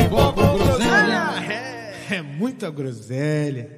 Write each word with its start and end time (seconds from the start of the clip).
Futebol 0.00 0.32
com 0.32 0.58
groselha. 0.58 1.20
É, 2.10 2.16
é 2.16 2.22
muita 2.22 2.70
groselha. 2.70 3.68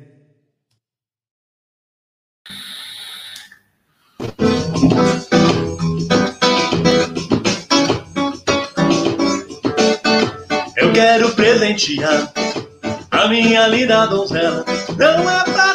Eu 10.77 10.93
quero 10.93 11.35
presentear 11.35 12.33
a 13.11 13.29
minha 13.29 13.67
linda 13.67 14.07
donzela. 14.07 14.65
Não 14.97 15.29
é 15.29 15.45
prata, 15.45 15.72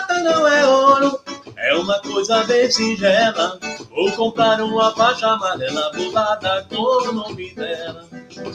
uma 1.77 1.99
coisa 1.99 2.43
bem 2.43 2.69
singela. 2.69 3.59
Vou 3.89 4.11
comprar 4.11 4.61
uma 4.61 4.91
faixa 4.93 5.27
amarela 5.27 5.91
bolada 5.93 6.65
com 6.69 7.09
o 7.09 7.11
nome 7.11 7.53
dela. 7.53 8.05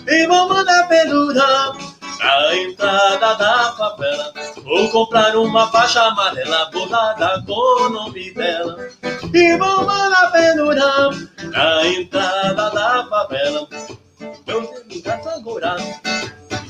E 0.07 0.27
vou 0.27 0.49
mandar 0.49 0.89
pendurar 0.89 1.73
na 2.19 2.57
entrada 2.57 3.35
da 3.35 3.73
favela. 3.73 4.33
Vou 4.65 4.89
comprar 4.91 5.37
uma 5.37 5.67
faixa 5.69 6.03
amarela 6.03 6.71
bolada 6.73 7.43
com 7.47 7.83
o 7.83 7.89
nome 7.89 8.33
dela. 8.33 8.89
E 9.33 9.57
vou 9.57 9.85
mandar 9.85 10.33
pendurar 10.33 11.11
na 11.45 11.87
entrada 11.87 12.71
da 12.71 13.07
favela. 13.07 13.69
Agora 15.35 15.77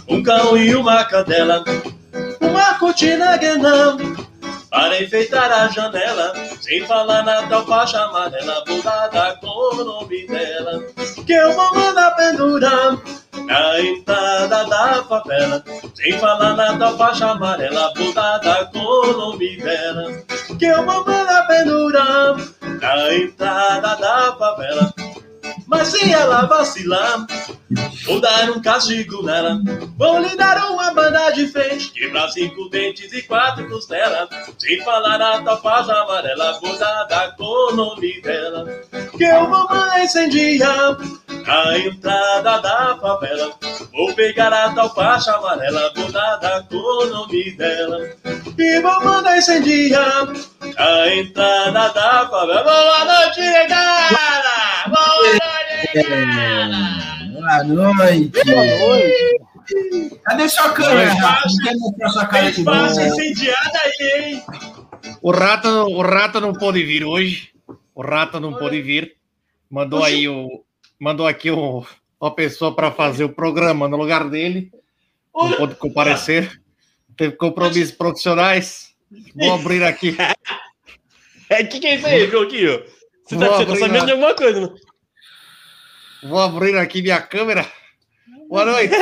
um 0.08 0.22
cão 0.22 0.56
e 0.56 0.74
uma 0.74 1.04
cadela, 1.04 1.64
uma 2.40 2.74
cortina 2.78 3.36
guenão 3.36 3.98
para 4.72 5.02
enfeitar 5.02 5.52
a 5.52 5.68
janela, 5.68 6.32
sem 6.60 6.84
falar 6.86 7.22
na 7.24 7.46
tal 7.46 7.66
faixa 7.66 8.00
amarela 8.04 8.64
bordada 8.66 9.36
com 9.36 9.76
o 9.76 9.84
nome 9.84 10.26
dela, 10.26 10.82
que 11.26 11.32
eu 11.32 11.52
vou 11.52 11.74
mandar 11.74 12.16
pendurar 12.16 12.98
na 13.44 13.80
entrada 13.80 14.64
da 14.64 15.04
favela, 15.04 15.62
sem 15.94 16.18
falar 16.18 16.56
na 16.56 16.78
tal 16.78 16.96
faixa 16.96 17.32
amarela 17.32 17.92
bordada 17.94 18.64
com 18.72 18.78
o 18.78 19.12
nome 19.12 19.58
dela, 19.58 20.10
que 20.58 20.64
eu 20.64 20.84
vou 20.86 21.04
mandar 21.04 21.46
pendurar 21.46 22.36
na 22.80 23.14
entrada 23.14 23.96
da 23.96 24.36
favela. 24.38 24.94
Mas 25.66 25.88
se 25.88 26.12
ela 26.12 26.46
vacilar, 26.46 27.26
vou 28.04 28.20
dar 28.20 28.50
um 28.50 28.60
castigo 28.60 29.22
nela. 29.22 29.60
Vou 29.96 30.20
lhe 30.20 30.36
dar 30.36 30.70
uma 30.70 30.92
banda 30.94 31.30
de 31.30 31.48
frente, 31.48 31.90
quebrar 31.92 32.28
cinco 32.30 32.68
dentes 32.68 33.12
e 33.12 33.22
quatro 33.22 33.68
costelas. 33.68 34.28
Sem 34.58 34.82
falar 34.82 35.18
na 35.42 35.56
faixa 35.56 35.92
amarela, 35.92 36.58
bordada 36.60 37.34
com 37.36 37.72
o 37.72 37.76
nome 37.76 38.20
dela. 38.20 38.66
Que 39.16 39.24
eu 39.24 39.48
vou 39.48 39.66
mais 39.68 40.04
incendiar 40.04 40.96
a 41.46 41.78
entrada 41.78 42.60
da 42.60 42.98
favela. 43.00 43.52
Vou 43.92 44.14
pegar 44.14 44.52
a 44.52 44.72
tal 44.74 44.94
faixa 44.94 45.32
amarela, 45.32 45.92
bordada 45.94 46.66
com 46.70 46.76
o 46.76 47.06
nome 47.06 47.50
dela. 47.52 48.10
E 48.58 48.80
vou 48.80 49.04
mandar 49.04 49.38
incendiar 49.38 50.28
a 50.76 51.14
entrada 51.14 51.88
da 51.90 52.28
favela. 52.28 52.62
Boa 52.62 53.04
noite, 53.04 53.40
negada! 53.40 54.88
Boa 54.88 55.16
noite! 55.18 55.42
Boa 57.32 57.64
noite. 57.64 58.44
Boa 58.44 58.64
noite. 58.78 59.42
Cadê 60.24 60.48
sua 60.48 60.70
câmera? 60.70 61.14
De 62.42 62.50
Espaço 62.50 63.00
incendiada 63.00 63.78
aí, 63.78 64.24
hein? 64.24 64.42
O 65.20 65.30
rato, 65.30 65.68
o 65.68 66.02
rato 66.02 66.40
não 66.40 66.52
pôde 66.52 66.82
vir 66.84 67.04
hoje. 67.04 67.50
O 67.94 68.02
rato 68.02 68.40
não 68.40 68.54
pôde 68.54 68.80
vir. 68.82 69.16
Mandou 69.70 70.04
aí 70.04 70.28
o, 70.28 70.61
mandou 71.02 71.26
aqui 71.26 71.50
o, 71.50 71.84
uma 72.20 72.32
pessoa 72.32 72.76
para 72.76 72.92
fazer 72.92 73.24
o 73.24 73.34
programa 73.34 73.88
no 73.88 73.96
lugar 73.96 74.30
dele. 74.30 74.70
Não 75.34 75.52
pôde 75.54 75.74
comparecer. 75.74 76.62
Teve 77.16 77.34
compromissos 77.34 77.92
profissionais. 77.92 78.94
Vou 79.34 79.52
abrir 79.52 79.82
aqui. 79.82 80.16
É, 81.50 81.64
que 81.64 81.80
que 81.80 81.86
é 81.88 81.96
isso 81.96 82.06
aí, 82.06 82.30
Joaquim? 82.30 82.84
Você 83.24 83.36
tá, 83.36 83.48
você 83.48 83.66
tá 83.66 83.76
sabendo 83.76 84.06
de 84.06 84.12
alguma 84.12 84.34
coisa, 84.34 84.60
né? 84.60 84.68
Vou 86.22 86.38
abrir 86.38 86.78
aqui 86.78 87.02
minha 87.02 87.20
câmera. 87.20 87.66
Boa 88.48 88.64
noite. 88.64 88.94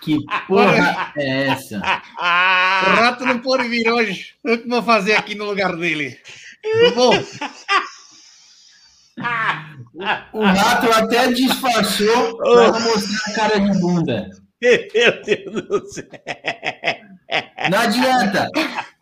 Que 0.00 0.18
porra 0.48 1.12
é 1.16 1.46
essa? 1.46 1.78
O 1.78 2.90
rato 2.96 3.24
não 3.24 3.38
pode 3.38 3.68
vir 3.68 3.88
hoje. 3.88 4.34
Eu 4.42 4.60
que 4.60 4.68
vou 4.68 4.82
fazer 4.82 5.14
aqui 5.14 5.36
no 5.36 5.44
lugar 5.44 5.76
dele. 5.76 6.18
Tá 6.62 6.90
bom? 6.94 7.12
O 10.32 10.42
rato 10.42 10.90
até 10.92 11.32
disfarçou 11.32 12.38
para 12.38 12.72
não 12.72 12.80
mostrar 12.80 13.30
a 13.30 13.34
cara 13.34 13.60
de 13.60 13.78
bunda. 13.80 14.30
Meu 14.60 15.22
Deus 15.22 15.62
do 15.68 15.86
céu. 15.88 16.04
Não 17.70 17.78
adianta. 17.78 18.48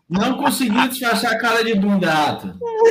Não 0.09 0.37
conseguiu 0.39 0.89
disfarçar 0.89 1.33
a 1.35 1.39
cara 1.39 1.63
de 1.63 1.75
bunda, 1.75 2.11
rato. 2.11 2.47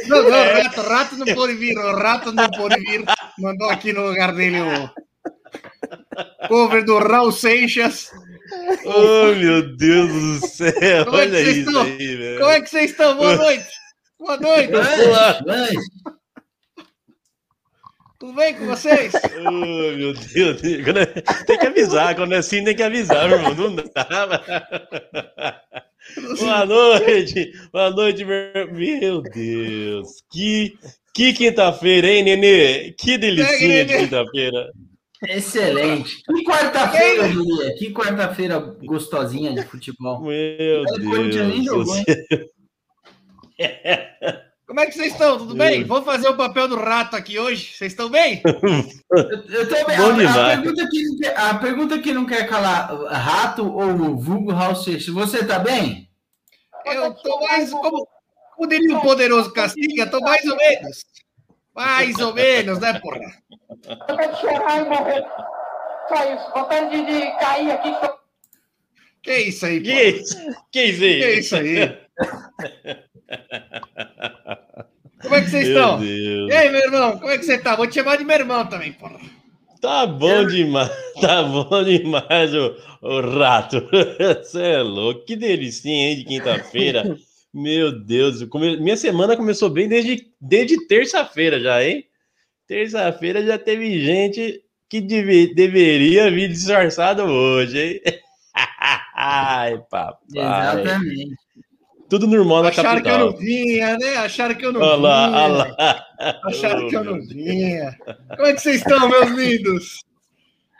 Não, 0.07 0.29
não, 0.29 0.63
rato, 0.63 0.81
rato 0.81 1.15
não 1.17 1.25
pode 1.35 1.55
vir. 1.55 1.77
O 1.77 1.95
rato 1.97 2.31
não 2.31 2.49
pode 2.49 2.79
vir. 2.81 3.03
Mandou 3.37 3.69
aqui 3.69 3.91
no 3.91 4.07
lugar 4.07 4.33
dele 4.33 4.61
o 4.61 4.89
cover 6.47 6.85
do 6.85 6.97
Raul 6.99 7.31
Seixas. 7.31 8.09
Oh, 8.85 9.35
meu 9.35 9.75
Deus 9.75 10.11
do 10.41 10.47
céu. 10.47 11.05
Como 11.05 11.17
é 11.17 11.27
que 11.27 11.31
Olha 11.31 11.43
vocês 11.43 11.57
isso 11.57 11.69
estão? 11.69 11.81
aí, 11.83 12.15
velho. 12.15 12.39
Como 12.39 12.51
é 12.51 12.61
que 12.61 12.69
vocês 12.69 12.91
estão? 12.91 13.17
Boa 13.17 13.35
noite. 13.35 13.67
Boa 14.19 14.37
noite. 14.37 14.71
Lanche, 14.71 15.43
lanche. 15.45 15.77
Tudo 18.19 18.33
bem 18.33 18.53
com 18.53 18.65
vocês? 18.67 19.13
Oh, 19.39 19.51
meu 19.51 20.13
Deus. 20.13 20.61
Quando 20.83 20.99
é- 20.99 21.05
Tem 21.45 21.57
que 21.57 21.67
avisar. 21.67 22.15
Quando 22.15 22.33
é 22.33 22.37
assim, 22.37 22.63
tem 22.63 22.75
que 22.75 22.83
avisar, 22.83 23.29
meu 23.29 23.37
irmão. 23.37 23.55
Não 23.55 23.75
dá. 23.75 24.43
Boa 26.39 26.65
noite. 26.65 27.51
Boa 27.71 27.89
noite, 27.91 28.25
meu, 28.25 29.21
Deus. 29.21 30.09
Que, 30.31 30.77
que 31.13 31.33
quinta-feira, 31.33 32.07
hein, 32.07 32.23
Nenê? 32.23 32.91
Que 32.91 33.17
delicinha 33.17 33.85
de 33.85 33.93
Nenê. 33.93 34.03
quinta-feira. 34.03 34.71
Excelente. 35.27 36.23
Que 36.23 36.43
quarta-feira, 36.43 37.27
diria. 37.29 37.75
Que 37.75 37.93
quarta-feira 37.93 38.59
gostosinha 38.83 39.53
de 39.53 39.63
futebol. 39.63 40.21
Meu 40.21 40.83
nem 40.83 41.29
Deus. 41.29 41.57
do 41.57 41.63
jogou, 41.63 41.95
hein? 41.97 42.03
céu. 42.05 42.49
Como 44.69 44.81
é 44.81 44.85
que 44.85 44.91
vocês 44.91 45.13
estão? 45.13 45.35
Tudo 45.35 45.55
bem? 45.55 45.83
Vou 45.83 46.03
fazer 46.03 46.29
o 46.29 46.37
papel 46.37 46.67
do 46.67 46.75
rato 46.75 47.15
aqui 47.15 47.39
hoje. 47.39 47.73
Vocês 47.73 47.91
estão 47.91 48.07
bem? 48.07 48.39
Eu, 48.45 48.53
eu 49.49 49.67
tô 49.67 49.73
bem. 49.87 49.97
Bom 49.97 50.29
A, 50.29 50.53
a, 50.53 50.57
pergunta 50.57 50.87
que, 50.87 51.03
não 51.03 51.17
quer- 51.17 51.39
a 51.39 51.53
pergunta 51.55 51.99
que 51.99 52.13
não 52.13 52.25
quer 52.27 52.47
calar, 52.47 52.95
rato 53.11 53.67
ou 53.67 54.15
vulgo 54.15 54.51
Raul 54.51 54.75
Seixas, 54.75 55.11
você 55.11 55.43
tá 55.43 55.57
bem? 55.57 56.07
Eu 56.85 57.15
tô 57.15 57.39
mais 57.47 57.71
como, 57.71 58.07
como 58.55 58.69
diria 58.69 58.95
o 58.95 59.01
poderoso 59.01 59.51
Castiga, 59.51 60.05
tô 60.05 60.19
mais 60.19 60.45
ou 60.45 60.55
menos. 60.55 61.03
Mais 61.73 62.15
ou 62.19 62.31
menos, 62.35 62.77
né, 62.77 62.93
porra? 62.99 63.41
Vontade 64.07 64.35
de 64.35 64.39
chorar 64.39 64.81
e 64.81 64.85
morrer. 64.87 65.25
Só 66.09 66.31
isso. 66.31 66.51
Vontade 66.53 66.91
de, 66.91 67.05
de 67.07 67.39
cair 67.39 67.71
aqui. 67.71 67.91
Que 69.23 69.33
isso 69.35 69.65
aí, 69.65 69.81
Que 69.81 69.89
porra? 69.89 70.03
isso? 70.03 70.37
Que 70.71 70.83
isso 70.83 71.03
aí? 71.03 71.19
Que 71.19 71.31
isso 71.39 71.55
aí? 71.55 71.97
Como 75.21 75.35
é 75.35 75.41
que 75.41 75.49
vocês 75.49 75.67
Meu 75.67 75.77
estão? 75.77 75.99
Deus. 75.99 76.49
E 76.49 76.53
aí, 76.53 76.71
meu 76.71 76.81
irmão, 76.81 77.17
como 77.19 77.29
é 77.31 77.37
que 77.37 77.45
você 77.45 77.57
tá? 77.57 77.75
Vou 77.75 77.87
te 77.87 77.95
chamar 77.95 78.17
de 78.17 78.23
meu 78.23 78.35
irmão 78.37 78.65
também, 78.65 78.93
porra. 78.93 79.19
Tá 79.81 80.05
bom 80.05 80.45
demais, 80.45 80.91
tá 81.21 81.41
bom 81.43 81.83
demais, 81.83 82.53
o, 82.53 82.75
o 83.01 83.21
rato. 83.37 83.81
Você 84.43 84.61
é 84.61 84.81
louco, 84.81 85.23
que 85.25 85.37
delicinha, 85.37 86.09
hein, 86.09 86.17
de 86.17 86.25
quinta-feira. 86.25 87.17
Meu 87.53 87.91
Deus, 87.91 88.43
come- 88.43 88.75
minha 88.77 88.97
semana 88.97 89.37
começou 89.37 89.69
bem 89.69 89.87
desde, 89.87 90.27
desde 90.39 90.85
terça-feira 90.85 91.59
já, 91.61 91.81
hein? 91.83 92.05
Terça-feira 92.67 93.43
já 93.43 93.57
teve 93.57 93.99
gente 94.05 94.61
que 94.89 94.99
deve- 95.01 95.53
deveria 95.55 96.29
vir 96.29 96.49
disfarçado 96.49 97.23
hoje, 97.23 98.01
hein? 98.05 98.13
Ai, 99.15 99.77
papai. 99.89 100.19
Exatamente. 100.35 101.35
Tudo 102.09 102.25
normal 102.27 102.63
na 102.63 102.69
Acharam 102.69 102.89
que 103.01 103.07
eu 103.07 103.11
capital. 103.13 103.31
não 103.31 103.37
vinha, 103.37 103.97
né? 103.97 104.15
Acharam 104.17 104.55
que 104.55 104.65
eu 104.65 104.71
não 104.73 104.81
Olha 104.81 104.95
lá, 104.95 105.27
vinha. 105.27 105.39
olha 105.43 105.75
lá. 105.77 106.05
Acharam 106.45 106.85
Oh, 106.85 106.89
que 106.89 106.95
eu 106.95 107.03
não 107.03 107.21
vinha. 107.21 107.97
Como 108.35 108.47
é 108.47 108.53
que 108.53 108.61
vocês 108.61 108.77
estão, 108.77 109.07
meus 109.07 109.29
lindos? 109.31 110.03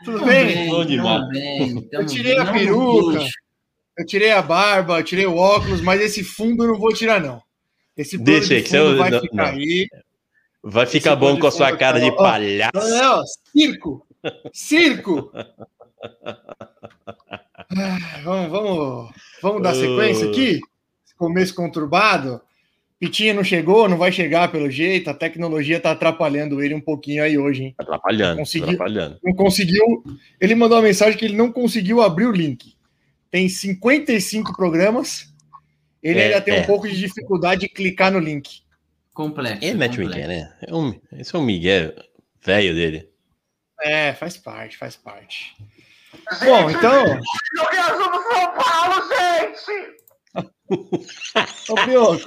Tudo 0.03 0.25
bem? 0.25 0.85
Demais. 0.87 1.27
bem, 1.29 1.87
Eu 1.91 2.05
tirei 2.05 2.37
a 2.37 2.51
peruca. 2.51 3.25
Eu 3.97 4.05
tirei 4.05 4.31
a 4.31 4.41
barba, 4.41 4.99
eu 4.99 5.03
tirei 5.03 5.25
o 5.27 5.35
óculos, 5.35 5.81
mas 5.81 5.99
esse 6.01 6.23
fundo 6.23 6.63
eu 6.63 6.69
não 6.69 6.79
vou 6.79 6.93
tirar, 6.93 7.19
não. 7.21 7.41
Esse 7.97 8.17
Deixa 8.17 8.47
de 8.47 8.55
aí, 8.55 8.63
que 8.63 8.69
você- 8.69 8.95
vai 8.95 9.09
não, 9.11 9.19
ficar 9.19 9.35
não. 9.35 9.59
aí. 9.59 9.87
Vai 10.63 10.85
ficar 10.85 11.11
Esse 11.11 11.19
bom 11.19 11.37
com 11.37 11.47
a 11.47 11.51
sua 11.51 11.75
cara 11.77 11.99
de 11.99 12.09
cara, 12.09 12.21
ó. 12.21 12.23
palhaço. 12.23 12.71
Não, 12.89 13.19
ó, 13.19 13.23
circo! 13.53 14.07
Circo! 14.53 15.31
Ah, 17.71 18.21
vamos, 18.23 18.49
vamos, 18.51 19.09
vamos 19.43 19.61
dar 19.61 19.75
sequência 19.75 20.27
aqui? 20.27 20.59
Começo 21.19 21.54
conturbado. 21.54 22.42
Pitinha 22.98 23.33
não 23.33 23.44
chegou, 23.44 23.88
não 23.89 23.98
vai 23.98 24.10
chegar 24.12 24.50
pelo 24.51 24.71
jeito. 24.71 25.10
A 25.10 25.13
tecnologia 25.13 25.80
tá 25.80 25.92
atrapalhando 25.92 26.62
ele 26.63 26.74
um 26.74 26.80
pouquinho 26.81 27.21
aí 27.24 27.38
hoje, 27.38 27.63
hein? 27.66 27.75
Atrapalhando, 27.77 28.38
Conseguiu. 28.39 28.69
atrapalhando. 28.69 29.19
Não 29.24 29.33
conseguiu. 29.33 30.04
Ele 30.39 30.56
mandou 30.56 30.77
uma 30.77 30.83
mensagem 30.83 31.18
que 31.18 31.25
ele 31.25 31.36
não 31.36 31.51
conseguiu 31.51 32.01
abrir 32.01 32.25
o 32.25 32.31
link. 32.31 32.74
Tem 33.30 33.48
55 33.50 34.56
programas. 34.56 35.31
Ele 36.01 36.19
É, 36.19 36.25
ainda 36.27 36.42
tem 36.42 36.56
é. 36.56 36.62
um 36.62 36.66
pouco 36.66 36.88
de 36.88 36.98
dificuldade 36.98 37.62
de 37.62 37.69
clicar 37.69 38.12
no 38.12 38.19
link. 38.19 38.62
Complexo. 39.13 39.63
Ele 39.63 39.77
mete 39.77 40.00
o. 40.01 40.07
Miguel, 40.07 40.27
né? 40.30 40.54
É 40.65 40.74
um, 40.74 40.98
esse 41.13 41.36
é 41.36 41.39
um 41.39 41.44
Miguel 41.44 41.94
velho 42.42 42.74
dele. 42.74 43.10
É, 43.81 44.13
faz 44.13 44.38
parte, 44.38 44.77
faz 44.77 44.95
parte. 44.95 45.54
Bom, 46.44 46.69
então, 46.69 47.06
Eu 47.57 47.65
quero 47.69 47.98
São 47.98 48.54
Paulo, 48.56 49.07
gente! 49.10 49.99
Ô 51.69 51.75
Brioco. 51.86 52.24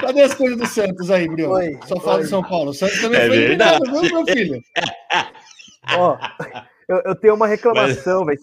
Cadê 0.00 0.22
as 0.22 0.34
coisas 0.34 0.58
do 0.58 0.66
Santos 0.66 1.10
aí, 1.10 1.28
Brioco? 1.28 1.54
Oi, 1.56 1.78
Só 1.86 2.00
fala 2.00 2.18
do 2.22 2.26
São 2.28 2.42
Paulo. 2.42 2.70
O 2.70 2.74
Santos 2.74 3.00
também 3.00 3.20
É 3.20 3.26
foi 3.26 3.36
eliminado, 3.36 3.80
verdade. 3.84 4.08
viu, 4.08 4.14
meu 4.14 4.26
filho? 4.26 4.62
Ó, 5.96 6.16
eu, 6.88 7.02
eu 7.06 7.14
tenho 7.16 7.34
uma 7.34 7.46
reclamação, 7.46 8.24
velho. 8.24 8.38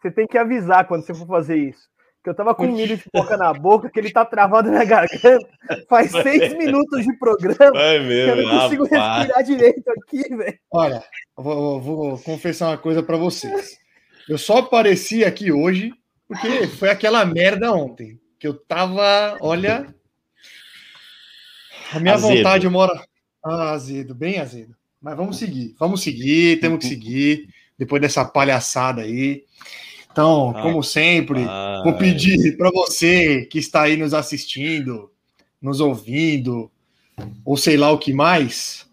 Você 0.00 0.10
tem 0.10 0.26
que 0.26 0.38
avisar 0.38 0.86
quando 0.86 1.04
você 1.04 1.14
for 1.14 1.26
fazer 1.26 1.56
isso. 1.56 1.92
Que 2.22 2.30
eu 2.30 2.34
tava 2.34 2.54
com 2.54 2.64
milho 2.66 2.96
de 2.96 3.02
pipoca 3.02 3.36
na 3.36 3.52
boca, 3.52 3.90
que 3.90 3.98
ele 4.00 4.10
tá 4.10 4.24
travado 4.24 4.70
na 4.70 4.82
garganta. 4.84 5.46
Faz 5.90 6.10
seis 6.10 6.54
minutos 6.56 7.04
de 7.04 7.12
programa. 7.18 7.72
Ai, 7.78 7.98
que 7.98 8.04
meu, 8.04 8.28
eu 8.28 8.36
não 8.48 8.60
consigo 8.60 8.84
rapaz. 8.84 9.16
respirar 9.18 9.44
direito 9.44 9.82
aqui, 9.90 10.36
velho. 10.36 10.58
Olha, 10.72 11.02
vou, 11.36 11.74
eu 11.74 11.80
vou 11.80 12.18
confessar 12.18 12.68
uma 12.68 12.78
coisa 12.78 13.02
pra 13.02 13.18
vocês. 13.18 13.76
Eu 14.26 14.38
só 14.38 14.58
apareci 14.58 15.22
aqui 15.22 15.52
hoje 15.52 15.92
porque 16.28 16.66
foi 16.68 16.90
aquela 16.90 17.24
merda 17.24 17.72
ontem. 17.72 18.18
Que 18.38 18.46
eu 18.46 18.54
tava, 18.54 19.36
olha. 19.40 19.86
A 21.92 22.00
minha 22.00 22.14
Azedo. 22.14 22.36
vontade 22.36 22.68
mora. 22.68 23.04
Ah, 23.44 23.72
azedo, 23.72 24.14
bem 24.14 24.38
azedo. 24.38 24.74
Mas 25.00 25.16
vamos 25.16 25.36
seguir, 25.38 25.74
vamos 25.78 26.02
seguir, 26.02 26.60
temos 26.60 26.80
que 26.80 26.86
seguir. 26.86 27.48
Depois 27.78 28.00
dessa 28.00 28.24
palhaçada 28.24 29.02
aí. 29.02 29.44
Então, 30.10 30.54
Ah, 30.56 30.62
como 30.62 30.82
sempre, 30.82 31.44
Ai. 31.46 31.82
Vou 31.82 31.94
pedir 31.94 32.56
para 32.56 32.70
você 32.70 33.44
que 33.46 33.58
está 33.58 33.82
aí 33.82 33.96
nos 33.96 34.14
assistindo, 34.14 35.10
nos 35.60 35.80
ouvindo, 35.80 36.70
ou 37.44 37.56
sei 37.56 37.76
lá 37.76 37.90
o 37.90 37.98
que 37.98 38.12
mais, 38.12 38.86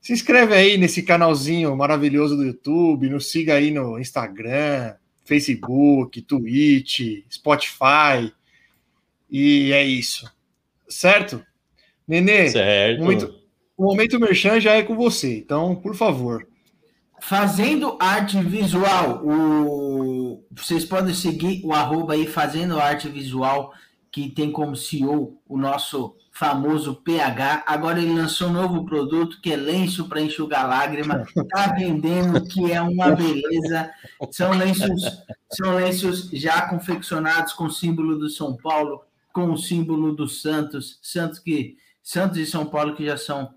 se 0.00 0.12
inscreve 0.12 0.54
aí 0.54 0.76
nesse 0.76 1.02
canalzinho 1.02 1.74
maravilhoso 1.76 2.36
do 2.36 2.44
YouTube, 2.44 3.08
nos 3.08 3.30
siga 3.30 3.54
aí 3.54 3.70
no 3.70 3.98
Instagram, 3.98 4.94
Facebook, 5.26 6.22
Twitch, 6.22 7.22
Spotify. 7.30 8.32
E 9.30 9.72
é 9.72 9.84
isso. 9.84 10.30
Certo? 10.88 11.44
Nenê, 12.06 12.48
Certo. 12.48 13.02
muito- 13.02 13.34
o 13.76 13.84
momento 13.84 14.18
merchan 14.18 14.60
já 14.60 14.72
é 14.74 14.82
com 14.82 14.96
você. 14.96 15.36
Então, 15.38 15.74
por 15.76 15.94
favor. 15.94 16.46
Fazendo 17.20 17.96
arte 18.00 18.40
visual, 18.42 19.22
o... 19.26 20.44
vocês 20.50 20.84
podem 20.84 21.14
seguir 21.14 21.60
o 21.64 21.72
arroba 21.72 22.12
aí 22.12 22.26
Fazendo 22.26 22.78
Arte 22.78 23.08
Visual, 23.08 23.72
que 24.12 24.28
tem 24.30 24.52
como 24.52 24.76
CEO 24.76 25.40
o 25.48 25.56
nosso 25.58 26.14
famoso 26.36 26.96
PH. 26.96 27.64
Agora 27.66 27.98
ele 27.98 28.12
lançou 28.12 28.48
um 28.48 28.52
novo 28.52 28.84
produto 28.84 29.40
que 29.40 29.54
é 29.54 29.56
lenço 29.56 30.06
para 30.06 30.20
enxugar 30.20 30.68
lágrima. 30.68 31.24
Tá 31.48 31.68
vendendo, 31.68 32.44
que 32.46 32.70
é 32.70 32.80
uma 32.80 33.10
beleza. 33.16 33.90
São 34.30 34.50
lenços, 34.50 35.02
são 35.50 35.74
lenços 35.76 36.28
já 36.30 36.68
confeccionados 36.68 37.54
com 37.54 37.64
o 37.64 37.70
símbolo 37.70 38.18
do 38.18 38.28
São 38.28 38.54
Paulo, 38.54 39.02
com 39.32 39.50
o 39.50 39.56
símbolo 39.56 40.14
do 40.14 40.28
Santos, 40.28 40.98
Santos 41.00 41.38
que 41.38 41.78
Santos 42.02 42.36
e 42.38 42.44
São 42.44 42.66
Paulo 42.66 42.94
que 42.94 43.06
já 43.06 43.16
são 43.16 43.54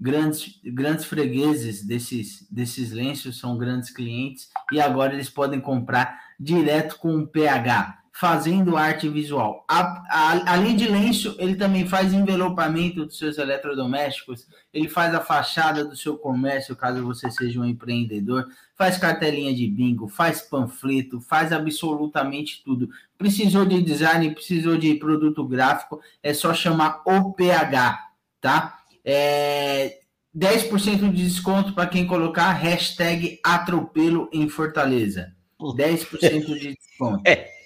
grandes, 0.00 0.58
grandes 0.64 1.04
fregueses 1.04 1.84
desses, 1.84 2.46
desses 2.50 2.92
lenços, 2.92 3.38
são 3.38 3.58
grandes 3.58 3.90
clientes, 3.90 4.48
e 4.72 4.80
agora 4.80 5.12
eles 5.12 5.28
podem 5.28 5.60
comprar 5.60 6.18
direto 6.40 6.96
com 6.96 7.14
o 7.18 7.26
PH, 7.26 8.01
fazendo 8.14 8.76
arte 8.76 9.08
visual. 9.08 9.64
A- 9.66 10.02
a- 10.10 10.52
além 10.52 10.76
de 10.76 10.86
lenço, 10.86 11.34
ele 11.38 11.56
também 11.56 11.86
faz 11.88 12.12
envelopamento 12.12 13.06
dos 13.06 13.16
seus 13.16 13.38
eletrodomésticos, 13.38 14.46
ele 14.72 14.88
faz 14.88 15.14
a 15.14 15.20
fachada 15.20 15.82
do 15.84 15.96
seu 15.96 16.18
comércio, 16.18 16.76
caso 16.76 17.02
você 17.02 17.30
seja 17.30 17.58
um 17.58 17.64
empreendedor, 17.64 18.46
faz 18.76 18.98
cartelinha 18.98 19.54
de 19.54 19.66
bingo, 19.66 20.08
faz 20.08 20.42
panfleto, 20.42 21.20
faz 21.20 21.52
absolutamente 21.52 22.62
tudo. 22.62 22.90
Precisou 23.16 23.64
de 23.64 23.80
design, 23.82 24.30
precisou 24.34 24.76
de 24.76 24.94
produto 24.96 25.42
gráfico, 25.46 26.00
é 26.22 26.34
só 26.34 26.52
chamar 26.52 27.00
o 27.06 27.32
PH, 27.32 27.98
tá? 28.40 28.78
É, 29.04 30.00
10% 30.34 31.10
de 31.10 31.24
desconto 31.24 31.72
para 31.72 31.86
quem 31.86 32.06
colocar 32.06 32.52
hashtag 32.52 33.40
atropelo 33.42 34.28
em 34.32 34.48
Fortaleza. 34.48 35.34
10% 35.76 36.58
de 36.58 36.74
desconto. 36.76 37.22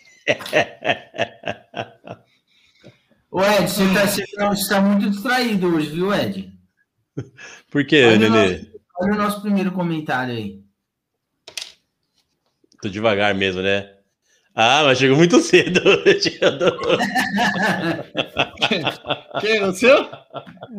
Ô 3.30 3.42
Ed, 3.42 3.68
você 3.70 3.92
tá, 3.92 4.06
você 4.06 4.24
tá- 4.34 4.54
tá 4.68 4.80
muito 4.80 5.10
distraído 5.10 5.74
hoje, 5.74 5.90
viu, 5.90 6.12
Ed? 6.14 6.52
Por 7.70 7.84
quê, 7.86 8.04
Olha 8.06 8.16
o, 8.16 8.18
Nenê? 8.18 8.52
nosso, 8.52 8.66
olha 9.00 9.12
o 9.12 9.16
nosso 9.16 9.40
primeiro 9.42 9.72
comentário 9.72 10.34
aí. 10.34 10.60
Tô 12.80 12.88
devagar 12.88 13.34
mesmo, 13.34 13.62
né? 13.62 13.92
Ah, 14.54 14.82
mas 14.84 14.98
chegou 14.98 15.16
muito 15.18 15.38
cedo. 15.42 15.80
Quem 19.40 19.56
é 19.58 19.66
o 19.66 19.72
seu? 19.74 20.08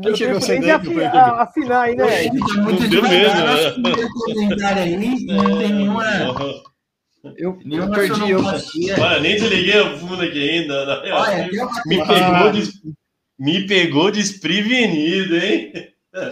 Eu 0.03 0.15
chegou 0.15 0.41
cedo 0.41 0.63
que 0.63 0.71
aí 0.71 0.79
que 0.79 0.87
eu 0.87 0.91
afinar, 1.05 1.41
afinar 1.41 1.81
aí, 1.81 1.95
né, 1.95 2.25
Ed? 2.25 2.39
Tá 2.39 2.61
muito 2.61 2.81
Não 2.81 2.89
devagar. 2.89 3.11
mesmo, 3.19 3.35
né? 3.35 3.45
Nosso 3.45 3.73
primeiro 3.73 4.09
comentário 4.09 4.81
aí 4.83 4.97
não 5.27 5.57
tem 5.59 5.73
nenhuma, 5.73 6.03
Eu, 7.35 7.59
eu 7.69 7.91
perdi. 7.91 8.29
Eu. 8.31 8.43
Olha, 8.43 9.19
nem 9.19 9.35
desliguei 9.35 9.79
o 9.81 9.97
fundo 9.97 10.21
aqui 10.21 10.49
ainda. 10.49 10.85
né? 10.85 11.11
Olha, 11.11 11.49
me, 11.85 12.01
Ah. 12.01 12.05
pegou 12.05 12.51
des- 12.51 12.81
me 13.39 13.67
pegou 13.67 14.11
desprevenido, 14.11 15.35
hein? 15.37 15.71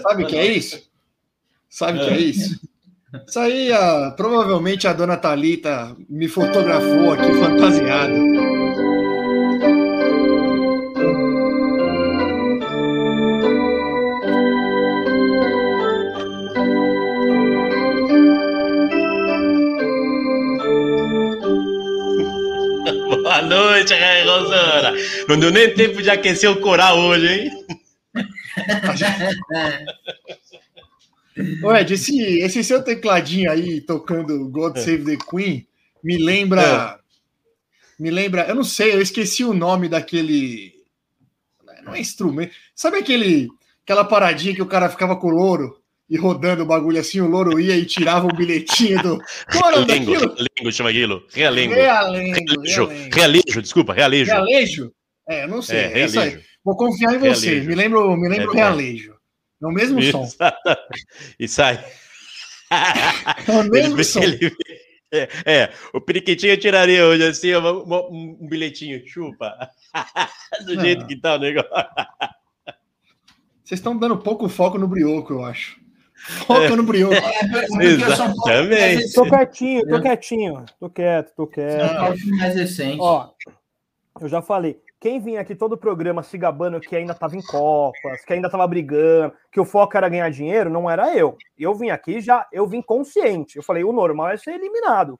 Sabe 0.01 0.23
o 0.23 0.27
que 0.27 0.35
é 0.35 0.45
isso? 0.47 0.81
Sabe 1.69 1.99
o 1.99 2.05
que 2.05 2.13
é 2.13 2.17
isso? 2.19 2.59
Isso 3.27 3.39
aí, 3.39 3.71
a- 3.71 4.11
provavelmente 4.15 4.87
a 4.87 4.93
dona 4.93 5.15
Thalita 5.17 5.95
me 6.09 6.27
fotografou 6.27 7.13
aqui 7.13 7.31
fantasiado. 7.33 8.13
Noite, 23.85 23.93
Rosana. 24.25 24.93
Não 25.27 25.39
deu 25.39 25.51
nem 25.51 25.71
tempo 25.73 26.01
de 26.01 26.09
aquecer 26.09 26.49
o 26.49 26.59
coral 26.59 26.97
hoje, 26.99 27.27
hein? 27.27 27.51
Ô, 31.61 31.73
Ed, 31.73 31.93
esse, 31.93 32.39
esse 32.39 32.63
seu 32.63 32.81
tecladinho 32.81 33.51
aí 33.51 33.81
tocando 33.81 34.47
God 34.49 34.77
Save 34.77 35.03
the 35.03 35.17
Queen 35.29 35.67
me 36.01 36.17
lembra. 36.17 36.97
Me 37.99 38.09
lembra. 38.09 38.47
Eu 38.47 38.55
não 38.55 38.63
sei, 38.63 38.93
eu 38.93 39.01
esqueci 39.01 39.43
o 39.43 39.53
nome 39.53 39.89
daquele. 39.89 40.73
Não 41.83 41.93
é 41.93 41.99
instrumento. 41.99 42.55
Sabe 42.73 42.95
aquele, 42.97 43.49
aquela 43.83 44.05
paradinha 44.05 44.55
que 44.55 44.61
o 44.61 44.67
cara 44.67 44.89
ficava 44.89 45.17
com 45.17 45.27
o 45.27 45.31
louro 45.31 45.77
e 46.09 46.17
rodando 46.17 46.63
o 46.63 46.65
bagulho 46.65 46.99
assim, 46.99 47.19
o 47.21 47.27
louro 47.27 47.59
ia 47.59 47.75
e 47.75 47.85
tirava 47.85 48.27
o 48.27 48.35
bilhetinho 48.35 49.01
do. 49.01 49.17
Realengo, 49.47 50.11
realengo 50.11 50.71
chama 50.71 50.89
aquilo. 50.91 51.25
Realengo. 51.33 51.73
Realengo. 51.73 52.33
Realejo, 52.33 52.85
Realejo. 52.85 53.09
realejo, 53.15 53.61
desculpa, 53.61 53.93
realejo. 53.93 54.31
Realejo? 54.31 54.91
É, 55.27 55.47
não 55.47 55.61
sei. 55.61 55.77
É, 55.79 55.99
É, 56.01 56.05
isso 56.05 56.19
aí. 56.19 56.39
Vou 56.63 56.75
confiar 56.77 57.15
em 57.15 57.19
você. 57.19 57.47
Realejo. 57.47 57.69
Me 57.69 57.75
lembro, 57.75 58.15
me 58.17 58.29
lembro 58.29 58.51
É, 58.53 58.55
realejo. 58.55 59.15
É 59.63 59.65
o 59.67 59.71
mesmo 59.71 60.01
som. 60.03 60.23
Isso. 60.25 60.37
E 61.39 61.47
sai. 61.47 61.83
É 63.47 63.51
o 63.51 63.63
mesmo 63.69 63.95
Ele- 63.95 64.03
som. 64.03 64.21
ele- 64.21 64.51
é, 65.13 65.29
é, 65.45 65.73
o 65.93 66.01
periquitinho 66.01 66.51
eu 66.53 66.57
tiraria 66.59 67.05
hoje 67.05 67.23
assim, 67.25 67.55
um, 67.55 67.93
um 68.11 68.47
bilhetinho, 68.49 69.01
chupa. 69.07 69.55
Do 70.65 70.79
jeito 70.81 71.03
Ah. 71.03 71.07
que 71.07 71.15
tá 71.15 71.35
o 71.35 71.39
negócio. 71.39 71.69
Vocês 73.63 73.79
estão 73.79 73.97
dando 73.97 74.17
pouco 74.17 74.47
foco 74.49 74.77
no 74.77 74.87
brioco, 74.87 75.33
eu 75.33 75.43
acho. 75.45 75.77
Foca 76.47 76.75
no 76.75 76.83
brioco. 76.83 77.13
É, 77.13 78.95
é. 78.95 78.95
Tô 79.13 79.23
quietinho, 79.25 79.81
tô 79.87 80.01
quietinho. 80.01 80.65
Tô 80.79 80.89
quieto, 80.89 81.33
tô 81.35 81.47
quieto. 81.47 81.81
É 81.81 82.35
mais 82.37 82.55
recente. 82.55 82.97
Ó, 82.99 83.29
eu 84.21 84.27
já 84.29 84.41
falei. 84.41 84.79
Quem 84.99 85.19
vinha 85.19 85.41
aqui 85.41 85.53
todo 85.53 85.73
o 85.73 85.77
programa 85.77 86.23
se 86.23 86.35
gabando 86.37 86.79
que 86.79 86.95
ainda 86.95 87.13
tava 87.13 87.35
em 87.35 87.41
Copas, 87.43 88.25
que 88.25 88.33
ainda 88.33 88.49
tava 88.49 88.65
brigando, 88.65 89.33
que 89.51 89.59
o 89.59 89.65
foco 89.65 89.95
era 89.95 90.09
ganhar 90.09 90.29
dinheiro, 90.31 90.69
não 90.69 90.89
era 90.89 91.15
eu. 91.15 91.37
Eu 91.59 91.75
vim 91.75 91.89
aqui 91.91 92.19
já, 92.21 92.47
eu 92.51 92.65
vim 92.65 92.81
consciente. 92.81 93.57
Eu 93.57 93.61
falei, 93.63 93.83
o 93.83 93.91
normal 93.93 94.29
é 94.29 94.37
ser 94.37 94.51
eliminado. 94.55 95.19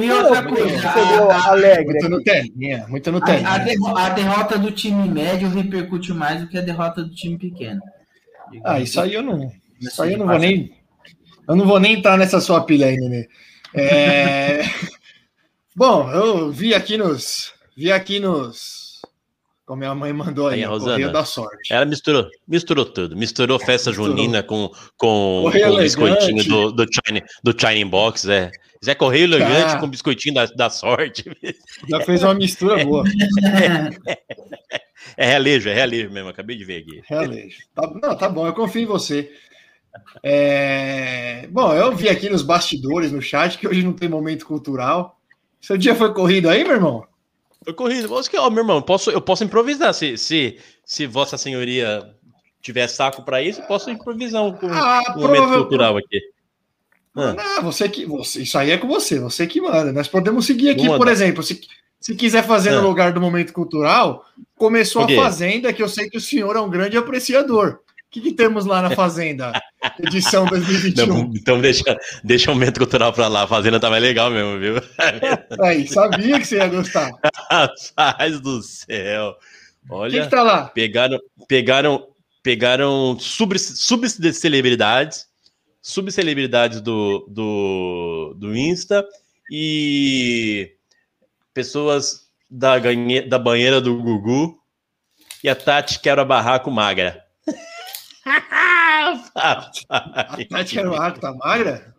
E 0.00 0.10
outra 0.10 0.42
coisa, 0.42 0.88
a- 1.30 1.50
alegre. 1.50 1.84
Muito 1.92 2.08
no 2.08 2.22
telinha, 2.24 2.86
muito 2.88 3.12
no 3.12 3.18
A, 3.18 4.00
a 4.00 4.06
a 4.06 4.08
derrota 4.08 4.58
do 4.58 4.72
time 4.72 5.08
médio 5.08 5.48
repercute 5.48 6.12
mais 6.12 6.40
do 6.40 6.48
que 6.48 6.58
a 6.58 6.62
derrota 6.62 7.04
do 7.04 7.14
time 7.14 7.38
pequeno. 7.38 7.80
Ah, 8.64 8.80
isso 8.80 9.00
aí 9.00 9.14
eu 9.14 9.22
não. 9.22 9.50
Isso 9.80 10.02
aí 10.02 10.12
eu 10.12 10.18
não 10.18 10.26
vou 10.26 10.38
nem. 10.38 10.74
Eu 11.48 11.56
não 11.56 11.66
vou 11.66 11.80
nem 11.80 11.94
entrar 11.94 12.16
nessa 12.16 12.40
sua 12.40 12.64
pilha 12.64 12.86
aí, 12.86 12.96
Nenê. 12.96 13.28
É... 13.74 14.62
Bom, 15.74 16.10
eu 16.10 16.50
vi 16.50 16.74
aqui 16.74 16.96
nos. 16.96 17.52
Vi 17.76 17.90
aqui 17.90 18.20
nos. 18.20 19.00
Como 19.64 19.78
minha 19.78 19.94
mãe 19.94 20.12
mandou 20.12 20.48
aí, 20.48 20.60
Aí, 20.60 20.66
ó, 20.66 20.70
Rosana. 20.70 20.92
Correio 20.92 21.12
da 21.12 21.24
Sorte. 21.24 21.72
Ela 21.72 21.84
misturou, 21.84 22.28
misturou 22.46 22.84
tudo. 22.84 23.16
Misturou 23.16 23.58
festa 23.58 23.90
Misturou. 23.90 24.16
junina 24.16 24.42
com, 24.42 24.68
com, 24.96 25.42
Correio 25.44 25.68
com 25.68 25.74
o 25.74 25.78
biscoitinho 25.78 26.44
do, 26.44 26.72
do, 26.72 26.86
China, 26.92 27.22
do 27.44 27.54
China 27.56 27.88
Box, 27.88 28.28
é. 28.28 28.50
Zé 28.84 28.96
Correio 28.96 29.24
elegante 29.24 29.72
Tá. 29.72 29.78
com 29.78 29.88
biscoitinho 29.88 30.34
da, 30.34 30.46
da 30.46 30.70
sorte. 30.70 31.24
Já 31.88 32.00
fez 32.00 32.22
uma 32.24 32.34
mistura 32.34 32.82
boa. 32.84 33.04
É 35.16 35.26
realejo, 35.26 35.68
é 35.68 35.74
realejo 35.74 36.10
mesmo. 36.10 36.28
Acabei 36.28 36.56
de 36.56 36.64
ver 36.64 36.82
aqui. 36.82 37.02
Realejo. 37.06 37.58
Tá, 37.74 37.90
não, 38.02 38.16
tá 38.16 38.28
bom, 38.28 38.46
eu 38.46 38.52
confio 38.52 38.82
em 38.82 38.86
você. 38.86 39.30
É, 40.22 41.48
Bom, 41.50 41.74
eu 41.74 41.94
vi 41.94 42.08
aqui 42.08 42.28
nos 42.28 42.42
bastidores, 42.42 43.12
no 43.12 43.20
chat, 43.20 43.58
que 43.58 43.66
hoje 43.66 43.82
não 43.82 43.92
tem 43.92 44.08
momento 44.08 44.46
cultural. 44.46 45.18
Seu 45.60 45.76
dia 45.76 45.94
foi 45.94 46.14
corrido 46.14 46.48
aí, 46.48 46.62
meu 46.64 46.74
irmão? 46.74 47.06
Foi 47.64 47.74
corrido. 47.74 48.10
Ó, 48.12 48.50
meu 48.50 48.62
irmão, 48.62 48.80
posso, 48.80 49.10
eu 49.10 49.20
posso 49.20 49.44
improvisar. 49.44 49.92
Se, 49.92 50.16
se, 50.16 50.58
se 50.84 51.06
Vossa 51.06 51.36
Senhoria 51.36 52.14
tiver 52.62 52.86
saco 52.88 53.22
para 53.22 53.42
isso, 53.42 53.60
eu 53.60 53.66
posso 53.66 53.90
improvisar 53.90 54.42
um, 54.44 54.56
Ah, 54.70 55.14
um 55.16 55.20
momento 55.20 55.48
cultural 55.48 55.96
aqui. 55.96 56.20
Ah. 57.14 57.34
Não, 57.34 57.62
você 57.64 57.88
que. 57.88 58.06
Você, 58.06 58.42
isso 58.42 58.56
aí 58.56 58.70
é 58.70 58.78
com 58.78 58.86
você, 58.86 59.18
você 59.18 59.46
que 59.46 59.60
manda. 59.60 59.92
Nós 59.92 60.08
podemos 60.08 60.46
seguir 60.46 60.70
aqui, 60.70 60.86
por 60.86 61.08
exemplo, 61.08 61.42
se, 61.42 61.60
se 62.00 62.14
quiser 62.14 62.44
fazer 62.44 62.70
Ah. 62.70 62.80
no 62.80 62.88
lugar 62.88 63.12
do 63.12 63.20
momento 63.20 63.52
cultural, 63.52 64.24
começou 64.56 65.02
a? 65.02 65.08
Fazenda, 65.08 65.72
que 65.72 65.82
eu 65.82 65.88
sei 65.88 66.08
que 66.08 66.16
o 66.16 66.20
senhor 66.20 66.56
é 66.56 66.60
um 66.60 66.70
grande 66.70 66.96
apreciador. 66.96 67.80
O 68.06 68.10
que, 68.10 68.20
que 68.20 68.32
temos 68.32 68.64
lá 68.64 68.82
na 68.82 68.90
Fazenda? 68.90 69.52
Edição 70.00 70.44
2021. 70.46 71.06
Não, 71.06 71.32
então 71.32 71.60
deixa, 71.60 71.96
deixa 72.24 72.50
o 72.50 72.54
momento 72.54 72.78
cultural 72.78 73.12
pra 73.12 73.28
lá. 73.28 73.44
A 73.44 73.46
fazenda 73.46 73.78
tá 73.78 73.88
mais 73.88 74.02
legal 74.02 74.30
mesmo, 74.30 74.58
viu? 74.58 74.74
Aí, 75.62 75.86
sabia 75.86 76.40
que 76.40 76.44
você 76.46 76.56
ia 76.56 76.66
gostar. 76.66 77.12
Rapaz 77.48 78.40
do 78.40 78.60
céu. 78.62 79.36
O 79.84 79.86
que, 79.86 79.94
Olha, 79.94 80.22
que 80.24 80.28
tá 80.30 80.42
lá? 80.42 80.64
pegaram, 80.70 81.20
pegaram, 81.46 82.08
pegaram 82.42 83.16
sub, 83.20 83.56
subcelebridades, 83.58 85.26
subcelebridades 85.80 86.80
do, 86.80 87.26
do, 87.28 88.34
do 88.36 88.56
Insta 88.56 89.06
e 89.52 90.72
pessoas 91.60 92.22
da, 92.50 92.78
ganhe, 92.78 93.20
da 93.20 93.38
banheira 93.38 93.80
do 93.82 94.00
Gugu 94.02 94.58
e 95.44 95.48
a 95.48 95.54
Tati 95.54 96.00
quebra 96.00 96.24
barraco 96.24 96.70
magra. 96.70 97.22
A 99.34 100.36
Tati 100.48 100.74
Caruaco 100.74 101.20
tá 101.20 101.32
magra? 101.34 101.94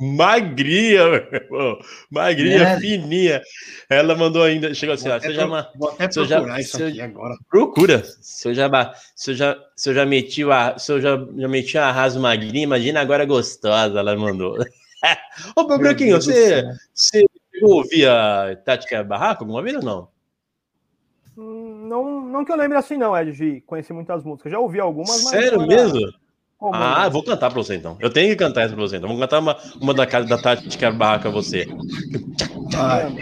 Magrinha, 0.00 1.04
meu 1.04 1.14
irmão. 1.32 1.78
Magrinha, 2.10 2.62
É. 2.62 2.80
fininha. 2.80 3.40
Ela 3.88 4.16
mandou 4.16 4.42
ainda. 4.42 4.74
Chegou 4.74 4.94
assim, 4.94 5.04
Vou 5.04 5.12
ó, 5.12 5.16
até 5.16 5.28
você 5.28 5.34
já 5.34 5.46
Vou 5.46 5.90
até 5.90 6.04
eu 6.18 6.24
já- 6.24 6.36
procurar 6.38 6.60
isso 6.60 6.82
eu- 6.82 6.88
aqui 6.88 7.00
agora. 7.00 7.34
procura. 7.48 8.02
Se 8.20 8.48
eu 8.48 8.54
já, 8.54 8.94
se 9.14 9.30
eu 9.30 9.34
já, 9.36 9.56
se 9.76 9.90
eu 9.90 9.94
já 9.94 10.06
meti 10.06 10.44
o 10.44 10.50
ar- 10.50 10.80
se 10.80 10.90
eu 10.90 11.00
já, 11.00 11.16
já 11.36 11.46
meti 11.48 11.76
o 11.76 11.82
arraso 11.82 12.18
magrinha, 12.18 12.64
imagina 12.64 13.00
agora 13.00 13.24
gostosa, 13.24 13.98
ela 14.00 14.16
mandou. 14.16 14.56
Ô, 15.56 15.64
meu 15.68 15.78
Branquinho, 15.78 16.18
do 16.18 16.24
você, 16.24 16.64
você 17.66 17.74
ouvia 17.74 18.62
Tática 18.64 19.02
Barraco 19.04 19.44
alguma 19.44 19.62
vez 19.62 19.76
ou 19.76 19.82
não? 19.82 20.08
Hum, 21.36 21.88
Não, 21.88 22.20
não 22.20 22.44
que 22.44 22.52
eu 22.52 22.56
lembre 22.56 22.76
assim, 22.76 22.96
não, 22.96 23.16
Ed, 23.16 23.32
de 23.32 23.60
conhecer 23.62 23.92
muitas 23.92 24.24
músicas. 24.24 24.52
Já 24.52 24.58
ouvi 24.58 24.80
algumas, 24.80 25.22
mas. 25.24 25.30
Sério 25.30 25.62
era 25.62 26.21
comum, 26.62 26.74
Ah, 26.74 27.00
né? 27.00 27.06
eu 27.06 27.10
vou 27.10 27.22
cantar 27.22 27.50
pra 27.50 27.62
você 27.62 27.74
então. 27.74 27.96
Eu 28.00 28.08
tenho 28.10 28.30
que 28.30 28.36
cantar 28.36 28.62
essa 28.62 28.74
pra 28.74 28.82
você 28.82 28.96
então. 28.96 29.08
Vou 29.08 29.18
cantar 29.18 29.40
uma, 29.40 29.56
uma 29.80 29.92
da 29.92 30.06
casa 30.06 30.26
da 30.28 30.38
Tática 30.38 30.90
Barraco 30.92 31.28
a 31.28 31.30
você. 31.30 31.66
Vai. 32.70 33.12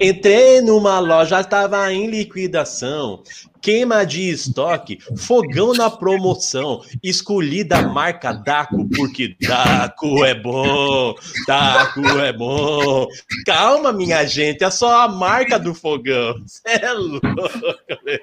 Entrei 0.00 0.60
numa 0.60 0.98
loja, 1.00 1.42
tava 1.42 1.92
em 1.92 2.06
liquidação. 2.06 3.22
Queima 3.60 4.06
de 4.06 4.30
estoque, 4.30 4.98
fogão 5.18 5.74
na 5.74 5.90
promoção. 5.90 6.80
Escolhi 7.02 7.62
da 7.62 7.82
marca 7.82 8.32
Daco, 8.32 8.88
porque 8.96 9.36
Daco 9.40 10.24
é 10.24 10.34
bom. 10.34 11.14
Daco 11.46 12.00
é 12.20 12.32
bom. 12.32 13.06
Calma, 13.44 13.92
minha 13.92 14.24
gente, 14.24 14.64
é 14.64 14.70
só 14.70 15.02
a 15.02 15.08
marca 15.08 15.58
do 15.58 15.74
fogão. 15.74 16.34
Cê 16.46 16.62
é 16.82 16.92
louco, 16.92 17.26
meu. 17.26 18.20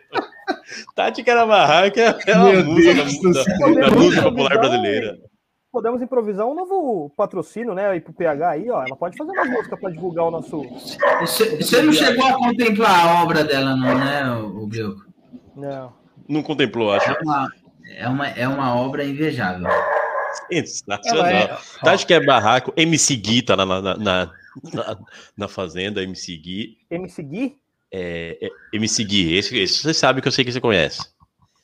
Tati 0.96 1.24
Carabarraca 1.24 2.18
é 2.26 2.36
uma 2.36 2.52
Meu 2.52 2.66
musa 2.66 2.94
Deus 2.94 3.20
da, 3.22 3.92
música 3.92 4.24
popular 4.24 4.58
brasileira. 4.58 5.18
Podemos 5.72 6.02
improvisar 6.02 6.48
um 6.48 6.56
novo 6.56 7.12
patrocínio, 7.16 7.74
né? 7.74 7.88
Aí 7.90 8.02
pro 8.02 8.14
PH 8.14 8.50
aí, 8.50 8.70
ó. 8.70 8.84
Ela 8.84 8.96
pode 8.96 9.18
fazer 9.18 9.32
uma 9.32 9.46
música 9.46 9.78
para 9.78 9.92
divulgar 9.92 10.26
o 10.26 10.32
nosso. 10.32 10.64
Você 11.20 11.58
você 11.58 11.82
não 11.82 11.94
chegou 11.94 12.26
a 12.26 12.34
contemplar 12.34 13.06
a 13.06 13.24
obra 13.24 13.44
dela, 13.44 13.76
não, 13.76 13.98
né, 13.98 14.32
o 14.32 14.66
Brioco? 14.66 15.06
Não. 15.56 15.94
Não 16.28 16.42
contemplou, 16.42 16.92
acho. 16.94 17.12
É 17.12 17.18
uma, 17.22 17.48
é 17.96 18.08
uma, 18.08 18.28
é 18.28 18.48
uma 18.48 18.76
obra 18.76 19.04
invejável. 19.04 19.68
Sensacional. 20.52 21.26
É- 21.28 21.58
Tati 21.84 22.06
que 22.06 22.14
é 22.14 22.26
barraco, 22.26 22.74
MC 22.76 23.16
Gui 23.16 23.42
tá 23.42 23.56
na, 23.56 23.66
na, 23.66 23.82
na, 23.82 23.98
na, 23.98 24.98
na 25.38 25.48
fazenda, 25.48 26.02
MC 26.02 26.38
Gui. 26.38 26.78
MC 26.90 27.24
Gui? 27.24 27.58
É, 27.92 28.38
é, 28.42 28.50
MC 28.76 29.04
Gui, 29.04 29.34
esse, 29.36 29.58
esse 29.58 29.82
você 29.82 29.94
sabe 29.94 30.22
que 30.22 30.28
eu 30.28 30.32
sei 30.32 30.44
que 30.44 30.52
você 30.52 30.60
conhece. 30.62 31.02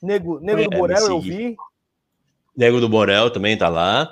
Nego, 0.02 0.40
Nego 0.40 0.64
do 0.70 0.74
É, 0.74 0.78
Borel, 0.78 0.98
MC 0.98 1.12
eu 1.12 1.22
vi. 1.22 1.56
Nego 2.56 2.80
do 2.80 2.90
Borel 2.90 3.30
também 3.30 3.58
tá 3.58 3.68
lá. 3.70 4.10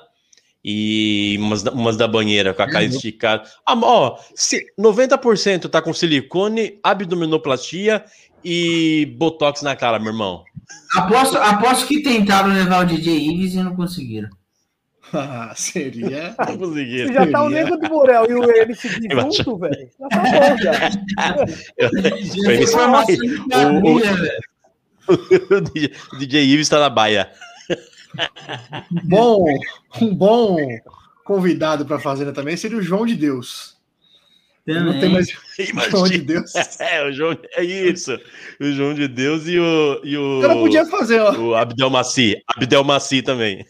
E 0.63 1.37
umas, 1.39 1.63
da- 1.63 1.71
umas 1.71 1.97
da 1.97 2.07
banheira 2.07 2.53
com 2.53 2.61
a 2.61 2.67
cara 2.69 2.83
esticada. 2.85 3.49
Ah, 3.65 3.73
ó, 3.81 4.19
se- 4.35 4.65
90% 4.77 5.67
tá 5.69 5.81
com 5.81 5.91
silicone, 5.93 6.79
abdominoplastia 6.83 8.05
e 8.43 9.11
botox 9.17 9.61
na 9.63 9.75
cara, 9.75 9.97
meu 9.99 10.11
irmão. 10.11 10.43
Aposto, 10.95 11.37
aposto 11.37 11.87
que 11.87 12.03
tentaram 12.03 12.53
levar 12.53 12.83
o 12.83 12.87
DJ 12.87 13.17
Ives 13.17 13.53
e 13.55 13.63
não 13.63 13.75
conseguiram. 13.75 14.29
Ah, 15.13 15.53
seria. 15.55 16.35
Se 16.37 17.13
já 17.13 17.29
tá 17.29 17.43
o. 17.43 17.49
Nego 17.49 17.77
do 17.77 17.89
Borel 17.89 18.25
e 18.29 18.33
o 18.33 18.43
Imagina. 18.43 19.31
junto, 19.31 19.57
velho. 19.57 19.89
Já 19.99 20.09
tá 20.09 20.19
bom, 20.19 20.57
já. 20.57 20.71
O- 23.11 23.49
maravilha, 23.49 24.13
velho. 24.13 24.41
o 25.51 25.61
DJ 25.61 25.91
o 26.13 26.17
DJ 26.17 26.45
Ives 26.45 26.69
tá 26.69 26.79
na 26.79 26.89
baia. 26.89 27.29
Bom, 29.03 29.45
um 30.01 30.15
bom 30.15 30.57
convidado 31.23 31.85
para 31.85 31.97
a 31.97 31.99
Fazenda 31.99 32.31
também 32.31 32.55
seria 32.55 32.77
o 32.77 32.81
João 32.81 33.05
de 33.05 33.15
Deus. 33.15 33.77
Não 34.65 34.91
tem 34.91 35.01
Também. 35.01 35.11
mais 35.73 35.89
João 35.89 36.07
de 36.07 36.19
Deus. 36.19 36.53
É, 36.79 37.03
o 37.03 37.11
João, 37.11 37.37
é 37.55 37.63
isso. 37.63 38.17
O 38.59 38.71
João 38.71 38.93
de 38.93 39.07
Deus 39.07 39.47
e 39.47 39.59
o, 39.59 40.01
e 40.03 40.17
o, 40.17 40.39
cara 40.41 40.53
podia 40.55 40.85
fazer, 40.85 41.19
ó. 41.19 41.33
o 41.35 41.55
Abdel 41.55 41.89
Maci. 41.89 42.41
Abdel 42.47 42.83
Maci 42.83 43.21
também. 43.21 43.65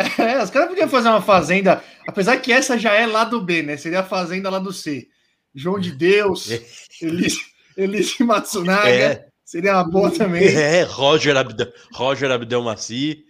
É, 0.18 0.42
os 0.42 0.50
caras 0.50 0.68
podiam 0.68 0.88
fazer 0.88 1.08
uma 1.08 1.20
fazenda, 1.22 1.82
apesar 2.08 2.36
que 2.38 2.52
essa 2.52 2.78
já 2.78 2.92
é 2.94 3.06
lá 3.06 3.24
do 3.24 3.40
B, 3.40 3.62
né? 3.62 3.76
Seria 3.76 4.00
a 4.00 4.04
fazenda 4.04 4.48
lá 4.50 4.58
do 4.58 4.72
C. 4.72 5.08
João 5.54 5.78
de 5.78 5.92
Deus, 5.92 6.48
Elise, 7.02 7.40
Elise 7.76 8.22
Matsunaga, 8.24 8.88
É. 8.88 9.26
seria 9.44 9.74
uma 9.74 9.84
boa 9.84 10.10
também. 10.10 10.42
É, 10.56 10.82
Roger 10.84 11.36
Abdel, 11.36 11.72
Roger 11.92 12.30
Abdel 12.30 12.62
Maci. 12.62 13.24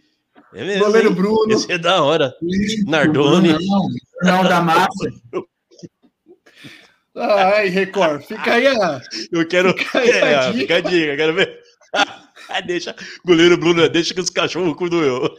É 0.52 0.64
mesmo, 0.64 0.84
Goleiro 0.84 1.08
hein? 1.10 1.14
Bruno. 1.14 1.52
Esse 1.52 1.72
é 1.72 1.78
da 1.78 2.02
hora. 2.02 2.34
Nardoni. 2.86 3.52
Não, 3.52 3.88
não 4.22 4.42
da 4.44 4.60
massa. 4.60 4.88
Ai, 7.14 7.68
Record, 7.68 8.22
fica 8.22 8.54
aí 8.54 8.66
a. 8.66 9.00
Eu 9.32 9.46
quero. 9.46 9.76
Fica 9.76 9.98
aí 9.98 10.10
a 10.12 10.16
É, 10.26 10.46
dica. 10.52 10.58
fica 10.58 10.76
a 10.76 10.80
dica, 10.80 11.16
quero 11.16 11.34
ver. 11.34 11.60
deixa, 12.66 12.94
goleiro 13.24 13.56
Bruno, 13.56 13.88
deixa 13.88 14.12
que 14.14 14.20
os 14.20 14.30
cachorros 14.30 14.76
cuidam 14.76 15.00
eu. 15.02 15.36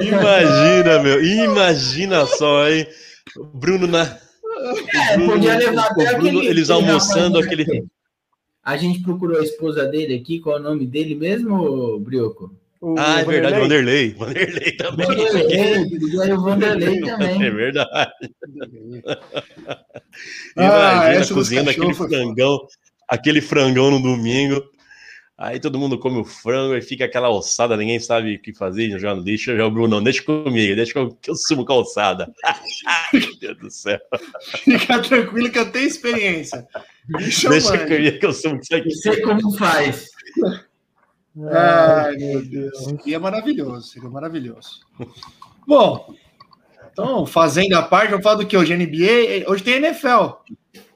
Imagina, 0.00 1.02
meu. 1.02 1.24
Imagina 1.24 2.26
só, 2.26 2.68
hein? 2.68 2.86
Bruno 3.54 3.86
na. 3.86 4.02
É, 4.04 5.16
Bruno- 5.16 5.32
podia 5.32 5.56
levar 5.56 5.86
até 5.86 6.14
Bruno, 6.14 6.28
aquele- 6.38 6.46
eles 6.48 6.70
almoçando 6.70 7.38
aquele. 7.38 7.84
A 8.64 8.76
gente 8.76 9.02
procurou 9.02 9.40
a 9.40 9.44
esposa 9.44 9.86
dele 9.86 10.14
aqui, 10.16 10.38
qual 10.40 10.56
é 10.56 10.60
o 10.60 10.62
nome 10.62 10.86
dele 10.86 11.14
mesmo, 11.14 11.98
Brioco? 11.98 12.54
O 12.82 12.96
Ah, 12.98 13.20
é 13.20 13.24
verdade, 13.24 13.60
Vanderlei. 13.60 14.10
Vanderlei. 14.12 14.76
Vanderlei 14.76 14.76
também. 14.76 15.06
Vanderlei, 15.06 16.28
e 16.28 16.32
o 16.32 16.40
Vanderlei 16.42 16.98
É 16.98 17.06
também. 17.06 17.38
verdade. 17.54 18.12
Ah, 20.56 20.64
Imagina 21.06 21.20
dos 21.20 21.30
cozinhando 21.30 21.70
aquele 21.70 21.94
frangão, 21.94 22.66
aquele 23.08 23.40
frangão 23.40 23.90
no 23.90 24.02
domingo. 24.02 24.62
Aí 25.38 25.58
todo 25.58 25.78
mundo 25.78 25.98
come 25.98 26.18
o 26.20 26.24
frango 26.24 26.76
e 26.76 26.82
fica 26.82 27.04
aquela 27.06 27.30
ossada, 27.30 27.76
ninguém 27.76 27.98
sabe 27.98 28.34
o 28.34 28.40
que 28.42 28.52
fazer, 28.54 28.88
no 28.88 29.20
lixo. 29.22 29.56
Já 29.56 29.66
o 29.66 29.70
Bruno, 29.70 29.96
não, 29.96 30.02
deixa 30.02 30.22
comigo, 30.22 30.76
deixa 30.76 30.92
que 30.92 31.30
eu 31.30 31.34
sumo 31.34 31.64
com 31.64 31.72
a 31.72 31.76
ossada. 31.78 32.30
Meu 33.12 33.38
Deus 33.40 33.58
do 33.58 33.70
céu. 33.70 33.98
Fica 34.64 34.98
tranquilo 35.00 35.50
que 35.50 35.58
eu 35.58 35.72
tenho 35.72 35.86
experiência. 35.86 36.66
Deixa 37.18 37.48
mano. 37.48 37.88
comigo 37.88 38.18
que 38.18 38.26
eu 38.26 38.32
sumo 38.32 38.56
com 38.56 38.60
isso 38.62 38.74
aqui. 38.74 38.88
Não 38.88 38.96
sei 38.96 39.20
como 39.22 39.56
faz. 39.56 40.06
Ai, 41.50 42.16
meu 42.16 42.44
Deus. 42.44 42.78
Seria 42.84 43.18
maravilhoso, 43.18 43.88
seria 43.88 44.10
maravilhoso. 44.10 44.80
Bom, 45.66 46.14
então, 46.92 47.24
fazendo 47.24 47.74
a 47.74 47.82
parte, 47.82 48.10
vamos 48.10 48.22
falar 48.22 48.36
do 48.36 48.46
que 48.46 48.56
hoje? 48.56 48.76
NBA, 48.76 49.50
hoje 49.50 49.62
tem 49.62 49.74
NFL. 49.74 50.36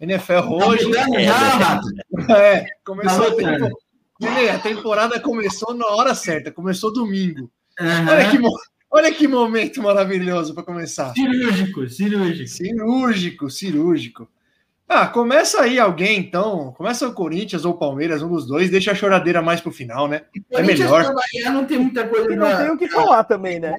NFL 0.00 0.48
hoje. 0.50 0.90
Tá 0.92 1.20
já, 1.20 1.34
Rato? 1.34 1.88
É, 2.30 2.66
começou 2.84 3.18
Tá 3.18 3.26
a, 3.26 3.30
voltando. 3.30 3.64
tempo... 3.64 3.78
Lelê, 4.20 4.48
a 4.50 4.58
temporada 4.58 5.20
começou 5.20 5.74
na 5.74 5.86
hora 5.88 6.14
certa, 6.14 6.50
começou 6.50 6.92
domingo. 6.92 7.50
Olha 7.78 8.30
que, 8.30 8.38
olha 8.90 9.12
que 9.12 9.28
momento 9.28 9.82
maravilhoso 9.82 10.54
para 10.54 10.62
começar. 10.62 11.12
Cirúrgico, 11.12 11.88
cirúrgico. 11.88 12.48
Cirúrgico, 12.48 13.50
cirúrgico. 13.50 14.28
Ah, 14.88 15.06
começa 15.08 15.62
aí 15.62 15.78
alguém, 15.80 16.18
então. 16.18 16.72
Começa 16.76 17.08
o 17.08 17.12
Corinthians 17.12 17.64
ou 17.64 17.72
o 17.72 17.78
Palmeiras, 17.78 18.22
um 18.22 18.28
dos 18.28 18.46
dois, 18.46 18.70
deixa 18.70 18.92
a 18.92 18.94
choradeira 18.94 19.42
mais 19.42 19.60
pro 19.60 19.72
final, 19.72 20.06
né? 20.06 20.22
É 20.52 20.62
melhor. 20.62 21.12
não 21.52 21.64
tem 21.64 21.78
muita 21.78 22.06
coisa 22.06 22.32
E 22.32 22.36
não 22.36 22.46
pra- 22.46 22.56
tem 22.62 22.70
o 22.70 22.78
que 22.78 22.88
falar 22.88 23.24
também, 23.24 23.58
né? 23.58 23.74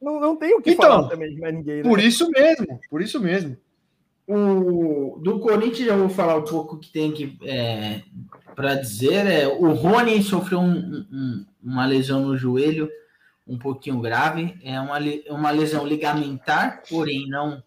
Não, 0.00 0.18
não 0.20 0.36
tem 0.36 0.54
o 0.54 0.62
que 0.62 0.70
Então, 0.70 0.86
falar 0.90 1.08
também 1.08 1.34
de 1.34 1.40
mais 1.40 1.54
ninguém, 1.54 1.76
né? 1.78 1.82
Por 1.82 2.00
isso 2.00 2.30
mesmo, 2.30 2.80
por 2.88 3.02
isso 3.02 3.20
mesmo. 3.20 3.56
O, 4.26 5.18
do 5.22 5.40
Corinthians, 5.40 5.88
já 5.88 5.96
vou 5.96 6.08
falar 6.08 6.36
um 6.36 6.44
pouco 6.44 6.78
que 6.78 6.90
tem 6.92 7.12
que 7.12 7.36
é, 7.42 8.02
para 8.54 8.74
dizer. 8.74 9.26
É, 9.26 9.46
o 9.48 9.72
Rony 9.72 10.22
sofreu 10.22 10.60
um- 10.60 11.06
um- 11.10 11.46
uma 11.62 11.86
lesão 11.86 12.20
no 12.26 12.36
joelho, 12.36 12.90
um 13.46 13.58
pouquinho 13.58 14.00
grave. 14.00 14.54
É 14.62 14.78
uma, 14.80 14.98
uma 15.30 15.50
lesão 15.50 15.86
ligamentar, 15.86 16.82
porém 16.88 17.26
não 17.28 17.62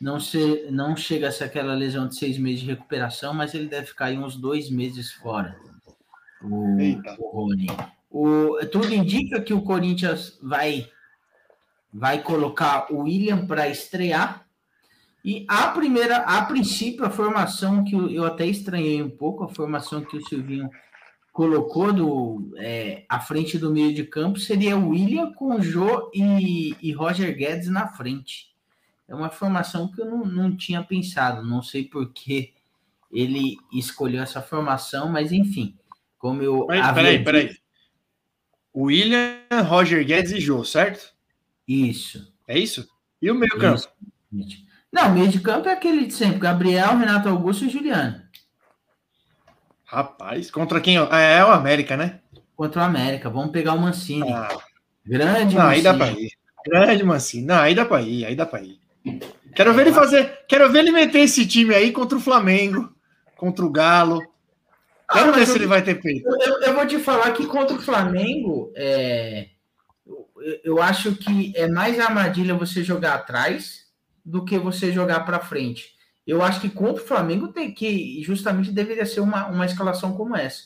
não, 0.00 0.20
se, 0.20 0.68
não 0.70 0.96
chega 0.96 1.28
a 1.28 1.32
ser 1.32 1.44
aquela 1.44 1.74
lesão 1.74 2.06
de 2.06 2.16
seis 2.16 2.38
meses 2.38 2.60
de 2.60 2.66
recuperação, 2.66 3.34
mas 3.34 3.54
ele 3.54 3.68
deve 3.68 3.86
ficar 3.86 4.06
aí 4.06 4.18
uns 4.18 4.36
dois 4.36 4.70
meses 4.70 5.12
fora. 5.12 5.56
O, 6.42 6.78
Eita. 6.78 7.16
o 7.18 7.30
Rony. 7.30 7.66
O, 8.10 8.58
tudo 8.70 8.94
indica 8.94 9.40
que 9.40 9.52
o 9.52 9.62
Corinthians 9.62 10.38
vai 10.42 10.88
vai 11.92 12.22
colocar 12.22 12.92
o 12.92 13.02
William 13.02 13.46
para 13.46 13.68
estrear. 13.68 14.46
E 15.24 15.44
a 15.48 15.68
primeira, 15.68 16.18
a 16.18 16.44
princípio, 16.44 17.04
a 17.04 17.10
formação 17.10 17.82
que 17.82 17.94
eu, 17.94 18.08
eu 18.10 18.24
até 18.24 18.46
estranhei 18.46 19.02
um 19.02 19.10
pouco, 19.10 19.44
a 19.44 19.48
formação 19.48 20.02
que 20.02 20.16
o 20.16 20.26
Silvinho 20.26 20.70
colocou 21.32 21.92
do, 21.92 22.52
é, 22.56 23.04
à 23.08 23.20
frente 23.20 23.58
do 23.58 23.70
meio 23.70 23.92
de 23.94 24.04
campo 24.04 24.38
seria 24.38 24.76
o 24.76 24.90
William 24.90 25.32
com 25.32 25.60
Jô 25.60 26.10
e, 26.14 26.76
e 26.80 26.92
Roger 26.92 27.36
Guedes 27.36 27.68
na 27.68 27.88
frente. 27.88 28.48
É 29.08 29.14
uma 29.14 29.30
formação 29.30 29.88
que 29.90 30.00
eu 30.00 30.04
não, 30.04 30.24
não 30.24 30.54
tinha 30.56 30.82
pensado, 30.82 31.42
não 31.42 31.62
sei 31.62 31.84
por 31.84 32.12
que 32.12 32.52
ele 33.10 33.56
escolheu 33.72 34.22
essa 34.22 34.42
formação, 34.42 35.08
mas 35.08 35.32
enfim, 35.32 35.74
como 36.18 36.42
eu. 36.42 36.66
Peraí, 36.66 36.80
havia 36.82 36.94
peraí, 36.94 37.24
peraí. 37.24 37.56
William, 38.76 39.38
Roger 39.66 40.04
Guedes 40.04 40.32
e 40.32 40.40
Jô, 40.40 40.62
certo? 40.62 41.12
Isso. 41.66 42.32
É 42.46 42.58
isso? 42.58 42.86
E 43.20 43.30
o 43.30 43.34
meio 43.34 43.58
campo? 43.58 43.80
Isso. 44.32 44.68
Não, 44.92 45.12
meio 45.12 45.28
de 45.28 45.40
campo 45.40 45.68
é 45.68 45.72
aquele 45.72 46.06
de 46.06 46.12
sempre: 46.14 46.38
Gabriel, 46.38 46.96
Renato 46.98 47.28
Augusto 47.28 47.64
e 47.64 47.70
Juliano. 47.70 48.22
Rapaz, 49.84 50.50
contra 50.50 50.80
quem? 50.82 50.98
Ah, 50.98 51.18
é 51.18 51.42
o 51.42 51.50
América, 51.50 51.96
né? 51.96 52.20
Contra 52.54 52.82
o 52.82 52.84
América. 52.84 53.30
Vamos 53.30 53.52
pegar 53.52 53.72
o 53.72 53.80
Mancini. 53.80 54.30
Ah, 54.30 54.48
Grande 55.04 55.54
não, 55.54 55.66
aí 55.66 55.80
dá 55.80 55.94
Mancini. 55.94 56.14
pra 56.14 56.22
ir. 56.22 56.32
Grande 56.66 57.04
Mancini. 57.04 57.46
Não, 57.46 57.58
aí 57.58 57.74
dá 57.74 57.84
pra 57.86 58.02
ir, 58.02 58.26
aí 58.26 58.36
dá 58.36 58.44
pra 58.44 58.62
ir. 58.62 58.78
Quero 59.54 59.74
ver 59.74 59.82
ele 59.86 59.92
fazer. 59.94 60.38
Quero 60.48 60.70
ver 60.70 60.80
ele 60.80 60.90
meter 60.92 61.20
esse 61.20 61.46
time 61.46 61.74
aí 61.74 61.90
contra 61.92 62.16
o 62.16 62.20
Flamengo, 62.20 62.92
contra 63.36 63.64
o 63.64 63.70
Galo. 63.70 64.20
Quero 65.10 65.30
Ah, 65.30 65.32
ver 65.32 65.46
se 65.46 65.52
eu- 65.52 65.56
ele 65.56 65.66
vai 65.66 65.82
ter 65.82 66.00
peito. 66.00 66.28
Eu, 66.28 66.60
eu 66.62 66.74
vou 66.74 66.86
te 66.86 66.98
falar 66.98 67.32
que 67.32 67.46
contra 67.46 67.74
o 67.76 67.80
Flamengo, 67.80 68.70
é, 68.76 69.48
eu, 70.06 70.28
eu 70.62 70.82
acho 70.82 71.14
que 71.16 71.52
é 71.56 71.66
mais 71.66 71.98
armadilha 71.98 72.54
você 72.54 72.84
jogar 72.84 73.14
atrás 73.14 73.86
do 74.24 74.44
que 74.44 74.58
você 74.58 74.92
jogar 74.92 75.20
para 75.20 75.40
frente. 75.40 75.96
Eu 76.26 76.42
acho 76.42 76.60
que 76.60 76.68
contra 76.68 77.02
o 77.02 77.06
Flamengo 77.06 77.48
tem 77.48 77.72
que, 77.72 78.22
justamente 78.22 78.70
deveria 78.70 79.06
ser 79.06 79.20
uma, 79.20 79.46
uma 79.48 79.64
escalação 79.64 80.12
como 80.12 80.36
essa. 80.36 80.64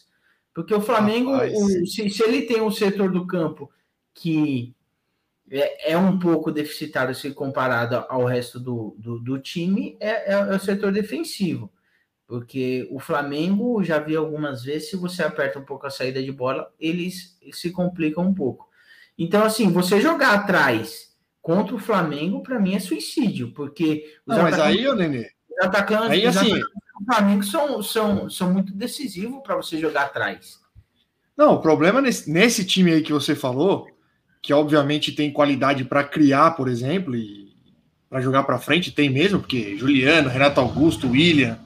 Porque 0.52 0.74
o 0.74 0.81
Flamengo, 0.83 1.31
o- 1.37 1.87
se, 1.87 2.11
se 2.11 2.22
ele 2.24 2.42
tem 2.42 2.61
um 2.61 2.70
setor 2.70 3.12
do 3.12 3.24
campo 3.26 3.70
que 4.12 4.74
é, 5.53 5.93
é 5.93 5.99
um 5.99 6.19
pouco 6.19 6.51
deficitário 6.51 7.15
se 7.15 7.31
comparado 7.33 8.05
ao 8.09 8.25
resto 8.25 8.59
do, 8.59 8.97
do, 8.99 9.19
do 9.19 9.38
time, 9.38 9.97
é, 10.01 10.33
é, 10.33 10.35
é 10.35 10.57
o 10.57 10.59
setor 10.59 10.93
defensivo. 10.93 11.71
Porque 12.27 12.88
o 12.91 12.99
Flamengo, 12.99 13.85
já 13.85 13.99
vi 13.99 14.17
algumas 14.17 14.62
vezes, 14.62 14.88
se 14.88 14.97
você 14.97 15.23
aperta 15.23 15.59
um 15.59 15.65
pouco 15.65 15.87
a 15.87 15.91
saída 15.91 16.23
de 16.23 16.33
bola, 16.33 16.73
eles, 16.81 17.38
se 17.53 17.71
complicam 17.71 18.25
um 18.25 18.33
pouco. 18.33 18.67
Então, 19.19 19.45
assim, 19.45 19.71
você 19.71 20.01
jogar 20.01 20.33
atrás 20.33 21.15
contra 21.43 21.75
o 21.75 21.79
Flamengo, 21.79 22.43
para 22.43 22.59
mim, 22.59 22.75
é 22.75 22.81
suicídio, 22.81 23.53
porque 23.53 24.17
os 24.25 24.35
Não, 24.35 24.45
mas 24.45 24.59
aí, 24.59 24.88
ô 24.88 24.95
Nenê, 24.95 25.29
os 25.51 25.67
atacantes, 25.67 26.11
aí 26.11 26.27
os 26.27 26.35
assim, 26.35 26.59
do 26.59 27.05
Flamengo 27.05 27.43
são, 27.43 27.83
são, 27.83 28.31
são 28.31 28.51
muito 28.51 28.73
decisivos 28.73 29.43
para 29.43 29.57
você 29.57 29.77
jogar 29.77 30.05
atrás. 30.05 30.59
Não, 31.37 31.55
o 31.55 31.61
problema 31.61 32.01
nesse, 32.01 32.31
nesse 32.31 32.65
time 32.65 32.93
aí 32.93 33.03
que 33.03 33.12
você 33.12 33.35
falou, 33.35 33.91
que 34.42 34.52
obviamente 34.52 35.12
tem 35.12 35.31
qualidade 35.33 35.85
para 35.85 36.02
criar, 36.02 36.50
por 36.52 36.68
exemplo, 36.68 37.14
e 37.14 37.52
para 38.11 38.20
jogar 38.20 38.42
para 38.42 38.59
frente, 38.59 38.90
tem 38.90 39.09
mesmo, 39.09 39.38
porque 39.40 39.76
Juliano, 39.78 40.28
Renato 40.28 40.61
Augusto, 40.61 41.09
William, 41.11 41.59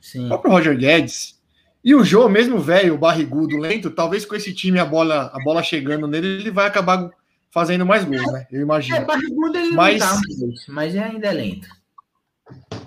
Sim. 0.00 0.24
o 0.24 0.28
próprio 0.28 0.50
Roger 0.52 0.76
Guedes. 0.76 1.38
E 1.84 1.94
o 1.94 2.02
Jô, 2.02 2.28
mesmo 2.28 2.58
velho, 2.58 2.96
barrigudo, 2.96 3.58
lento, 3.58 3.90
talvez 3.90 4.24
com 4.24 4.34
esse 4.34 4.54
time 4.54 4.78
a 4.78 4.84
bola, 4.86 5.30
a 5.34 5.38
bola 5.44 5.62
chegando 5.62 6.06
nele, 6.08 6.26
ele 6.26 6.50
vai 6.50 6.66
acabar 6.66 7.10
fazendo 7.50 7.84
mais 7.84 8.04
gols, 8.04 8.32
né? 8.32 8.46
Eu 8.50 8.60
É, 8.60 8.62
imagino. 8.62 9.04
barrigudo 9.06 9.58
ele 9.58 9.70
Mas- 9.72 10.00
não 10.00 10.06
tá, 10.08 10.20
mas, 10.40 10.66
mas 10.66 10.96
ainda 10.96 11.28
é 11.28 11.32
lento. 11.32 11.68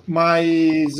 Mas 0.05 0.95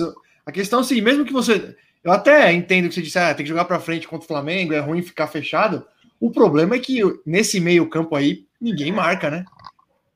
a 0.46 0.52
questão, 0.52 0.80
assim, 0.80 1.02
mesmo 1.02 1.26
que 1.26 1.34
você. 1.34 1.76
Eu 2.04 2.12
até 2.12 2.54
entendo 2.54 2.88
que 2.88 2.96
você 2.96 3.02
disse, 3.02 3.18
ah, 3.20 3.34
tem 3.34 3.44
que 3.44 3.50
jogar 3.50 3.66
para 3.66 3.80
frente 3.80 4.08
contra 4.08 4.24
o 4.24 4.28
Flamengo, 4.28 4.74
é 4.74 4.80
ruim 4.80 5.02
ficar 5.02 5.28
fechado. 5.28 5.86
O 6.20 6.32
problema 6.32 6.76
é 6.76 6.80
que 6.80 7.02
nesse 7.26 7.60
meio-campo 7.60 8.16
aí, 8.16 8.46
ninguém 8.60 8.92
marca, 8.92 9.30
né? 9.30 9.46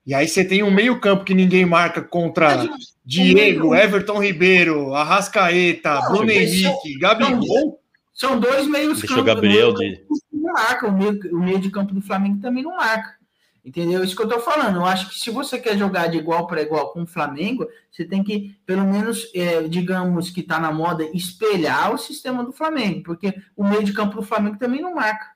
E 0.06 0.16
aí 0.16 0.28
você 0.28 0.44
tem 0.44 0.64
um 0.64 0.72
meio-campo 0.72 1.24
que 1.24 1.34
ninguém 1.34 1.66
marca 1.66 2.02
contra 2.02 2.68
Diego, 3.06 3.76
Everton 3.76 4.20
Ribeiro, 4.20 4.94
Arrascaeta, 4.96 5.96
Não, 5.96 6.12
Bruno 6.12 6.32
Henrique, 6.32 6.98
Gabigol. 7.00 7.80
São 8.14 8.40
dois 8.40 8.68
meios 8.68 9.04
o 9.04 9.24
Gabriel 9.24 9.74
de. 9.74 10.04
não 10.32 10.54
marca, 10.54 10.88
o 10.88 10.92
meio, 10.92 11.20
o 11.32 11.40
meio 11.40 11.60
de 11.60 11.72
campo 11.72 11.94
do 11.94 12.02
Flamengo 12.02 12.42
também 12.42 12.64
não 12.64 12.76
marca. 12.76 13.16
Entendeu? 13.64 14.04
Isso 14.04 14.16
que 14.16 14.24
eu 14.24 14.28
tô 14.28 14.40
falando. 14.40 14.78
Eu 14.78 14.86
acho 14.86 15.08
que 15.10 15.16
se 15.16 15.30
você 15.30 15.60
quer 15.60 15.78
jogar 15.78 16.08
de 16.08 16.18
igual 16.18 16.48
para 16.48 16.64
igual 16.64 16.92
com 16.92 17.04
o 17.04 17.08
Flamengo, 17.08 17.68
você 17.92 18.04
tem 18.04 18.24
que, 18.24 18.56
pelo 18.66 18.86
menos, 18.86 19.30
é, 19.36 19.62
digamos 19.68 20.32
que 20.32 20.42
tá 20.42 20.60
na 20.60 20.72
moda, 20.72 21.04
espelhar 21.14 21.94
o 21.94 21.98
sistema 21.98 22.44
do 22.44 22.52
Flamengo, 22.52 23.04
porque 23.04 23.36
o 23.56 23.64
meio 23.64 23.84
de 23.84 23.94
campo 23.94 24.16
do 24.16 24.24
Flamengo 24.24 24.58
também 24.58 24.82
não 24.82 24.96
marca. 24.96 25.31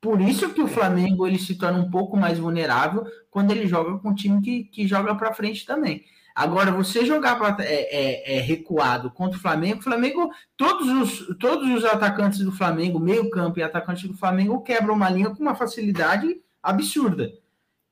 Por 0.00 0.20
isso 0.20 0.50
que 0.50 0.62
o 0.62 0.68
Flamengo 0.68 1.26
ele 1.26 1.38
se 1.38 1.56
torna 1.56 1.78
um 1.78 1.90
pouco 1.90 2.16
mais 2.16 2.38
vulnerável 2.38 3.04
quando 3.30 3.50
ele 3.50 3.66
joga 3.66 3.98
com 3.98 4.10
um 4.10 4.14
time 4.14 4.40
que, 4.40 4.64
que 4.64 4.86
joga 4.86 5.14
para 5.14 5.34
frente 5.34 5.66
também. 5.66 6.04
Agora, 6.38 6.70
você 6.70 7.04
jogar 7.04 7.36
pra, 7.36 7.56
é, 7.64 8.34
é, 8.34 8.36
é, 8.36 8.40
recuado 8.40 9.10
contra 9.10 9.36
o 9.36 9.40
Flamengo, 9.40 9.80
o 9.80 9.82
Flamengo, 9.82 10.30
todos 10.56 10.88
os, 10.88 11.36
todos 11.36 11.68
os 11.68 11.84
atacantes 11.84 12.38
do 12.38 12.52
Flamengo, 12.52 13.00
meio-campo 13.00 13.58
e 13.58 13.62
atacantes 13.62 14.08
do 14.08 14.16
Flamengo, 14.16 14.62
quebram 14.62 14.94
uma 14.94 15.10
linha 15.10 15.30
com 15.30 15.42
uma 15.42 15.56
facilidade 15.56 16.40
absurda. 16.62 17.32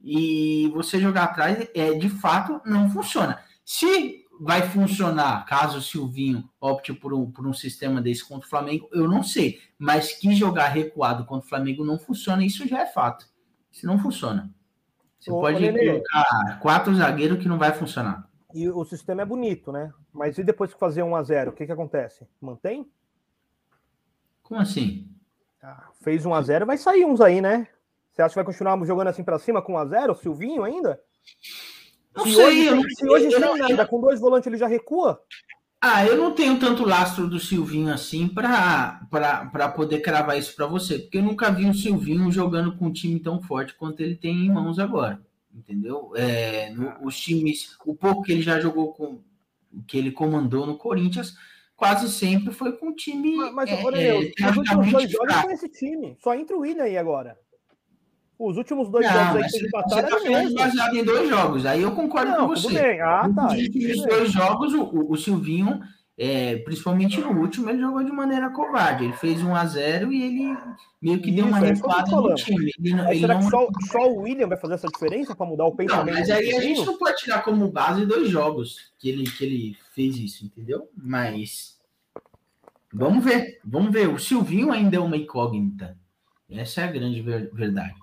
E 0.00 0.70
você 0.72 1.00
jogar 1.00 1.24
atrás, 1.24 1.68
é, 1.74 1.94
de 1.94 2.08
fato, 2.08 2.60
não 2.64 2.88
funciona. 2.88 3.40
Se 3.64 4.24
vai 4.40 4.62
funcionar, 4.62 5.44
caso 5.46 5.78
o 5.78 5.82
Silvinho 5.82 6.48
opte 6.60 6.92
por 6.92 7.12
um, 7.14 7.30
por 7.30 7.46
um 7.46 7.52
sistema 7.52 8.00
desse 8.00 8.26
contra 8.26 8.46
o 8.46 8.50
Flamengo, 8.50 8.88
eu 8.92 9.08
não 9.08 9.22
sei. 9.22 9.60
Mas 9.78 10.12
que 10.12 10.34
jogar 10.34 10.68
recuado 10.68 11.24
contra 11.24 11.46
o 11.46 11.48
Flamengo 11.48 11.84
não 11.84 11.98
funciona, 11.98 12.44
isso 12.44 12.66
já 12.66 12.80
é 12.80 12.86
fato. 12.86 13.26
Isso 13.70 13.86
não 13.86 13.98
funciona. 13.98 14.50
Você 15.18 15.30
Ô, 15.30 15.40
pode 15.40 15.72
colocar 15.72 16.58
quatro 16.60 16.94
zagueiros 16.94 17.38
que 17.38 17.48
não 17.48 17.58
vai 17.58 17.72
funcionar. 17.72 18.28
E 18.54 18.68
o 18.68 18.84
sistema 18.84 19.22
é 19.22 19.24
bonito, 19.24 19.72
né? 19.72 19.92
Mas 20.12 20.38
e 20.38 20.44
depois 20.44 20.72
que 20.72 20.80
fazer 20.80 21.02
1 21.02 21.16
a 21.16 21.22
0 21.22 21.50
o 21.50 21.54
que, 21.54 21.66
que 21.66 21.72
acontece? 21.72 22.26
Mantém? 22.40 22.90
Como 24.42 24.60
assim? 24.60 25.10
Ah, 25.62 25.88
fez 26.02 26.24
1 26.24 26.32
a 26.32 26.42
0 26.42 26.66
vai 26.66 26.78
sair 26.78 27.04
uns 27.04 27.20
aí, 27.20 27.40
né? 27.40 27.68
Você 28.12 28.22
acha 28.22 28.30
que 28.30 28.36
vai 28.36 28.44
continuar 28.44 28.82
jogando 28.86 29.08
assim 29.08 29.24
pra 29.24 29.38
cima 29.38 29.60
com 29.60 29.74
1 29.74 29.78
a 29.78 29.86
0 29.86 30.12
o 30.12 30.16
Silvinho 30.16 30.62
ainda? 30.62 31.00
Não 32.16 32.24
se 32.24 32.34
sei, 32.34 32.44
hoje, 32.44 32.64
eu 32.66 32.74
não- 32.76 32.82
se 32.88 33.08
hoje 33.08 33.24
eu 33.26 33.30
sem 33.40 33.58
nada, 33.58 33.86
com 33.86 34.00
dois 34.00 34.18
volantes 34.20 34.46
ele 34.46 34.56
já 34.56 34.66
recua? 34.66 35.20
Ah, 35.80 36.04
eu 36.06 36.16
não 36.16 36.32
tenho 36.32 36.58
tanto 36.58 36.84
lastro 36.84 37.28
do 37.28 37.38
Silvinho 37.38 37.92
assim 37.92 38.26
para 38.26 38.98
poder 39.76 40.00
cravar 40.00 40.38
isso 40.38 40.56
para 40.56 40.66
você, 40.66 40.98
porque 40.98 41.18
eu 41.18 41.22
nunca 41.22 41.50
vi 41.50 41.68
o 41.68 41.74
Silvinho 41.74 42.32
jogando 42.32 42.76
com 42.76 42.86
um 42.86 42.92
time 42.92 43.20
tão 43.20 43.40
forte 43.40 43.74
quanto 43.74 44.00
ele 44.00 44.16
tem 44.16 44.46
em 44.46 44.50
mãos 44.50 44.78
agora, 44.78 45.20
entendeu? 45.54 46.12
É, 46.16 46.70
no- 46.70 46.94
os 47.06 47.16
times, 47.20 47.76
o 47.84 47.94
pouco 47.94 48.22
que 48.22 48.32
ele 48.32 48.42
já 48.42 48.58
jogou 48.58 48.92
com, 48.94 49.20
que 49.86 49.98
ele 49.98 50.10
comandou 50.10 50.66
no 50.66 50.78
Corinthians, 50.78 51.34
quase 51.76 52.08
sempre 52.08 52.52
foi 52.54 52.72
com 52.72 52.88
um 52.88 52.94
time. 52.94 53.36
Mas, 53.36 53.52
mas 53.52 53.70
é, 53.70 53.84
olha, 53.84 53.96
é, 53.98 54.10
eu, 54.12 54.18
os 54.50 54.56
últimos 54.56 54.90
dois 54.90 55.10
jogos 55.10 55.34
com 55.42 55.50
esse 55.50 55.68
time. 55.68 56.16
Só 56.20 56.34
entra 56.34 56.56
o 56.56 56.60
William 56.60 56.84
aí 56.84 56.96
agora. 56.96 57.38
Os 58.38 58.56
últimos 58.58 58.90
dois 58.90 59.06
Não, 59.06 59.12
jogos 59.12 59.36
aí 59.36 59.40
mas 59.42 59.52
que 59.52 59.58
eles 59.58 59.70
você 59.70 59.82
passaram 59.82 60.02
tá 60.02 60.08
eram 60.16 60.18
falando 60.24 60.42
mesmo. 60.42 60.58
baseado 60.58 60.94
em 60.96 61.04
dois 61.04 61.28
jogos, 61.28 61.66
aí 61.66 61.82
eu 61.82 61.92
concordo 61.92 62.30
Não, 62.32 62.48
com 62.48 62.54
tudo 62.54 62.68
você. 62.68 62.82
bem. 62.82 63.00
Ah, 63.00 63.30
tá. 63.34 63.42
Nos 63.44 63.52
tudo 63.54 63.62
últimos 63.62 64.06
dois 64.06 64.30
jogos, 64.32 64.74
o, 64.74 65.12
o- 65.12 65.16
Silvinho, 65.16 65.80
é, 66.18 66.56
principalmente 66.58 67.18
no 67.20 67.30
último, 67.40 67.70
ele 67.70 67.80
jogou 67.80 68.04
de 68.04 68.12
maneira 68.12 68.50
covarde. 68.50 69.04
Ele 69.04 69.12
fez 69.14 69.42
1 69.42 69.54
a 69.54 69.64
0 69.66 70.12
e 70.12 70.22
ele 70.22 70.58
meio 71.00 71.20
que 71.20 71.30
deu 71.30 71.46
uma 71.46 71.58
Isso, 71.58 71.66
é 71.66 71.72
isso 71.72 71.82
recuada 71.86 72.10
no 72.10 72.34
time. 72.34 72.70
Ele, 72.78 72.94
não- 72.94 73.04
Mas 73.04 73.10
ele 73.12 73.20
será 73.20 73.34
não... 73.34 73.40
que 73.40 73.50
só, 73.50 73.68
só 73.92 74.10
o 74.10 74.20
William 74.20 74.48
vai 74.48 74.58
fazer 74.58 74.74
essa 74.74 74.88
diferença 74.88 75.34
para 75.34 75.46
mudar 75.46 75.64
o 75.64 75.68
Não, 75.70 75.76
pensamento? 75.76 76.14
mas 76.18 76.28
do 76.28 76.34
aí 76.34 76.52
a 76.56 76.60
gente 76.60 76.84
não 76.84 76.98
pode 76.98 77.16
tirar 77.16 77.42
como 77.42 77.70
base 77.70 78.04
dois 78.04 78.28
jogos 78.28 78.92
que 78.98 79.08
ele, 79.08 79.24
que 79.30 79.44
ele 79.44 79.76
fez 79.94 80.16
isso, 80.18 80.44
entendeu? 80.44 80.90
Mas 80.96 81.78
vamos 82.92 83.24
ver, 83.24 83.60
vamos 83.64 83.90
ver. 83.92 84.08
O 84.08 84.18
Silvinho 84.18 84.70
ainda 84.72 84.96
é 84.96 85.00
uma 85.00 85.16
incógnita. 85.16 85.96
Essa 86.48 86.82
é 86.82 86.84
a 86.84 86.92
grande 86.92 87.20
ver- 87.20 87.50
verdade. 87.52 87.94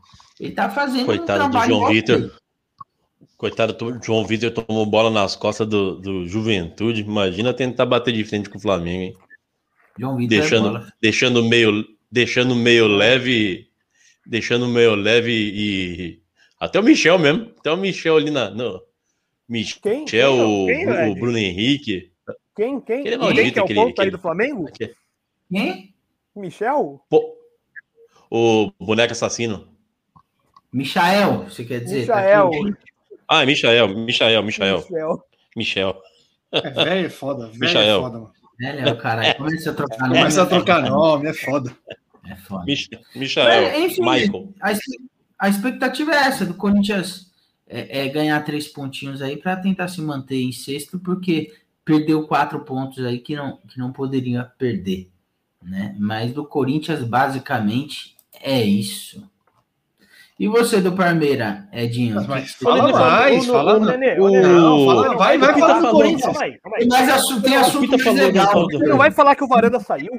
Ele 0.44 0.52
tá 0.52 0.70
fazendo 0.70 1.06
Coitado 1.06 1.46
do 1.46 1.52
trabalho 1.52 1.74
João. 1.76 1.90
Vitor. 1.90 2.32
Coitado 3.38 3.74
do 3.74 4.04
João 4.04 4.26
Vitor 4.26 4.52
tomou 4.52 4.86
bola 4.86 5.10
nas 5.10 5.38
costas 5.38 5.66
do, 5.66 5.96
do 6.02 6.28
Juventude. 6.28 7.00
Imagina 7.02 7.54
tentar 7.54 7.86
bater 7.86 8.14
de 8.14 8.26
frente 8.26 8.50
com 8.50 8.58
o 8.58 8.62
Flamengo, 8.62 9.04
hein? 9.04 9.18
João 9.98 10.18
Vitor 10.18 10.38
é 10.38 10.42
Deixando, 10.42 10.88
deixando 11.02 11.44
meio, 11.46 11.86
deixando 12.12 12.56
meio 12.56 12.88
leve, 12.88 13.70
deixando 14.26 14.68
meio 14.68 14.96
leve 14.96 15.32
e 15.32 16.22
até 16.60 16.78
o 16.78 16.84
Michel 16.84 17.18
mesmo, 17.18 17.50
até 17.58 17.72
o 17.72 17.78
Michel 17.78 18.18
ali 18.18 18.30
na, 18.30 18.50
no, 18.50 18.82
Michel, 19.48 19.80
Quem? 19.82 20.06
Quem, 20.06 20.26
o, 20.26 20.66
quem, 20.66 21.10
o? 21.12 21.16
Bruno 21.16 21.38
Henrique, 21.38 22.12
Quem? 22.54 22.82
Quem? 22.82 23.00
Aquele 23.00 23.18
Quem 23.18 23.52
que 23.54 23.60
é 23.60 23.62
o 23.62 23.66
aquele- 23.66 23.80
ponto 23.80 24.02
aí 24.02 24.08
aquele- 24.08 24.12
do 24.12 24.20
Flamengo? 24.20 24.66
Quem? 25.50 25.94
Michel? 26.36 27.02
pô, 27.10 27.34
o 28.30 28.72
boneco 28.78 29.14
assassino. 29.14 29.73
Michael, 30.74 31.44
você 31.44 31.64
quer 31.64 31.82
dizer? 31.82 32.02
Michael. 32.02 32.50
Tá. 32.50 32.78
Ah, 33.28 33.46
Michael, 33.46 33.88
Michael, 33.90 34.44
Michael, 34.44 34.44
Michel. 34.44 35.26
Michel. 35.56 36.02
É 36.52 36.70
velho, 36.70 37.06
é 37.08 37.10
foda. 37.10 37.48
Velho 37.48 37.60
Michael. 37.60 37.98
é 37.98 38.02
foda, 38.02 38.18
mano. 38.20 38.32
É, 38.62 38.72
Léo, 38.72 38.98
caralho. 38.98 39.36
Começa 39.36 39.72
a 39.72 39.74
trocar 39.74 39.98
nome. 40.08 40.18
Começa 40.20 40.42
a 40.42 40.46
trocar 40.46 40.82
nome, 40.82 41.30
é 41.30 41.34
foda. 41.34 41.76
É 42.30 42.36
foda. 42.36 42.66
Mich- 42.66 42.90
Michael, 43.16 43.86
enfim, 43.86 44.02
Michael. 44.02 44.54
A, 44.62 44.72
a 45.40 45.50
expectativa 45.50 46.12
é 46.12 46.16
essa, 46.18 46.46
do 46.46 46.54
Corinthians 46.54 47.32
é, 47.68 48.06
é 48.06 48.10
ganhar 48.10 48.40
três 48.46 48.68
pontinhos 48.68 49.22
aí 49.22 49.38
para 49.38 49.56
tentar 49.58 49.88
se 49.88 50.02
manter 50.02 50.42
em 50.42 50.52
sexto, 50.52 51.00
porque 51.00 51.54
perdeu 51.84 52.28
quatro 52.28 52.60
pontos 52.62 53.04
aí 53.04 53.20
que 53.20 53.36
não, 53.36 53.58
que 53.58 53.78
não 53.78 53.92
poderia 53.92 54.44
perder. 54.58 55.10
Né? 55.62 55.96
Mas 56.00 56.32
do 56.32 56.46
Corinthians, 56.46 57.04
basicamente, 57.04 58.16
é 58.42 58.62
isso. 58.62 59.28
E 60.44 60.48
você 60.50 60.82
do 60.82 60.92
Parmeira, 60.92 61.70
Edinho? 61.72 62.22
Mas 62.28 62.54
Ô, 62.62 62.66
fala 62.66 62.92
mais, 62.92 63.46
fala 63.46 63.80
não. 63.80 64.86
Fala, 64.86 65.16
vai, 65.16 65.38
vai 65.38 65.50
Ele 65.52 65.60
falar 65.62 65.74
tá 65.76 65.80
do 65.80 65.92
Corinthians. 65.92 66.38
Mais 66.90 67.10
assunto, 67.10 67.44
tem 67.44 67.56
assunto 67.56 67.90
mais 67.92 68.18
legal. 68.18 68.68
Você 68.70 68.78
não 68.80 68.98
vai 68.98 69.10
falar 69.10 69.36
que 69.38 69.44
o 69.46 69.48
Varanda 69.48 69.80
saiu? 69.80 70.12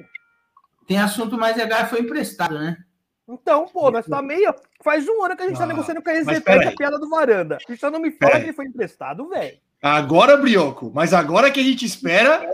Tem 0.88 0.96
assunto 0.96 1.36
mais 1.36 1.58
legal, 1.58 1.84
foi 1.88 2.00
emprestado, 2.00 2.58
né? 2.58 2.78
Então, 3.28 3.66
pô, 3.70 3.90
nós 3.90 4.06
tá 4.06 4.22
meio. 4.22 4.54
Faz 4.82 5.06
um 5.06 5.22
ano 5.22 5.36
que 5.36 5.42
a 5.42 5.46
gente 5.46 5.58
tá 5.58 5.64
Ah, 5.64 5.66
negociando 5.66 6.00
com 6.02 6.08
a 6.08 6.14
mas 6.24 6.40
peraí. 6.40 6.68
a 6.68 6.72
piada 6.72 6.98
do 6.98 7.10
Varanda. 7.10 7.58
E 7.68 7.76
você 7.76 7.90
não 7.90 8.00
me 8.00 8.10
fala 8.10 8.36
que 8.40 8.46
ele 8.46 8.52
foi 8.54 8.64
emprestado, 8.64 9.28
velho. 9.28 9.58
Agora, 9.82 10.38
Brioco, 10.38 10.90
mas 10.94 11.12
agora 11.12 11.50
que 11.50 11.60
a 11.60 11.64
gente 11.64 11.84
espera 11.84 12.50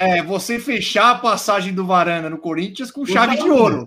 é 0.00 0.20
você 0.24 0.58
fechar 0.58 1.12
a 1.12 1.18
passagem 1.18 1.72
do 1.72 1.86
Varanda 1.86 2.28
no 2.28 2.38
Corinthians 2.38 2.90
com 2.90 3.06
chave 3.06 3.36
de 3.36 3.48
ouro. 3.48 3.86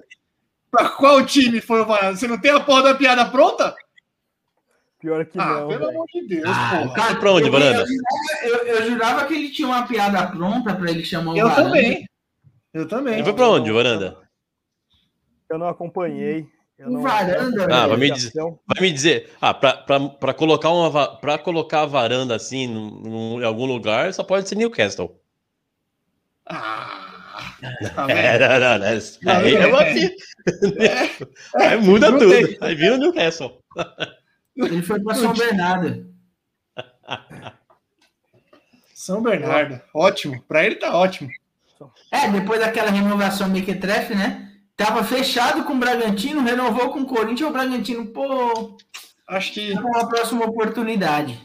Pra 0.76 0.90
qual 0.90 1.26
time 1.26 1.62
foi 1.62 1.82
o 1.82 1.86
Varanda? 1.86 2.16
Você 2.18 2.28
não 2.28 2.38
tem 2.40 2.52
a 2.52 2.60
porra 2.60 2.84
da 2.84 2.96
piada 2.96 3.26
pronta? 3.26 3.76
Pior 5.00 5.26
que 5.26 5.40
Ah, 5.40 5.62
não. 5.62 5.68
pelo 5.68 5.90
amor 5.90 6.06
de 6.12 6.28
Deus, 6.28 6.44
Ah, 6.48 6.80
porra. 6.82 6.94
cara, 6.96 7.16
Pra 7.20 7.32
onde, 7.32 7.46
eu- 7.48 7.52
Varanda? 7.52 7.86
Eu, 8.44 8.56
eu 8.68 8.90
jurava 8.90 9.26
que 9.26 9.34
ele 9.36 9.50
tinha 9.52 9.68
uma 9.68 9.88
piada 9.88 10.26
pronta 10.28 10.74
para 10.76 10.90
ele 10.90 11.04
chamar 11.06 11.34
o 11.34 11.38
Eu 11.38 11.48
Varanda. 11.48 11.64
também. 11.70 12.06
Eu 12.74 12.88
também. 12.88 13.14
Ele 13.16 13.24
foi 13.24 13.34
pra 13.34 13.50
onde, 13.50 13.72
Varanda? 13.72 14.18
Eu 15.50 15.58
não 15.60 15.68
acompanhei. 15.70 16.48
Eu 16.78 16.90
não- 16.90 17.02
Varanda, 17.04 17.68
Ah, 17.74 17.88
vai 17.88 17.96
me 17.98 18.12
dizer, 18.12 18.34
vai 18.34 18.82
me 18.82 18.92
dizer, 18.92 19.32
ah, 19.40 19.54
pra, 19.54 19.78
pra, 19.78 20.00
pra 20.10 20.34
colocar 20.34 20.70
uma, 20.72 20.90
va- 20.90 21.08
pra 21.16 21.38
colocar 21.38 21.84
a 21.84 21.86
varanda 21.86 22.36
assim 22.36 22.68
num- 22.68 23.00
num- 23.00 23.42
em 23.42 23.46
algum 23.46 23.66
lugar, 23.66 24.14
só 24.14 24.24
pode 24.26 24.50
ser 24.50 24.56
Newcastle. 24.56 25.18
Ah, 26.46 27.05
É, 28.10 28.38
vendo? 28.38 28.50
não, 28.50 28.60
não, 28.60 28.80
não, 28.80 28.98
isso 28.98 29.20
Não, 29.22 29.34
aí 29.34 29.56
é. 29.56 29.60
é 29.60 29.82
aqui. 29.82 30.16
Aí 31.56 31.78
muda 31.78 32.12
tudo. 32.12 32.30
tem. 32.30 32.58
Aí 32.62 32.76
vira 32.76 32.96
o 32.96 32.98
Newcastle. 32.98 33.64
Ele 34.56 34.82
foi 34.82 35.00
para 35.02 35.16
São 35.16 35.34
Bernardo. 35.34 36.14
São 38.94 39.22
Bernardo. 39.22 39.82
Ótimo. 39.94 40.42
Pra 40.48 40.66
ele 40.66 40.76
tá 40.76 40.96
ótimo. 40.98 41.30
É, 42.12 42.28
depois 42.30 42.60
daquela 42.60 42.90
renovação 42.90 43.50
mequetrefe, 43.50 44.16
né? 44.16 44.52
Tava 44.78 45.04
fechado 45.04 45.64
com 45.64 45.74
o 45.74 45.80
Bragantino, 45.80 46.44
renovou 46.44 46.90
com 46.92 47.02
o 47.02 47.06
Corinthians, 47.06 47.50
o 47.50 47.54
Bragantino, 47.54 48.06
pô, 48.08 48.78
Acho 49.28 49.54
que 49.54 49.74
com 49.74 49.88
uma 49.88 50.08
próxima 50.08 50.46
oportunidade. 50.46 51.40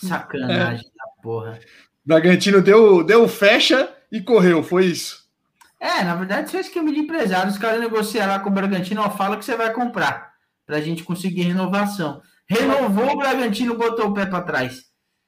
Sacanagem 0.00 0.84
da 0.84 1.22
porra. 1.22 1.58
Bragantino 2.04 2.60
deu, 2.60 3.02
deu 3.02 3.26
fecha 3.28 3.88
e 4.10 4.20
correu. 4.20 4.62
Foi 4.62 4.86
isso. 4.86 5.21
É, 5.82 6.04
na 6.04 6.14
verdade, 6.14 6.46
isso 6.46 6.56
é 6.56 6.60
esquema 6.60 6.92
de 6.92 7.00
empresário. 7.00 7.50
Os 7.50 7.58
caras 7.58 7.80
negociam 7.80 8.26
lá 8.28 8.38
com 8.38 8.48
o 8.48 8.52
Bragantino, 8.52 9.02
ó, 9.02 9.10
fala 9.10 9.36
que 9.36 9.44
você 9.44 9.56
vai 9.56 9.72
comprar, 9.72 10.32
pra 10.64 10.80
gente 10.80 11.02
conseguir 11.02 11.42
renovação. 11.42 12.22
Renovou 12.48 13.10
o 13.12 13.16
Bragantino, 13.16 13.76
botou 13.76 14.06
o 14.08 14.14
pé 14.14 14.24
pra 14.26 14.42
trás. 14.42 14.84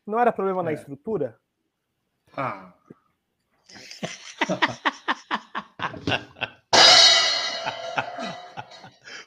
Não 0.06 0.18
era 0.18 0.32
problema 0.32 0.62
na 0.62 0.70
É. 0.70 0.74
estrutura? 0.74 1.36
Ah. 2.36 2.72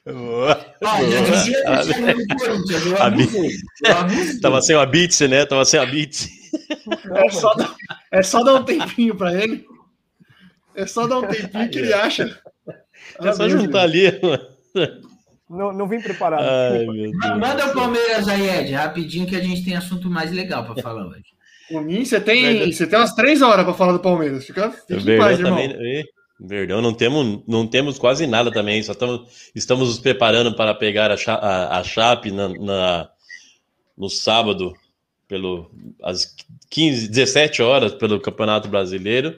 A 2.99 3.05
avisei. 3.07 3.49
Tava 4.41 4.61
sem 4.61 4.75
a 4.75 4.85
Beats, 4.85 5.19
né? 5.21 5.45
Tava 5.45 5.65
sem 5.65 5.79
a 5.79 5.85
Beats. 5.85 6.27
É 7.15 7.29
só, 7.29 7.53
dar- 7.55 7.75
é 8.11 8.23
só 8.23 8.43
dar 8.43 8.55
um 8.55 8.63
tempinho 8.63 9.15
pra 9.15 9.33
ele. 9.33 9.65
É 10.77 10.85
só 10.87 11.05
dar 11.07 11.19
um 11.19 11.27
tempinho 11.27 11.69
que 11.69 11.79
ele 11.79 11.93
acha. 11.93 12.39
É 13.21 13.31
só 13.31 13.47
juntar 13.47 13.83
ali. 13.83 14.05
Não, 15.49 15.71
não 15.71 15.87
vim 15.87 16.01
preparado. 16.01 16.41
Ai, 16.43 16.79
desculpa. 16.79 16.93
meu 16.93 17.11
Deus. 17.11 17.37
Manda 17.39 17.65
o 17.67 17.73
Palmeiras 17.73 18.27
aí, 18.27 18.49
Ed, 18.49 18.73
rapidinho 18.73 19.25
que 19.25 19.35
a 19.35 19.39
gente 19.39 19.63
tem 19.63 19.75
assunto 19.75 20.09
mais 20.09 20.31
legal 20.31 20.65
pra 20.65 20.81
falar 20.81 21.07
hoje. 21.07 21.23
Por 21.69 21.81
mim, 21.83 22.03
você 22.03 22.19
tem, 22.19 22.71
você 22.71 22.85
tem 22.85 22.99
umas 22.99 23.13
três 23.13 23.41
horas 23.41 23.63
pra 23.63 23.73
falar 23.73 23.93
do 23.93 23.99
Palmeiras. 23.99 24.45
Fica, 24.45 24.71
fica 24.71 24.95
em 24.95 24.99
Verdão 24.99 25.25
paz, 25.25 25.39
irmão. 25.39 25.55
também. 25.69 26.05
Verdão, 26.39 26.81
não 26.81 26.93
temos, 26.93 27.41
não 27.47 27.65
temos 27.65 27.97
quase 27.97 28.27
nada 28.27 28.51
também. 28.51 28.83
Só 28.83 28.91
estamos, 28.91 29.49
estamos 29.55 29.87
nos 29.87 29.99
preparando 29.99 30.55
para 30.55 30.73
pegar 30.73 31.11
a, 31.11 31.17
Cha- 31.17 31.35
a, 31.35 31.79
a 31.79 31.83
Chape 31.83 32.29
na, 32.31 32.49
na- 32.49 33.09
no 33.97 34.09
sábado, 34.09 34.73
pelo, 35.27 35.71
às 36.03 36.35
15, 36.69 37.07
17 37.07 37.61
horas, 37.61 37.93
pelo 37.93 38.19
Campeonato 38.19 38.67
Brasileiro. 38.67 39.35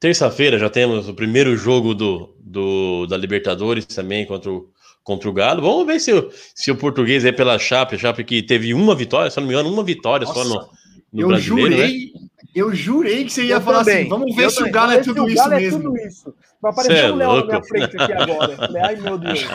Terça-feira 0.00 0.58
já 0.58 0.70
temos 0.70 1.08
o 1.08 1.14
primeiro 1.14 1.56
jogo 1.56 1.94
do, 1.94 2.34
do- 2.40 3.06
da 3.06 3.16
Libertadores 3.16 3.84
também 3.86 4.24
contra 4.24 4.50
o, 4.50 4.68
contra 5.02 5.28
o 5.28 5.32
Galo. 5.32 5.60
Vamos 5.62 5.86
ver 5.86 5.98
se, 5.98 6.12
o- 6.12 6.30
se 6.54 6.70
o 6.70 6.76
português 6.76 7.24
é 7.24 7.32
pela 7.32 7.58
Chape, 7.58 7.96
a 7.96 7.98
Chape 7.98 8.22
que 8.22 8.42
teve 8.42 8.72
uma 8.74 8.94
vitória, 8.94 9.30
se 9.30 9.38
não 9.40 9.46
me 9.46 9.52
engano, 9.54 9.72
uma 9.72 9.82
vitória 9.82 10.26
só 10.26 10.44
no, 10.44 10.54
Nossa, 10.54 10.68
no 11.12 11.20
eu 11.22 11.28
brasileiro, 11.28 11.70
né? 11.70 11.76
jurei, 11.88 12.12
eu 12.54 12.74
jurei 12.74 13.24
que 13.24 13.32
você 13.32 13.44
ia 13.44 13.56
Eu 13.56 13.60
falar 13.60 13.78
também. 13.80 14.00
assim, 14.02 14.08
vamos 14.08 14.36
ver 14.36 14.44
Eu 14.44 14.50
se 14.50 14.56
o 14.56 14.58
também. 14.60 14.72
Galo 14.72 14.92
é 14.92 14.98
tudo 15.00 15.24
o 15.24 15.28
isso 15.28 15.36
Galo 15.36 15.52
é 15.54 15.60
mesmo. 15.60 15.82
tudo 15.82 15.96
isso. 15.98 16.34
Vai 16.62 16.72
aparecer 16.72 16.96
é 17.04 17.12
um 17.12 17.16
leão 17.16 17.36
na 17.36 17.44
minha 17.46 17.62
frente 17.64 17.96
aqui 18.00 18.12
agora. 18.12 18.56
Ai, 18.84 18.96
meu 18.96 19.18
Deus. 19.18 19.44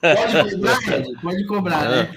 Pode 0.00 0.50
cobrar, 0.54 0.78
pode 1.20 1.46
cobrar, 1.46 1.88
né? 1.90 2.14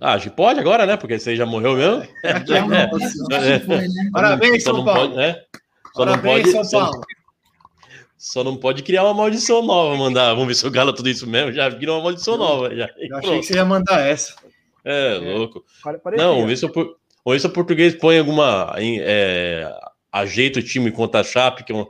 Ah, 0.00 0.18
pode 0.34 0.58
agora, 0.58 0.86
né? 0.86 0.96
Porque 0.96 1.16
você 1.20 1.36
já 1.36 1.46
morreu 1.46 1.76
mesmo. 1.76 2.02
É, 2.24 3.50
É. 3.54 3.60
foi, 3.60 3.76
né? 3.86 4.10
Parabéns, 4.12 4.64
Só 4.64 4.74
São 4.74 4.84
Paulo. 4.84 5.00
pode, 5.10 5.16
né? 5.16 5.36
Só 5.94 6.04
não 6.04 6.12
Parabéns, 6.18 6.52
pode, 6.52 6.68
São 6.68 6.80
Paulo. 6.80 7.00
só 8.16 8.44
não 8.44 8.56
pode 8.56 8.82
criar 8.82 9.04
uma 9.04 9.14
maldição 9.14 9.62
nova, 9.62 9.96
mandar. 9.96 10.32
Vamos 10.34 10.48
ver 10.48 10.54
se 10.54 10.66
o 10.66 10.70
Galo 10.70 10.92
tudo 10.92 11.08
isso 11.08 11.26
mesmo. 11.26 11.52
Já 11.52 11.68
virou 11.68 11.96
uma 11.96 12.04
maldição 12.04 12.36
nova. 12.36 12.74
Já. 12.74 12.88
Eu 12.98 13.16
achei 13.16 13.40
que 13.40 13.46
você 13.46 13.54
ia 13.54 13.64
mandar 13.64 14.00
essa. 14.00 14.34
É, 14.84 15.14
louco. 15.18 15.64
Pare- 15.82 15.98
parecia. 15.98 16.24
Não, 16.26 16.34
vamos 16.34 16.48
ver 16.48 16.56
se 16.56 16.66
o, 16.66 16.72
vamos 16.72 16.94
ver 17.26 17.40
se 17.40 17.46
o 17.46 17.50
português 17.50 17.94
põe 17.94 18.18
alguma. 18.18 18.74
é, 18.78 19.70
ajeita 20.12 20.58
o 20.58 20.62
time 20.62 20.90
contra 20.90 21.20
a 21.20 21.24
Chape, 21.24 21.64
que 21.64 21.72
é, 21.72 21.74
um- 21.76 21.86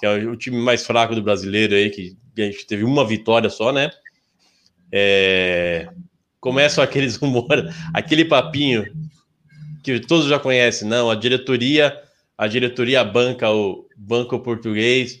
que 0.00 0.06
é 0.06 0.10
o 0.26 0.36
time 0.36 0.58
mais 0.58 0.84
fraco 0.84 1.14
do 1.14 1.22
brasileiro 1.22 1.74
aí, 1.74 1.88
que 1.90 2.16
a 2.38 2.42
gente 2.42 2.66
teve 2.66 2.84
uma 2.84 3.06
vitória 3.06 3.48
só, 3.50 3.72
né? 3.72 3.90
É, 4.90 5.88
começam 6.40 6.82
aqueles 6.82 7.16
rumores, 7.16 7.74
aquele 7.94 8.24
papinho 8.24 8.84
que 9.82 9.98
todos 10.00 10.26
já 10.26 10.38
conhecem, 10.38 10.86
não, 10.86 11.10
a 11.10 11.14
diretoria, 11.14 11.98
a 12.42 12.48
diretoria 12.48 13.04
banca 13.04 13.50
o 13.52 13.86
banco 13.96 14.38
português, 14.40 15.20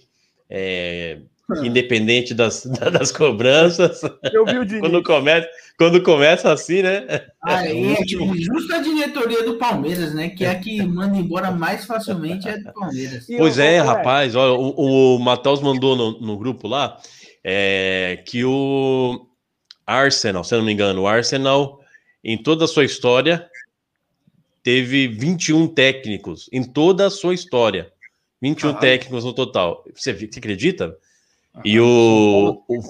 é, 0.50 1.18
independente 1.62 2.34
das, 2.34 2.64
das 2.92 3.12
cobranças. 3.12 4.00
Eu 4.32 4.44
vi 4.44 4.58
o 4.58 4.64
Diniz. 4.64 4.80
Quando 4.80 5.02
começa, 5.02 5.48
quando 5.78 6.02
começa 6.02 6.52
assim, 6.52 6.82
né? 6.82 7.06
Ah, 7.44 7.64
É, 7.64 7.70
é 7.70 7.74
último. 7.74 8.34
justo 8.36 8.74
a 8.74 8.78
diretoria 8.78 9.44
do 9.44 9.56
Palmeiras, 9.56 10.12
né? 10.14 10.30
Que 10.30 10.44
é 10.44 10.50
a 10.50 10.58
que 10.58 10.82
manda 10.82 11.16
embora 11.16 11.50
mais 11.52 11.84
facilmente 11.84 12.48
é 12.48 12.58
do 12.58 12.72
Palmeiras. 12.72 13.28
E 13.28 13.36
Pois 13.36 13.58
é, 13.58 13.80
o- 13.80 13.86
rapaz. 13.86 14.34
Olha, 14.34 14.52
o, 14.54 15.16
o 15.16 15.18
Matheus 15.20 15.60
mandou 15.60 15.94
no, 15.96 16.20
no 16.20 16.36
grupo 16.38 16.66
lá 16.66 16.98
é, 17.44 18.20
que 18.26 18.44
o 18.44 19.26
Arsenal, 19.86 20.42
se 20.42 20.54
eu 20.54 20.58
não 20.58 20.64
me 20.66 20.72
engano, 20.72 21.02
o 21.02 21.06
Arsenal, 21.06 21.80
em 22.24 22.36
toda 22.40 22.64
a 22.64 22.68
sua 22.68 22.84
história, 22.84 23.48
teve 24.62 25.08
21 25.08 25.66
técnicos. 25.68 26.48
Em 26.52 26.62
toda 26.62 27.06
a 27.06 27.10
sua 27.10 27.34
história. 27.34 27.90
21 28.40 28.72
Caralho. 28.74 28.80
técnicos 28.80 29.24
no 29.24 29.32
total. 29.32 29.84
Você, 29.94 30.12
você 30.12 30.38
acredita? 30.38 30.96
E 31.64 31.78
o, 31.78 32.62
o, 32.68 32.80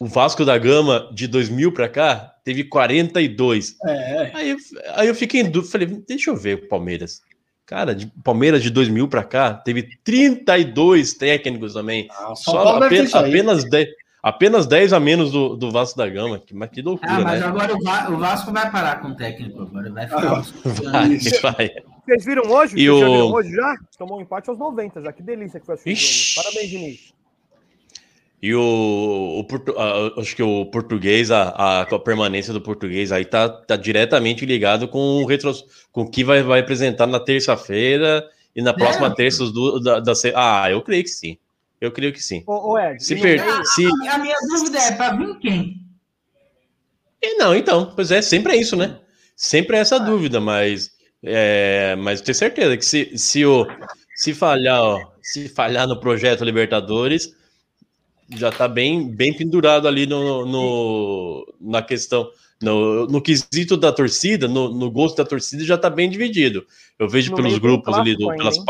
o 0.00 0.06
Vasco 0.06 0.44
da 0.44 0.58
Gama, 0.58 1.10
de 1.14 1.26
2000 1.26 1.72
para 1.72 1.88
cá, 1.88 2.34
teve 2.44 2.64
42. 2.64 3.76
É, 3.86 4.30
Aí, 4.34 4.50
eu- 4.50 4.56
aí 4.94 5.08
eu 5.08 5.14
fiquei 5.14 5.40
em 5.42 5.50
dúvida, 5.50 5.70
falei, 5.72 5.86
deixa 6.06 6.30
eu 6.30 6.36
ver 6.36 6.56
o 6.56 6.68
Palmeiras. 6.68 7.22
Cara, 7.64 7.94
de, 7.94 8.06
Palmeiras 8.24 8.62
de 8.64 8.70
2000 8.70 9.06
para 9.08 9.22
cá, 9.22 9.54
teve 9.54 9.88
32 10.02 11.14
técnicos 11.14 11.72
também. 11.74 12.08
Ah, 12.10 12.34
Só 12.34 12.76
apenas, 12.82 13.14
apenas, 13.14 13.64
10, 13.64 13.88
apenas 14.22 14.66
10 14.66 14.92
a 14.92 15.00
menos 15.00 15.30
do, 15.32 15.56
do 15.56 15.70
Vasco 15.70 15.96
da 15.98 16.08
Gama. 16.08 16.38
Que, 16.38 16.54
mas 16.54 16.70
que 16.70 16.82
loucura, 16.82 17.10
Ah, 17.12 17.20
mas 17.20 17.40
né? 17.40 17.46
agora 17.46 17.74
o, 17.76 17.82
Va- 17.82 18.08
o 18.10 18.18
Vasco 18.18 18.52
vai 18.52 18.70
parar 18.70 19.00
com 19.00 19.08
o 19.08 19.14
técnico 19.16 19.62
agora. 19.62 19.90
Vai 19.92 20.06
ficar. 20.06 20.42
Vai, 20.90 21.18
vai. 21.42 21.70
Vocês 22.04 22.24
viram 22.24 22.50
hoje? 22.50 22.74
E 22.78 22.88
Vocês 22.88 23.00
já 23.00 23.08
o- 23.08 23.12
viram 23.12 23.32
hoje 23.32 23.50
já? 23.54 23.76
Tomou 23.98 24.18
um 24.18 24.22
empate 24.22 24.50
aos 24.50 24.58
90 24.58 25.00
já. 25.02 25.12
Que 25.12 25.22
delícia 25.22 25.60
que 25.60 25.66
foi 25.66 25.74
assistir. 25.76 26.42
Parabéns, 26.42 26.70
Diniz. 26.70 27.20
E 28.42 28.54
o, 28.54 29.44
o 29.46 30.20
acho 30.20 30.34
que 30.34 30.42
o 30.42 30.64
português, 30.64 31.30
a, 31.30 31.50
a, 31.50 31.80
a 31.82 31.98
permanência 31.98 32.54
do 32.54 32.60
português 32.60 33.12
aí 33.12 33.22
tá, 33.22 33.46
tá 33.50 33.76
diretamente 33.76 34.46
ligado 34.46 34.88
com 34.88 34.98
o 35.22 35.26
retro, 35.26 35.52
com 35.92 36.02
o 36.02 36.10
que 36.10 36.24
vai, 36.24 36.42
vai 36.42 36.60
apresentar 36.60 37.06
na 37.06 37.20
terça-feira 37.20 38.26
e 38.56 38.62
na 38.62 38.72
próxima 38.72 39.08
É. 39.08 39.14
terça. 39.14 39.42
os 39.44 39.52
du- 39.52 39.78
da, 39.80 40.00
da 40.00 40.12
ah, 40.34 40.70
eu 40.70 40.80
creio 40.80 41.02
que 41.02 41.10
sim. 41.10 41.36
Eu 41.80 41.90
creio 41.90 42.12
que 42.12 42.22
sim. 42.22 42.44
Ô, 42.46 42.72
ô 42.72 42.78
Ed, 42.78 43.02
Se 43.02 43.16
per- 43.16 43.40
se, 43.66 43.86
A 43.86 44.18
minha 44.18 44.36
dúvida 44.48 44.78
é 44.78 44.92
para 44.92 45.16
vir 45.16 45.38
quem? 45.38 45.80
E 47.22 47.34
não, 47.36 47.54
então, 47.54 47.92
pois 47.94 48.10
é, 48.10 48.20
sempre 48.22 48.54
é 48.54 48.56
isso, 48.56 48.76
né? 48.76 48.98
Sempre 49.36 49.76
é 49.76 49.80
essa 49.80 49.98
dúvida, 49.98 50.40
mas, 50.40 50.90
é, 51.22 51.96
mas 51.96 52.20
tenho 52.20 52.34
certeza 52.34 52.76
que 52.76 52.84
se, 52.84 53.16
se, 53.16 53.44
o, 53.44 53.66
se, 54.14 54.34
falhar, 54.34 54.80
ó, 54.80 55.00
se 55.22 55.48
falhar 55.48 55.86
no 55.86 55.98
projeto 55.98 56.44
Libertadores, 56.44 57.34
já 58.36 58.50
tá 58.50 58.68
bem, 58.68 59.08
bem 59.08 59.34
pendurado 59.34 59.88
ali 59.88 60.06
no, 60.06 60.46
no, 60.46 61.54
na 61.60 61.82
questão, 61.82 62.30
no, 62.62 63.06
no 63.06 63.20
quesito 63.20 63.76
da 63.76 63.92
torcida, 63.92 64.46
no, 64.46 64.72
no 64.72 64.90
gosto 64.90 65.16
da 65.16 65.24
torcida, 65.24 65.64
já 65.64 65.76
tá 65.78 65.88
bem 65.90 66.08
dividido. 66.08 66.66
Eu 66.98 67.08
vejo 67.08 67.30
No 67.30 67.36
pelos 67.36 67.58
grupos 67.58 67.94
ali, 67.94 68.16
do, 68.16 68.28
pelas 68.28 68.56
hein? 68.58 68.64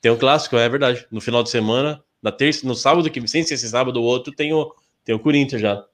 Tem 0.00 0.10
um 0.10 0.16
clássico, 0.16 0.56
é 0.56 0.68
verdade. 0.68 1.06
No 1.10 1.20
final 1.20 1.42
de 1.42 1.50
semana, 1.50 2.02
na 2.22 2.32
terça, 2.32 2.66
no 2.66 2.74
sábado, 2.74 3.10
que 3.10 3.26
sem 3.28 3.42
ser 3.42 3.54
esse 3.54 3.68
sábado 3.68 4.00
ou 4.00 4.04
outro, 4.04 4.32
tem 4.32 4.52
o, 4.52 4.72
tem 5.04 5.14
o 5.14 5.20
Corinthians 5.20 5.62
já. 5.62 5.84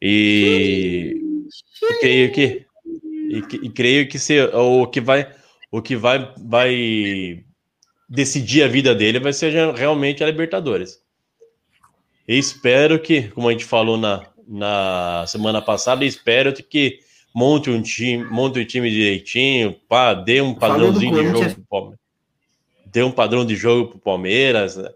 E 0.00 1.20
eu 1.82 1.98
creio 1.98 2.32
que 2.32 2.66
e, 3.30 3.38
e 3.62 3.70
creio 3.70 4.08
que 4.08 4.18
se, 4.18 4.40
o 4.42 4.86
que 4.86 5.00
vai 5.00 5.30
o 5.70 5.80
que 5.80 5.94
vai 5.94 6.32
vai 6.36 7.44
decidir 8.08 8.64
a 8.64 8.68
vida 8.68 8.94
dele 8.94 9.20
vai 9.20 9.32
ser 9.32 9.52
realmente 9.74 10.24
a 10.24 10.26
Libertadores. 10.26 11.00
E 12.26 12.38
espero 12.38 12.98
que, 12.98 13.28
como 13.28 13.48
a 13.48 13.52
gente 13.52 13.64
falou 13.64 13.96
na, 13.96 14.26
na 14.46 15.24
semana 15.26 15.62
passada, 15.62 16.04
espero 16.04 16.52
que 16.52 16.98
monte 17.34 17.70
um 17.70 17.80
time, 17.80 18.24
monte 18.24 18.58
um 18.58 18.64
time 18.64 18.90
direitinho, 18.90 19.76
pá, 19.88 20.14
dê 20.14 20.40
um 20.40 20.54
padrãozinho 20.54 21.14
de 21.14 21.30
jogo 21.30 21.54
pro 21.54 21.64
Palmeiras. 21.68 21.99
Dê 22.92 23.02
um 23.02 23.12
padrão 23.12 23.44
de 23.44 23.56
jogo 23.56 23.90
pro 23.90 23.98
Palmeiras, 23.98 24.76
né? 24.76 24.88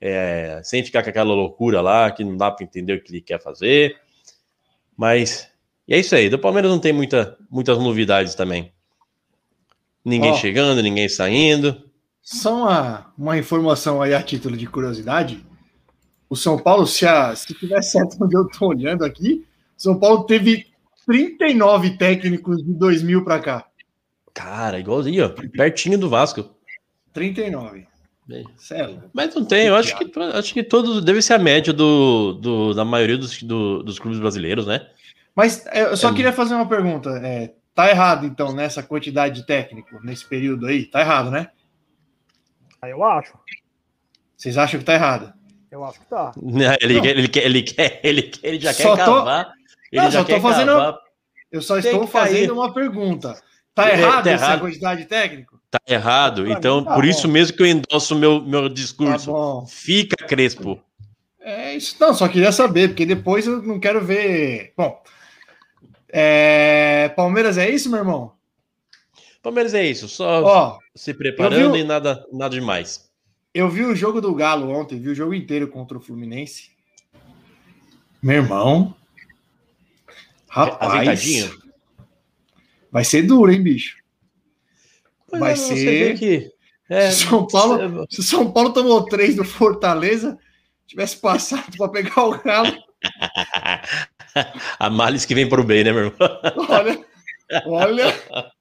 é, 0.00 0.60
sem 0.64 0.82
ficar 0.82 1.02
com 1.02 1.10
aquela 1.10 1.32
loucura 1.34 1.80
lá 1.80 2.10
que 2.10 2.24
não 2.24 2.36
dá 2.36 2.50
para 2.50 2.64
entender 2.64 2.94
o 2.94 3.02
que 3.02 3.12
ele 3.12 3.20
quer 3.20 3.40
fazer. 3.40 3.96
Mas 4.96 5.52
e 5.86 5.94
é 5.94 5.98
isso 5.98 6.14
aí. 6.14 6.28
Do 6.28 6.38
Palmeiras 6.38 6.70
não 6.70 6.78
tem 6.78 6.92
muita, 6.92 7.36
muitas 7.50 7.78
novidades 7.78 8.34
também. 8.34 8.72
Ninguém 10.04 10.32
Ó. 10.32 10.34
chegando, 10.34 10.82
ninguém 10.82 11.08
saindo. 11.08 11.88
Só 12.20 12.54
uma, 12.54 13.12
uma 13.16 13.38
informação 13.38 14.00
aí 14.00 14.14
a 14.14 14.22
título 14.22 14.56
de 14.56 14.66
curiosidade. 14.66 15.44
O 16.28 16.36
São 16.36 16.58
Paulo, 16.58 16.86
se, 16.86 17.06
a, 17.06 17.34
se 17.36 17.52
tiver 17.54 17.82
certo 17.82 18.16
onde 18.20 18.36
eu 18.36 18.48
tô 18.48 18.66
olhando 18.68 19.04
aqui, 19.04 19.46
São 19.76 19.98
Paulo 19.98 20.24
teve 20.24 20.66
39 21.06 21.96
técnicos 21.98 22.64
de 22.64 22.72
2000 22.72 23.24
para 23.24 23.40
cá. 23.40 23.66
Cara, 24.32 24.80
igualzinho, 24.80 25.26
ó, 25.26 25.28
pertinho 25.50 25.98
do 25.98 26.08
Vasco. 26.08 26.48
39. 27.12 27.86
Sério. 28.56 29.02
Mas 29.12 29.34
não 29.34 29.44
tem, 29.44 29.66
eu 29.66 29.76
acho 29.76 29.96
que, 29.98 30.10
acho 30.20 30.54
que 30.54 30.62
todos 30.62 31.04
deve 31.04 31.20
ser 31.20 31.34
a 31.34 31.38
média 31.38 31.72
do, 31.72 32.32
do- 32.34 32.72
da 32.74 32.84
maioria 32.84 33.18
dos, 33.18 33.42
do- 33.42 33.82
dos 33.82 33.98
clubes 33.98 34.18
brasileiros, 34.20 34.66
né? 34.66 34.86
Mas 35.34 35.66
é, 35.66 35.82
eu 35.82 35.96
só 35.96 36.10
É. 36.10 36.14
queria 36.14 36.32
fazer 36.32 36.54
uma 36.54 36.66
pergunta. 36.68 37.10
É, 37.22 37.52
tá 37.74 37.90
errado, 37.90 38.24
então, 38.24 38.52
nessa 38.54 38.82
quantidade 38.82 39.34
de 39.40 39.46
técnico, 39.46 39.98
nesse 40.02 40.24
período 40.26 40.66
aí? 40.66 40.84
Tá 40.86 41.00
errado, 41.00 41.30
né? 41.30 41.50
Ah, 42.80 42.88
Eu 42.88 43.02
acho. 43.04 43.32
Vocês 44.36 44.56
acham 44.58 44.80
que 44.80 44.86
tá 44.86 44.94
errado? 44.94 45.32
Eu 45.70 45.84
acho 45.84 46.00
que 46.00 46.06
tá. 46.06 46.32
Ele, 46.80 46.94
Não. 46.94 47.02
quer, 47.02 47.10
ele, 47.16 47.28
quer, 47.28 47.44
ele, 47.44 47.62
quer, 47.62 48.00
ele, 48.02 48.22
quer, 48.22 48.48
ele 48.48 48.60
já 48.60 48.72
Só 48.72 48.96
quer 48.96 49.04
tô- 49.04 49.14
cavar. 49.14 49.52
Ele 49.90 50.02
Não, 50.02 50.10
já 50.10 50.18
só 50.20 50.24
tô 50.24 50.32
quer 50.32 50.40
fazendo- 50.40 50.72
cavar. 50.72 50.98
Eu 51.50 51.62
só 51.62 51.74
Tem 51.80 51.90
estou 51.92 52.06
que 52.06 52.12
cair. 52.12 52.28
fazendo 52.32 52.54
uma 52.54 52.72
pergunta. 52.74 53.40
Tá 53.74 53.90
É, 53.90 53.92
errado 54.00 54.24
tá 54.24 54.30
essa 54.30 54.44
errado. 54.44 54.60
quantidade 54.60 55.02
de 55.02 55.06
técnico? 55.06 55.60
Tá 55.72 55.80
errado. 55.88 56.42
Pra 56.44 56.52
Então, 56.52 56.84
tá 56.84 56.94
por 56.94 57.02
bom. 57.02 57.08
isso 57.08 57.26
mesmo 57.26 57.56
que 57.56 57.62
eu 57.62 57.66
endosso 57.66 58.14
o 58.14 58.18
meu, 58.18 58.42
meu 58.42 58.68
Tá 58.68 58.74
discurso. 58.74 59.32
bom. 59.32 59.66
Fica 59.66 60.16
crespo. 60.26 60.78
É 61.40 61.74
isso, 61.74 61.96
não, 61.98 62.12
só 62.14 62.28
queria 62.28 62.52
saber, 62.52 62.88
porque 62.88 63.06
depois 63.06 63.46
eu 63.46 63.62
não 63.62 63.80
quero 63.80 64.04
ver. 64.04 64.74
Bom, 64.76 65.02
é, 66.10 67.08
Palmeiras 67.16 67.56
é 67.56 67.68
isso, 67.70 67.88
meu 67.90 67.98
irmão? 68.00 68.32
Palmeiras 69.42 69.72
é 69.74 69.84
isso, 69.84 70.08
só 70.08 70.42
Ó, 70.44 70.78
se 70.94 71.12
preparando 71.14 71.72
vi 71.72 71.80
e 71.80 71.84
nada, 71.84 72.24
nada 72.32 72.54
demais. 72.54 73.10
eu 73.52 73.68
vi 73.68 73.82
o 73.84 73.96
jogo 73.96 74.20
do 74.20 74.32
Galo 74.34 74.70
ontem, 74.70 75.00
vi 75.00 75.08
o 75.08 75.14
jogo 75.14 75.34
inteiro 75.34 75.66
contra 75.68 75.96
o 75.98 76.00
Fluminense. 76.00 76.70
Meu 78.22 78.36
irmão. 78.42 78.94
Rapaz, 80.48 81.24
vai 82.92 83.04
ser 83.04 83.22
duro, 83.22 83.50
hein, 83.50 83.62
bicho? 83.62 83.96
Pois 85.32 85.40
Vai 85.40 85.52
é, 85.52 85.56
ser- 85.56 86.18
que. 86.18 86.52
É, 86.90 87.10
São 87.10 87.46
Paulo, 87.46 88.06
se 88.10 88.20
o 88.20 88.22
São 88.22 88.52
Paulo 88.52 88.70
tomou 88.70 89.06
três 89.06 89.34
do 89.34 89.44
Fortaleza, 89.44 90.38
tivesse 90.86 91.16
passado 91.16 91.74
para 91.78 91.88
pegar 91.88 92.22
o 92.26 92.38
Galo, 92.42 92.70
A 94.78 94.90
males 94.90 95.24
que 95.24 95.34
vem 95.34 95.48
pro 95.48 95.64
bem, 95.64 95.84
né, 95.84 95.92
meu 95.92 96.06
irmão? 96.06 96.40
olha, 96.68 97.04
olha. 97.66 98.52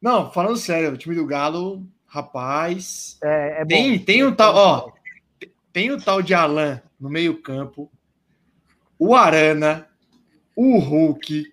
Não, 0.00 0.32
falando 0.32 0.56
sério, 0.56 0.92
o 0.92 0.96
time 0.96 1.14
do 1.14 1.26
Galo, 1.26 1.86
rapaz, 2.06 3.18
É, 3.22 3.60
é 3.60 3.64
bom. 3.64 3.68
Tem, 3.68 3.98
tem 3.98 4.24
um 4.24 4.34
tal, 4.34 4.54
ó, 4.54 4.92
tem 5.72 5.90
o 5.90 6.00
tal 6.00 6.22
de 6.22 6.32
Alan 6.32 6.80
no 6.98 7.10
meio-campo, 7.10 7.90
o 8.98 9.14
Arana, 9.14 9.88
o 10.56 10.78
Hulk, 10.78 11.52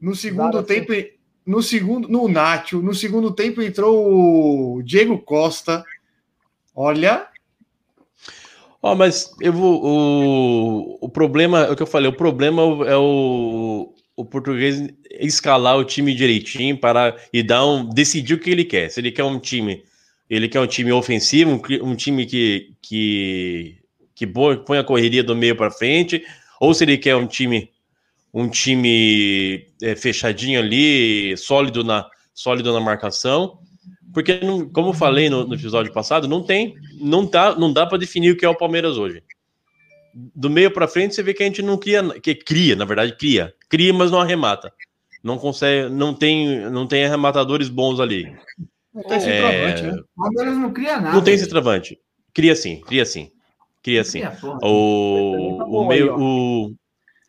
no 0.00 0.14
segundo 0.14 0.44
Nada 0.44 0.60
assim. 0.60 0.74
No 1.48 1.62
segundo, 1.62 2.06
no 2.08 2.28
Nacho, 2.28 2.82
no 2.82 2.94
segundo 2.94 3.30
tempo 3.30 3.62
entrou 3.62 4.76
o 4.76 4.82
Diego 4.82 5.18
Costa. 5.18 5.82
Olha, 6.76 7.26
Ó, 8.82 8.94
mas 8.94 9.34
eu 9.40 9.52
vou. 9.52 9.82
O, 9.84 10.98
o 11.06 11.08
problema, 11.08 11.64
é 11.64 11.70
o 11.70 11.74
que 11.74 11.82
eu 11.82 11.86
falei, 11.86 12.08
o 12.08 12.12
problema 12.12 12.62
é 12.86 12.96
o, 12.96 13.92
o 14.14 14.24
português 14.24 14.88
escalar 15.10 15.76
o 15.78 15.84
time 15.84 16.14
direitinho 16.14 16.78
para 16.78 17.16
e 17.32 17.42
dar 17.42 17.66
um 17.66 17.88
decidir 17.88 18.34
o 18.34 18.38
que 18.38 18.50
ele 18.50 18.64
quer. 18.64 18.90
Se 18.90 19.00
ele 19.00 19.10
quer 19.10 19.24
um 19.24 19.40
time, 19.40 19.82
ele 20.30 20.48
quer 20.48 20.60
um 20.60 20.66
time 20.66 20.92
ofensivo, 20.92 21.50
um, 21.50 21.88
um 21.88 21.96
time 21.96 22.26
que 22.26 22.74
que 22.80 23.78
que 24.14 24.26
põe 24.26 24.78
a 24.78 24.84
correria 24.84 25.24
do 25.24 25.34
meio 25.34 25.56
para 25.56 25.70
frente, 25.70 26.24
ou 26.60 26.74
se 26.74 26.84
ele 26.84 26.98
quer 26.98 27.16
um 27.16 27.26
time 27.26 27.70
um 28.38 28.48
time 28.48 29.66
é, 29.82 29.96
fechadinho 29.96 30.60
ali, 30.60 31.36
sólido 31.36 31.82
na 31.82 32.08
sólido 32.32 32.72
na 32.72 32.78
marcação, 32.78 33.58
porque 34.14 34.38
não, 34.38 34.68
como 34.68 34.90
eu 34.90 34.94
falei 34.94 35.28
no, 35.28 35.44
no, 35.44 35.54
episódio 35.54 35.92
passado, 35.92 36.28
não 36.28 36.40
tem, 36.40 36.76
não 37.00 37.26
tá, 37.26 37.56
não 37.56 37.72
dá 37.72 37.84
para 37.84 37.98
definir 37.98 38.30
o 38.30 38.36
que 38.36 38.46
é 38.46 38.48
o 38.48 38.54
Palmeiras 38.54 38.96
hoje. 38.96 39.24
Do 40.14 40.48
meio 40.48 40.70
para 40.70 40.86
frente 40.86 41.16
você 41.16 41.22
vê 41.22 41.34
que 41.34 41.42
a 41.42 41.46
gente 41.46 41.62
não 41.62 41.76
cria, 41.76 42.08
que 42.20 42.32
cria, 42.36 42.76
na 42.76 42.84
verdade 42.84 43.16
cria, 43.16 43.52
cria, 43.68 43.92
mas 43.92 44.12
não 44.12 44.20
arremata. 44.20 44.72
Não 45.20 45.36
consegue, 45.36 45.92
não 45.92 46.14
tem, 46.14 46.70
não 46.70 46.86
tem 46.86 47.04
arrematadores 47.04 47.68
bons 47.68 47.98
ali. 47.98 48.32
Não 48.94 49.02
tem 49.02 49.18
centroavante, 49.18 49.82
é... 49.82 49.92
né? 49.92 49.98
O 50.16 50.22
Palmeiras 50.22 50.58
não 50.58 50.72
cria 50.72 51.00
nada. 51.00 51.16
Não 51.16 51.24
tem 51.24 51.36
centroavante. 51.36 51.98
Cria 52.32 52.54
sim, 52.54 52.80
cria 52.82 53.04
sim. 53.04 53.32
Cria 53.82 54.04
sim. 54.04 54.22
O, 54.62 55.80
o 55.80 55.88
meio, 55.88 56.16
o 56.16 56.74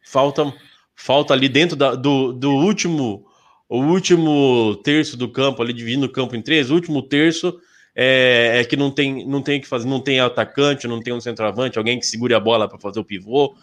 falta 0.06 0.54
falta 1.00 1.34
ali 1.34 1.48
dentro 1.48 1.78
da, 1.78 1.96
do, 1.96 2.34
do 2.34 2.52
último 2.52 3.26
o 3.70 3.84
último 3.84 4.76
terço 4.84 5.16
do 5.16 5.30
campo, 5.30 5.62
ali 5.62 5.72
dividindo 5.72 6.08
o 6.08 6.12
campo 6.12 6.36
em 6.36 6.42
três, 6.42 6.70
o 6.70 6.74
último 6.74 7.04
terço 7.04 7.58
é, 7.96 8.60
é, 8.60 8.64
que 8.66 8.76
não 8.76 8.92
tem 8.92 9.26
não 9.26 9.42
tem 9.42 9.62
que 9.62 9.68
fazer, 9.68 9.88
não 9.88 10.02
tem 10.02 10.20
atacante, 10.20 10.88
não 10.88 11.00
tem 11.00 11.14
um 11.14 11.22
centroavante, 11.22 11.78
alguém 11.78 12.00
que 12.00 12.06
segure 12.06 12.34
a 12.34 12.40
bola 12.40 12.68
para 12.68 12.80
fazer 12.80 13.00
o 13.00 13.06
pivô. 13.06 13.56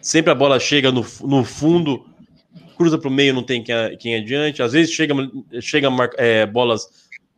Sempre 0.00 0.30
a 0.30 0.34
bola 0.34 0.58
chega 0.58 0.90
no, 0.90 1.04
no 1.22 1.44
fundo, 1.44 2.06
cruza 2.76 2.96
para 2.96 3.08
o 3.08 3.12
meio, 3.12 3.34
não 3.34 3.42
tem 3.42 3.62
quem, 3.62 3.74
quem 3.98 4.14
adiante. 4.14 4.62
Às 4.62 4.72
vezes 4.72 4.92
chega, 4.92 5.14
chega 5.60 5.88
é, 6.16 6.46
bolas 6.46 6.86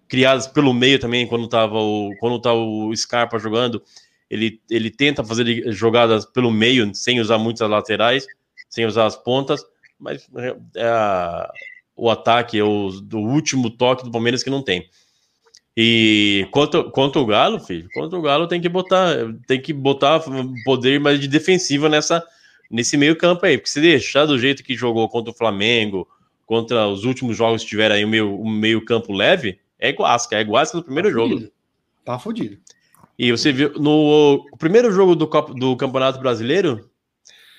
criadas 0.06 0.46
pelo 0.46 0.72
meio 0.72 0.98
também, 0.98 1.26
quando 1.26 1.46
estava 1.46 1.78
o 1.78 2.14
quando 2.20 2.40
tá 2.40 2.52
o 2.52 2.94
Scarpa 2.94 3.38
jogando, 3.38 3.82
ele, 4.30 4.60
ele 4.70 4.90
tenta 4.90 5.24
fazer 5.24 5.72
jogadas 5.72 6.24
pelo 6.24 6.50
meio, 6.50 6.94
sem 6.94 7.18
usar 7.18 7.38
muitas 7.38 7.68
laterais, 7.68 8.26
sem 8.70 8.86
usar 8.86 9.04
as 9.04 9.16
pontas, 9.16 9.62
mas 9.98 10.26
é, 10.36 10.56
é 10.76 11.48
o 11.94 12.08
ataque, 12.08 12.58
é 12.58 12.64
o, 12.64 12.88
do 12.88 13.18
último 13.18 13.68
toque 13.68 14.04
do 14.04 14.10
Palmeiras 14.10 14.42
que 14.42 14.48
não 14.48 14.62
tem. 14.62 14.88
E 15.76 16.48
quanto, 16.50 16.90
quanto 16.90 17.18
o 17.18 17.26
Galo, 17.26 17.60
filho, 17.60 17.88
quanto 17.92 18.16
o 18.16 18.22
Galo 18.22 18.46
tem 18.46 18.60
que 18.60 18.68
botar, 18.68 19.14
tem 19.46 19.60
que 19.60 19.72
botar 19.72 20.22
poder 20.64 20.98
mais 20.98 21.20
de 21.20 21.28
defensiva 21.28 21.88
nessa 21.88 22.24
nesse 22.70 22.96
meio 22.96 23.16
campo 23.16 23.44
aí, 23.44 23.58
porque 23.58 23.70
se 23.70 23.80
deixar 23.80 24.26
do 24.26 24.38
jeito 24.38 24.62
que 24.62 24.76
jogou 24.76 25.08
contra 25.08 25.32
o 25.32 25.36
Flamengo, 25.36 26.06
contra 26.46 26.86
os 26.86 27.04
últimos 27.04 27.36
jogos 27.36 27.62
que 27.62 27.68
tiveram 27.68 27.96
aí 27.96 28.04
o 28.04 28.08
meio, 28.08 28.40
o 28.40 28.48
meio 28.48 28.84
campo 28.84 29.12
leve, 29.12 29.58
é 29.78 29.90
guasca, 29.90 30.36
é 30.36 30.44
guasca 30.44 30.78
no 30.78 30.84
primeiro 30.84 31.08
tá 31.08 31.14
jogo. 31.14 31.34
Fudido. 31.34 31.52
Tá 32.04 32.18
fudido. 32.18 32.58
E 33.18 33.30
você 33.32 33.52
viu 33.52 33.72
no 33.78 34.46
primeiro 34.58 34.92
jogo 34.92 35.14
do, 35.14 35.26
do 35.26 35.76
Campeonato 35.76 36.20
Brasileiro, 36.20 36.89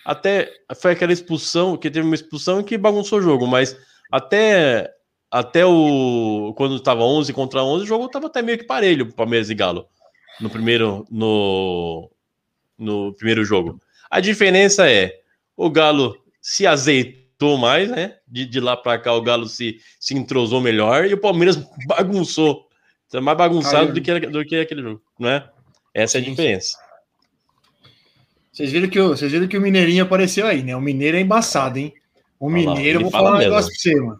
até 0.05 0.51
foi 0.75 0.91
aquela 0.91 1.13
expulsão, 1.13 1.77
que 1.77 1.89
teve 1.89 2.05
uma 2.05 2.15
expulsão 2.15 2.63
que 2.63 2.77
bagunçou 2.77 3.19
o 3.19 3.21
jogo, 3.21 3.47
mas 3.47 3.77
até 4.11 4.91
até 5.29 5.65
o 5.65 6.53
quando 6.57 6.75
estava 6.75 7.03
11 7.03 7.31
contra 7.33 7.63
11, 7.63 7.83
o 7.83 7.87
jogo 7.87 8.05
estava 8.05 8.27
até 8.27 8.41
meio 8.41 8.57
que 8.57 8.65
parelho 8.65 9.13
Palmeiras 9.13 9.49
e 9.49 9.55
Galo 9.55 9.87
no 10.39 10.49
primeiro 10.49 11.05
no 11.09 12.09
no 12.77 13.13
primeiro 13.13 13.43
jogo. 13.45 13.79
A 14.09 14.19
diferença 14.19 14.89
é 14.89 15.21
o 15.55 15.69
Galo 15.69 16.17
se 16.41 16.65
azeitou 16.65 17.57
mais, 17.57 17.89
né? 17.89 18.17
De, 18.27 18.45
de 18.45 18.59
lá 18.59 18.75
para 18.75 18.97
cá 18.99 19.13
o 19.13 19.21
Galo 19.21 19.47
se, 19.47 19.79
se 19.99 20.15
entrosou 20.15 20.59
melhor 20.59 21.05
e 21.05 21.13
o 21.13 21.17
Palmeiras 21.19 21.57
bagunçou. 21.87 22.67
Tá 23.09 23.21
mais 23.21 23.37
bagunçado 23.37 23.93
do 23.93 24.01
que, 24.01 24.19
do 24.21 24.45
que 24.45 24.55
aquele 24.55 24.81
jogo, 24.81 25.01
né? 25.19 25.47
Essa 25.93 26.17
é 26.17 26.21
a 26.21 26.23
diferença. 26.23 26.77
Vocês 28.61 28.71
viram, 28.71 28.89
que 28.89 28.99
o, 28.99 29.07
vocês 29.09 29.31
viram 29.31 29.47
que 29.47 29.57
o 29.57 29.61
Mineirinho 29.61 30.03
apareceu 30.03 30.45
aí, 30.45 30.61
né? 30.61 30.75
O 30.75 30.81
Mineiro 30.81 31.17
é 31.17 31.19
embaçado, 31.19 31.79
hein? 31.79 31.91
O 32.39 32.47
Mineiro, 32.47 32.99
eu 32.99 33.01
vou 33.03 33.11
falar 33.11 33.33
um 33.33 33.37
negócio 33.39 33.71
pra 33.71 33.79
você, 33.79 33.95
mano. 33.99 34.19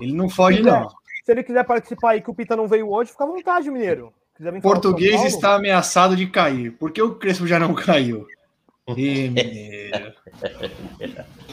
Ele 0.00 0.14
não 0.14 0.30
foge, 0.30 0.62
não. 0.62 0.88
Se 1.22 1.32
ele 1.32 1.42
quiser 1.42 1.64
participar 1.64 2.12
aí, 2.12 2.22
que 2.22 2.30
o 2.30 2.34
Pita 2.34 2.56
não 2.56 2.66
veio 2.66 2.90
hoje, 2.90 3.10
fica 3.10 3.24
à 3.24 3.26
vontade, 3.26 3.70
Mineiro. 3.70 4.10
O 4.40 4.60
português 4.62 5.22
está 5.22 5.56
ameaçado 5.56 6.16
de 6.16 6.26
cair. 6.28 6.72
Por 6.78 6.92
que 6.92 7.02
o 7.02 7.16
Crespo 7.16 7.46
já 7.46 7.58
não 7.58 7.74
caiu? 7.76 8.26
E, 8.96 9.28
Mineiro. 9.28 10.14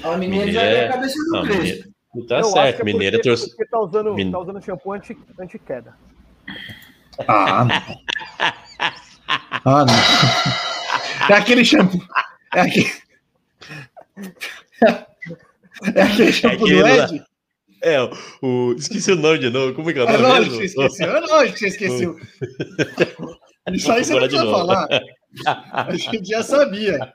o 0.05 0.17
Mineiro 0.17 0.51
já 0.53 0.61
é 0.61 0.87
a 0.87 0.93
cabeça 0.93 1.15
do 1.17 1.41
Crespo. 1.41 1.95
Tá 2.29 2.39
eu 2.39 2.43
certo, 2.45 2.79
é 2.79 2.85
Mineiro 2.85 3.17
porque, 3.17 3.27
trouxe. 3.27 3.49
Porque 3.49 3.65
tá 3.65 3.79
usando, 3.81 4.13
Min... 4.13 4.31
tá 4.31 4.39
usando 4.39 4.63
shampoo 4.63 4.93
anti, 4.93 5.17
anti-queda. 5.37 5.97
Ah, 7.27 7.65
não. 7.65 7.75
Ah, 9.65 9.83
não. 9.83 10.64
É 11.29 11.33
aquele 11.33 11.65
shampoo. 11.65 12.01
É 12.53 12.61
aquele. 12.61 12.91
É 15.95 16.01
aquele 16.01 16.33
shampoo 16.33 16.67
é 16.67 16.71
do 16.71 16.87
Ed? 16.87 17.23
É, 17.81 17.97
o. 18.41 18.73
Esqueci 18.77 19.11
o 19.11 19.15
nome 19.15 19.39
de 19.39 19.49
novo. 19.49 19.73
Como 19.73 19.89
é 19.89 19.93
que 19.93 19.99
é 19.99 20.03
o 20.03 20.05
nome? 20.05 20.17
É 20.17 20.27
lógico 20.27 20.57
que 20.57 20.67
você 20.67 20.85
esqueceu. 20.85 21.15
É 21.15 21.19
lógico 21.19 21.53
que 21.53 21.59
você 21.59 21.67
esqueceu. 21.67 22.19
Isso 23.73 23.91
aí 23.91 24.03
você 24.03 24.13
não 24.13 24.19
precisa 24.21 24.43
falar. 24.43 24.87
A 25.71 25.95
gente 25.95 26.25
já 26.29 26.43
sabia. 26.43 27.13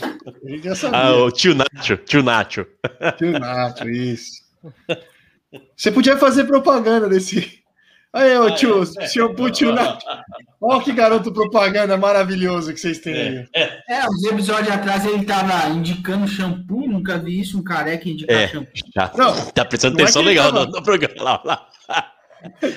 A 0.00 0.48
gente 0.48 0.64
já 0.64 0.74
sabia. 0.74 0.98
Ah, 0.98 1.16
o 1.16 1.30
tio 1.30 1.54
Nacho. 1.54 1.96
Tio 1.98 2.22
Nacho. 2.22 2.66
Tio 3.18 3.38
Nacho, 3.38 3.88
isso. 3.88 4.42
Você 5.76 5.90
podia 5.90 6.16
fazer 6.16 6.44
propaganda 6.44 7.08
desse. 7.08 7.61
Aí, 8.12 8.36
o 8.36 8.54
tio, 8.54 8.82
é. 8.98 9.08
shampoo 9.08 9.50
tio 9.50 9.72
Nacho. 9.72 9.98
Olha 10.60 10.82
que 10.82 10.92
garoto 10.92 11.32
propaganda 11.32 11.96
maravilhoso 11.96 12.72
que 12.72 12.78
vocês 12.78 12.98
têm 12.98 13.14
aí. 13.14 13.48
É, 13.88 14.06
uns 14.06 14.24
episódios 14.24 14.70
atrás 14.70 15.04
ele 15.06 15.24
tava 15.24 15.70
indicando 15.70 16.28
shampoo, 16.28 16.86
nunca 16.86 17.18
vi 17.18 17.40
isso, 17.40 17.58
um 17.58 17.64
careca 17.64 18.08
indicar 18.08 18.36
é, 18.36 18.48
shampoo. 18.48 18.72
Tá, 18.94 19.10
não, 19.16 19.34
tá 19.46 19.64
prestando 19.64 19.98
é 19.98 20.02
atenção 20.02 20.22
é 20.22 20.26
legal 20.26 20.52
tava... 20.52 20.66
no, 20.66 20.72
no, 20.72 20.82
programa. 20.82 21.22
Lá, 21.22 21.42
lá. 21.44 21.68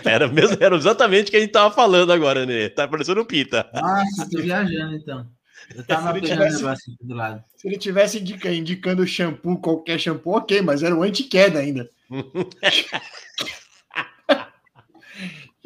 Era, 0.05 0.27
mesmo, 0.27 0.57
era 0.59 0.75
exatamente 0.75 1.29
o 1.29 1.31
que 1.31 1.37
a 1.37 1.39
gente 1.39 1.51
tava 1.51 1.73
falando 1.73 2.13
agora, 2.13 2.45
né? 2.45 2.69
Tá 2.69 2.87
parecendo 2.87 3.21
um 3.21 3.25
pita. 3.25 3.67
Nossa, 3.73 4.29
tô 4.29 4.39
viajando 4.39 4.95
então. 4.95 5.25
Eu 5.73 5.83
tava 5.83 6.13
se 6.13 6.21
pegando 6.21 6.37
tivesse, 6.37 6.57
negócio 6.57 6.93
aqui 6.93 7.07
do 7.07 7.15
lado. 7.15 7.43
Se 7.57 7.67
ele 7.67 7.77
tivesse 7.79 8.19
indica, 8.19 8.53
indicando 8.53 9.07
shampoo, 9.07 9.57
qualquer 9.57 9.99
shampoo, 9.99 10.37
ok, 10.37 10.61
mas 10.61 10.83
era 10.83 10.95
o 10.95 11.01
anti-queda 11.01 11.57
ainda. 11.57 11.89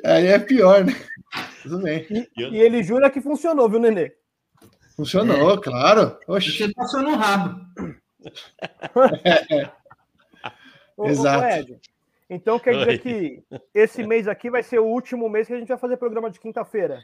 Aí 0.05 0.27
é 0.27 0.39
pior, 0.39 0.85
né? 0.85 0.93
Tudo 1.63 1.81
bem. 1.81 2.05
E, 2.09 2.43
e, 2.43 2.57
ele 2.57 2.83
jura 2.83 3.09
que 3.09 3.21
funcionou, 3.21 3.69
viu, 3.69 3.79
Nenê? 3.79 4.13
Funcionou, 4.95 5.53
é. 5.53 5.61
claro. 5.61 6.17
Oxi. 6.27 6.57
Você 6.57 6.73
passou 6.73 7.01
no 7.01 7.15
rabo. 7.15 7.65
É. 11.01 11.09
Exato. 11.09 11.45
Ô, 11.45 11.47
Ed, 11.47 11.79
então 12.29 12.59
quer 12.59 12.73
dizer 12.73 12.89
Oi. 12.89 12.97
que 12.99 13.43
esse 13.73 14.03
mês 14.03 14.27
aqui 14.27 14.49
vai 14.49 14.61
ser 14.61 14.79
o 14.79 14.85
último 14.85 15.29
mês 15.29 15.47
que 15.47 15.53
a 15.53 15.57
gente 15.57 15.69
vai 15.69 15.77
fazer 15.77 15.95
programa 15.95 16.29
de 16.29 16.39
quinta-feira. 16.39 17.01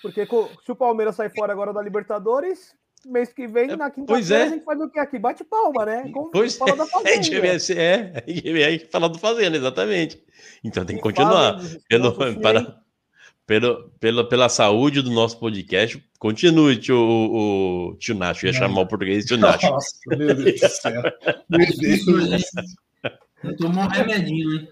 Porque 0.00 0.26
se 0.64 0.72
o 0.72 0.76
Palmeiras 0.76 1.16
sair 1.16 1.30
fora 1.34 1.52
agora 1.52 1.72
da 1.72 1.82
Libertadores, 1.82 2.74
mês 3.06 3.32
que 3.32 3.46
vem, 3.46 3.68
na 3.68 3.90
quinta-feira, 3.90 4.44
é. 4.44 4.46
a 4.46 4.48
gente 4.50 4.64
faz 4.64 4.80
o 4.80 4.88
que 4.88 4.98
aqui? 4.98 5.18
Bate 5.18 5.44
palma, 5.44 5.84
né? 5.84 6.10
Como 6.12 6.30
pois 6.32 6.56
fala 6.56 6.72
é. 6.72 6.76
da 6.76 6.86
fazenda. 6.86 7.36
É, 7.74 8.24
é, 8.26 8.74
é, 8.74 8.78
falar 8.90 9.08
do 9.08 9.18
fazenda, 9.18 9.56
exatamente. 9.56 10.22
Então 10.62 10.84
tem 10.84 10.96
que 10.96 11.02
continuar. 11.02 11.60
Pelo, 11.88 12.12
para, 12.40 12.80
pelo, 13.46 13.90
pela, 14.00 14.28
pela 14.28 14.48
saúde 14.48 15.02
do 15.02 15.10
nosso 15.10 15.38
podcast, 15.38 16.02
continue, 16.18 16.76
tio, 16.76 16.96
o, 16.96 17.90
o 17.90 17.96
tio 17.96 18.14
Nacho. 18.14 18.46
Ia 18.46 18.52
chamar 18.52 18.82
o 18.82 18.86
português 18.86 19.24
de 19.24 19.28
tio 19.28 19.38
Nacho. 19.38 19.66
Nossa, 19.68 19.96
meu 20.08 20.34
Deus 20.34 20.60
do 20.60 20.68
céu. 20.68 21.02
Meu 21.48 21.66
Deus. 22.28 22.44
Tomou 23.58 23.84
um 23.84 23.88
remedinho, 23.88 24.52
hein? 24.52 24.68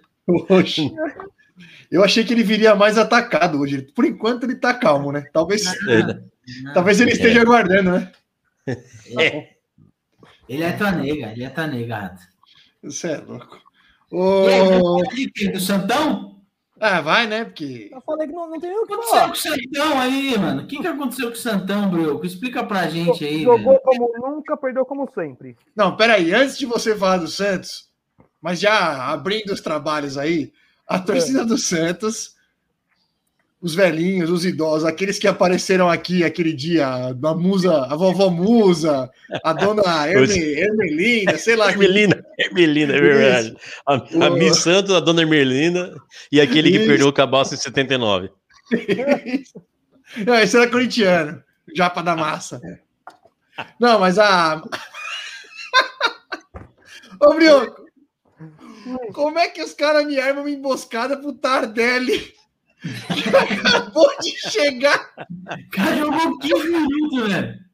Oxe. 0.49 0.91
Eu 1.91 2.03
achei 2.03 2.25
que 2.25 2.33
ele 2.33 2.43
viria 2.43 2.75
mais 2.75 2.99
atacado 2.99 3.61
hoje. 3.61 3.83
Por 3.95 4.05
enquanto 4.05 4.45
ele 4.45 4.57
tá 4.57 4.75
calmo, 4.75 5.13
né? 5.13 5.27
Talvez, 5.33 5.65
não, 5.65 6.73
talvez 6.73 7.01
ele 7.01 7.13
esteja 7.13 7.43
aguardando, 7.43 7.93
né? 7.93 8.13
É. 8.67 9.55
Ele 10.49 10.63
é 10.63 10.73
tua 10.73 10.93
nega, 10.93 11.33
ele 11.33 11.45
é 11.45 11.51
tua 11.51 11.67
nega, 11.67 11.97
Rato. 11.97 12.23
Você 12.83 13.13
é 13.13 13.17
louco. 13.19 13.59
O... 14.11 15.03
Do 15.53 15.61
Santão? 15.61 16.35
Ah, 16.79 17.01
vai, 17.01 17.27
né? 17.27 17.45
Porque. 17.45 17.89
Eu 17.93 18.01
falei 18.03 18.27
que 18.27 18.33
não, 18.33 18.51
não 18.51 18.61
tem 18.61 18.77
o 18.77 18.87
que 18.87 18.93
aconteceu 18.93 19.27
com 19.27 19.33
o 19.33 19.37
Santão 19.37 20.01
aí, 20.01 20.39
mano? 20.39 20.63
O 20.63 20.67
que, 20.67 20.79
que 20.79 20.87
aconteceu 20.87 21.29
com 21.29 21.35
o 21.35 21.39
Santão, 21.39 21.91
Bruco? 21.91 22.27
Explica 22.27 22.65
pra 22.65 22.89
gente 22.89 23.25
aí. 23.25 23.43
Jogou 23.43 23.73
velho. 23.73 23.81
como 23.83 24.13
nunca, 24.19 24.57
perdeu 24.57 24.85
como 24.85 25.11
sempre. 25.15 25.57
Não, 25.75 25.97
peraí, 25.97 26.35
antes 26.35 26.59
de 26.59 26.67
você 26.67 26.95
falar 26.95 27.19
do 27.19 27.29
Santos, 27.29 27.89
mas 28.41 28.61
já 28.61 29.11
abrindo 29.11 29.53
os 29.53 29.61
trabalhos 29.61 30.19
aí, 30.19 30.53
a 30.87 30.99
torcida 30.99 31.43
é. 31.43 31.45
do 31.45 31.57
Santos 31.57 32.34
os 33.65 33.75
velhinhos, 33.75 34.29
os 34.29 34.45
idosos, 34.45 34.85
aqueles 34.85 35.19
que 35.19 35.27
apareceram 35.27 35.89
aqui 35.89 36.23
aquele 36.23 36.53
dia, 36.53 36.87
a 36.87 37.35
musa, 37.35 37.87
a 37.87 37.97
vovó 37.97 38.29
Musa, 38.29 39.11
a 39.43 39.53
dona 39.55 39.83
Herme, 40.07 40.39
Hermelina, 40.39 41.39
sei 41.39 41.57
lá. 41.57 41.71
Hermelina, 41.71 42.23
Hermelina, 42.39 42.95
é 42.95 43.01
verdade. 43.01 43.57
A, 43.87 43.95
a 44.27 44.31
Miss 44.31 44.59
Santos, 44.59 44.95
a 44.95 45.01
dona 45.01 45.23
Hermelina 45.23 45.95
e 46.31 46.43
aquele 46.43 46.71
que 46.71 46.77
Isso. 46.77 46.87
perdeu 46.87 47.09
o 47.09 47.13
cabaço 47.13 47.55
em 47.55 47.57
79. 47.57 48.31
Não, 50.27 50.35
esse 50.35 50.59
era 50.59 50.69
corintiano, 50.69 51.43
japa 51.75 52.03
da 52.03 52.15
massa. 52.15 52.61
Não, 53.81 53.99
mas 53.99 54.19
a. 54.19 54.61
Ô, 57.19 57.33
Brioco, 57.33 57.83
como 59.15 59.39
é 59.39 59.49
que 59.49 59.63
os 59.63 59.73
caras 59.73 60.05
me 60.05 60.21
armam 60.21 60.43
uma 60.43 60.51
emboscada 60.51 61.17
pro 61.17 61.33
Tardelli? 61.33 62.35
Que 63.15 63.29
acabou 63.65 64.11
de 64.21 64.31
chegar. 64.51 65.11
O 65.17 65.71
cara 65.71 65.97
jogou 65.97 66.39
15 66.39 66.69
minutos, 66.69 67.33
velho. 67.33 67.65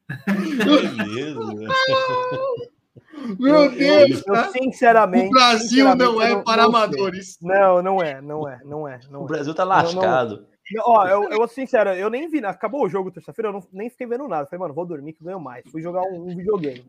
Meu 3.39 3.71
Deus, 3.71 4.23
Eu, 4.27 4.33
tá? 4.33 4.49
sinceramente. 4.51 5.27
o 5.27 5.31
Brasil 5.31 5.69
sinceramente, 5.69 6.05
não 6.13 6.23
é 6.23 6.33
eu 6.33 6.43
para 6.43 6.63
não 6.63 6.71
sei. 6.73 6.79
amadores. 6.81 7.39
Não, 7.43 7.83
não 7.83 8.03
é, 8.03 8.21
não 8.21 8.49
é, 8.49 8.61
não 8.65 8.89
é, 8.89 9.01
não 9.11 9.21
O 9.23 9.25
é. 9.25 9.29
Brasil 9.29 9.55
tá 9.55 9.65
Não, 9.65 9.71
não. 9.77 9.83
lascado. 9.83 10.47
Não, 10.73 10.85
Ó, 10.87 11.07
eu, 11.07 11.25
eu 11.31 11.37
vou 11.39 11.49
ser 11.49 11.55
sincero, 11.57 11.91
eu 11.91 12.09
nem 12.09 12.29
vi, 12.31 12.45
acabou 12.45 12.85
o 12.85 12.89
jogo 12.89 13.11
terça-feira, 13.11 13.49
eu 13.49 13.53
não, 13.53 13.63
nem 13.73 13.91
fiquei 13.91 14.07
vendo 14.07 14.29
nada. 14.29 14.47
Falei, 14.47 14.61
mano, 14.61 14.73
vou 14.75 14.87
dormir 14.87 15.13
que 15.15 15.21
eu 15.21 15.27
ganho 15.27 15.41
mais. 15.41 15.65
Fui 15.71 15.83
jogar 15.83 16.03
um, 16.03 16.31
um 16.31 16.37
videogame. 16.37 16.85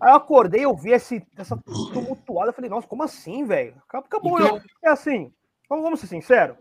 Aí 0.00 0.10
eu 0.10 0.16
acordei, 0.16 0.64
eu 0.64 0.76
vi 0.76 0.90
esse, 0.90 1.24
essa 1.36 1.56
tumultuada, 1.92 2.50
eu 2.50 2.52
falei, 2.52 2.68
nossa, 2.68 2.88
como 2.88 3.04
assim, 3.04 3.44
velho? 3.44 3.74
Acabou, 3.88 4.06
acabou 4.06 4.40
Então- 4.40 4.56
eu. 4.56 4.62
É 4.84 4.90
assim, 4.90 5.32
vamos, 5.68 5.84
vamos 5.84 6.00
ser 6.00 6.08
sinceros. 6.08 6.56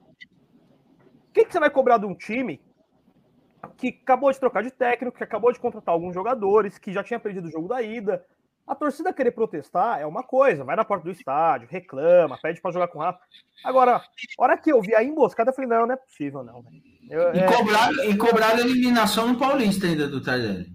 O 1.32 1.34
que, 1.34 1.46
que 1.46 1.52
você 1.54 1.60
vai 1.62 1.70
cobrar 1.70 1.98
de 1.98 2.06
um 2.06 2.14
time 2.14 2.62
que 3.78 3.88
acabou 4.04 4.30
de 4.32 4.40
trocar 4.40 4.62
de 4.64 4.70
técnico, 4.72 5.18
que 5.18 5.24
acabou 5.24 5.52
de 5.52 5.60
contratar 5.60 5.94
alguns 5.94 6.14
jogadores, 6.14 6.78
que 6.78 6.92
já 6.92 7.02
tinha 7.04 7.20
perdido 7.20 7.48
o 7.48 7.52
jogo 7.52 7.70
da 7.70 7.82
ida? 7.82 8.26
A 8.68 8.76
torcida 8.76 9.14
querer 9.14 9.32
protestar 9.32 10.00
é 10.02 10.06
uma 10.06 10.24
coisa, 10.24 10.64
vai 10.64 10.76
na 10.76 10.84
porta 10.86 11.06
do 11.06 11.12
estádio, 11.12 11.68
reclama, 11.72 12.38
pede 12.42 12.62
pra 12.62 12.72
jogar 12.72 12.90
com 12.90 13.00
o 13.00 13.02
Rafa. 13.02 13.20
Agora, 13.64 13.96
a 13.98 14.04
hora 14.44 14.58
que 14.58 14.72
eu 14.72 14.82
vi 14.82 14.94
a 14.94 15.04
emboscada, 15.04 15.50
eu 15.52 15.56
falei, 15.56 15.70
não, 15.70 15.88
não 15.88 15.94
é 15.94 15.98
possível, 15.98 16.44
não. 16.44 16.64
Eu- 17.10 17.34
E 17.34 17.40
é- 17.40 17.52
cobraram, 17.52 18.04
e 18.06 18.18
cobraram 18.18 18.58
a 18.58 18.62
eliminação 18.62 19.28
no 19.30 19.40
Paulista 19.40 19.88
ainda 19.88 20.08
do 20.08 20.22
Tardelli. 20.22 20.68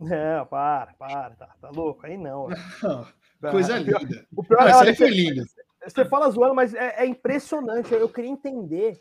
Não, 0.00 0.46
para, 0.46 0.94
para, 0.98 1.30
tá, 1.36 1.48
tá 1.60 1.70
louco? 1.70 2.04
Aí 2.06 2.16
não. 2.18 2.48
velho. 2.48 3.50
Coisa 3.52 3.80
O 3.80 3.84
pior- 3.84 4.00
linda. 4.02 4.26
O 4.36 4.44
pior, 4.44 4.60
Não, 4.60 4.68
isso 4.68 4.78
olha, 4.78 4.90
aí 4.90 4.96
foi 4.96 5.08
você, 5.08 5.14
lindo. 5.14 5.42
você 5.86 6.04
fala 6.04 6.30
zoando, 6.30 6.54
mas 6.54 6.74
é, 6.74 7.02
é 7.02 7.06
impressionante. 7.06 7.92
Eu 7.92 8.08
queria 8.08 8.30
entender 8.30 9.00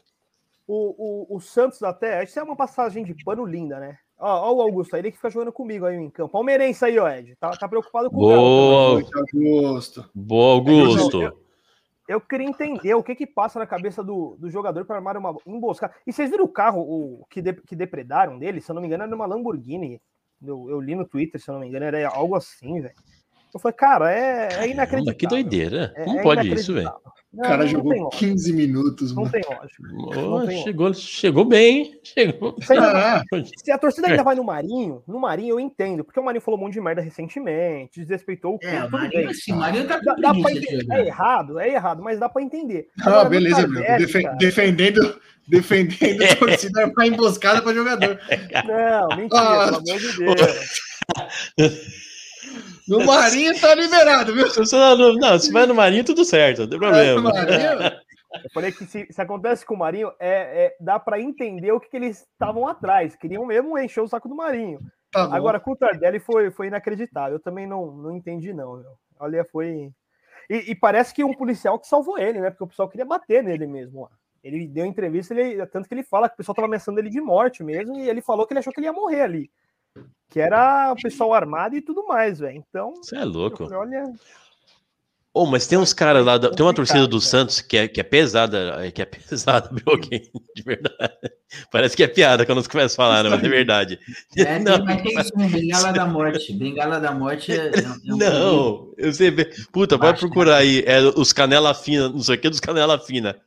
o, 0.70 1.34
o, 1.34 1.38
o 1.38 1.40
Santos 1.42 1.82
até. 1.82 2.24
Isso 2.24 2.40
é 2.40 2.44
uma 2.44 2.56
passagem 2.56 3.04
de 3.04 3.16
pano 3.24 3.44
linda, 3.44 3.80
né? 3.80 3.98
Ó, 4.20 4.52
ó 4.52 4.54
o 4.54 4.62
Augusto 4.62 4.96
aí, 4.96 5.02
ele 5.02 5.10
que 5.10 5.18
fica 5.18 5.32
jogando 5.32 5.52
comigo 5.52 5.86
aí 5.86 5.96
em 5.98 6.10
campo. 6.12 6.32
Palmeirense 6.32 6.86
aí, 6.86 7.00
ó, 7.00 7.10
Ed. 7.10 7.36
Tá, 7.38 7.50
tá 7.52 7.68
preocupado 7.68 8.12
com 8.12 8.18
o 8.18 8.28
Galo 8.28 8.42
Boa, 8.42 8.94
Muito 8.94 9.18
Augusto. 9.18 10.12
boa, 10.14 10.54
Augusto. 10.54 11.40
Eu 12.08 12.22
queria 12.22 12.48
entender 12.48 12.94
o 12.94 13.04
que 13.04 13.16
que 13.16 13.26
passa 13.26 13.58
na 13.58 13.66
cabeça 13.66 14.04
do, 14.04 14.36
do 14.40 14.50
jogador 14.50 14.86
para 14.86 14.96
armar 14.98 15.18
uma 15.18 15.36
emboscada. 15.46 15.94
E 16.06 16.14
vocês 16.14 16.30
viram 16.30 16.46
o 16.46 16.50
carro 16.50 16.82
o, 16.82 17.26
que, 17.30 17.42
de- 17.42 17.62
que 17.62 17.76
depredaram 17.76 18.38
dele? 18.38 18.62
Se 18.62 18.70
eu 18.70 18.76
não 18.76 18.82
me 18.82 18.88
engano, 18.88 19.04
era 19.04 19.16
uma 19.16 19.26
Lamborghini. 19.26 20.00
Eu, 20.42 20.70
eu 20.70 20.80
li 20.80 20.96
no 20.96 21.06
Twitter, 21.06 21.42
se 21.42 21.50
eu 21.50 21.54
não 21.54 21.62
me 21.62 21.68
engano, 21.68 21.86
era 21.86 22.10
algo 22.10 22.36
assim, 22.36 22.80
velho. 22.82 22.96
Eu 23.54 23.60
falei, 23.60 23.76
cara, 23.76 24.12
é, 24.12 24.50
é 24.66 24.68
inacreditável. 24.70 25.18
que 25.18 25.28
doideira. 25.28 25.92
É- 25.96 26.04
Como 26.04 26.20
é 26.20 26.24
pode 26.24 26.54
isso, 26.54 26.74
velho? 26.74 26.92
O 27.32 27.38
Não, 27.38 27.44
cara 27.44 27.58
não 27.58 27.68
jogou 27.68 27.94
lógica, 27.94 28.18
15 28.18 28.54
minutos, 28.54 29.14
Não 29.14 29.22
mano. 29.24 29.32
tem 29.32 29.42
lógica. 29.44 29.84
Oh, 30.18 30.40
Não 30.40 30.48
tem 30.48 30.64
chegou, 30.64 30.94
chegou 30.96 31.46
bem, 31.46 31.78
hein? 31.78 32.00
Chegou. 32.04 32.56
Se 32.60 32.74
a- 32.74 33.18
Ah, 33.20 33.24
Se 33.64 33.72
a 33.72 33.78
torcida 33.78 34.08
É. 34.08 34.12
ainda 34.12 34.24
vai 34.24 34.34
no 34.36 34.44
Marinho, 34.44 35.04
no 35.08 35.20
Marinho 35.20 35.54
eu 35.56 35.60
entendo, 35.60 36.04
porque 36.04 36.20
o 36.20 36.24
Marinho 36.24 36.42
falou 36.42 36.60
um 36.60 36.64
monte 36.64 36.74
de 36.74 36.82
merda 36.82 37.02
recentemente, 37.02 38.00
desrespeitou 38.00 38.56
o 38.56 38.60
clube, 38.60 38.76
É, 38.76 38.80
o 38.80 38.86
tudo 38.86 38.92
Marinho, 38.94 39.12
bem. 39.24 39.28
assim, 39.28 39.54
Marinho 39.54 39.88
tá 39.88 40.00
Dá, 40.00 40.16
com 40.16 40.22
dá 40.22 40.30
entender. 40.52 40.86
É 40.92 41.06
errado, 41.08 41.60
é 41.60 41.70
errado, 41.70 42.02
mas 42.04 42.20
dá 42.20 42.28
pra 42.30 42.42
entender. 42.42 42.88
ah, 43.02 43.10
Agora, 43.10 43.30
beleza, 43.30 43.68
meu. 43.68 43.82
Defe- 43.84 44.24
cara, 44.24 44.36
defendendo, 44.36 45.22
defendendo 45.48 46.24
a 46.24 46.36
torcida 46.36 46.92
pra 46.92 47.06
emboscada 47.08 47.62
pra 47.62 47.74
jogador. 47.76 48.20
Não, 48.66 49.18
mentira, 49.18 49.40
Ah. 49.40 49.66
pelo 49.66 49.78
amor 49.78 50.00
de 50.00 50.18
Deus. 50.18 50.80
No 52.88 53.04
Marinho 53.06 53.60
tá 53.60 53.74
liberado, 53.76 54.34
viu? 54.34 54.50
Se 54.50 54.60
você 54.60 54.76
não, 54.76 55.14
não, 55.14 55.40
se 55.40 55.52
vai 55.52 55.66
no 55.66 55.76
Marinho, 55.76 56.04
tudo 56.04 56.24
certo, 56.26 56.62
não 56.62 56.70
tem 56.70 56.80
problema. 56.80 57.22
Marinho, 57.22 58.00
Eu 58.44 58.50
falei 58.54 58.72
que 58.72 58.86
se, 58.86 59.08
se 59.10 59.22
acontece 59.22 59.66
com 59.66 59.74
o 59.74 59.78
Marinho, 59.78 60.12
é, 60.20 60.66
é- 60.66 60.76
dá 60.80 61.00
pra 61.00 61.20
entender 61.20 61.72
o 61.72 61.80
que, 61.80 61.90
que 61.90 61.98
eles 61.98 62.28
estavam 62.32 62.68
atrás. 62.68 63.16
Queriam 63.16 63.44
mesmo 63.46 63.78
encher 63.78 64.02
o 64.02 64.08
saco 64.08 64.30
do 64.30 64.36
Marinho. 64.36 64.80
tá. 65.12 65.24
Agora, 65.36 65.60
com 65.60 65.72
o 65.72 65.76
Tardelli 65.76 66.20
foi, 66.20 66.52
foi 66.52 66.68
inacreditável. 66.68 67.38
Eu 67.38 67.40
também 67.40 67.66
não, 67.66 67.92
não 67.92 68.16
entendi, 68.16 68.54
não. 68.54 68.78
Meu. 68.78 68.92
Olha, 69.20 69.44
foi. 69.52 69.92
E, 70.48 70.72
e 70.72 70.76
parece 70.76 71.12
que 71.14 71.24
um 71.24 71.34
policial 71.34 71.80
que 71.80 71.88
salvou 71.88 72.20
ele, 72.20 72.40
né? 72.40 72.52
Porque 72.52 72.64
o 72.64 72.68
pessoal 72.68 72.88
queria 72.88 73.06
bater 73.06 73.44
nele 73.44 73.66
mesmo. 73.66 74.02
Ó. 74.02 74.10
Ele 74.44 74.68
deu 74.68 74.86
entrevista, 74.86 75.34
ele, 75.34 75.66
tanto 75.66 75.88
que 75.88 75.94
ele 75.94 76.04
fala 76.04 76.30
que 76.30 76.36
o 76.36 76.38
pessoal 76.38 76.56
tava 76.56 76.68
ameaçando 76.68 77.00
ele 77.00 77.10
de 77.10 77.20
morte 77.20 77.64
mesmo, 77.64 77.98
e 77.98 78.08
ele 78.08 78.22
falou 78.22 78.46
que 78.46 78.54
ele 78.54 78.60
achou 78.60 78.72
que 78.72 78.80
ele 78.80 78.88
ia 78.88 78.94
morrer 78.94 79.22
ali. 79.22 79.52
Que 80.30 80.40
era 80.40 80.92
o 80.92 80.96
pessoal 81.02 81.34
armado 81.34 81.76
e 81.76 81.82
tudo 81.82 82.06
mais, 82.06 82.40
velho. 82.40 82.64
Então, 82.70 82.94
Você 82.98 83.16
é 83.16 83.24
louco. 83.26 83.68
falei, 83.68 83.78
olha. 83.78 84.14
Oh, 85.32 85.46
mas 85.46 85.68
tem 85.68 85.78
uns 85.78 85.94
caras 85.94 86.26
lá, 86.26 86.38
da- 86.40 86.50
tem 86.52 86.66
uma 86.66 86.74
torcida 86.74 87.08
do 87.08 87.22
Santos 87.22 87.62
que 87.62 87.78
é, 87.78 87.88
que 87.88 88.00
é 88.00 88.04
pesada, 88.04 88.84
é, 88.86 88.92
que 88.92 89.02
é 89.02 89.06
pesada, 89.06 89.70
alguém? 89.86 90.30
De 90.56 90.62
verdade. 90.64 91.14
Parece 91.72 91.96
que 91.96 92.04
é 92.04 92.08
piada 92.08 92.46
quando 92.46 92.62
você 92.64 92.70
começa 92.70 92.96
a 92.96 92.98
falar, 92.98 93.24
né? 93.24 93.30
mas 93.30 93.44
é 93.44 93.48
verdade. 93.48 94.00
É, 94.36 94.44
tem, 94.58 94.64
Não, 94.64 94.84
mas 94.84 95.02
tem 95.02 95.20
isso, 95.20 95.38
né? 95.38 95.48
Bengala 95.48 95.94
da 95.94 96.06
Morte. 96.08 96.54
Bengala 96.54 97.00
da 97.00 97.12
Morte 97.12 97.52
é, 97.52 97.68
é 97.68 98.14
um- 98.14 98.22
é. 98.22 98.30
Não, 98.30 98.94
eu 98.98 99.14
sei. 99.14 99.32
Puta, 99.72 99.98
vai 99.98 100.16
procurar 100.18 100.58
aí. 100.58 100.84
É 100.86 101.00
os 101.00 101.32
canela 101.32 101.74
fina, 101.76 102.10
não 102.10 102.20
sei 102.22 102.36
o 102.36 102.40
que 102.42 102.50
dos 102.50 102.60
canela 102.60 102.98
fina. 103.00 103.40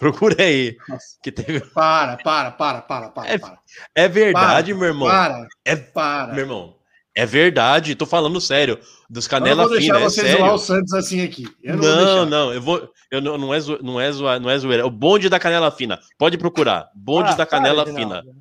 Procura 0.00 0.42
aí. 0.42 0.76
Nossa. 0.88 1.04
Que 1.22 1.30
teve... 1.30 1.60
Para, 1.72 2.16
para, 2.16 2.50
para, 2.50 2.80
para, 2.82 3.08
para. 3.10 3.28
É- 3.30 3.38
para. 3.38 3.58
É 3.94 4.08
verdade, 4.08 4.74
meu 4.74 4.88
irmão. 4.88 5.06
Para, 5.08 5.46
É- 5.64 5.76
para. 5.76 6.32
Meu 6.32 6.40
irmão. 6.44 6.76
É 7.14 7.26
verdade, 7.26 7.94
tô 7.94 8.06
falando 8.06 8.40
sério. 8.40 8.78
Dos 9.10 9.26
Eu 9.26 9.32
não 9.32 9.38
canela 9.40 9.62
vou 9.64 9.72
deixar 9.72 9.94
fina, 9.94 9.98
é 10.06 10.08
você 10.08 10.20
sério. 10.22 10.38
zoar 10.38 10.54
o 10.54 10.58
Santos 10.58 10.92
assim 10.94 11.20
aqui. 11.22 11.44
Eu 11.62 11.76
não, 11.76 11.82
vou 11.82 11.92
Não, 11.92 12.26
não, 12.26 12.54
eu 12.54 12.62
vou. 12.62 12.88
Eu 13.10 13.20
não, 13.20 13.36
não, 13.36 13.52
é 13.52 13.60
zo, 13.60 13.78
não, 13.82 14.00
é 14.00 14.10
zoa, 14.12 14.38
não 14.38 14.48
é 14.48 14.56
zoeira. 14.58 14.82
É 14.84 14.86
o 14.86 14.90
bonde 14.90 15.28
da 15.28 15.38
canela 15.38 15.70
fina. 15.72 15.98
Pode 16.16 16.38
procurar. 16.38 16.88
Bonde 16.94 17.30
Ah, 17.30 17.34
da 17.34 17.44
para, 17.44 17.46
canela 17.46 17.84
Reginaldo. 17.84 18.22
fina. 18.22 18.36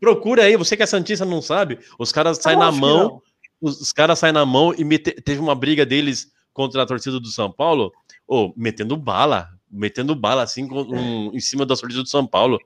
Procura 0.00 0.44
aí, 0.44 0.56
você 0.56 0.76
que 0.76 0.82
é 0.82 0.86
Santista 0.86 1.24
não 1.24 1.42
sabe. 1.42 1.78
Os 1.98 2.12
caras 2.12 2.38
saem 2.40 2.58
na 2.58 2.70
mão. 2.70 2.98
não. 3.08 3.22
Os, 3.60 3.80
os 3.80 3.92
caras 3.92 4.18
saem 4.18 4.32
na 4.32 4.46
mão 4.46 4.72
e 4.76 4.84
mete- 4.84 5.20
teve 5.22 5.40
uma 5.40 5.54
briga 5.54 5.84
deles 5.84 6.28
contra 6.52 6.82
a 6.82 6.86
torcida 6.86 7.18
do 7.18 7.28
São 7.28 7.50
Paulo. 7.50 7.90
Ô, 8.26 8.52
metendo 8.56 8.96
bala. 8.96 9.48
Metendo 9.70 10.14
bala 10.14 10.42
assim 10.42 10.66
com- 10.66 10.82
um- 10.82 11.30
em 11.34 11.40
cima 11.40 11.66
da 11.66 11.74
torcida 11.76 12.02
do 12.02 12.08
São 12.08 12.26
Paulo. 12.26 12.58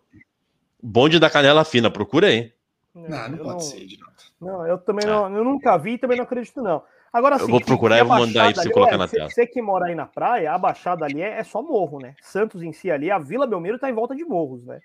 Bonde 0.82 1.18
da 1.18 1.30
canela 1.30 1.64
fina, 1.64 1.90
procura 1.90 2.28
aí. 2.28 2.52
Não, 2.94 3.28
não 3.28 3.38
eu 3.38 3.44
pode 3.44 3.64
ser, 3.64 3.78
Edinaldo. 3.82 4.16
Não, 4.40 4.66
eu 4.66 4.78
também 4.78 5.06
não, 5.06 5.34
eu 5.36 5.44
nunca 5.44 5.76
vi 5.76 5.92
e 5.92 5.98
também 5.98 6.16
não 6.16 6.24
acredito, 6.24 6.62
não. 6.62 6.82
Agora 7.12 7.36
Eu 7.36 7.46
sim, 7.46 7.50
vou 7.50 7.60
procurar 7.60 7.98
e 7.98 8.04
vou 8.04 8.16
mandar 8.18 8.44
aí 8.44 8.54
pra 8.54 8.62
você 8.62 8.70
colocar 8.70 8.96
na 8.96 9.06
você, 9.06 9.16
tela. 9.16 9.28
Você 9.30 9.46
que 9.46 9.60
mora 9.60 9.86
aí 9.86 9.94
na 9.94 10.06
praia, 10.06 10.52
a 10.52 10.58
Baixada 10.58 11.04
ali 11.04 11.20
é, 11.20 11.38
é 11.38 11.44
só 11.44 11.60
morro, 11.62 11.98
né? 11.98 12.14
Santos 12.22 12.62
em 12.62 12.72
si 12.72 12.90
ali, 12.90 13.10
a 13.10 13.18
Vila 13.18 13.46
Belmiro 13.46 13.78
tá 13.78 13.90
em 13.90 13.94
volta 13.94 14.14
de 14.14 14.24
morros, 14.24 14.64
né? 14.64 14.80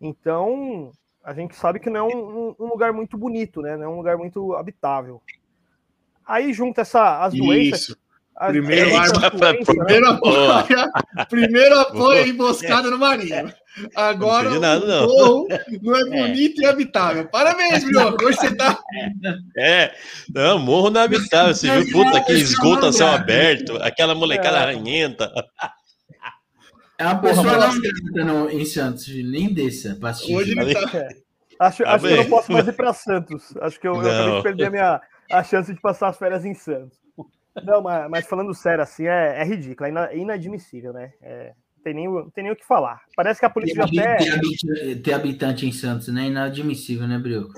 Então, 0.00 0.92
a 1.22 1.34
gente 1.34 1.54
sabe 1.54 1.80
que 1.80 1.90
não 1.90 2.00
é 2.08 2.14
um, 2.14 2.48
um- 2.48 2.54
um 2.60 2.66
lugar 2.68 2.92
muito 2.92 3.16
bonito, 3.18 3.60
né? 3.60 3.76
Não 3.76 3.84
é 3.84 3.88
um 3.88 3.96
lugar 3.96 4.16
muito 4.16 4.54
habitável. 4.54 5.20
Aí 6.26 6.52
junta 6.52 6.82
essa, 6.82 7.22
as 7.24 7.34
doenças. 7.34 7.80
Isso. 7.80 7.98
Primeiro 8.46 8.96
arma-? 8.96 9.30
Primeiro 9.64 10.18
Boa. 10.20 10.60
apoio, 10.60 11.26
primeiro 11.28 11.78
apoio 11.80 11.98
Boa. 11.98 12.14
a 12.22 12.28
emboscada 12.28 12.90
no 12.90 12.98
Marinho. 12.98 13.52
Agora 13.94 14.50
Não 14.50 14.60
nada, 14.60 14.84
o 14.84 14.88
não. 14.88 15.06
morro 15.06 15.48
não 15.82 15.96
é 15.96 16.04
bonito 16.04 16.60
e 16.60 16.66
habitável. 16.66 17.28
Parabéns, 17.28 17.84
Brioco. 17.84 18.22
Hoje 18.26 18.36
você 18.38 18.54
tá. 18.56 18.78
É, 19.56 19.92
não, 20.34 20.58
morro 20.58 20.90
não 20.90 21.00
é 21.00 21.04
habitável. 21.04 21.54
Você 21.54 21.80
viu, 21.82 21.92
puta, 22.04 22.20
que 22.20 22.32
esgoto 22.32 22.86
a 22.86 22.92
céu 22.92 23.08
aberto, 23.08 23.76
aquela 23.82 24.14
molecada 24.14 24.56
É. 24.58 24.62
arranhenta. 24.62 25.32
É 26.98 27.04
uma 27.04 27.18
pessoa 27.20 27.44
não 27.44 27.80
grata 27.80 28.24
no, 28.24 28.50
em 28.50 28.64
Santos, 28.64 29.06
nem 29.08 29.52
desça 29.52 29.96
pra 30.00 30.10
assistir. 30.10 30.34
Hoje 30.34 30.58
ele 30.58 30.74
tá. 30.74 30.80
Acho, 31.60 31.82
Tá 31.82 31.94
acho 31.94 32.04
que 32.06 32.12
eu 32.12 32.16
não 32.16 32.24
posso 32.26 32.52
mais 32.52 32.66
ir 32.68 32.72
para 32.72 32.92
Santos. 32.92 33.56
Acho 33.60 33.80
que 33.80 33.86
eu, 33.88 33.94
eu 33.94 34.00
acabei 34.10 34.36
de 34.36 34.42
perder 34.42 34.64
a, 34.66 34.70
minha, 34.70 35.00
a 35.30 35.42
chance 35.44 35.72
de 35.72 35.80
passar 35.80 36.08
as 36.08 36.18
férias 36.18 36.44
em 36.44 36.54
Santos. 36.54 36.98
Não, 37.64 37.82
mas, 37.82 38.10
mas 38.10 38.26
falando 38.26 38.54
sério, 38.54 38.82
assim, 38.82 39.06
é, 39.06 39.40
é 39.40 39.44
ridículo, 39.44 39.86
é 39.86 39.90
ina- 39.90 40.14
inadmissível, 40.14 40.92
né? 40.92 41.12
É, 41.22 41.52
não, 41.76 41.82
tem 41.84 41.94
nem, 41.94 42.08
o- 42.08 42.20
não 42.24 42.30
tem 42.30 42.44
nem 42.44 42.52
o 42.52 42.56
que 42.56 42.66
falar. 42.66 43.00
Parece 43.16 43.40
que 43.40 43.46
a 43.46 43.50
polícia 43.50 43.84
até. 43.84 44.16
ter 44.16 44.30
habita- 44.32 45.02
ter 45.02 45.12
habitante 45.12 45.66
em 45.66 45.72
Santos, 45.72 46.08
né? 46.08 46.26
Inadmissível, 46.26 47.06
né, 47.06 47.18
Brioco? 47.18 47.52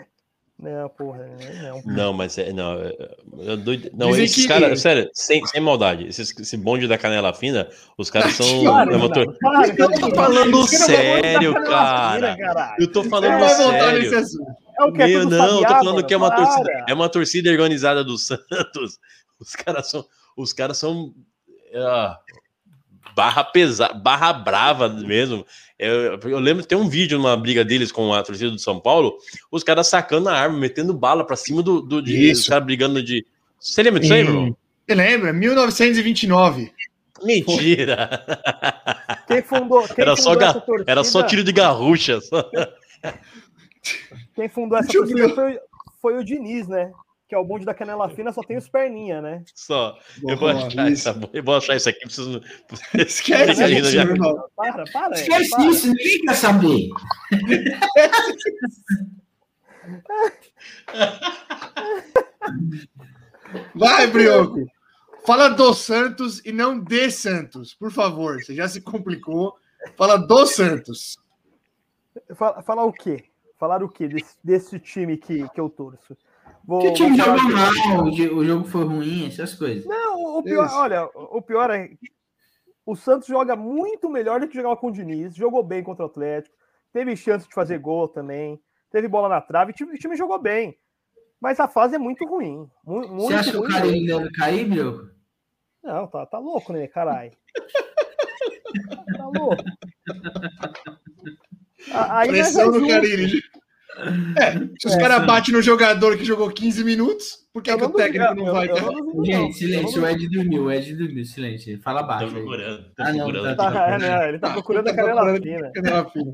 Não, 0.62 0.90
porra, 0.90 1.26
não. 1.62 1.82
Não, 1.94 2.12
mas 2.12 2.36
é. 2.36 2.52
Não, 2.52 2.74
é- 2.74 2.94
é 3.52 3.56
doido- 3.56 3.90
não 3.94 4.08
Dizem 4.10 4.24
esses 4.26 4.42
que- 4.42 4.48
caras, 4.48 4.78
sério, 4.82 5.08
sem, 5.14 5.44
sem 5.46 5.58
maldade, 5.58 6.06
esses, 6.06 6.38
esse 6.38 6.54
bonde 6.58 6.86
da 6.86 6.98
canela 6.98 7.32
fina, 7.32 7.66
os 7.96 8.10
caras 8.10 8.32
são. 8.34 8.44
É 8.60 9.32
para, 9.40 9.68
Eu 9.68 9.88
tô 9.98 10.10
falando 10.14 10.66
sério, 10.68 11.54
cara. 11.54 12.36
Caralho. 12.36 12.76
Eu 12.78 12.92
tô 12.92 13.02
falando 13.04 13.48
sério. 13.48 14.12
É 14.78 14.84
o 14.84 14.92
que 14.92 15.02
é 15.02 15.06
Meu, 15.08 15.22
tudo 15.22 15.36
não, 15.36 15.46
tô 15.46 15.52
sabiá, 15.62 15.68
falando 15.78 15.94
mano, 15.94 16.06
que 16.06 16.14
é 16.14 16.16
uma 16.16 16.30
torcida, 16.34 16.84
é 16.88 16.94
uma 16.94 17.08
torcida 17.08 17.50
organizada 17.50 18.04
do 18.04 18.16
Santos. 18.18 18.98
Os 19.40 19.54
caras 19.56 19.88
são, 19.90 20.04
os 20.36 20.52
caras 20.52 20.78
são 20.78 21.14
ah, 21.74 22.18
barra 23.14 23.42
pesada, 23.44 23.94
barra 23.94 24.32
brava 24.32 24.88
mesmo. 24.88 25.44
Eu, 25.78 26.18
eu 26.18 26.38
lembro 26.38 26.64
tem 26.64 26.76
um 26.76 26.88
vídeo 26.88 27.16
numa 27.18 27.36
briga 27.36 27.64
deles 27.64 27.90
com 27.90 28.12
a 28.12 28.22
torcida 28.22 28.50
do 28.50 28.58
São 28.58 28.78
Paulo, 28.78 29.16
os 29.50 29.64
caras 29.64 29.88
sacando 29.88 30.28
a 30.28 30.34
arma, 30.34 30.58
metendo 30.58 30.92
bala 30.92 31.24
pra 31.26 31.36
cima 31.36 31.62
do, 31.62 31.80
do 31.80 32.02
de, 32.02 32.30
Isso. 32.30 32.42
os 32.42 32.48
caras 32.48 32.64
brigando 32.66 33.02
de. 33.02 33.24
Você 33.58 33.82
lembra 33.82 34.00
disso 34.00 34.12
aí, 34.14 34.24
Bruno? 34.24 34.56
Você 34.86 34.94
lembra? 34.94 35.32
1929. 35.32 36.72
Mentira! 37.22 38.24
Quem 39.26 39.42
fundou, 39.42 39.86
quem 39.88 40.02
Era 40.02 40.16
só, 40.16 40.30
fundou 40.32 40.38
ga- 40.40 40.46
essa 40.48 40.60
torcida, 40.60 40.90
era 40.90 41.04
só 41.04 41.22
tiro 41.22 41.44
de 41.44 41.52
garrucha. 41.52 42.20
só. 42.20 42.42
Quem 44.34 44.48
fundou 44.48 44.78
essa 44.78 44.92
torcida 44.92 45.28
foi, 45.34 45.58
foi 46.00 46.18
o 46.18 46.24
Diniz, 46.24 46.66
né? 46.66 46.90
Que 47.30 47.36
é 47.36 47.38
o 47.38 47.44
bonde 47.44 47.64
da 47.64 47.72
canela 47.72 48.10
fina, 48.10 48.32
só 48.32 48.42
tem 48.42 48.56
os 48.56 48.68
perninha, 48.68 49.22
né? 49.22 49.44
Só. 49.54 49.96
Eu 50.26 50.36
vou, 50.36 50.48
achar 50.48 50.90
isso. 50.90 51.08
essa, 51.08 51.30
eu 51.32 51.44
vou 51.44 51.54
achar 51.54 51.76
isso 51.76 51.88
aqui. 51.88 52.00
Preciso... 52.00 52.42
Esquece 52.98 53.72
isso, 53.72 53.92
já. 53.92 54.04
meu 54.04 54.16
irmão. 54.16 54.44
Para, 54.56 54.82
para. 54.92 55.14
Esquece 55.14 55.50
para. 55.50 55.64
isso, 55.66 55.86
ninguém 55.86 56.20
quer 56.22 56.34
saber. 56.34 56.88
Vai, 63.76 64.08
Brioco. 64.08 64.66
Fala 65.24 65.50
do 65.50 65.72
Santos 65.72 66.44
e 66.44 66.50
não 66.50 66.80
de 66.80 67.12
Santos, 67.12 67.74
por 67.74 67.92
favor. 67.92 68.42
Você 68.42 68.56
já 68.56 68.66
se 68.66 68.80
complicou. 68.80 69.56
Fala 69.96 70.16
do 70.16 70.46
Santos. 70.46 71.16
Fala- 72.34 72.60
Falar 72.60 72.84
o 72.86 72.92
quê? 72.92 73.22
Falar 73.56 73.84
o 73.84 73.88
quê 73.88 74.08
desse, 74.08 74.34
desse 74.42 74.80
time 74.80 75.16
que, 75.16 75.48
que 75.50 75.60
eu 75.60 75.70
torço? 75.70 76.16
Vou, 76.64 76.80
Que 76.80 76.88
o 76.88 76.94
time 76.94 77.16
jogou 77.16 77.42
mal, 77.42 78.04
o 78.04 78.10
jo- 78.10 78.36
o 78.36 78.44
jogo 78.44 78.64
foi 78.66 78.84
ruim, 78.84 79.26
essas 79.26 79.54
coisas. 79.54 79.84
Não, 79.86 80.38
o 80.38 80.42
pior, 80.42 80.66
Isso. 80.66 80.74
olha, 80.76 81.04
o 81.14 81.42
pior 81.42 81.70
é 81.70 81.90
o 82.86 82.94
Santos 82.96 83.28
joga 83.28 83.54
muito 83.56 84.08
melhor 84.08 84.40
do 84.40 84.48
que 84.48 84.54
jogava 84.56 84.76
com 84.76 84.88
o 84.88 84.92
Diniz, 84.92 85.34
jogou 85.34 85.62
bem 85.62 85.82
contra 85.82 86.04
o 86.04 86.08
Atlético, 86.08 86.54
teve 86.92 87.16
chance 87.16 87.46
de 87.48 87.54
fazer 87.54 87.78
gol 87.78 88.08
também, 88.08 88.60
teve 88.90 89.08
bola 89.08 89.28
na 89.28 89.40
trave, 89.40 89.70
o 89.72 89.74
time, 89.74 89.92
o 89.94 89.98
time 89.98 90.16
jogou 90.16 90.38
bem. 90.40 90.76
Mas 91.40 91.58
a 91.58 91.66
fase 91.66 91.94
é 91.94 91.98
muito 91.98 92.24
ruim. 92.26 92.68
mu- 92.84 93.08
Muito, 93.08 93.20
Você 93.28 93.34
acha 93.34 93.50
que 93.52 93.56
o 93.56 93.60
ruim 93.60 93.70
cara 93.70 93.86
mesmo. 93.86 94.06
deve 94.18 94.30
cair, 94.32 94.68
Brio? 94.68 95.10
Não, 95.82 96.06
tá, 96.06 96.26
tá 96.26 96.38
louco, 96.38 96.72
né, 96.72 96.86
caralho? 96.86 97.32
tá 99.16 99.26
louco. 99.26 99.56
A- 101.92 102.18
Aí 102.18 102.28
Pressão 102.28 102.70
no 102.70 102.76
ajuda. 102.76 103.00
É, 104.38 104.52
se 104.80 104.86
os 104.86 104.94
É, 104.94 104.98
caras 105.00 105.26
batem 105.26 105.52
no 105.52 105.60
jogador 105.60 106.16
que 106.16 106.24
jogou 106.24 106.50
15 106.50 106.82
minutos, 106.84 107.46
por 107.52 107.62
que, 107.62 107.70
Eu 107.70 107.76
que 107.78 107.84
o 107.84 107.88
não 107.88 107.94
técnico 107.96 108.34
não 108.34 108.46
eu- 108.46 108.52
vai 108.52 108.70
eu 108.70 108.74
dar? 108.74 108.82
não 108.82 108.92
não. 108.92 109.24
Gente, 109.24 109.46
Eu 109.48 109.52
silêncio, 109.52 110.00
não 110.00 110.06
o 110.08 110.10
Ed 110.10 110.28
dormiu, 110.28 110.64
o 110.64 110.70
Ed 110.72 110.94
dormiu, 110.96 111.24
silêncio. 111.24 111.82
Fala 111.82 112.02
baixo. 112.02 112.26
aí. 112.26 112.32
procurando, 112.32 112.84
tô 112.94 113.02
Ah, 113.02 113.12
não, 113.12 113.18
procurando. 113.30 113.56
tá- 113.56 113.72
Tá, 113.72 113.88
é, 113.88 113.98
né, 113.98 114.28
ele 114.28 114.38
tá 114.38 114.52
procurando 114.52 114.88
a 114.88 114.94
canela 114.94 115.34
fina. 115.40 115.70
Canela 115.74 116.10
fina. 116.10 116.32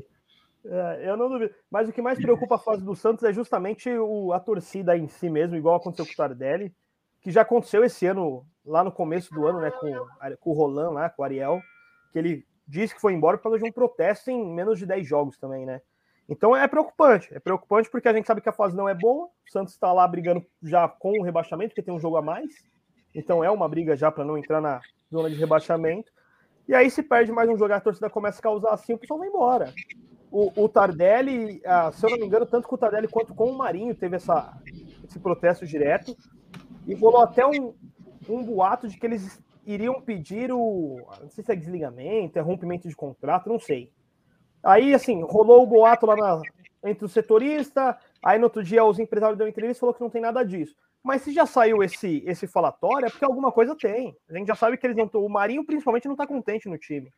É, 0.65 1.09
eu 1.09 1.17
não 1.17 1.29
duvido. 1.29 1.53
Mas 1.71 1.87
o 1.89 1.93
que 1.93 2.01
mais 2.01 2.19
preocupa 2.19 2.55
a 2.55 2.59
fase 2.59 2.83
do 2.83 2.95
Santos 2.95 3.23
é 3.23 3.31
justamente 3.33 3.89
o- 3.89 4.33
a 4.33 4.39
torcida 4.39 4.97
em 4.97 5.07
si 5.07 5.29
mesmo, 5.29 5.55
igual 5.55 5.75
aconteceu 5.77 6.05
com 6.05 6.11
o 6.11 6.15
Tardelli, 6.15 6.73
que 7.21 7.31
já 7.31 7.41
aconteceu 7.41 7.83
esse 7.83 8.05
ano, 8.05 8.45
lá 8.65 8.83
no 8.83 8.91
começo 8.91 9.33
do 9.33 9.45
ano, 9.47 9.59
né, 9.61 9.71
com, 9.71 9.91
com 10.39 10.49
o 10.51 10.53
Roland 10.53 10.91
lá, 10.91 11.09
com 11.09 11.21
o 11.21 11.25
Ariel, 11.25 11.59
que 12.11 12.19
ele 12.19 12.45
disse 12.67 12.93
que 12.93 13.01
foi 13.01 13.13
embora 13.13 13.37
por 13.37 13.43
causa 13.43 13.57
de 13.59 13.65
um 13.65 13.71
protesto 13.71 14.29
em 14.29 14.53
menos 14.53 14.77
de 14.77 14.85
10 14.85 15.07
jogos 15.07 15.37
também, 15.37 15.65
né? 15.65 15.81
Então 16.29 16.55
é 16.55 16.67
preocupante, 16.67 17.33
é 17.33 17.39
preocupante 17.39 17.89
porque 17.89 18.07
a 18.07 18.13
gente 18.13 18.27
sabe 18.27 18.41
que 18.41 18.49
a 18.49 18.53
fase 18.53 18.75
não 18.75 18.89
é 18.89 18.93
boa, 18.93 19.25
o 19.25 19.51
Santos 19.51 19.73
está 19.73 19.93
lá 19.93 20.05
brigando 20.07 20.45
já 20.61 20.87
com 20.87 21.19
o 21.19 21.23
rebaixamento, 21.23 21.69
porque 21.69 21.81
tem 21.81 21.93
um 21.93 21.99
jogo 21.99 22.17
a 22.17 22.21
mais, 22.21 22.65
então 23.15 23.43
é 23.43 23.49
uma 23.49 23.67
briga 23.67 23.95
já 23.95 24.11
para 24.11 24.25
não 24.25 24.37
entrar 24.37 24.59
na 24.59 24.81
zona 25.11 25.29
de 25.29 25.35
rebaixamento. 25.35 26.11
E 26.67 26.75
aí, 26.75 26.91
se 26.91 27.01
perde 27.01 27.31
mais 27.31 27.49
um 27.49 27.57
jogo, 27.57 27.73
a 27.73 27.79
torcida 27.79 28.09
começa 28.09 28.39
a 28.39 28.43
causar 28.43 28.73
assim, 28.73 28.93
o 28.93 28.97
pessoal 28.97 29.19
vai 29.19 29.29
embora. 29.29 29.73
O, 30.29 30.63
o 30.63 30.67
Tardelli, 30.67 31.61
ah, 31.65 31.91
se 31.93 32.05
eu 32.05 32.09
não 32.09 32.17
me 32.17 32.25
engano, 32.25 32.45
tanto 32.45 32.67
com 32.67 32.75
o 32.75 32.77
Tardelli 32.77 33.07
quanto 33.07 33.33
com 33.33 33.49
o 33.49 33.57
Marinho 33.57 33.95
teve 33.95 34.17
essa, 34.17 34.53
esse 35.07 35.17
protesto 35.17 35.65
direto. 35.65 36.15
E 36.85 36.93
rolou 36.93 37.21
até 37.21 37.47
um, 37.47 37.73
um 38.27 38.43
boato 38.43 38.89
de 38.89 38.97
que 38.97 39.05
eles 39.05 39.41
iriam 39.65 40.01
pedir 40.01 40.51
o. 40.51 40.97
Não 41.21 41.29
sei 41.29 41.43
se 41.43 41.51
é 41.53 41.55
desligamento, 41.55 42.37
é 42.37 42.41
rompimento 42.41 42.89
de 42.89 42.95
contrato, 42.95 43.47
não 43.47 43.59
sei. 43.59 43.91
Aí, 44.67 44.93
assim, 44.93 45.21
rolou 45.23 45.63
o 45.63 45.67
boato 45.67 46.05
lá 46.05 46.15
na- 46.15 46.41
entre 46.83 47.05
o 47.05 47.09
setorista, 47.09 47.97
aí 48.23 48.37
no 48.37 48.45
outro 48.45 48.61
dia 48.63 48.83
os 48.83 48.99
empresários 48.99 49.37
deu 49.37 49.47
entrevista 49.47 49.79
e 49.79 49.81
falou 49.81 49.95
que 49.95 50.01
não 50.01 50.09
tem 50.09 50.21
nada 50.21 50.43
disso. 50.43 50.75
Mas 51.01 51.21
se 51.21 51.31
já 51.31 51.45
saiu 51.45 51.81
esse, 51.81 52.21
esse 52.25 52.45
falatório, 52.47 53.07
é 53.07 53.09
porque 53.09 53.23
alguma 53.23 53.51
coisa 53.51 53.75
tem. 53.75 54.15
A 54.29 54.33
gente 54.37 54.47
já 54.47 54.55
sabe 54.55 54.77
que 54.77 54.85
eles 54.85 54.97
não 54.97 55.05
estão. 55.05 55.23
O 55.23 55.29
Marinho, 55.29 55.65
principalmente, 55.65 56.05
não 56.05 56.15
está 56.15 56.27
contente 56.27 56.67
no 56.67 56.77
time. 56.77 57.09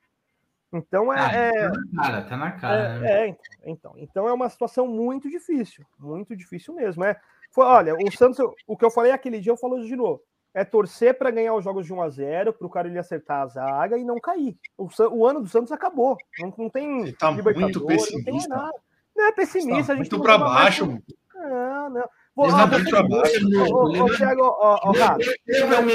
Então 0.72 1.10
Ah, 1.12 1.34
é. 1.34 1.50
é- 1.50 1.70
tá 1.70 1.72
na 1.72 2.04
cara, 2.04 2.22
tá 2.22 2.38
na 2.38 2.52
cara. 2.52 3.00
né? 3.00 3.10
é, 3.12 3.30
é, 3.30 3.36
então, 3.66 3.94
então 3.98 4.28
é 4.28 4.34
uma 4.34 4.48
situação 4.48 4.88
muito 4.88 5.28
difícil, 5.28 5.84
muito 5.98 6.36
difícil 6.36 6.76
mesmo. 6.76 7.04
É, 7.04 7.20
foi, 7.52 7.66
olha, 7.66 7.96
o 7.96 8.12
Santos, 8.12 8.38
o 8.68 8.78
que 8.78 8.86
eu 8.86 8.92
falei 8.92 9.12
aquele 9.12 9.40
dia, 9.40 9.52
eu 9.52 9.58
falo 9.58 9.84
de 9.84 9.96
novo. 9.96 10.22
É 10.54 10.64
torcer 10.66 11.18
para 11.18 11.30
ganhar 11.32 11.54
os 11.54 11.64
jogos 11.64 11.86
de 11.86 11.94
1 11.94 12.02
a 12.02 12.10
0 12.10 12.54
para 12.54 12.66
o 12.68 12.70
cara 12.70 12.88
ele 12.88 12.98
acertar 12.98 13.42
a 13.44 13.48
zaga 13.48 13.98
e 13.98 14.04
não 14.04 14.20
cair. 14.20 14.58
O, 14.78 14.90
o 15.12 15.26
ano 15.28 15.42
do 15.42 15.48
Santos 15.48 15.72
acabou. 15.72 16.18
Não, 16.40 16.54
não 16.58 16.70
tem 16.70 17.06
Você 17.06 17.14
tá 17.14 17.32
muito 17.32 17.60
não 17.60 17.72
tem 17.72 17.86
mais 17.86 18.06
pessimista. 18.10 18.50
nada. 18.50 18.72
Não 19.16 19.26
é 19.28 19.32
pessimista, 19.32 19.88
Tá 19.88 19.94
a 19.94 19.96
gente 19.96 20.12
muito 20.12 20.18
mais- 20.40 20.54
baixo, 20.54 20.86
mano. 20.88 21.04
Não, 21.36 21.90
não. 21.92 22.10
Vou, 22.36 22.46
ó, 22.48 22.50
não 22.50 22.58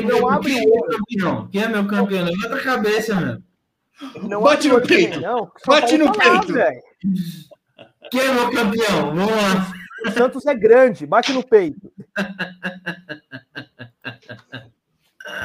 meu 0.03 0.21
não 0.21 0.29
abre 0.29 0.51
quem 0.51 0.61
o 0.61 0.63
é 0.63 0.67
meu 0.67 0.77
olho. 0.77 0.89
campeão? 0.99 1.49
Quem 1.51 1.63
é 1.63 1.69
meu 1.69 1.87
campeão? 1.89 2.25
Levanta 2.25 2.57
a 2.57 2.63
cabeça, 2.63 3.15
meu. 3.21 3.43
não 4.29 4.43
Bate 4.43 4.69
no 4.69 4.81
peito. 4.87 5.21
Não, 5.21 5.51
Bate 5.67 5.99
no 5.99 6.13
peito. 6.13 6.53
Quem 8.11 8.21
é 8.21 8.33
meu 8.33 8.51
campeão? 8.51 9.15
Vamos 9.15 9.33
lá. 9.33 9.73
O 10.07 10.11
Santos 10.13 10.45
é 10.47 10.55
grande, 10.55 11.07
bate 11.07 11.33
no 11.33 11.43
peito. 11.45 11.91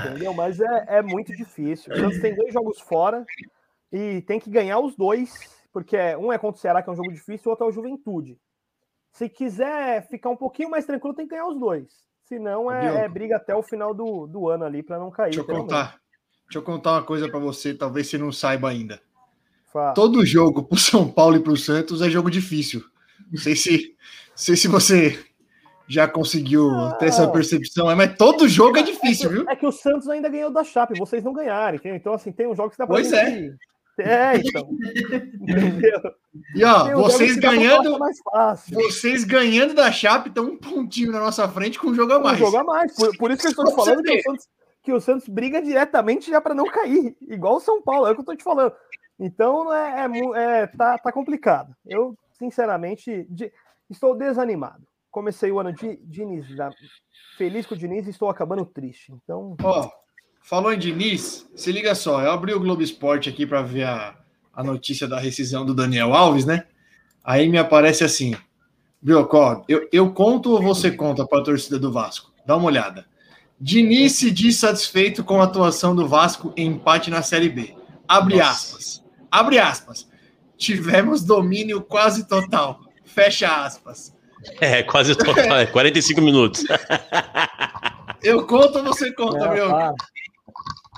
Entendeu? 0.05 0.33
Mas 0.33 0.59
é, 0.59 0.85
é 0.87 1.01
muito 1.01 1.35
difícil. 1.35 1.93
O 1.93 1.97
Santos 1.97 2.19
tem 2.19 2.35
dois 2.35 2.53
jogos 2.53 2.79
fora 2.79 3.25
e 3.91 4.21
tem 4.21 4.39
que 4.39 4.49
ganhar 4.49 4.79
os 4.79 4.95
dois, 4.95 5.33
porque 5.71 5.95
é- 5.95 6.17
um 6.17 6.31
é 6.33 6.37
contra 6.37 6.57
o 6.57 6.61
Ceará, 6.61 6.81
que 6.81 6.89
é 6.89 6.93
um 6.93 6.95
jogo 6.95 7.11
difícil, 7.11 7.47
o 7.47 7.49
outro 7.51 7.65
é 7.65 7.69
o 7.69 7.71
Juventude. 7.71 8.37
Se 9.11 9.27
quiser 9.29 10.07
ficar 10.07 10.29
um 10.29 10.35
pouquinho 10.35 10.69
mais 10.69 10.85
tranquilo, 10.85 11.15
tem 11.15 11.25
que 11.25 11.31
ganhar 11.31 11.47
os 11.47 11.59
dois. 11.59 11.87
Senão 12.25 12.71
é, 12.71 13.05
é 13.05 13.09
briga 13.09 13.37
até 13.37 13.55
o 13.55 13.63
final 13.63 13.93
do, 13.93 14.27
do 14.27 14.49
ano 14.49 14.63
ali 14.63 14.83
para 14.83 14.99
não 14.99 15.09
cair. 15.09 15.31
Deixa 15.31 15.41
eu 15.41 15.47
menos. 15.47 15.61
contar. 15.63 15.99
Deixa 16.45 16.59
eu 16.59 16.63
contar 16.63 16.91
uma 16.93 17.03
coisa 17.03 17.29
pra 17.29 17.39
você, 17.39 17.73
talvez 17.73 18.07
você 18.07 18.17
não 18.17 18.31
saiba 18.31 18.69
ainda. 18.69 19.01
Fala. 19.71 19.93
Todo 19.93 20.25
jogo 20.25 20.63
pro 20.63 20.77
São 20.77 21.09
Paulo 21.09 21.37
e 21.37 21.39
pro 21.39 21.57
Santos 21.57 22.01
é 22.01 22.09
jogo 22.09 22.29
difícil. 22.29 22.83
Não 23.31 23.39
sei 23.39 23.55
se, 23.55 23.95
não 24.29 24.37
sei 24.37 24.55
se 24.55 24.67
você 24.67 25.25
já 25.89 26.07
conseguiu 26.07 26.69
ter 26.99 27.07
essa 27.07 27.27
percepção, 27.27 27.93
mas 27.95 28.15
todo 28.15 28.47
jogo 28.47 28.77
é 28.77 28.83
difícil, 28.83 29.29
viu? 29.29 29.45
É 29.49 29.55
que 29.55 29.65
o 29.65 29.71
Santos 29.71 30.07
ainda 30.07 30.29
ganhou 30.29 30.51
da 30.51 30.63
Chape, 30.63 30.97
vocês 30.97 31.23
não 31.23 31.33
ganharam, 31.33 31.75
entendeu? 31.75 31.97
Então, 31.97 32.13
assim, 32.13 32.31
tem 32.31 32.47
uns 32.47 32.57
jogos 32.57 32.73
que 32.73 32.77
dá 32.77 32.85
pra 32.85 32.95
Pois 32.95 33.11
é. 33.11 33.49
É, 33.99 34.37
então. 34.37 34.69
E 36.55 36.63
ó, 36.63 36.95
vocês 36.95 37.33
que 37.33 37.41
ganhando, 37.41 37.83
passar 37.83 37.99
mais 37.99 38.19
fácil. 38.23 38.75
vocês 38.75 39.23
ganhando 39.23 39.73
da 39.73 39.91
Chape 39.91 40.29
estão 40.29 40.45
um 40.45 40.57
pontinho 40.57 41.11
na 41.11 41.19
nossa 41.19 41.49
frente 41.49 41.77
com 41.77 41.87
um 41.87 41.95
jogo 41.95 42.13
a 42.13 42.19
Um 42.19 42.23
mais. 42.23 42.37
jogo 42.37 42.55
a 42.55 42.63
mais. 42.63 42.95
Por, 42.95 43.17
por 43.17 43.31
isso 43.31 43.41
que 43.41 43.47
eu 43.47 43.49
estou 43.49 43.65
te 43.65 43.75
falando 43.75 44.03
que 44.03 44.15
o, 44.15 44.21
Santos, 44.21 44.47
que 44.83 44.93
o 44.93 45.01
Santos 45.01 45.27
briga 45.27 45.61
diretamente 45.61 46.29
já 46.29 46.39
para 46.39 46.53
não 46.53 46.65
cair, 46.65 47.15
igual 47.27 47.55
o 47.55 47.59
São 47.59 47.81
Paulo, 47.81 48.07
é 48.07 48.11
o 48.11 48.13
que 48.13 48.19
eu 48.19 48.21
estou 48.21 48.37
te 48.37 48.43
falando. 48.43 48.71
Então 49.19 49.73
é, 49.73 50.05
é 50.05 50.61
é, 50.61 50.67
tá, 50.67 50.97
tá 50.97 51.11
complicado. 51.11 51.75
Eu, 51.85 52.15
sinceramente, 52.37 53.25
de- 53.29 53.51
estou 53.89 54.15
desanimado. 54.15 54.87
Comecei 55.11 55.51
o 55.51 55.59
ano 55.59 55.73
de 55.73 55.97
Diniz 56.03 56.47
já 56.47 56.69
feliz 57.37 57.65
com 57.65 57.73
o 57.73 57.77
Diniz 57.77 58.05
e 58.05 58.09
estou 58.09 58.29
acabando 58.29 58.65
triste. 58.65 59.11
Então, 59.11 59.55
Ó, 59.63 59.89
falou 60.43 60.73
em 60.73 60.77
Diniz, 60.77 61.49
se 61.55 61.71
liga 61.71 61.95
só, 61.95 62.21
eu 62.21 62.31
abri 62.31 62.53
o 62.53 62.59
Globo 62.59 62.81
Esporte 62.81 63.29
aqui 63.29 63.45
para 63.45 63.61
ver 63.61 63.85
a, 63.85 64.15
a 64.53 64.63
notícia 64.63 65.07
da 65.07 65.19
rescisão 65.19 65.65
do 65.65 65.73
Daniel 65.73 66.13
Alves, 66.13 66.45
né? 66.45 66.65
Aí 67.23 67.47
me 67.47 67.57
aparece 67.57 68.03
assim, 68.03 68.35
Biocó, 69.01 69.63
eu, 69.67 69.87
eu 69.91 70.11
conto 70.13 70.51
ou 70.51 70.61
você 70.61 70.91
conta 70.91 71.25
para 71.25 71.39
a 71.39 71.43
torcida 71.43 71.79
do 71.79 71.91
Vasco? 71.91 72.33
Dá 72.45 72.57
uma 72.57 72.65
olhada. 72.65 73.05
Diniz 73.59 74.13
se 74.13 74.31
diz 74.31 74.57
satisfeito 74.57 75.23
com 75.23 75.39
a 75.41 75.45
atuação 75.45 75.95
do 75.95 76.07
Vasco 76.07 76.53
em 76.57 76.67
empate 76.67 77.09
na 77.09 77.21
Série 77.21 77.49
B. 77.49 77.75
Abre 78.07 78.37
Nossa. 78.37 78.51
aspas. 78.51 79.03
Abre 79.31 79.59
aspas. 79.59 80.09
Tivemos 80.57 81.23
domínio 81.23 81.81
quase 81.81 82.27
total. 82.27 82.81
Fecha 83.05 83.63
aspas. 83.63 84.13
É, 84.61 84.83
quase 84.83 85.15
total, 85.17 85.57
é 85.57 85.65
45 85.65 86.21
minutos. 86.21 86.63
Eu 88.23 88.45
conto 88.45 88.79
ou 88.79 88.83
você 88.83 89.11
conta, 89.13 89.37
Não, 89.37 89.53
meu? 89.53 89.69
para. 89.69 89.93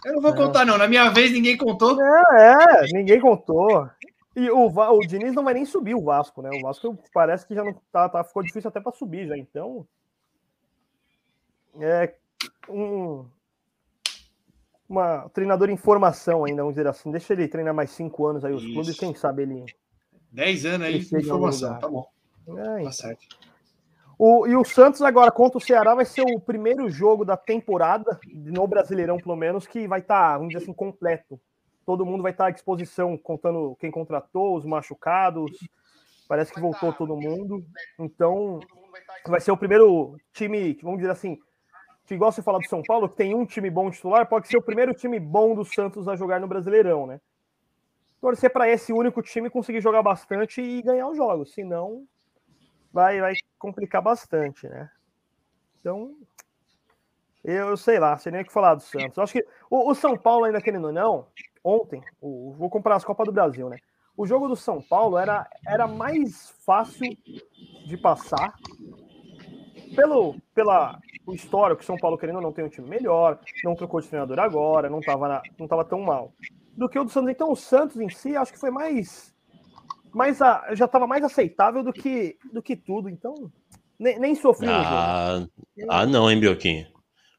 Eu 0.06 0.14
não 0.14 0.22
vou 0.22 0.34
contar, 0.34 0.66
não. 0.66 0.78
Na 0.78 0.88
minha 0.88 1.10
vez, 1.10 1.32
ninguém 1.32 1.56
contou. 1.56 1.96
Não, 1.96 2.38
é, 2.38 2.86
ninguém 2.92 3.20
contou. 3.20 3.88
E 4.36 4.50
o, 4.50 4.68
o 4.68 5.00
Diniz 5.02 5.34
não 5.34 5.44
vai 5.44 5.54
nem 5.54 5.66
subir 5.66 5.94
o 5.94 6.04
Vasco, 6.04 6.42
né? 6.42 6.50
O 6.54 6.62
Vasco 6.62 6.98
parece 7.14 7.46
que 7.46 7.54
já 7.54 7.64
não 7.64 7.74
tá, 7.92 8.10
tá- 8.10 8.24
ficou 8.24 8.42
difícil 8.42 8.70
até 8.70 8.80
para 8.80 8.92
subir 8.92 9.28
já. 9.28 9.38
Então, 9.38 9.86
é 11.80 12.14
um 12.70 13.26
uma 14.90 15.30
treinador 15.30 15.70
em 15.70 15.78
formação 15.78 16.44
ainda, 16.44 16.62
vamos 16.64 16.76
dizer 16.76 16.88
assim. 16.88 17.12
Deixa 17.12 17.34
ele 17.34 17.48
treinar 17.48 17.74
mais 17.74 17.92
cinco 17.92 18.28
anos 18.28 18.44
aí 18.44 18.54
os 18.54 18.64
Isso. 18.64 18.74
clubes, 18.74 19.00
quem 19.00 19.16
sabe 19.16 19.44
ele. 19.44 19.66
10 20.32 20.66
anos 20.66 20.88
aí 20.88 21.00
de 21.00 21.32
lugar. 21.32 21.80
Tá 21.80 21.88
bom, 21.88 22.06
É, 22.58 22.84
tá 22.84 22.92
certo. 22.92 23.38
O, 24.24 24.46
e 24.46 24.56
o 24.56 24.64
Santos 24.64 25.02
agora 25.02 25.32
contra 25.32 25.58
o 25.58 25.62
Ceará 25.62 25.96
vai 25.96 26.06
ser 26.06 26.22
o 26.22 26.40
primeiro 26.40 26.88
jogo 26.92 27.26
da 27.26 27.36
temporada, 27.36 28.20
no 28.32 28.68
Brasileirão 28.68 29.18
pelo 29.18 29.36
menos, 29.36 29.66
que 29.66 29.88
vai 29.88 30.00
estar, 30.00 30.38
vamos 30.38 30.54
dizer 30.54 30.64
assim, 30.64 30.74
completo. 30.74 31.42
Todo 31.84 32.06
mundo 32.06 32.22
vai 32.22 32.32
estar 32.32 32.46
à 32.46 32.52
disposição, 32.52 33.18
contando 33.18 33.76
quem 33.80 33.90
contratou, 33.90 34.56
os 34.56 34.64
machucados. 34.64 35.52
Parece 36.28 36.54
que 36.54 36.62
voltou 36.62 36.94
todo 36.94 37.18
mundo. 37.18 37.66
Então, 38.00 38.60
vai 39.26 39.42
ser 39.42 39.52
o 39.52 39.58
primeiro 39.58 40.16
time, 40.32 40.76
que, 40.76 40.84
vamos 40.84 41.00
dizer 41.00 41.12
assim, 41.12 41.40
que 42.06 42.14
igual 42.14 42.32
você 42.32 42.44
fala 42.44 42.60
do 42.60 42.68
São 42.68 42.84
Paulo, 42.84 43.10
que 43.10 43.16
tem 43.16 43.34
um 43.34 43.44
time 43.44 43.72
bom 43.72 43.90
titular, 43.90 44.30
pode 44.30 44.48
ser 44.48 44.58
o 44.58 44.62
primeiro 44.62 44.94
time 44.94 45.20
bom 45.20 45.56
do 45.56 45.66
Santos 45.66 46.08
a 46.08 46.16
jogar 46.16 46.40
no 46.40 46.48
Brasileirão, 46.48 47.08
né? 47.08 47.20
Torcer 48.22 48.54
para 48.54 48.70
esse 48.70 48.94
único 48.94 49.24
time 49.24 49.50
conseguir 49.50 49.82
jogar 49.82 50.04
bastante 50.04 50.62
e 50.62 50.82
ganhar 50.84 51.08
os 51.08 51.18
jogos, 51.18 51.54
senão 51.54 52.06
vai, 52.92 53.20
vai 53.20 53.34
complicar 53.58 54.02
bastante, 54.02 54.68
né? 54.68 54.90
Então, 55.80 56.16
eu 57.44 57.76
sei 57.76 58.00
lá, 58.00 58.18
sei 58.18 58.32
nem 58.32 58.42
o 58.42 58.46
que 58.46 58.54
falar 58.54 58.76
do 58.76 58.82
Santos. 58.82 59.18
Eu 59.18 59.24
acho 59.24 59.34
que 59.34 59.46
o, 59.70 59.90
o 59.90 59.96
São 59.96 60.18
Paulo, 60.18 60.46
ainda 60.46 60.62
querendo 60.62 60.86
ou 60.88 60.94
não, 60.94 61.28
ontem, 61.64 62.04
o- 62.22 62.54
vou 62.54 62.70
comparar 62.70 62.98
as 62.98 63.06
Copas 63.06 63.26
do 63.26 63.32
Brasil, 63.32 63.70
né? 63.70 63.78
O 64.16 64.28
jogo 64.28 64.48
do 64.48 64.56
São 64.56 64.82
Paulo 64.82 65.18
era, 65.18 65.50
era 65.66 65.88
mais 65.88 66.50
fácil 66.66 67.18
de 67.86 67.98
passar 67.98 68.54
pelo 69.96 70.36
pela, 70.54 71.00
o 71.26 71.34
histórico, 71.34 71.80
que 71.80 71.86
São 71.86 71.98
Paulo 71.98 72.18
querendo 72.18 72.36
ou 72.36 72.42
não 72.42 72.52
tem 72.52 72.64
um 72.66 72.70
time 72.70 72.88
melhor, 72.88 73.40
não 73.64 73.76
trocou 73.76 74.02
de 74.02 74.08
treinador 74.08 74.40
agora, 74.40 74.90
não 74.90 75.00
estava 75.00 75.42
não 75.58 75.68
tava 75.68 75.86
tão 75.86 76.02
mal. 76.02 76.34
Do 76.76 76.88
que 76.90 77.00
o 77.00 77.04
do 77.04 77.10
Santos. 77.10 77.32
Então, 77.32 77.52
o 77.52 77.56
Santos 77.56 77.98
em 78.00 78.10
si, 78.10 78.36
acho 78.36 78.52
que 78.52 78.60
foi 78.60 78.70
mais 78.72 79.31
mais 80.14 80.42
a, 80.42 80.74
já 80.74 80.86
estava 80.86 81.08
mais 81.08 81.24
aceitável 81.24 81.84
do 81.84 81.94
que, 81.94 82.38
do 82.52 82.62
que 82.62 82.76
tudo, 82.76 83.10
então 83.10 83.52
nem, 84.00 84.20
nem 84.20 84.36
sofri. 84.36 84.68
Ah, 84.68 85.46
ah, 85.90 86.06
não, 86.06 86.30
hein, 86.30 86.40
Bioquinho? 86.40 86.88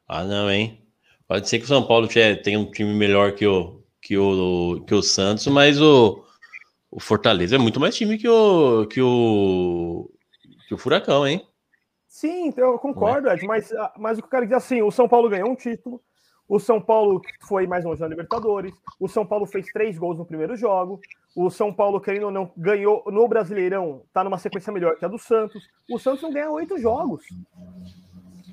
Ah, 0.07 0.23
não, 0.23 0.49
hein? 0.49 0.81
Pode 1.27 1.47
ser 1.47 1.59
que 1.59 1.65
o 1.65 1.67
São 1.67 1.85
Paulo 1.85 2.07
tenha 2.07 2.59
um 2.59 2.69
time 2.69 2.93
melhor 2.93 3.33
que 3.33 3.45
o, 3.45 3.81
que 4.01 4.17
o, 4.17 4.83
que 4.85 4.93
o 4.93 5.01
Santos, 5.01 5.47
mas 5.47 5.81
o, 5.81 6.23
o 6.91 6.99
Fortaleza 6.99 7.55
é 7.55 7.59
muito 7.59 7.79
mais 7.79 7.95
time 7.95 8.17
que 8.17 8.27
o, 8.27 8.85
que 8.87 9.01
o, 9.01 10.09
que 10.67 10.73
o 10.73 10.77
Furacão, 10.77 11.27
hein? 11.27 11.45
Sim, 12.07 12.53
eu 12.55 12.77
concordo, 12.77 13.29
Ed, 13.29 13.45
mas, 13.45 13.71
ah, 13.73 13.91
mas 13.97 14.17
o 14.17 14.21
que 14.21 14.27
eu 14.27 14.31
quero 14.31 14.45
dizer 14.45 14.55
assim, 14.55 14.81
o 14.81 14.91
São 14.91 15.09
Paulo 15.09 15.29
ganhou 15.29 15.49
um 15.49 15.55
título, 15.55 15.99
o 16.53 16.59
São 16.59 16.79
Paulo 16.79 17.19
foi 17.41 17.65
mais 17.65 17.83
longe 17.83 17.99
na 17.99 18.07
Libertadores, 18.07 18.71
o 18.99 19.07
São 19.07 19.25
Paulo 19.25 19.47
fez 19.47 19.65
três 19.73 19.97
gols 19.97 20.19
no 20.19 20.25
primeiro 20.25 20.55
jogo, 20.55 21.01
o 21.35 21.49
São 21.49 21.73
Paulo, 21.73 21.99
querendo 21.99 22.27
ou 22.27 22.31
não, 22.31 22.51
ganhou 22.55 23.03
no 23.07 23.27
Brasileirão, 23.27 24.03
tá 24.13 24.23
numa 24.23 24.37
sequência 24.37 24.71
melhor 24.71 24.95
que 24.95 25.03
a 25.03 25.07
do 25.07 25.17
Santos. 25.17 25.67
O 25.89 25.97
Santos 25.97 26.21
não 26.21 26.31
ganha 26.31 26.51
oito 26.51 26.77
jogos. 26.77 27.23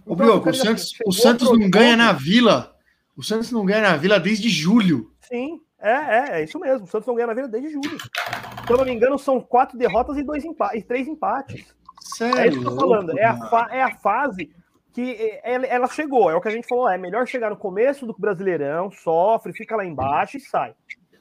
Ô, 0.07 0.15
Então, 0.15 0.17
Bioco, 0.17 0.49
o 0.49 0.55
Santos, 0.55 0.95
o 1.05 1.13
Santos 1.13 1.51
não 1.51 1.69
ganha 1.69 1.95
na 1.95 2.11
Vila. 2.13 2.75
O 3.15 3.23
Santos 3.23 3.53
não 3.53 3.67
ganha 3.67 3.83
na 3.83 3.97
Vila 3.99 4.19
desde 4.19 4.49
julho. 4.49 5.13
Sim, 5.21 5.61
é, 5.79 5.91
é, 5.91 6.41
é 6.41 6.45
isso 6.45 6.59
mesmo. 6.59 6.87
O 6.87 6.89
Santos 6.89 7.07
não 7.07 7.15
ganha 7.15 7.27
na 7.27 7.35
vida 7.35 7.49
desde 7.49 7.69
julho. 7.69 7.99
Se 8.01 8.73
eu 8.73 8.79
não 8.79 8.85
me 8.87 8.93
engano, 8.93 9.19
são 9.19 9.43
quatro 9.43 9.77
derrotas 9.77 10.17
e, 10.17 10.23
dois 10.23 10.43
empa 10.43 10.75
e 10.75 10.83
três 10.83 11.07
empates. 11.07 11.67
Sério? 12.01 12.39
É 12.39 12.49
isso 12.49 12.61
que 12.61 12.67
eu 12.67 12.71
tô 12.71 12.81
falando. 12.81 13.19
É 13.19 13.27
a, 13.27 13.69
é 13.73 13.83
a 13.83 13.95
fase 13.97 14.51
que 14.93 15.13
é, 15.13 15.41
ela, 15.55 15.89
chegou. 15.89 16.31
É 16.31 16.35
o 16.35 16.41
que 16.41 16.49
a 16.49 16.51
gente 16.51 16.67
falou. 16.69 16.89
É 16.89 16.99
melhor 16.99 17.27
chegar 17.27 17.51
no 17.51 17.57
começo 17.57 18.07
do 18.07 18.15
Brasileirão, 18.19 18.91
sofre, 18.91 19.53
fica 19.53 19.77
lá 19.77 19.85
embaixo 19.85 20.37
e 20.37 20.41
sai. 20.41 20.75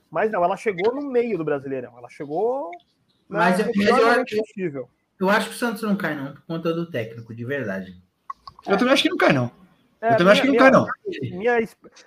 Mas 0.09 0.32
não, 0.32 0.43
ela 0.43 0.57
chegou 0.57 0.93
no 0.93 1.09
meio 1.09 1.38
do 1.38 1.45
Brasileirão. 1.45 1.97
Ela 1.97 2.09
chegou 2.09 2.72
Mas- 3.28 3.59
no 3.59 3.65
mas 3.76 3.88
eu 3.88 4.07
acho- 4.07 4.38
possível. 4.38 4.89
Eu 5.20 5.30
acho 5.30 5.49
que 5.49 5.55
o 5.55 5.57
Santos 5.57 5.82
não 5.84 5.95
cai, 5.97 6.15
não, 6.15 6.34
por 6.34 6.41
conta 6.47 6.74
do 6.74 6.89
técnico, 6.89 7.36
de 7.36 7.43
verdade. 7.45 7.93
Eu 8.65 8.78
também 8.78 8.93
acho 8.93 9.03
que 9.03 9.09
não 9.09 9.17
cai, 9.17 9.34
não. 9.34 9.51
É, 10.01 10.13
Eu 10.13 10.17
também 10.17 10.32
acho 10.32 10.41
que 10.41 10.47
não 10.47 10.53
minha- 10.55 10.63
cai, 10.63 10.72
não. 10.72 10.88
Minha, 11.38 11.57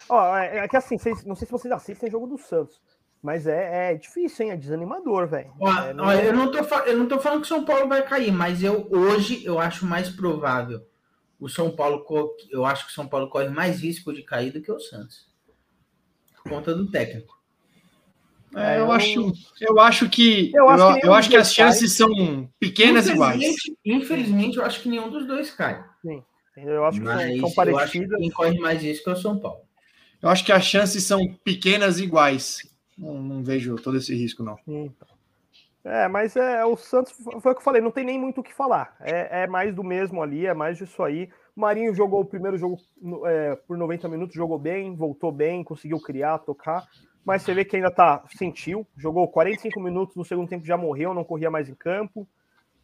ó, 0.09 0.37
é, 0.39 0.59
é 0.59 0.69
que 0.69 0.77
assim, 0.79 0.97
vocês- 0.97 1.23
não 1.27 1.35
sei 1.37 1.45
se 1.47 1.53
vocês 1.53 1.71
assistem 1.73 2.11
jogo 2.11 2.27
do 2.27 2.39
Santos, 2.39 2.81
mas 3.23 3.47
é, 3.47 3.93
é 3.93 3.95
difícil, 3.95 4.47
hein? 4.47 4.53
É 4.53 4.57
desanimador, 4.57 5.27
velho. 5.29 5.53
Ó, 5.61 5.69
É, 5.71 5.93
não- 5.93 6.11
eu, 6.11 6.33
não 6.33 6.51
tô, 6.51 6.59
eu 6.87 6.97
não 6.99 7.07
tô 7.07 7.19
falando 7.21 7.41
que 7.41 7.45
o 7.45 7.49
São 7.49 7.65
Paulo 7.67 7.87
vai 7.87 8.03
cair, 8.03 8.33
mas 8.33 8.63
eu 8.63 8.89
hoje 8.91 9.45
eu 9.45 9.59
acho 9.59 9.85
mais 9.85 10.09
provável 10.09 10.81
o 11.45 11.49
São 11.49 11.70
Paulo. 11.74 12.05
Eu 12.51 12.64
acho 12.64 12.86
que 12.86 12.93
o 12.93 12.95
São 12.95 13.07
Paulo 13.09 13.28
corre 13.28 13.49
mais 13.49 13.80
risco 13.80 14.12
de 14.12 14.22
cair 14.22 14.53
do 14.53 14.61
que 14.62 14.70
o 14.70 14.78
Santos. 14.80 15.26
Por 16.43 16.51
conta 16.51 16.74
do 16.74 16.90
técnico. 16.90 17.40
É, 18.55 18.76
eu, 18.76 18.80
eu- 18.80 18.93
acho, 18.93 19.32
eu 19.61 19.80
acho 19.80 20.09
que. 20.11 20.51
Eu 20.55 20.64
Eu, 20.64 20.68
acho 20.68 20.82
eu, 20.82 20.95
que 20.95 21.01
nenhum 21.03 21.14
acho 21.14 21.30
que 21.30 21.36
as 21.36 21.55
chances 21.55 21.93
são 21.93 22.49
pequenas 22.61 23.09
iguais. 23.09 23.43
Infelizmente- 23.84 24.59
eu 24.59 24.64
acho 24.64 24.80
que 24.82 24.88
nenhum 24.88 25.11
dos 25.11 25.26
dois 25.26 25.51
cai. 25.51 25.82
entendeu? 26.05 26.74
Eu 26.74 26.84
acho 26.84 26.99
que 26.99 27.05
Mas 27.05 27.40
são, 27.40 27.49
eu 27.49 27.55
parecidas. 27.55 28.11
que 28.11 28.16
quem 28.18 28.30
corre 28.30 28.59
mais 28.59 28.82
risco 28.82 29.09
é 29.09 29.12
o 29.14 29.16
São 29.16 29.38
Paulo. 29.38 29.61
Eu 30.20 30.28
acho 30.28 30.45
que 30.45 30.53
as 30.53 30.64
chances 30.64 31.03
são 31.05 31.34
pequenas 31.43 31.99
iguais. 31.99 32.59
Não, 32.99 33.14
não 33.22 33.43
vejo 33.43 33.74
todo 33.76 33.97
esse 33.97 34.14
risco, 34.14 34.43
não. 34.43 34.57
Sim. 34.66 34.93
É, 35.85 36.07
mas 36.07 36.37
é 36.37 36.64
o 36.64 36.76
Santos, 36.76 37.12
foi 37.12 37.53
o 37.53 37.55
que 37.55 37.61
eu 37.61 37.64
falei, 37.64 37.83
não 37.83 37.91
tem 37.91 38.05
nem 38.05 38.18
muito 38.18 38.41
o 38.41 38.43
que 38.43 38.55
falar. 38.55 38.95
É, 39.01 39.43
é 39.43 39.47
mais 39.49 39.74
do 39.74 39.83
mesmo 39.83 40.22
ali, 40.22 40.47
é 40.47 40.55
mais 40.55 40.78
disso 40.78 41.03
aí. 41.03 41.28
O 41.57 41.61
Marinho 41.61 41.95
jogou 41.95 42.20
o 42.20 42.24
primeiro 42.24 42.57
jogo 42.57 42.78
é, 43.26 43.57
por 43.66 43.76
90 43.76 44.09
minutos, 44.09 44.35
jogou 44.35 44.59
bem, 44.59 44.95
voltou 44.95 45.33
bem, 45.33 45.64
conseguiu 45.64 46.01
criar, 46.01 46.39
tocar. 46.39 46.87
Mas 47.24 47.43
você 47.43 47.53
vê 47.53 47.64
que 47.64 47.76
ainda 47.76 47.91
tá, 47.91 48.22
sentiu, 48.37 48.87
jogou 48.97 49.26
45 49.28 49.80
minutos, 49.80 50.16
no 50.16 50.24
segundo 50.24 50.49
tempo 50.49 50.64
já 50.64 50.76
morreu, 50.76 51.14
não 51.14 51.24
corria 51.24 51.51
mais 51.51 51.68
em 51.68 51.74
campo. 51.74 52.26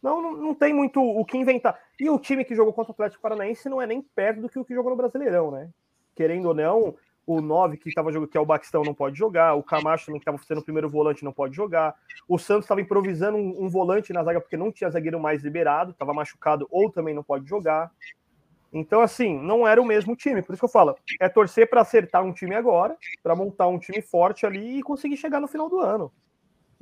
Não, 0.01 0.21
não, 0.21 0.31
não 0.31 0.55
tem 0.55 0.73
muito 0.73 1.01
o 1.01 1.25
que 1.25 1.37
inventar. 1.37 1.77
E 1.99 2.09
o 2.09 2.19
time 2.19 2.45
que 2.45 2.55
jogou 2.55 2.73
contra 2.73 2.91
o 2.91 2.93
Atlético 2.93 3.21
Paranaense 3.21 3.67
não 3.69 3.81
é 3.81 3.87
nem 3.87 4.01
perto 4.01 4.41
do 4.41 4.49
que 4.49 4.59
o 4.59 4.63
que 4.63 4.73
jogou 4.73 4.91
no 4.91 4.97
Brasileirão, 4.97 5.51
né? 5.51 5.69
Querendo 6.15 6.47
ou 6.47 6.53
não, 6.53 6.95
o 7.29 7.41
9 7.41 7.77
que 7.77 7.89
estava 7.89 8.11
jogando, 8.11 8.27
que 8.27 8.37
é 8.37 8.41
o 8.41 8.45
Baxtão, 8.45 8.81
não 8.81 8.93
pode 8.93 9.15
jogar. 9.15 9.53
O 9.53 9.61
Camacho 9.61 10.11
que 10.11 10.17
estava 10.17 10.37
sendo 10.39 10.61
o 10.61 10.63
primeiro 10.63 10.89
volante, 10.89 11.23
não 11.23 11.31
pode 11.31 11.55
jogar. 11.55 11.95
O 12.27 12.39
Santos 12.39 12.65
estava 12.65 12.81
improvisando 12.81 13.37
um, 13.37 13.65
um 13.65 13.69
volante 13.69 14.11
na 14.11 14.23
zaga 14.23 14.41
porque 14.41 14.57
não 14.57 14.71
tinha 14.71 14.89
zagueiro 14.89 15.19
mais 15.19 15.43
liberado, 15.43 15.91
estava 15.91 16.11
machucado 16.11 16.67
ou 16.71 16.89
também 16.89 17.13
não 17.13 17.23
pode 17.23 17.47
jogar. 17.47 17.91
Então, 18.73 19.01
assim, 19.01 19.39
não 19.39 19.67
era 19.67 19.79
o 19.79 19.85
mesmo 19.85 20.15
time. 20.15 20.41
Por 20.41 20.53
isso 20.53 20.61
que 20.61 20.65
eu 20.65 20.69
falo, 20.69 20.95
é 21.19 21.29
torcer 21.29 21.69
para 21.69 21.81
acertar 21.81 22.23
um 22.23 22.33
time 22.33 22.55
agora, 22.55 22.97
para 23.21 23.35
montar 23.35 23.67
um 23.67 23.77
time 23.77 24.01
forte 24.01 24.47
ali 24.47 24.79
e 24.79 24.83
conseguir 24.83 25.17
chegar 25.17 25.39
no 25.39 25.47
final 25.47 25.69
do 25.69 25.79
ano. 25.79 26.11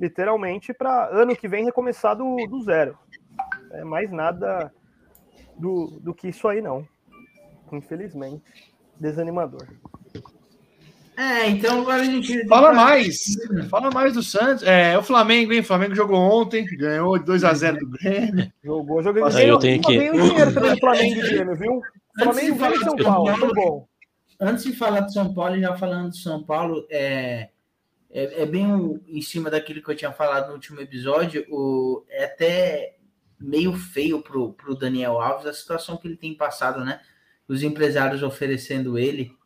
Literalmente, 0.00 0.72
para 0.72 1.08
ano 1.08 1.36
que 1.36 1.48
vem 1.48 1.64
recomeçar 1.64 2.16
do, 2.16 2.36
do 2.46 2.62
zero. 2.62 2.96
É 3.72 3.84
mais 3.84 4.10
nada 4.10 4.72
do, 5.58 5.98
do 6.00 6.14
que 6.14 6.28
isso 6.28 6.48
aí, 6.48 6.62
não. 6.62 6.88
Infelizmente. 7.70 8.74
Desanimador. 8.98 9.66
É, 11.18 11.48
então 11.48 11.80
agora 11.80 12.02
a 12.02 12.04
gente. 12.04 12.46
Fala 12.46 12.72
mais. 12.72 13.24
Fala 13.68 13.90
mais 13.90 14.12
do 14.14 14.22
Santos. 14.22 14.62
É, 14.62 14.96
o 14.96 15.02
Flamengo, 15.02 15.52
hein? 15.52 15.60
O 15.60 15.64
Flamengo 15.64 15.94
jogou 15.94 16.16
ontem, 16.16 16.64
ganhou 16.76 17.18
2x0 17.18 17.76
do 17.78 17.88
Grêmio. 17.88 18.52
Jogou, 18.62 19.02
joguei 19.02 19.22
Nossa, 19.22 19.42
eu 19.42 19.58
tenho 19.58 19.82
que- 19.82 19.96
ganhei 19.96 20.10
um 20.12 20.28
dinheiro 20.28 20.54
também 20.54 20.70
do 20.74 20.78
Flamengo 20.78 21.16
e 21.20 21.22
Grêmio, 21.22 21.56
viu? 21.56 21.82
Flamengo 22.22 22.56
falar 22.58 22.76
São 22.78 22.96
Paulo, 22.96 23.36
foi 23.36 23.52
bom. 23.54 23.88
Antes 24.40 24.62
de 24.64 24.72
falar 24.74 25.00
de 25.00 25.12
São 25.12 25.34
Paulo, 25.34 25.56
e 25.56 25.60
já 25.60 25.76
falando 25.76 26.10
de 26.10 26.18
São 26.18 26.40
Paulo, 26.44 26.86
é, 26.88 27.48
é, 28.10 28.42
é 28.42 28.46
bem 28.46 28.72
o- 28.72 29.00
em 29.08 29.20
cima 29.20 29.50
daquilo 29.50 29.82
que 29.82 29.90
eu 29.90 29.96
tinha 29.96 30.12
falado 30.12 30.46
no 30.48 30.54
último 30.54 30.80
episódio. 30.80 31.44
O, 31.50 32.04
é 32.08 32.26
até 32.26 32.94
meio 33.40 33.72
feio 33.72 34.22
pro, 34.22 34.52
pro 34.52 34.76
Daniel 34.76 35.20
Alves 35.20 35.46
a 35.46 35.52
situação 35.52 35.96
que 35.96 36.06
ele 36.06 36.16
tem 36.16 36.32
passado, 36.34 36.84
né? 36.84 37.00
Os 37.48 37.64
empresários 37.64 38.22
oferecendo 38.22 38.96
ele. 38.96 39.36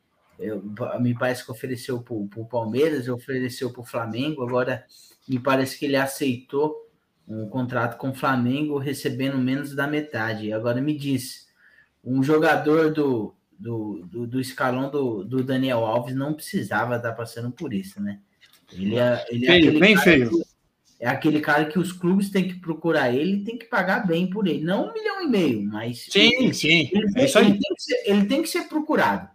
Eu- 0.43 0.63
me 1.01 1.15
parece 1.17 1.45
que 1.45 1.51
ofereceu 1.51 2.01
para 2.03 2.15
o 2.15 2.47
Palmeiras, 2.49 3.09
ofereceu 3.09 3.71
para 3.73 3.81
o 3.83 3.85
Flamengo, 3.87 4.43
agora 4.43 4.85
me 5.29 5.39
parece 5.39 5.79
que 5.79 5.85
ele 5.87 5.97
aceitou 5.97 6.89
um 7.27 7.49
contrato 7.49 7.97
com 7.97 8.11
o 8.11 8.15
Flamengo 8.15 8.79
recebendo 8.79 9.39
menos 9.39 9.75
da 9.75 9.87
metade. 9.87 10.53
Agora 10.53 10.81
me 10.81 10.97
diz, 10.97 11.47
um 12.05 12.23
jogador 12.23 12.93
do, 12.93 13.35
do, 13.59 14.05
do, 14.07 14.27
do 14.27 14.41
escalão 14.41 14.91
do, 14.91 15.25
do 15.25 15.43
Daniel 15.45 15.85
Alves 15.85 16.15
não 16.17 16.35
precisava 16.35 16.97
estar 16.97 17.13
passando 17.13 17.51
por 17.53 17.73
isso, 17.73 18.03
né? 18.03 18.19
Ele 18.73 18.97
é, 18.97 19.25
ele 19.31 19.45
é 19.47 19.49
Feio, 19.49 19.63
aquele 19.69 19.81
bem 19.81 19.95
cara 19.95 20.05
feio. 20.05 20.31
que- 20.31 20.43
é 20.99 21.09
aquele 21.09 21.41
cara 21.41 21.65
que 21.65 21.79
os 21.79 21.93
clubes 21.93 22.31
têm 22.31 22.47
que 22.47 22.55
procurar 22.61 23.13
ele, 23.13 23.43
tem 23.45 23.59
que 23.59 23.65
pagar 23.67 24.07
bem 24.07 24.31
por 24.31 24.47
ele, 24.47 24.63
não 24.65 24.89
um 24.89 24.93
milhão 24.93 25.21
e 25.23 25.29
meio, 25.29 25.63
mas 25.65 26.07
Sim, 26.11 26.31
ele, 26.39 26.55
sim. 26.55 26.89
ele 26.93 27.09
É 27.09 27.13
tem, 27.13 27.25
isso 27.25 27.39
aí. 27.39 27.47
ele 27.47 27.59
tem 27.59 27.75
ser, 27.77 28.03
ele 28.07 28.25
tem 28.27 28.43
que 28.43 28.49
ser 28.49 28.63
procurado. 28.69 29.29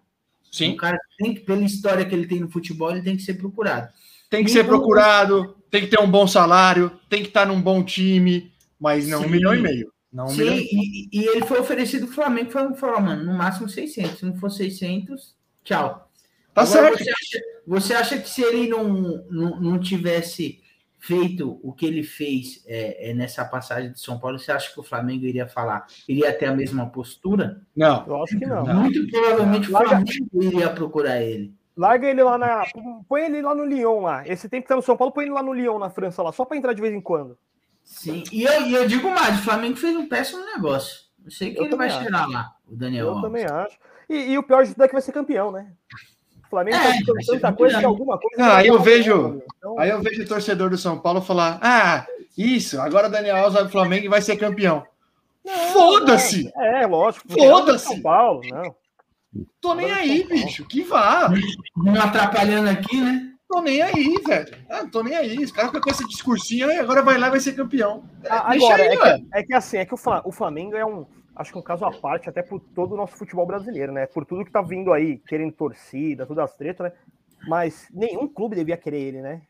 O 0.51 0.55
Sim. 0.55 0.75
cara 0.75 0.97
tem 1.17 1.33
que, 1.33 1.41
pela 1.41 1.61
história 1.61 2.05
que 2.05 2.13
ele 2.13 2.27
tem 2.27 2.39
no 2.39 2.49
futebol, 2.49 2.91
ele 2.91 3.01
tem 3.01 3.17
que 3.17 3.23
ser 3.23 3.35
procurado. 3.35 3.89
Tem 4.29 4.43
que 4.43 4.51
ser 4.51 4.65
procurado, 4.65 5.55
tem 5.71 5.81
que 5.81 5.87
ter 5.87 5.99
um 6.01 6.09
bom 6.09 6.27
salário, 6.27 6.91
tem 7.09 7.21
que 7.21 7.29
estar 7.29 7.45
num 7.45 7.61
bom 7.61 7.83
time, 7.83 8.51
mas 8.79 9.07
não 9.07 9.21
um 9.21 9.23
Sim. 9.23 9.29
milhão 9.29 9.55
e 9.55 9.61
meio. 9.61 9.93
Não 10.11 10.25
um 10.25 10.29
Sim, 10.29 10.43
milhão 10.43 10.57
e 10.57 11.09
e, 11.11 11.25
ele 11.27 11.45
foi 11.45 11.59
oferecido 11.59 12.05
ao 12.05 12.11
Flamengo, 12.11 12.51
foi 12.51 12.73
falou, 12.75 13.01
mano, 13.01 13.23
no 13.23 13.37
máximo 13.37 13.69
600. 13.69 14.19
Se 14.19 14.25
não 14.25 14.35
for 14.35 14.49
600, 14.49 15.35
tchau. 15.63 16.09
Tá 16.53 16.63
Agora, 16.63 16.97
certo. 16.97 16.97
Você 16.97 17.09
acha, 17.09 17.45
você 17.65 17.93
acha 17.93 18.17
que 18.17 18.29
se 18.29 18.41
ele 18.41 18.67
não, 18.67 19.23
não, 19.29 19.61
não 19.61 19.79
tivesse 19.79 20.59
feito 20.99 21.59
o 21.63 21.71
que 21.73 21.85
ele 21.85 22.03
fez 22.03 22.63
é, 22.67 23.09
é, 23.09 23.13
nessa 23.13 23.45
passagem 23.45 23.91
de 23.91 23.99
São 23.99 24.19
Paulo, 24.19 24.39
você 24.39 24.51
acha 24.51 24.73
que 24.73 24.79
o 24.79 24.83
Flamengo 24.83 25.25
iria 25.25 25.47
falar, 25.47 25.85
iria 26.07 26.33
ter 26.33 26.45
a 26.47 26.55
mesma 26.55 26.89
postura? 26.89 27.61
Não. 27.75 28.05
Eu 28.07 28.23
acho 28.23 28.37
que 28.37 28.45
não. 28.45 28.65
Muito 28.65 29.07
provavelmente 29.09 29.69
o 29.69 29.73
Larga- 29.73 29.89
Flamengo 29.89 30.29
iria 30.41 30.69
procurar 30.69 31.21
ele. 31.21 31.53
Larga 31.75 32.07
ele 32.09 32.23
lá 32.23 32.37
na. 32.39 32.63
Põe 33.07 33.25
ele 33.25 33.41
lá 33.41 33.53
no 33.53 33.63
Lyon 33.63 34.01
lá. 34.01 34.27
Esse 34.27 34.49
tempo 34.49 34.63
que 34.63 34.69
tá 34.69 34.75
no 34.75 34.81
São 34.81 34.97
Paulo, 34.97 35.13
põe 35.13 35.25
ele 35.25 35.33
lá 35.33 35.43
no 35.43 35.53
Lyon, 35.53 35.77
na 35.77 35.91
França, 35.91 36.23
lá, 36.23 36.31
só 36.31 36.43
pra 36.43 36.57
entrar 36.57 36.73
de 36.73 36.81
vez 36.81 36.91
em 36.93 36.99
quando. 37.01 37.37
Sim, 37.83 38.23
e 38.33 38.43
eu, 38.43 38.61
e 38.65 38.73
eu 38.73 38.87
digo 38.87 39.09
mais, 39.11 39.39
o 39.39 39.43
Flamengo 39.43 39.77
fez 39.77 39.95
um 39.95 40.09
péssimo 40.09 40.43
negócio. 40.43 41.05
Eu 41.23 41.29
sei 41.31 41.53
que 41.53 41.59
Eu 41.59 41.65
ele 41.65 41.75
vai 41.75 41.89
chegar 41.89 42.27
lá, 42.27 42.55
o 42.67 42.75
Daniel 42.75 43.05
Eu 43.05 43.09
Alves. 43.11 43.23
também 43.23 43.45
acho. 43.45 43.77
E, 44.09 44.31
e 44.31 44.37
o 44.37 44.43
pior 44.43 44.65
de 44.65 44.71
tudo 44.73 44.83
é 44.83 44.87
que 44.87 44.93
vai 44.93 45.01
ser 45.01 45.11
campeão, 45.11 45.51
né? 45.51 45.71
O 46.47 46.49
Flamengo 46.49 46.77
É, 46.77 47.03
tá 47.03 47.13
tanta 47.25 47.53
coisa 47.53 47.79
que 47.79 47.85
alguma 47.85 48.17
coisa. 48.17 48.43
Ah, 48.43 48.53
vai 48.55 48.69
eu 48.69 48.77
dar 48.77 48.83
vejo- 48.83 49.41
Então, 49.57 49.79
Aí 49.79 49.89
eu 49.89 50.01
vejo 50.01 50.23
o 50.23 50.27
torcedor 50.27 50.69
do 50.69 50.77
São 50.77 50.97
Paulo 50.97 51.21
falar: 51.21 51.59
ah, 51.61 52.05
isso, 52.37 52.79
agora 52.79 53.07
o 53.07 53.11
Daniel 53.11 53.35
Alves 53.37 53.53
vai 53.53 53.63
pro 53.63 53.71
Flamengo 53.73 54.05
e 54.05 54.09
vai 54.09 54.21
ser 54.21 54.37
campeão. 54.37 54.85
Foda-se! 55.73 56.51
não. 56.55 56.63
É, 56.63 56.85
lógico. 56.87 57.25
é 57.29 57.33
Foda-se! 57.33 57.85
São 57.85 58.01
Paulo, 58.01 58.41
não. 58.49 58.75
Tô 59.61 59.75
nem 59.75 59.91
aí, 59.91 60.23
bicho. 60.23 60.65
Que 60.65 60.83
vá. 60.83 61.29
Não 61.75 62.01
atrapalhando 62.01 62.69
aqui, 62.69 62.99
né? 62.99 63.33
Tô 63.47 63.61
nem 63.61 63.81
aí, 63.81 64.15
velho. 64.25 64.57
Ah, 64.69 64.85
tô 64.91 65.03
nem 65.03 65.15
aí. 65.15 65.37
Os 65.37 65.51
caras 65.51 65.69
ficam 65.69 65.81
com 65.81 65.89
esse 65.89 66.07
discursinho 66.07 66.69
e 66.69 66.77
agora 66.77 67.01
vai 67.01 67.17
lá 67.17 67.27
e 67.27 67.31
vai 67.31 67.39
ser 67.39 67.53
campeão. 67.53 68.03
Deixa 68.21 68.35
Agora, 68.35 68.83
aí, 68.83 68.89
é, 68.89 68.97
que, 68.97 69.27
é 69.33 69.43
que 69.43 69.53
assim, 69.53 69.77
é 69.77 69.85
que 69.85 69.93
o 69.93 70.31
Flamengo 70.31 70.75
é 70.75 70.85
um. 70.85 71.05
Acho 71.38 71.51
que 71.51 71.59
um 71.59 71.61
caso 71.61 71.85
à 71.85 71.91
parte, 71.91 72.27
até 72.27 72.41
por 72.41 72.59
todo 72.59 72.93
o 72.93 72.97
nosso 72.97 73.15
futebol 73.15 73.45
brasileiro, 73.45 73.91
né? 73.91 74.07
Por 74.07 74.25
tudo 74.25 74.43
que 74.43 74.51
tá 74.51 74.61
vindo 74.61 74.91
aí, 74.91 75.19
querendo 75.19 75.51
torcida, 75.51 76.25
todas 76.25 76.45
as 76.45 76.55
tretas, 76.55 76.91
né? 76.91 76.97
Mas 77.47 77.88
nenhum 77.93 78.27
clube 78.27 78.55
devia 78.55 78.75
querer 78.75 78.99
ele, 78.99 79.21
né? 79.21 79.43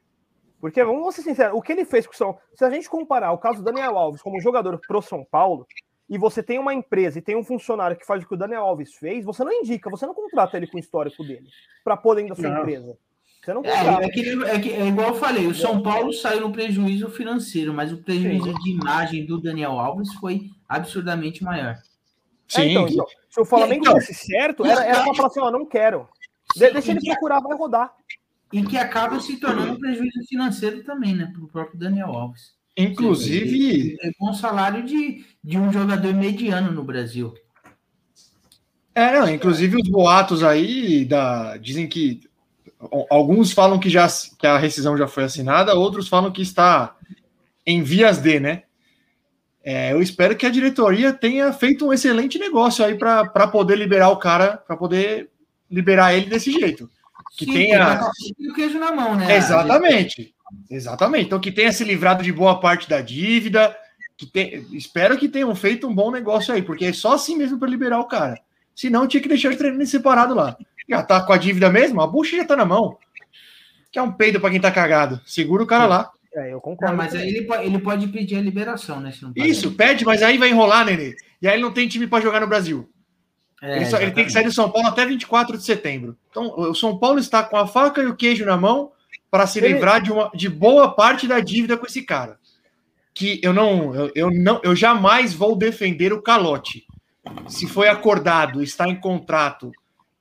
Porque, 0.60 0.84
vamos 0.84 1.16
ser 1.16 1.22
sinceros, 1.22 1.58
o 1.58 1.62
que 1.62 1.72
ele 1.72 1.86
fez 1.86 2.06
com 2.06 2.14
o 2.14 2.16
São 2.16 2.38
Se 2.54 2.66
a 2.66 2.70
gente 2.70 2.90
comparar 2.90 3.32
o 3.32 3.38
caso 3.38 3.60
do 3.60 3.64
Daniel 3.64 3.98
Alves 3.98 4.22
como 4.22 4.42
jogador 4.42 4.80
pro 4.86 5.02
São 5.02 5.24
Paulo, 5.24 5.66
e 6.10 6.18
você 6.18 6.44
tem 6.44 6.60
uma 6.60 6.74
empresa 6.74 7.20
e 7.20 7.22
tem 7.22 7.38
um 7.38 7.44
funcionário 7.44 7.96
que 7.96 8.06
faz 8.06 8.24
o 8.24 8.28
que 8.28 8.34
o 8.34 8.38
Daniel 8.38 8.64
Alves 8.64 8.94
fez, 8.96 9.24
você 9.24 9.44
não 9.44 9.52
indica, 9.52 9.90
você 9.90 10.06
não 10.06 10.14
contrata 10.14 10.58
ele 10.58 10.68
com 10.68 10.76
o 10.76 10.80
histórico 10.80 11.24
dele, 11.24 11.48
pra 11.86 11.96
pôr 11.96 12.16
dentro 12.16 12.36
da 12.36 12.36
sua 12.36 12.50
Não. 12.50 12.60
empresa. 12.60 12.98
Você 13.48 13.54
não 13.54 13.64
É, 13.64 14.04
é, 14.04 14.10
que, 14.10 14.44
é, 14.44 14.60
que- 14.60 14.72
é 14.74 14.88
igual 14.88 15.08
eu 15.10 15.16
falei, 15.16 15.48
o 15.48 15.56
São 15.56 15.82
Paulo 15.82 16.12
saiu 16.12 16.42
no 16.42 16.52
prejuízo 16.52 17.10
financeiro, 17.10 17.74
mas 17.74 17.94
o 17.94 17.98
prejuízo 17.98 18.54
de 18.56 18.72
imagem 18.72 19.26
do 19.26 19.40
Daniel 19.40 19.80
Alves 19.80 20.14
foi 20.16 20.50
absurdamente 20.68 21.46
maior. 21.46 21.78
É, 22.58 22.66
então, 22.66 22.86
então, 22.90 23.06
se 23.30 23.40
o 23.40 23.46
Flamengo 23.46 23.84
Então, 23.86 23.94
desse 23.94 24.14
certo, 24.14 24.66
era, 24.66 24.84
era 24.84 25.02
pra 25.02 25.14
falar 25.14 25.28
assim, 25.30 25.40
ó, 25.40 25.50
não 25.50 25.66
quero. 25.66 26.10
De- 26.58 26.72
deixa 26.72 26.92
ele 26.92 27.00
procurar, 27.00 27.40
vai 27.40 27.58
rodar. 27.58 27.94
E 28.52 28.62
que 28.64 28.78
acaba 28.78 29.18
se 29.22 29.38
tornando 29.40 29.72
um 29.74 29.80
prejuízo 29.80 30.20
financeiro 30.28 30.84
também, 30.84 31.16
né? 31.16 31.32
Para 31.34 31.42
o 31.42 31.48
próprio 31.48 31.80
Daniel 31.80 32.10
Alves. 32.10 32.52
Inclusive, 32.76 33.96
É 34.02 34.12
bom 34.20 34.34
salário 34.34 34.84
de, 34.84 35.24
de 35.42 35.58
um 35.58 35.72
jogador 35.72 36.14
mediano 36.14 36.70
no 36.74 36.84
Brasil. 36.84 37.34
é, 38.94 39.18
não, 39.22 39.30
inclusive 39.30 39.78
os 39.78 39.88
boatos 39.90 40.44
aí 40.44 41.06
da, 41.06 41.56
dizem 41.56 41.88
que 41.88 42.27
alguns 43.10 43.52
falam 43.52 43.80
que 43.80 43.90
já 43.90 44.08
que 44.38 44.46
a 44.46 44.58
rescisão 44.58 44.98
já 44.98 45.08
foi 45.08 45.24
assinada, 45.24 45.74
outros 45.74 46.08
falam 46.08 46.32
que 46.32 46.42
está 46.42 46.96
em 47.66 47.82
vias 47.82 48.20
de, 48.20 48.40
né? 48.40 48.64
É, 49.64 49.92
eu 49.92 50.02
espero 50.02 50.36
que 50.36 50.46
a 50.46 50.50
diretoria 50.50 51.12
tenha 51.12 51.52
feito 51.52 51.86
um 51.86 51.92
excelente 51.92 52.40
negócio 52.40 52.86
aí 52.86 52.96
para 52.96 53.48
poder 53.48 53.78
liberar 53.78 54.10
o 54.10 54.18
cara, 54.18 54.56
para 54.56 54.78
poder 54.78 55.30
liberar 55.70 56.14
ele 56.14 56.28
desse 56.28 56.52
jeito. 56.52 56.90
Que 57.38 57.46
Sim, 57.46 57.52
tenha- 57.54 58.10
o 58.50 58.54
queijo 58.54 58.80
na 58.80 58.94
mão, 58.94 59.16
né? 59.16 59.36
Exatamente. 59.36 60.34
Exatamente. 60.70 61.26
Então, 61.26 61.40
que 61.40 61.52
tenha 61.52 61.72
se 61.74 61.84
livrado 61.84 62.24
de 62.24 62.32
boa 62.32 62.60
parte 62.60 62.88
da 62.88 63.02
dívida. 63.02 63.76
Que 64.16 64.26
tem... 64.26 64.66
Espero 64.72 65.18
que 65.18 65.28
tenham 65.28 65.54
feito 65.54 65.86
um 65.86 65.94
bom 65.94 66.10
negócio 66.12 66.54
aí, 66.54 66.62
porque 66.62 66.86
é 66.86 66.94
só 66.94 67.16
assim 67.16 67.36
mesmo 67.36 67.60
para 67.60 67.70
liberar 67.70 68.00
o 68.00 68.08
cara. 68.08 68.40
Senão, 68.74 69.06
tinha 69.08 69.22
que 69.22 69.28
deixar 69.28 69.50
ele 69.50 69.58
treinando 69.58 69.86
separado 69.86 70.34
lá. 70.34 70.56
Já 70.88 71.04
tá 71.04 71.22
com 71.22 71.34
a 71.34 71.38
dívida 71.38 71.70
mesmo, 71.70 72.02
a 72.02 72.08
bucha 72.08 72.38
já 72.38 72.46
tá 72.46 72.56
na 72.56 72.66
mão. 72.66 72.98
Que 73.92 74.00
é 74.00 74.02
um 74.02 74.12
peido 74.12 74.40
para 74.40 74.50
quem 74.52 74.60
tá 74.62 74.72
cagado. 74.72 75.20
Segura 75.26 75.64
o 75.64 75.68
cara 75.68 75.86
lá. 75.86 76.12
É, 76.34 76.50
eu 76.50 76.54
Não, 76.54 76.60
concordo. 76.60 76.96
mas 76.96 77.16
aí 77.16 77.28
ele, 77.28 77.48
ele 77.64 77.80
pode 77.80 78.08
pedir 78.08 78.36
a 78.38 78.42
liberação, 78.42 79.00
né? 79.00 79.12
não. 79.22 79.32
Isso, 79.36 79.72
pede, 79.72 80.06
mas 80.06 80.22
aí 80.22 80.38
vai 80.38 80.50
enrolar, 80.50 80.86
Nenê. 80.86 81.16
E 81.42 81.48
aí 81.48 81.56
ele 81.56 81.64
não 81.64 81.72
tem 81.74 81.88
time 81.88 82.06
para 82.06 82.22
jogar 82.24 82.40
no 82.42 82.48
Brasil. 82.48 82.88
É, 83.62 83.78
ele, 83.78 83.86
só- 83.88 84.00
ele 84.00 84.12
tem 84.12 84.24
que 84.26 84.32
sair 84.32 84.44
do 84.44 84.52
São 84.52 84.70
Paulo 84.70 84.88
até 84.88 85.04
24 85.06 85.58
de 85.58 85.64
setembro. 85.64 86.16
Então, 86.30 86.54
o 86.56 86.76
São 86.76 86.98
Paulo 87.00 87.18
está 87.18 87.42
com 87.42 87.58
a 87.58 87.66
faca 87.66 88.02
e 88.04 88.06
o 88.06 88.16
queijo 88.16 88.46
na 88.46 88.56
mão 88.56 88.92
para 89.32 89.48
se 89.48 89.58
Ele- 89.60 89.70
livrar 89.70 90.00
de, 90.02 90.12
uma, 90.12 90.30
de 90.36 90.48
boa 90.48 90.94
parte 90.94 91.28
da 91.28 91.40
dívida 91.40 91.76
com 91.76 91.86
esse 91.88 92.04
cara. 92.04 92.38
Que 93.16 93.40
eu 93.42 93.52
não, 93.52 93.96
eu, 93.96 94.12
eu 94.14 94.30
não, 94.32 94.62
eu 94.64 94.76
jamais 94.76 95.34
vou 95.34 95.56
defender 95.56 96.14
o 96.14 96.22
calote. 96.22 96.86
Se 97.48 97.66
foi 97.66 97.88
acordado, 97.88 98.62
está 98.62 98.88
em 98.88 98.96
contrato 99.00 99.72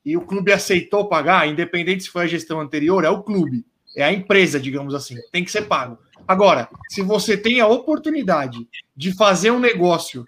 e 0.07 0.17
o 0.17 0.21
clube 0.21 0.53
aceitou 0.53 1.09
pagar, 1.09 1.49
independente 1.49 2.05
se 2.05 2.09
foi 2.11 2.23
a 2.23 2.27
gestão 2.29 2.61
anterior, 2.61 3.05
é 3.05 3.11
o 3.11 3.25
clube, 3.25 3.67
é 3.97 4.05
a 4.05 4.13
empresa, 4.13 4.61
digamos 4.61 4.95
assim, 4.95 5.17
tem 5.33 5.45
que 5.45 5.51
ser 5.51 5.63
pago. 5.63 5.99
Agora, 6.29 6.69
se 6.89 7.03
você 7.03 7.37
tem 7.37 7.61
a 7.61 7.67
oportunidade 7.67 8.69
de 8.97 9.13
fazer 9.13 9.51
um 9.51 9.59
negócio 9.59 10.25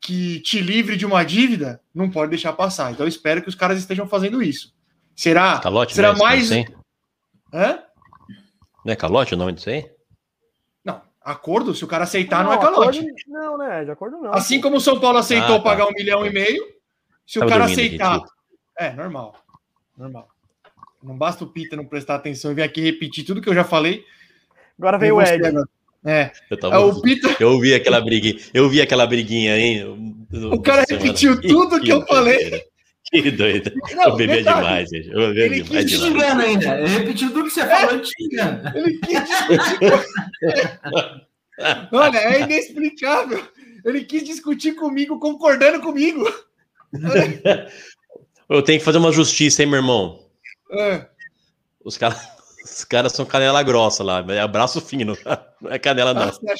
que 0.00 0.40
te 0.40 0.60
livre 0.62 0.96
de 0.96 1.04
uma 1.04 1.22
dívida, 1.24 1.80
não 1.94 2.10
pode 2.10 2.30
deixar 2.30 2.54
passar. 2.54 2.90
Então 2.90 3.04
eu 3.04 3.08
espero 3.08 3.42
que 3.42 3.48
os 3.50 3.54
caras 3.54 3.78
estejam 3.78 4.08
fazendo 4.08 4.42
isso. 4.42 4.74
Será? 5.14 5.58
Calote, 5.60 5.94
será 5.94 6.08
não 6.14 6.16
é 6.16 6.18
mais. 6.22 6.50
Hã? 7.52 7.82
Não 8.82 8.92
é 8.92 8.96
calote 8.96 9.34
o 9.34 9.36
nome 9.36 9.52
disso 9.52 9.68
aí? 9.68 9.90
Não, 10.82 11.02
acordo, 11.20 11.74
se 11.74 11.84
o 11.84 11.88
cara 11.88 12.04
aceitar, 12.04 12.42
não, 12.42 12.52
é 12.54 12.58
calote. 12.58 13.00
acordo- 13.00 13.14
não, 13.26 13.58
né? 13.58 13.84
De 13.84 13.90
acordo 13.90 14.16
não. 14.18 14.32
Assim 14.32 14.58
como 14.58 14.76
o 14.76 14.80
São 14.80 14.98
Paulo 14.98 15.18
aceitou 15.18 15.56
Ah, 15.56 15.58
tá. 15.58 15.64
pagar 15.64 15.86
um 15.86 15.92
milhão 15.92 16.24
e 16.24 16.30
meio, 16.32 16.64
se 17.26 17.38
o 17.38 17.40
Tava 17.40 17.52
cara 17.52 17.66
dormindo, 17.66 17.78
aceitar. 17.86 18.12
Retiro. 18.14 18.39
É, 18.80 18.92
normal. 18.94 19.36
Normal. 19.96 20.26
Não 21.02 21.16
basta 21.16 21.44
o 21.44 21.46
Pita 21.46 21.76
não 21.76 21.84
prestar 21.84 22.14
atenção 22.14 22.50
e 22.50 22.54
vir 22.54 22.62
aqui 22.62 22.80
repetir 22.80 23.24
tudo 23.24 23.42
que 23.42 23.48
eu 23.48 23.54
já 23.54 23.62
falei. 23.62 24.04
Agora 24.78 24.96
veio 24.98 25.16
o 25.16 25.22
Ed. 25.22 25.46
agora. 25.46 25.66
É, 26.02 26.32
Eu, 26.50 26.56
é, 26.56 26.60
tava... 26.60 26.80
o 26.80 27.02
Pita, 27.02 27.36
eu 27.38 27.60
vi 27.60 27.74
aquela 27.74 28.00
briguinha, 28.00 28.40
eu 28.54 28.70
vi 28.70 28.80
aquela 28.80 29.06
briguinha 29.06 29.52
aí. 29.54 29.84
O 30.32 30.62
cara 30.62 30.84
repetiu 30.88 31.38
tudo 31.40 31.80
que 31.80 31.92
eu 31.92 32.06
falei. 32.06 32.38
doideira. 32.38 32.64
Que 33.10 33.30
doido. 33.32 33.72
Não, 33.96 34.04
eu 34.04 34.16
bebia 34.16 34.36
detalhe, 34.36 34.56
demais, 34.64 34.88
gente. 34.88 35.08
Eu 35.08 35.18
bebia 35.34 35.44
ele 35.46 35.62
demais. 35.62 35.84
quis 35.84 35.90
Te 36.00 36.04
demais. 36.04 36.22
xingando 36.22 36.42
ainda. 36.42 36.78
Ele 36.80 36.88
repetiu 36.88 37.28
tudo 37.32 37.44
que 37.44 37.50
você 37.50 37.66
falou, 37.66 38.00
te 38.00 38.10
xingando. 38.16 38.78
ele 38.78 38.98
quis 38.98 39.24
discutir. 39.24 39.78
com- 41.90 41.96
Olha, 41.98 42.18
é 42.18 42.40
inexplicável. 42.42 43.44
Ele 43.84 44.04
quis 44.04 44.22
discutir 44.22 44.72
comigo, 44.76 45.18
concordando 45.18 45.80
comigo. 45.80 46.24
Eu 48.50 48.62
tenho 48.62 48.78
que 48.78 48.84
fazer 48.84 48.98
uma 48.98 49.12
justiça, 49.12 49.62
hein, 49.62 49.68
meu 49.68 49.78
irmão? 49.78 50.18
É. 50.72 51.06
Os 51.84 51.96
caras 51.96 52.20
os 52.64 52.84
caras 52.84 53.12
são 53.12 53.24
canela 53.24 53.62
grossa 53.62 54.02
lá, 54.04 54.24
é 54.28 54.48
braço 54.48 54.80
fino, 54.80 55.16
não 55.62 55.70
é 55.70 55.78
canela 55.78 56.10
Ah, 56.10 56.14
não. 56.14 56.26
você 56.32 56.50
ach- 56.50 56.58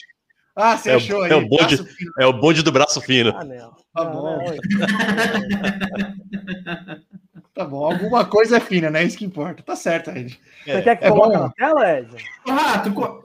Ah, 0.56 0.76
você 0.76 0.90
É 0.90 0.94
achou 0.94 1.22
aí? 1.22 1.30
é 1.32 1.36
o 1.36 1.48
bonde-. 1.48 1.84
É 2.18 2.26
o 2.26 2.32
bonde 2.32 2.62
do 2.62 2.72
braço 2.72 3.00
fino. 3.00 3.32
Ah, 3.36 3.44
não. 3.44 3.70
Tá 3.92 4.04
Não, 4.04 4.12
bom. 4.12 4.44
não, 4.44 4.54
Tá 7.54 7.64
bom, 7.64 7.84
alguma 7.84 8.24
coisa 8.24 8.56
é 8.58 8.60
fina, 8.60 8.88
né? 8.90 9.02
Isso 9.04 9.18
que 9.18 9.24
importa. 9.24 9.62
Tá 9.62 9.74
certo, 9.76 10.10
Ed. 10.10 10.38
Você 10.64 10.82
quer 10.82 10.96
que 10.96 11.04
É 11.04 11.08
coloque 11.08 11.36
na 11.36 11.50
tela, 11.50 11.98
Ed? 11.98 12.08
Ô, 12.46 12.50
Rato, 12.52 12.92
qual, 12.92 13.20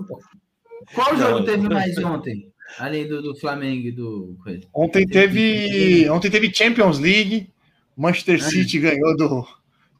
qual 0.93 1.13
Não, 1.13 1.19
jogo 1.19 1.39
eu- 1.39 1.45
teve 1.45 1.69
mais 1.69 1.97
ontem? 1.99 2.51
Além 2.79 3.07
do, 3.07 3.21
do 3.21 3.35
Flamengo 3.39 3.87
e 3.87 3.91
do. 3.91 4.35
Ontem 4.73 5.05
teve, 5.05 6.09
ontem 6.09 6.31
teve 6.31 6.51
Champions 6.53 6.97
League. 6.99 7.49
Manchester 7.97 8.41
City 8.43 8.79
ganhou 8.79 9.15
do 9.15 9.47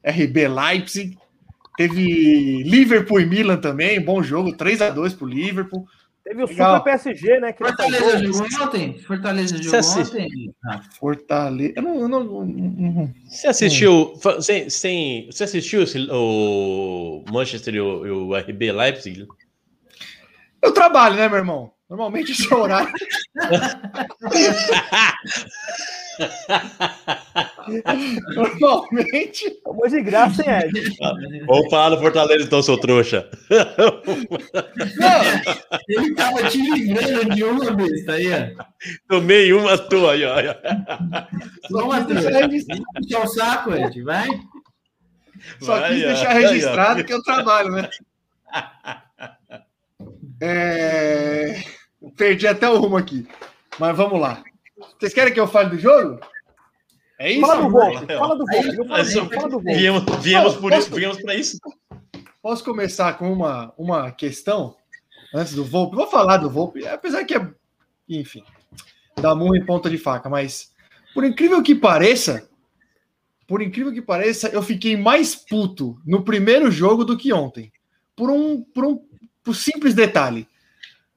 RB 0.04 0.48
Leipzig. 0.48 1.16
Teve 1.76 2.62
Liverpool 2.62 3.20
e 3.20 3.26
Milan 3.26 3.58
também, 3.58 4.00
bom 4.00 4.22
jogo, 4.22 4.56
3 4.56 4.80
a 4.82 4.90
2 4.90 5.12
pro 5.14 5.26
Liverpool. 5.26 5.86
Teve 6.24 6.42
o 6.42 6.46
Legal. 6.46 6.78
Super 6.78 6.84
PSG, 6.98 7.38
né? 7.38 7.52
Fortaleza 7.52 8.18
jogou 8.18 8.46
ontem? 8.62 8.98
Fortaleza 8.98 9.62
jogou 9.62 9.80
ontem? 10.00 10.54
Ah, 10.64 10.80
Fortaleza. 10.98 11.72
Eu 11.76 11.82
não, 11.82 12.00
eu 12.00 12.08
não- 12.08 12.24
não- 12.24 12.44
não- 12.46 13.14
Você 13.28 13.46
assistiu, 13.46 14.18
sem, 14.40 14.68
sem- 14.70 15.26
você 15.30 15.44
assistiu 15.44 15.82
esse- 15.82 16.08
o 16.10 17.22
Manchester 17.30 17.74
e 17.76 17.80
o, 17.80 18.06
e 18.06 18.10
o 18.10 18.34
RB 18.34 18.72
Leipzig? 18.72 19.26
Eu 20.62 20.72
trabalho, 20.72 21.14
né, 21.14 21.28
meu 21.28 21.38
irmão? 21.38 21.70
Normalmente 21.88 22.32
esse 22.32 22.52
é 22.52 22.56
horário. 22.56 22.92
Normalmente. 28.34 29.60
Amor 29.66 29.88
de 29.88 30.00
graça, 30.02 30.42
hein, 30.42 30.70
Ed? 30.74 30.96
Vamos 31.46 31.70
falar 31.70 31.90
do 31.90 32.00
Fortaleza, 32.00 32.44
então, 32.44 32.62
seu 32.62 32.78
trouxa. 32.78 33.28
Não, 34.96 35.78
Ele 35.88 36.14
tava 36.14 36.48
te 36.48 36.58
livrando 36.58 37.34
de 37.34 37.44
uma 37.44 37.70
besta 37.72 38.12
aí, 38.12 38.26
ó. 38.32 38.64
Tomei 39.08 39.52
uma 39.52 39.76
tua 39.78 40.12
aí, 40.12 40.24
ó. 40.24 40.36
só 41.68 41.88
registrado, 41.88 42.82
Puxa 42.94 43.18
o 43.20 43.26
saco, 43.26 43.74
Ed, 43.74 44.02
vai. 44.02 44.28
só 45.60 45.78
Vai, 45.80 45.94
quis 45.94 46.02
ó. 46.02 46.06
deixar 46.06 46.32
registrado 46.32 47.04
que 47.04 47.12
eu 47.12 47.22
trabalho, 47.22 47.70
né? 47.72 47.88
É, 50.40 51.62
Perdi 52.16 52.46
até 52.46 52.68
o 52.68 52.78
rumo 52.78 52.96
aqui. 52.96 53.26
Mas 53.78 53.96
vamos 53.96 54.20
lá. 54.20 54.42
Vocês 54.98 55.12
querem 55.14 55.32
que 55.32 55.40
eu 55.40 55.46
fale 55.48 55.70
do 55.70 55.78
jogo? 55.78 56.20
É 57.18 57.32
isso? 57.32 57.40
Fala 57.40 57.56
do 57.56 57.70
ó. 57.76 58.18
fala 58.18 58.34
do 58.36 58.44
do 59.48 59.50
Volpe. 59.50 59.74
Viemos, 59.74 60.04
viemos, 60.20 60.54
por 60.56 60.70
Posso- 60.70 60.86
isso, 60.88 60.94
viemos 60.94 61.22
pra 61.22 61.34
isso. 61.34 61.58
Posso 62.42 62.64
começar 62.64 63.14
com 63.18 63.32
uma, 63.32 63.72
uma 63.76 64.10
questão 64.12 64.76
antes 65.34 65.54
do 65.54 65.64
Volpe? 65.64 65.96
Vou 65.96 66.06
falar 66.06 66.36
do 66.36 66.50
Volpe, 66.50 66.86
apesar 66.86 67.24
que 67.24 67.34
é, 67.34 67.50
enfim, 68.08 68.44
dá 69.20 69.34
murro 69.34 69.56
em 69.56 69.64
ponta 69.64 69.88
de 69.90 69.98
faca, 69.98 70.28
mas 70.28 70.72
por 71.14 71.24
incrível 71.24 71.62
que 71.62 71.74
pareça, 71.74 72.48
por 73.46 73.62
incrível 73.62 73.92
que 73.92 74.02
pareça, 74.02 74.48
eu 74.48 74.62
fiquei 74.62 74.96
mais 74.96 75.34
puto 75.34 75.98
no 76.04 76.22
primeiro 76.22 76.70
jogo 76.70 77.04
do 77.04 77.16
que 77.16 77.32
ontem. 77.32 77.72
Por 78.14 78.30
um, 78.30 78.62
por 78.62 78.84
um 78.84 79.04
por 79.42 79.54
simples 79.54 79.94
detalhe. 79.94 80.48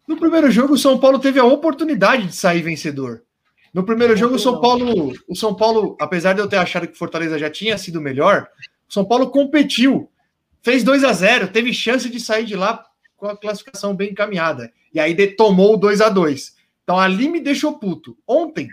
No 0.07 0.17
primeiro 0.17 0.49
jogo, 0.51 0.73
o 0.73 0.77
São 0.77 0.99
Paulo 0.99 1.19
teve 1.19 1.39
a 1.39 1.43
oportunidade 1.45 2.27
de 2.27 2.35
sair 2.35 2.61
vencedor. 2.61 3.23
No 3.74 3.84
primeiro 3.84 4.15
jogo, 4.17 4.36
o 4.36 4.39
São 4.39 4.59
Paulo, 4.59 5.13
o 5.28 5.36
São 5.36 5.53
Paulo, 5.53 5.95
apesar 5.99 6.34
de 6.34 6.41
eu 6.41 6.47
ter 6.47 6.57
achado 6.57 6.88
que 6.88 6.93
o 6.93 6.97
Fortaleza 6.97 7.38
já 7.38 7.49
tinha 7.49 7.78
sido 7.78 8.01
melhor, 8.01 8.47
o 8.88 8.93
São 8.93 9.05
Paulo 9.05 9.30
competiu 9.30 10.09
fez 10.61 10.84
2 10.84 11.03
a 11.03 11.13
0 11.13 11.47
teve 11.49 11.74
chance 11.74 12.09
de 12.09 12.20
sair 12.20 12.45
de 12.45 12.55
lá 12.55 12.86
com 13.15 13.28
a 13.28 13.38
classificação 13.38 13.95
bem 13.95 14.11
encaminhada. 14.11 14.72
E 14.93 14.99
aí 14.99 15.15
tomou 15.36 15.76
o 15.76 15.78
2 15.78 16.01
a 16.01 16.09
2 16.09 16.55
Então 16.84 16.97
ali 16.97 17.30
me 17.30 17.39
deixou 17.39 17.78
puto. 17.78 18.17
Ontem, 18.28 18.70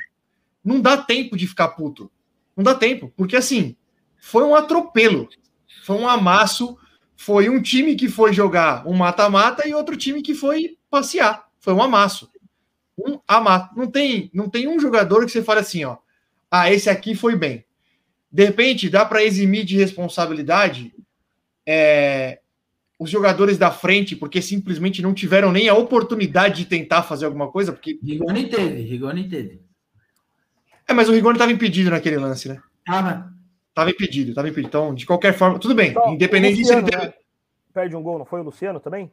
não 0.64 0.80
dá 0.80 0.96
tempo 0.96 1.36
de 1.36 1.46
ficar 1.46 1.68
puto. 1.68 2.10
Não 2.56 2.64
dá 2.64 2.74
tempo, 2.74 3.12
porque 3.16 3.36
assim, 3.36 3.76
foi 4.18 4.44
um 4.44 4.54
atropelo. 4.54 5.28
Foi 5.84 5.96
um 5.96 6.08
amasso. 6.08 6.76
Foi 7.16 7.48
um 7.48 7.60
time 7.60 7.96
que 7.96 8.08
foi 8.08 8.32
jogar 8.32 8.86
um 8.86 8.92
mata-mata 8.92 9.66
e 9.66 9.74
outro 9.74 9.96
time 9.96 10.22
que 10.22 10.34
foi 10.34 10.76
passear. 10.90 11.46
Foi 11.60 11.72
um 11.72 11.82
amasso. 11.82 12.30
Um 12.98 13.20
amasso. 13.26 13.70
Não 13.76 13.90
tem, 13.90 14.30
não 14.32 14.48
tem 14.48 14.66
um 14.68 14.80
jogador 14.80 15.24
que 15.24 15.32
você 15.32 15.42
fale 15.42 15.60
assim, 15.60 15.84
ó. 15.84 15.98
Ah, 16.50 16.72
esse 16.72 16.88
aqui 16.88 17.14
foi 17.14 17.36
bem. 17.36 17.64
De 18.30 18.44
repente, 18.44 18.88
dá 18.88 19.04
para 19.04 19.22
eximir 19.24 19.64
de 19.64 19.76
responsabilidade 19.76 20.94
é, 21.66 22.40
os 22.98 23.10
jogadores 23.10 23.58
da 23.58 23.70
frente, 23.70 24.16
porque 24.16 24.40
simplesmente 24.40 25.02
não 25.02 25.12
tiveram 25.12 25.52
nem 25.52 25.68
a 25.68 25.74
oportunidade 25.74 26.58
de 26.62 26.66
tentar 26.66 27.02
fazer 27.02 27.26
alguma 27.26 27.50
coisa, 27.50 27.72
porque. 27.72 27.98
Rigoni 28.02 28.48
teve, 28.48 28.82
Rigoni 28.82 29.28
teve. 29.28 29.60
É, 30.88 30.92
mas 30.92 31.08
o 31.08 31.12
Rigoni 31.12 31.34
estava 31.36 31.52
impedido 31.52 31.90
naquele 31.90 32.16
lance, 32.16 32.48
né? 32.48 32.60
Tava. 32.84 33.32
Tava 33.74 33.90
impedido, 33.90 34.32
tava 34.32 34.48
impedido. 34.48 34.68
Então, 34.68 34.94
de 34.94 35.04
qualquer 35.04 35.34
forma, 35.34 35.58
tudo 35.58 35.74
bem. 35.74 35.92
Só, 35.92 36.12
Independente 36.12 36.54
o 36.54 36.56
disso, 36.56 36.72
ele 36.72 36.80
Luciano, 36.82 37.02
teve. 37.02 37.12
né? 37.12 37.24
Perde 37.74 37.96
um 37.96 38.02
gol, 38.02 38.18
não 38.18 38.24
foi 38.24 38.40
o 38.40 38.44
Luciano 38.44 38.80
também? 38.80 39.10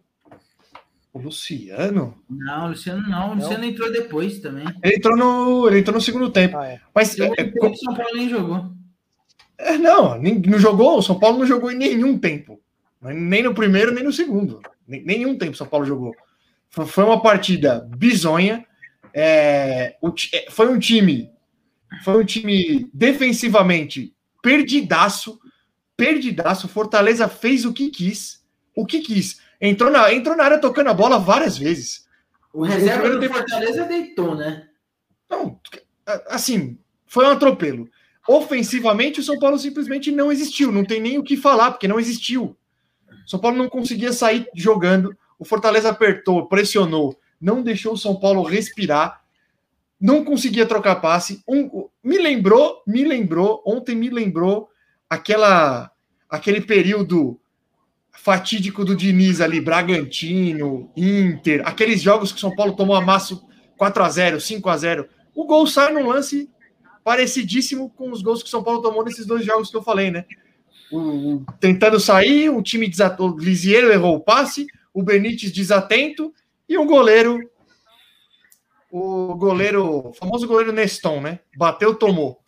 O 1.13 1.19
Luciano? 1.19 2.17
Não, 2.27 2.65
o 2.65 2.69
Luciano 2.69 3.07
não. 3.07 3.31
O 3.31 3.35
Luciano 3.35 3.63
entrou 3.63 3.91
depois 3.91 4.39
também. 4.39 4.65
Ele 4.83 4.95
entrou 4.95 5.15
no, 5.15 5.67
ele 5.67 5.79
entrou 5.79 5.93
no 5.95 6.01
segundo 6.01 6.29
tempo. 6.31 6.57
Ah, 6.57 6.67
é. 6.67 6.81
Mas 6.93 7.15
Jogou 7.15 7.35
é, 7.37 7.43
tempo, 7.43 7.65
o 7.67 7.75
São 7.77 7.93
Paulo 7.93 8.15
nem 8.17 8.29
jogou. 8.29 8.71
é, 9.59 9.77
não, 9.77 10.17
nem, 10.19 10.39
não 10.39 10.57
jogou. 10.57 10.97
O 10.97 11.01
São 11.03 11.19
Paulo 11.19 11.37
não 11.37 11.45
jogou 11.45 11.71
em 11.71 11.75
nenhum 11.77 12.17
tempo. 12.17 12.59
Nem 13.01 13.43
no 13.43 13.53
primeiro, 13.53 13.93
nem 13.93 14.03
no 14.03 14.11
segundo. 14.11 14.59
Nem- 14.87 15.03
Nenhum 15.03 15.37
tempo 15.37 15.51
o 15.51 15.55
São 15.55 15.67
Paulo 15.67 15.85
jogou. 15.85 16.15
Foi- 16.71 16.87
Foi 16.87 17.03
uma 17.03 17.21
partida 17.21 17.87
bizonha. 17.95 18.65
É, 19.13 19.95
é, 20.33 20.45
foi 20.49 20.67
um 20.67 20.79
time. 20.79 21.29
Foi 22.03 22.19
um 22.19 22.25
time 22.25 22.89
defensivamente 22.91 24.15
perdidaço. 24.41 25.39
Perdidaço. 25.95 26.67
Fortaleza 26.67 27.27
fez 27.27 27.65
o 27.65 27.71
que 27.73 27.89
quis. 27.91 28.43
O 28.75 28.83
que 28.83 28.99
quis. 29.01 29.39
Entrou 29.65 29.89
na, 29.89 30.13
entrou 30.13 30.35
na 30.35 30.43
área 30.43 30.59
tocando 30.59 30.89
a 30.89 30.93
bola 30.93 31.17
várias 31.17 31.57
vezes. 31.57 32.05
O 32.51 32.63
reserva 32.63 33.09
do 33.09 33.19
tempo- 33.19 33.33
Fortaleza 33.35 33.85
deitou, 33.85 34.35
né? 34.35 34.67
Não, 35.29 35.57
assim, 36.27 36.77
foi 37.07 37.25
um 37.25 37.29
atropelo. 37.29 37.87
Ofensivamente, 38.27 39.21
o 39.21 39.23
São 39.23 39.39
Paulo 39.39 39.57
simplesmente 39.57 40.11
não 40.11 40.31
existiu. 40.31 40.69
Não 40.69 40.83
tem 40.83 40.99
nem 40.99 41.17
o 41.17 41.23
que 41.23 41.37
falar, 41.37 41.71
porque 41.71 41.87
não 41.87 41.97
existiu. 41.99 42.57
O 43.25 43.29
São 43.29 43.39
Paulo 43.39 43.57
não 43.57 43.69
conseguia 43.69 44.11
sair 44.11 44.47
jogando. 44.53 45.17
O 45.39 45.45
Fortaleza 45.45 45.89
apertou, 45.89 46.47
pressionou, 46.47 47.17
não 47.39 47.63
deixou 47.63 47.93
o 47.93 47.97
São 47.97 48.17
Paulo 48.19 48.43
respirar. 48.43 49.23
Não 49.99 50.25
conseguia 50.25 50.65
trocar 50.65 50.97
passe. 50.97 51.41
Um- 51.47 51.87
me 52.03 52.17
lembrou, 52.17 52.83
me 52.85 53.05
lembrou, 53.05 53.63
ontem 53.65 53.95
me 53.95 54.09
lembrou 54.09 54.69
aquela 55.09 55.89
aquele 56.29 56.59
período 56.61 57.39
fatídico 58.13 58.85
do 58.85 58.95
Diniz 58.95 59.41
ali, 59.41 59.59
Bragantino, 59.59 60.89
Inter, 60.95 61.61
aqueles 61.65 62.01
jogos 62.01 62.31
que 62.31 62.39
São 62.39 62.55
Paulo 62.55 62.75
tomou 62.75 62.95
amasso 62.95 63.45
4 63.77 64.03
a 64.03 64.09
0 64.09 64.39
5 64.39 64.69
a 64.69 64.77
0 64.77 65.07
O 65.35 65.45
gol 65.45 65.65
sai 65.67 65.91
num 65.91 66.07
lance 66.07 66.49
parecidíssimo 67.03 67.89
com 67.89 68.11
os 68.11 68.21
gols 68.21 68.41
que 68.41 68.49
São 68.49 68.63
Paulo 68.63 68.81
tomou 68.81 69.03
nesses 69.03 69.25
dois 69.25 69.43
jogos 69.45 69.69
que 69.69 69.75
eu 69.75 69.83
falei, 69.83 70.09
né? 70.11 70.25
O, 70.91 70.97
o- 71.35 71.45
tentando 71.59 71.99
sair, 71.99 72.49
o 72.49 72.61
time 72.61 72.87
desatou, 72.87 73.31
o 73.31 73.37
Lisieiro 73.37 73.91
errou 73.91 74.15
o 74.15 74.19
passe, 74.21 74.67
o 74.93 75.03
Benítez 75.03 75.51
desatento 75.51 76.33
e 76.69 76.77
o 76.77 76.85
goleiro, 76.85 77.39
o 78.91 79.35
goleiro, 79.35 80.09
o 80.09 80.13
famoso 80.13 80.47
goleiro 80.47 80.71
Neston, 80.71 81.19
né? 81.19 81.39
Bateu, 81.57 81.95
tomou. 81.95 82.39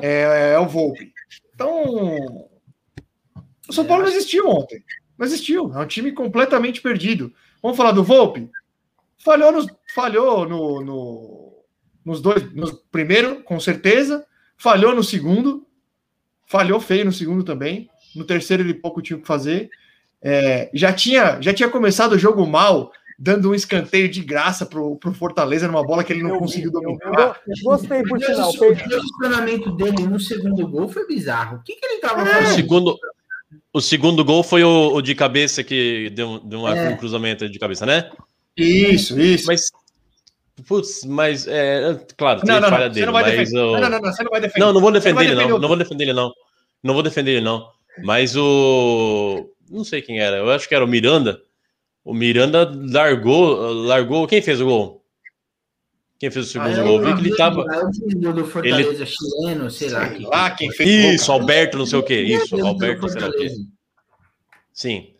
É, 0.00 0.52
é 0.54 0.58
o 0.58 0.66
Volpe. 0.66 1.12
Então, 1.54 2.47
o 3.68 3.72
São 3.72 3.84
Paulo 3.84 4.02
não 4.04 4.10
existiu 4.10 4.48
ontem. 4.48 4.82
Não 5.18 5.26
existiu. 5.26 5.72
É 5.74 5.78
um 5.78 5.86
time 5.86 6.12
completamente 6.12 6.80
perdido. 6.80 7.32
Vamos 7.62 7.76
falar 7.76 7.92
do 7.92 8.04
Volpe? 8.04 8.48
Falhou, 9.24 9.50
nos, 9.52 9.66
falhou 9.94 10.48
no, 10.48 10.80
no- 10.84 11.64
nos 12.04 12.20
dois. 12.20 12.52
No 12.54 12.72
primeiro, 12.90 13.42
com 13.42 13.58
certeza. 13.58 14.24
Falhou 14.56 14.94
no 14.94 15.02
segundo. 15.02 15.66
Falhou 16.46 16.80
feio 16.80 17.04
no 17.04 17.12
segundo 17.12 17.44
também. 17.44 17.88
No 18.14 18.24
terceiro, 18.24 18.62
ele 18.62 18.74
pouco 18.74 19.02
tinha 19.02 19.16
o 19.16 19.20
que 19.20 19.26
fazer. 19.26 19.68
É, 20.22 20.70
já, 20.72 20.92
tinha, 20.92 21.40
já 21.42 21.52
tinha 21.52 21.68
começado 21.68 22.12
o 22.12 22.18
jogo 22.18 22.46
mal, 22.46 22.90
dando 23.18 23.50
um 23.50 23.54
escanteio 23.54 24.08
de 24.08 24.22
graça 24.22 24.64
pro, 24.64 24.96
pro 24.96 25.12
Fortaleza 25.12 25.66
numa 25.68 25.84
bola 25.84 26.02
que 26.02 26.12
ele 26.12 26.22
não 26.22 26.30
Eu 26.34 26.38
conseguiu 26.38 26.70
eu 26.72 26.80
vi. 26.80 26.98
dominar. 26.98 27.40
Eu 27.46 27.54
Gostei, 27.64 28.02
por 28.02 28.18
sinal. 28.20 28.50
O 28.50 28.56
posicionamento 28.58 29.70
dele 29.76 30.06
no 30.06 30.18
segundo 30.18 30.66
gol 30.66 30.88
foi 30.88 31.06
bizarro. 31.06 31.58
O 31.58 31.62
que, 31.62 31.74
que 31.76 31.84
ele 31.86 32.00
tava 32.00 32.22
O 32.22 32.26
fazendo? 32.26 32.54
segundo, 32.54 32.96
o 33.78 33.80
segundo 33.80 34.24
gol 34.24 34.42
foi 34.42 34.62
o, 34.64 34.94
o 34.94 35.00
de 35.02 35.14
cabeça 35.14 35.62
que 35.64 36.10
deu, 36.10 36.40
deu 36.40 36.60
uma- 36.60 36.76
É. 36.76 36.88
um 36.90 36.96
cruzamento 36.96 37.48
de 37.48 37.58
cabeça, 37.58 37.86
né? 37.86 38.10
Isso, 38.56 39.18
isso. 39.20 39.46
Mas, 39.46 39.62
putz, 40.66 41.04
mas, 41.04 41.46
é, 41.46 41.98
claro, 42.16 42.40
tem 42.40 42.48
não, 42.48 42.54
não, 42.60 42.62
não, 42.62 42.68
falha 42.76 42.88
você 42.88 42.94
dele, 42.94 43.06
não 43.06 43.12
vai 43.12 43.36
mas. 43.36 43.52
Não, 43.52 43.72
não, 43.72 43.80
não, 43.80 43.90
não, 44.00 44.12
você 44.12 44.22
não 44.24 44.30
vai 44.30 44.40
defender. 44.40 44.60
Não, 44.60 44.72
não 44.72 44.80
vou 44.80 44.92
defender 44.92 45.20
ele, 45.24 45.30
defender 45.34 45.48
não. 45.50 45.56
o- 45.56 45.60
Não 45.60 45.68
vou 45.68 45.76
defender 45.76 46.04
ele, 46.04 46.12
não. 46.12 46.32
Não 46.82 46.94
vou 46.94 47.02
defender 47.02 47.30
ele, 47.32 47.40
não. 47.40 47.68
Mas 48.04 48.36
o. 48.36 49.48
Não 49.70 49.84
sei 49.84 50.00
quem 50.02 50.20
era. 50.20 50.36
Eu 50.38 50.50
acho 50.50 50.68
que 50.68 50.74
era 50.74 50.84
o 50.84 50.88
Miranda. 50.88 51.40
O 52.04 52.14
Miranda 52.14 52.70
largou. 52.90 53.72
Largou. 53.72 54.26
Quem 54.26 54.40
fez 54.40 54.60
o 54.60 54.64
gol? 54.66 54.97
Quem 56.18 56.30
fez 56.30 56.46
o 56.46 56.48
segundo 56.48 56.68
Ah, 56.70 56.80
é 56.80 56.82
gol? 56.82 56.98
o- 56.98 57.02
Eu 57.02 57.16
vi 57.16 57.22
que 57.22 57.28
ele 57.28 57.36
tava. 57.36 57.64
Ah, 57.70 58.32
do 58.32 58.44
Fortaleza 58.44 59.06
chileno, 59.06 59.70
sei 59.70 59.88
lá. 59.90 60.08
Sei 60.08 60.16
que- 60.18 60.24
lá 60.26 60.50
quem 60.50 60.70
fez 60.72 61.20
Isso, 61.20 61.30
Alberto, 61.30 61.78
não 61.78 61.86
sei 61.86 61.98
o 61.98 62.02
quê. 62.02 62.22
Isso, 62.22 62.56
Ele 62.56 62.66
Alberto, 62.66 63.08
sei 63.08 63.20
lá 63.20 63.28
o 63.28 63.32
quê. 63.32 63.50
Sim. 64.72 65.10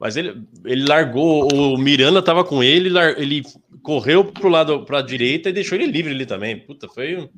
Mas 0.00 0.16
ele, 0.16 0.42
ele 0.64 0.86
largou. 0.86 1.48
O 1.52 1.76
Miranda 1.76 2.22
tava 2.22 2.44
com 2.44 2.62
ele, 2.62 2.88
ele 3.18 3.42
correu 3.82 4.24
pro 4.24 4.48
lado, 4.48 4.84
pra 4.84 5.02
direita 5.02 5.50
e 5.50 5.52
deixou 5.52 5.76
ele 5.76 5.86
livre 5.90 6.12
ali 6.12 6.24
também. 6.26 6.58
Puta, 6.58 6.88
foi. 6.88 7.16
um- 7.16 7.28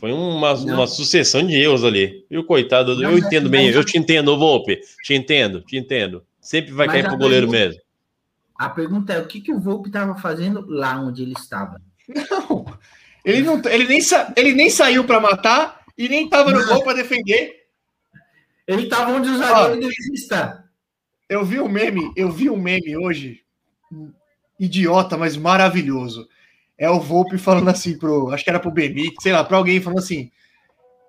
Foi 0.00 0.12
uma, 0.12 0.54
Não. 0.54 0.74
uma 0.74 0.86
sucessão 0.86 1.44
de 1.44 1.56
erros 1.56 1.82
ali. 1.82 2.24
E 2.30 2.38
o 2.38 2.44
coitado, 2.44 2.94
Não, 2.94 3.10
eu 3.10 3.18
entendo 3.18 3.50
bem, 3.50 3.66
mas- 3.66 3.74
eu 3.74 3.82
te 3.84 3.98
entendo, 3.98 4.38
Volpe. 4.38 4.78
Te 5.02 5.12
entendo, 5.12 5.60
te 5.62 5.76
entendo. 5.76 6.22
Sempre 6.40 6.70
vai 6.72 6.86
Mas 6.86 6.94
cair 7.02 7.08
pro 7.08 7.18
goleiro 7.18 7.48
pergunta- 7.48 7.68
mesmo. 7.70 7.82
A 8.56 8.68
pergunta 8.68 9.12
é: 9.14 9.18
o 9.18 9.26
que, 9.26 9.40
que 9.40 9.52
o 9.52 9.58
Volpe 9.58 9.88
estava 9.88 10.14
fazendo 10.14 10.64
lá 10.68 11.00
onde 11.00 11.22
ele 11.22 11.32
estava? 11.32 11.82
Não. 12.08 12.64
Ele, 13.24 13.42
não, 13.42 13.60
ele, 13.66 13.86
nem, 13.86 14.00
sa- 14.00 14.32
ele 14.36 14.54
nem 14.54 14.70
saiu 14.70 15.04
para 15.04 15.20
matar 15.20 15.80
e 15.96 16.08
nem 16.08 16.24
estava 16.24 16.50
no 16.50 16.64
gol 16.66 16.82
para 16.82 16.94
defender. 17.02 17.66
Ele 18.66 18.84
estava 18.84 19.12
onde 19.12 19.28
o 19.28 19.38
zagueiro 19.38 19.88
estar. 20.14 20.64
Eu 21.28 21.44
vi 21.44 21.60
um 21.60 21.68
meme, 21.68 22.10
eu 22.16 22.30
vi 22.30 22.48
um 22.48 22.56
meme 22.56 22.96
hoje. 22.96 23.42
idiota, 24.58 25.16
mas 25.16 25.36
maravilhoso. 25.36 26.28
É 26.76 26.88
o 26.88 27.00
Volpe 27.00 27.38
falando 27.38 27.68
assim 27.70 27.98
pro, 27.98 28.30
acho 28.32 28.44
que 28.44 28.50
era 28.50 28.60
pro 28.60 28.70
Benítez, 28.70 29.22
sei 29.22 29.32
lá, 29.32 29.44
para 29.44 29.56
alguém 29.56 29.80
falando 29.80 29.98
assim: 29.98 30.30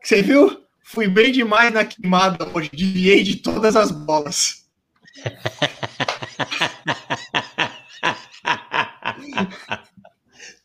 "Você 0.04 0.22
viu? 0.22 0.64
Fui 0.84 1.08
bem 1.08 1.32
demais 1.32 1.72
na 1.72 1.86
queimada 1.86 2.50
hoje, 2.54 2.70
desviei 2.74 3.24
de 3.24 3.38
todas 3.38 3.76
as 3.76 3.92
bolas." 3.92 4.68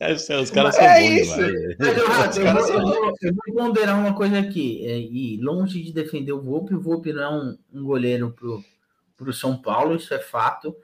É, 0.01 0.12
os 0.12 0.51
caras 0.51 0.74
são 0.74 0.84
É 0.84 1.01
bons 1.01 1.11
isso. 1.20 1.36
Mas, 1.78 1.97
eu, 1.97 2.05
Os 2.30 2.36
eu, 2.36 2.45
caras 2.45 2.68
vou- 2.68 2.74
eu 2.76 2.80
são- 2.80 2.82
vou, 2.82 3.14
eu 3.22 3.34
vou 3.34 3.55
ponderar 3.55 3.99
uma 3.99 4.14
coisa 4.14 4.38
aqui. 4.38 4.84
é, 4.86 4.99
e 4.99 5.36
longe 5.40 5.82
de 5.82 5.92
defender 5.92 6.32
o 6.32 6.42
Volpe, 6.42 6.74
o 6.74 6.80
Volpe 6.80 7.12
não 7.12 7.22
é 7.22 7.30
um, 7.30 7.59
um 7.80 7.84
goleiro 7.84 8.30
pro, 8.32 8.62
pro 9.16 9.32
São 9.32 9.57
Paulo, 9.57 9.95
isso 9.97 10.12
é 10.12 10.18
fato. 10.18 10.74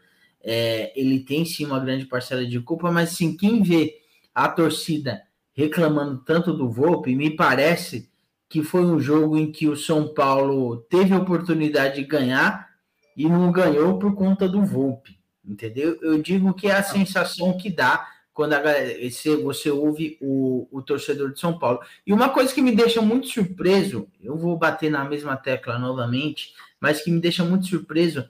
É, 0.42 0.92
ele 0.98 1.20
tem 1.20 1.44
sim 1.44 1.66
uma 1.66 1.80
grande 1.80 2.06
parcela 2.06 2.46
de 2.46 2.60
culpa, 2.60 2.90
mas 2.90 3.10
assim, 3.12 3.36
quem 3.36 3.62
vê 3.62 3.96
a 4.34 4.48
torcida 4.48 5.22
reclamando 5.52 6.18
tanto 6.24 6.52
do 6.54 6.70
Volpe, 6.70 7.14
me 7.14 7.30
parece 7.36 8.08
que 8.48 8.62
foi 8.62 8.82
um 8.84 8.98
jogo 8.98 9.36
em 9.36 9.52
que 9.52 9.68
o 9.68 9.76
São 9.76 10.08
Paulo 10.14 10.78
teve 10.88 11.12
a 11.12 11.18
oportunidade 11.18 11.96
de 11.96 12.04
ganhar 12.04 12.68
e 13.16 13.28
não 13.28 13.52
ganhou 13.52 13.98
por 13.98 14.14
conta 14.14 14.48
do 14.48 14.64
Volpe, 14.64 15.18
entendeu? 15.44 15.98
Eu 16.00 16.22
digo 16.22 16.54
que 16.54 16.68
é 16.68 16.72
a 16.72 16.82
sensação 16.82 17.56
que 17.58 17.68
dá 17.70 18.08
quando 18.40 18.54
a 18.54 18.58
galera- 18.58 19.10
se 19.10 19.36
você 19.36 19.70
ouve 19.70 20.16
o, 20.18 20.66
o 20.72 20.80
torcedor 20.80 21.30
de 21.30 21.38
São 21.38 21.58
Paulo. 21.58 21.80
E 22.06 22.10
uma 22.10 22.30
coisa 22.30 22.54
que 22.54 22.62
me 22.62 22.74
deixa 22.74 23.02
muito 23.02 23.28
surpreso, 23.28 24.08
eu 24.18 24.34
vou 24.34 24.56
bater 24.56 24.90
na 24.90 25.04
mesma 25.04 25.36
tecla 25.36 25.78
novamente, 25.78 26.54
mas 26.80 27.02
que 27.02 27.10
me 27.10 27.20
deixa 27.20 27.44
muito 27.44 27.66
surpreso 27.66 28.26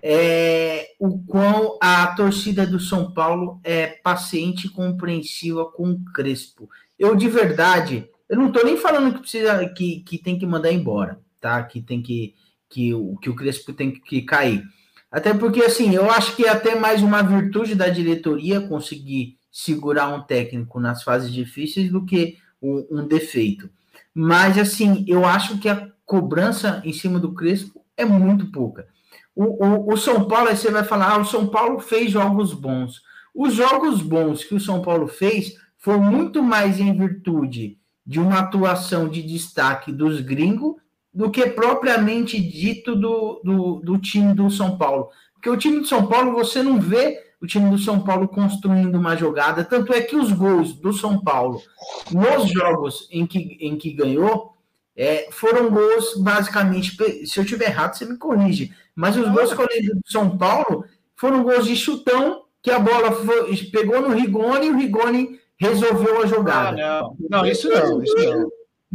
é 0.00 0.90
o 1.00 1.18
quão 1.24 1.76
a 1.82 2.14
torcida 2.14 2.64
do 2.64 2.78
São 2.78 3.12
Paulo 3.12 3.60
é 3.64 3.88
paciente 3.88 4.68
e 4.68 4.70
compreensiva 4.70 5.64
com 5.64 5.90
o 5.90 6.04
Crespo. 6.12 6.70
Eu, 6.96 7.16
de 7.16 7.28
verdade, 7.28 8.08
eu 8.28 8.36
não 8.36 8.52
tô 8.52 8.64
nem 8.64 8.76
falando 8.76 9.12
que 9.14 9.20
precisa 9.22 9.68
que, 9.70 9.98
que 10.04 10.16
tem 10.16 10.38
que 10.38 10.46
mandar 10.46 10.70
embora, 10.70 11.18
tá? 11.40 11.60
Que 11.64 11.82
tem 11.82 12.00
que 12.00 12.36
que 12.68 12.94
o 12.94 13.16
que 13.16 13.28
o 13.28 13.34
Crespo 13.34 13.72
tem 13.72 13.90
que 13.90 14.22
cair. 14.22 14.62
Até 15.10 15.34
porque 15.34 15.60
assim, 15.60 15.92
eu 15.92 16.08
acho 16.08 16.36
que 16.36 16.44
é 16.46 16.50
até 16.50 16.76
mais 16.76 17.02
uma 17.02 17.20
virtude 17.20 17.74
da 17.74 17.88
diretoria 17.88 18.60
conseguir 18.60 19.39
segurar 19.50 20.08
um 20.08 20.22
técnico 20.22 20.78
nas 20.78 21.02
fases 21.02 21.32
difíceis 21.32 21.90
do 21.90 22.04
que 22.04 22.38
um, 22.62 22.86
um 22.90 23.06
defeito. 23.06 23.70
Mas 24.14 24.58
assim, 24.58 25.04
eu 25.08 25.24
acho 25.24 25.58
que 25.58 25.68
a 25.68 25.88
cobrança 26.04 26.82
em 26.84 26.92
cima 26.92 27.18
do 27.18 27.32
Crespo 27.32 27.84
é 27.96 28.04
muito 28.04 28.50
pouca. 28.50 28.86
O, 29.34 29.64
o, 29.64 29.92
o 29.92 29.96
São 29.96 30.26
Paulo, 30.26 30.48
aí 30.48 30.56
você 30.56 30.70
vai 30.70 30.84
falar, 30.84 31.12
ah, 31.12 31.18
o 31.18 31.24
São 31.24 31.46
Paulo 31.46 31.78
fez 31.78 32.10
jogos 32.10 32.52
bons. 32.52 33.02
Os 33.34 33.54
jogos 33.54 34.02
bons 34.02 34.44
que 34.44 34.54
o 34.54 34.60
São 34.60 34.82
Paulo 34.82 35.06
fez 35.06 35.54
foi 35.78 35.96
muito 35.96 36.42
mais 36.42 36.78
em 36.78 36.96
virtude 36.96 37.78
de 38.04 38.18
uma 38.18 38.40
atuação 38.40 39.08
de 39.08 39.22
destaque 39.22 39.92
dos 39.92 40.20
gringos 40.20 40.74
do 41.12 41.30
que 41.30 41.46
propriamente 41.46 42.40
dito 42.40 42.94
do, 42.94 43.40
do, 43.44 43.80
do 43.80 43.98
time 43.98 44.34
do 44.34 44.50
São 44.50 44.76
Paulo. 44.76 45.08
Porque 45.34 45.48
o 45.48 45.56
time 45.56 45.80
do 45.80 45.86
São 45.86 46.06
Paulo, 46.06 46.32
você 46.32 46.62
não 46.62 46.80
vê 46.80 47.18
o 47.40 47.46
time 47.46 47.70
do 47.70 47.78
São 47.78 48.00
Paulo 48.00 48.28
construindo 48.28 48.96
uma 48.96 49.16
jogada. 49.16 49.64
Tanto 49.64 49.92
é 49.94 50.00
que 50.00 50.14
os 50.16 50.30
gols 50.32 50.74
do 50.74 50.92
São 50.92 51.18
Paulo 51.22 51.62
nos 52.10 52.50
jogos 52.50 53.08
em 53.10 53.26
que, 53.26 53.56
em 53.60 53.76
que 53.76 53.92
ganhou 53.92 54.54
é, 54.96 55.28
foram 55.30 55.70
gols 55.70 56.16
basicamente. 56.18 56.96
Se 57.26 57.40
eu 57.40 57.44
tiver 57.44 57.66
errado, 57.66 57.94
você 57.94 58.04
me 58.04 58.18
corrige. 58.18 58.72
Mas 58.94 59.16
os 59.16 59.28
gols 59.30 59.50
do 59.50 60.00
São 60.10 60.36
Paulo 60.36 60.84
foram 61.16 61.42
gols 61.42 61.64
de 61.66 61.76
chutão 61.76 62.42
que 62.62 62.70
a 62.70 62.78
bola 62.78 63.10
foi, 63.12 63.56
pegou 63.72 64.02
no 64.02 64.14
Rigoni 64.14 64.66
e 64.66 64.70
o 64.70 64.76
Rigoni 64.76 65.40
resolveu 65.56 66.20
a 66.20 66.24
Ah, 66.24 66.26
jogada. 66.26 66.76
não. 66.76 67.16
Não, 67.30 67.46
isso 67.46 67.68
não, 67.68 68.02
isso 68.02 68.14
não. 68.16 68.50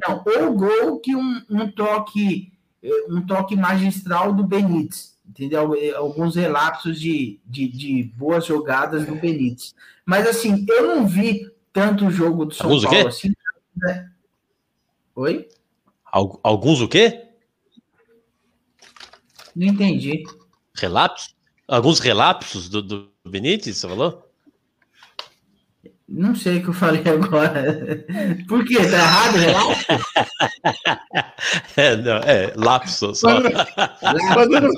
Não, 0.08 0.24
ou 0.26 0.54
gol 0.54 1.00
que 1.00 1.16
um, 1.16 1.42
um 1.50 1.72
toque 1.72 2.52
eh, 2.84 3.06
um 3.10 3.26
toque 3.26 3.56
magistral 3.56 4.34
do 4.34 4.44
Benítez, 4.44 5.15
entendeu? 5.36 5.76
Eh, 5.76 5.92
Alguns 5.94 6.36
relapsos 6.36 7.00
de, 7.00 7.40
de, 7.46 7.68
de 7.68 8.04
boas 8.16 8.46
jogadas 8.46 9.06
do 9.06 9.16
Benítez. 9.16 9.76
Mas 10.06 10.26
assim, 10.28 10.66
eu 10.70 10.88
não 10.88 11.06
vi 11.08 11.52
tanto 11.74 12.10
jogo 12.10 12.46
do 12.46 12.54
São 12.54 12.68
Alguns 12.68 12.86
Paulo 12.86 13.08
assim. 13.08 13.34
né? 13.76 14.10
Oi? 15.16 15.48
Al- 16.06 16.40
Alguns 16.42 16.80
o 16.82 16.88
quê? 16.88 17.26
Não 19.56 19.68
entendi. 19.68 20.24
Relapsos? 20.76 21.36
Alguns 21.68 22.00
relapsos 22.00 22.70
do, 22.70 22.82
do 22.82 23.12
Benítez, 23.26 23.78
você 23.78 23.88
falou? 23.88 24.25
Não 26.08 26.36
sei 26.36 26.58
o 26.58 26.62
que 26.62 26.68
eu 26.70 26.74
falei 26.74 27.02
agora. 27.10 28.06
Por 28.48 28.64
quê? 28.64 28.76
Tá 28.76 28.98
errado, 28.98 29.38
relapso? 29.38 29.86
É, 31.78 31.96
não, 31.98 32.16
é 32.18 32.54
lapso 32.56 33.14
só. 33.16 33.42
Quando- 34.34 34.70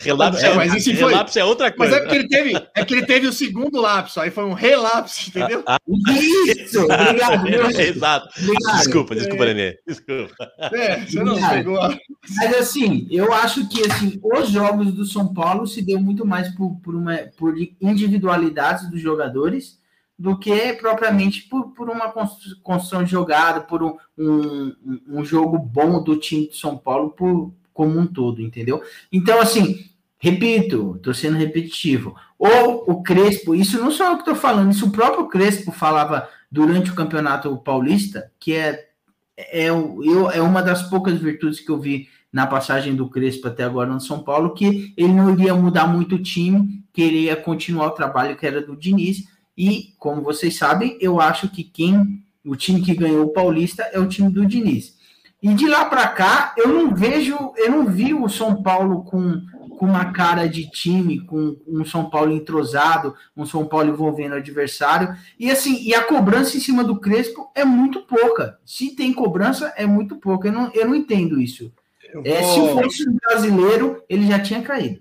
relapso, 0.00 0.44
É, 0.44 0.48
é, 0.50 0.54
mas 0.54 0.74
isso 0.74 0.96
foi- 0.98 1.10
relapso 1.10 1.38
é 1.38 1.44
outra 1.44 1.66
Mas 1.68 1.76
coisa. 1.76 1.96
é 1.96 2.00
porque 2.00 2.14
ele 2.16 2.28
teve, 2.28 2.68
é 2.74 2.84
que 2.84 2.94
ele 2.94 3.06
teve 3.06 3.26
o 3.26 3.32
segundo 3.32 3.80
lapso, 3.80 4.20
aí 4.20 4.30
foi 4.30 4.44
um 4.44 4.52
relapso, 4.52 5.28
entendeu? 5.28 5.62
Isso! 6.56 6.82
Obrigado, 6.84 7.42
meu. 7.44 7.70
Exato. 7.70 8.28
Obrigado. 8.40 8.76
Desculpa, 8.78 9.14
desculpa, 9.14 9.44
Nenê. 9.46 9.78
Desculpa. 9.86 10.34
É, 10.72 11.00
você 11.00 11.16
não 11.22 11.32
Obrigado. 11.32 11.54
pegou. 11.54 11.80
a- 11.80 11.98
Mas 12.36 12.54
assim, 12.56 13.06
eu 13.10 13.32
acho 13.32 13.68
que 13.68 13.82
assim, 13.90 14.18
os 14.22 14.48
jogos 14.50 14.92
do 14.92 15.04
São 15.04 15.32
Paulo 15.32 15.66
se 15.66 15.82
deu 15.82 16.00
muito 16.00 16.24
mais 16.26 16.48
por, 16.54 16.76
por, 16.82 16.94
uma, 16.94 17.16
por 17.36 17.54
individualidades 17.80 18.90
dos 18.90 19.00
jogadores 19.00 19.78
do 20.18 20.38
que 20.38 20.72
propriamente 20.74 21.42
por, 21.42 21.72
por 21.72 21.90
uma 21.90 22.10
constru- 22.10 22.56
construção 22.62 23.04
de 23.04 23.10
jogada, 23.10 23.60
por 23.60 23.82
um, 23.82 23.96
um, 24.16 24.74
um 25.08 25.24
jogo 25.24 25.58
bom 25.58 26.02
do 26.02 26.16
time 26.16 26.48
de 26.48 26.56
São 26.56 26.76
Paulo 26.76 27.10
por, 27.10 27.52
como 27.72 27.98
um 27.98 28.06
todo, 28.06 28.40
entendeu? 28.40 28.82
Então, 29.12 29.40
assim, 29.40 29.90
repito, 30.18 30.94
estou 30.96 31.12
sendo 31.12 31.36
repetitivo. 31.36 32.14
Ou 32.38 32.84
o 32.90 33.02
Crespo, 33.02 33.54
isso 33.54 33.78
não 33.78 33.90
sou 33.90 34.06
eu 34.06 34.14
que 34.14 34.22
estou 34.22 34.34
falando, 34.34 34.72
isso 34.72 34.86
o 34.86 34.92
próprio 34.92 35.28
Crespo 35.28 35.70
falava 35.70 36.28
durante 36.50 36.90
o 36.90 36.94
Campeonato 36.94 37.54
Paulista, 37.58 38.30
que 38.38 38.54
é, 38.54 38.88
é, 39.36 39.66
eu, 39.68 40.30
é 40.30 40.40
uma 40.40 40.62
das 40.62 40.82
poucas 40.84 41.18
virtudes 41.20 41.60
que 41.60 41.70
eu 41.70 41.78
vi 41.78 42.08
na 42.32 42.46
passagem 42.46 42.94
do 42.94 43.08
Crespo 43.08 43.48
até 43.48 43.64
agora 43.64 43.90
no 43.90 44.00
São 44.00 44.22
Paulo, 44.22 44.54
que 44.54 44.94
ele 44.96 45.12
não 45.12 45.30
iria 45.32 45.54
mudar 45.54 45.86
muito 45.86 46.16
o 46.16 46.22
time, 46.22 46.84
que 46.92 47.02
ele 47.02 47.24
ia 47.24 47.36
continuar 47.36 47.88
o 47.88 47.92
trabalho 47.92 48.36
que 48.36 48.46
era 48.46 48.60
do 48.60 48.76
Diniz. 48.76 49.24
E, 49.56 49.94
como 49.98 50.22
vocês 50.22 50.56
sabem, 50.56 50.98
eu 51.00 51.20
acho 51.20 51.48
que 51.48 51.64
quem 51.64 52.22
o 52.44 52.54
time 52.54 52.80
que 52.82 52.94
ganhou 52.94 53.24
o 53.26 53.32
Paulista 53.32 53.82
é 53.92 53.98
o 53.98 54.06
time 54.08 54.30
do 54.30 54.46
Diniz. 54.46 54.94
E 55.42 55.52
de 55.54 55.66
lá 55.66 55.84
para 55.84 56.06
cá, 56.08 56.54
eu 56.56 56.68
não 56.68 56.94
vejo, 56.94 57.36
eu 57.56 57.70
não 57.70 57.86
vi 57.86 58.14
o 58.14 58.28
São 58.28 58.62
Paulo 58.62 59.02
com, 59.04 59.40
com 59.78 59.86
uma 59.86 60.12
cara 60.12 60.48
de 60.48 60.68
time, 60.70 61.20
com 61.20 61.56
um 61.66 61.84
São 61.84 62.08
Paulo 62.08 62.32
entrosado, 62.32 63.14
um 63.36 63.44
São 63.44 63.66
Paulo 63.66 63.88
envolvendo 63.90 64.32
o 64.32 64.36
adversário. 64.36 65.14
E 65.38 65.50
assim, 65.50 65.82
e 65.82 65.94
a 65.94 66.02
cobrança 66.04 66.56
em 66.56 66.60
cima 66.60 66.82
do 66.84 66.98
Crespo 67.00 67.50
é 67.54 67.64
muito 67.64 68.02
pouca. 68.02 68.58
Se 68.64 68.94
tem 68.94 69.12
cobrança, 69.12 69.72
é 69.76 69.86
muito 69.86 70.16
pouca. 70.16 70.48
Eu 70.48 70.52
não, 70.52 70.70
eu 70.72 70.86
não 70.86 70.94
entendo 70.94 71.40
isso. 71.40 71.72
Eu 72.12 72.22
É, 72.24 72.40
vou- 72.42 72.68
se 72.68 72.82
fosse 72.82 73.08
um 73.08 73.16
brasileiro, 73.16 74.02
ele 74.08 74.26
já 74.26 74.38
tinha 74.40 74.62
caído. 74.62 75.00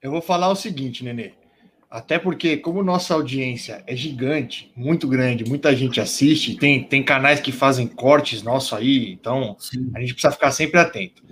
Eu 0.00 0.10
vou 0.10 0.22
falar 0.22 0.48
o 0.50 0.56
seguinte, 0.56 1.02
Nenê. 1.04 1.32
Até 1.94 2.18
porque, 2.18 2.56
como 2.56 2.82
nossa 2.82 3.14
audiência 3.14 3.84
é 3.86 3.94
gigante, 3.94 4.68
muito 4.74 5.06
grande, 5.06 5.44
muita 5.44 5.76
gente 5.76 6.00
assiste, 6.00 6.56
tem, 6.56 6.82
tem 6.82 7.04
canais 7.04 7.38
que 7.38 7.52
fazem 7.52 7.86
cortes 7.86 8.42
nosso 8.42 8.74
aí, 8.74 9.12
então 9.12 9.56
a 9.94 10.00
gente 10.00 10.12
precisa 10.12 10.32
ficar 10.32 10.50
sempre 10.50 10.80
atento. 10.80 11.22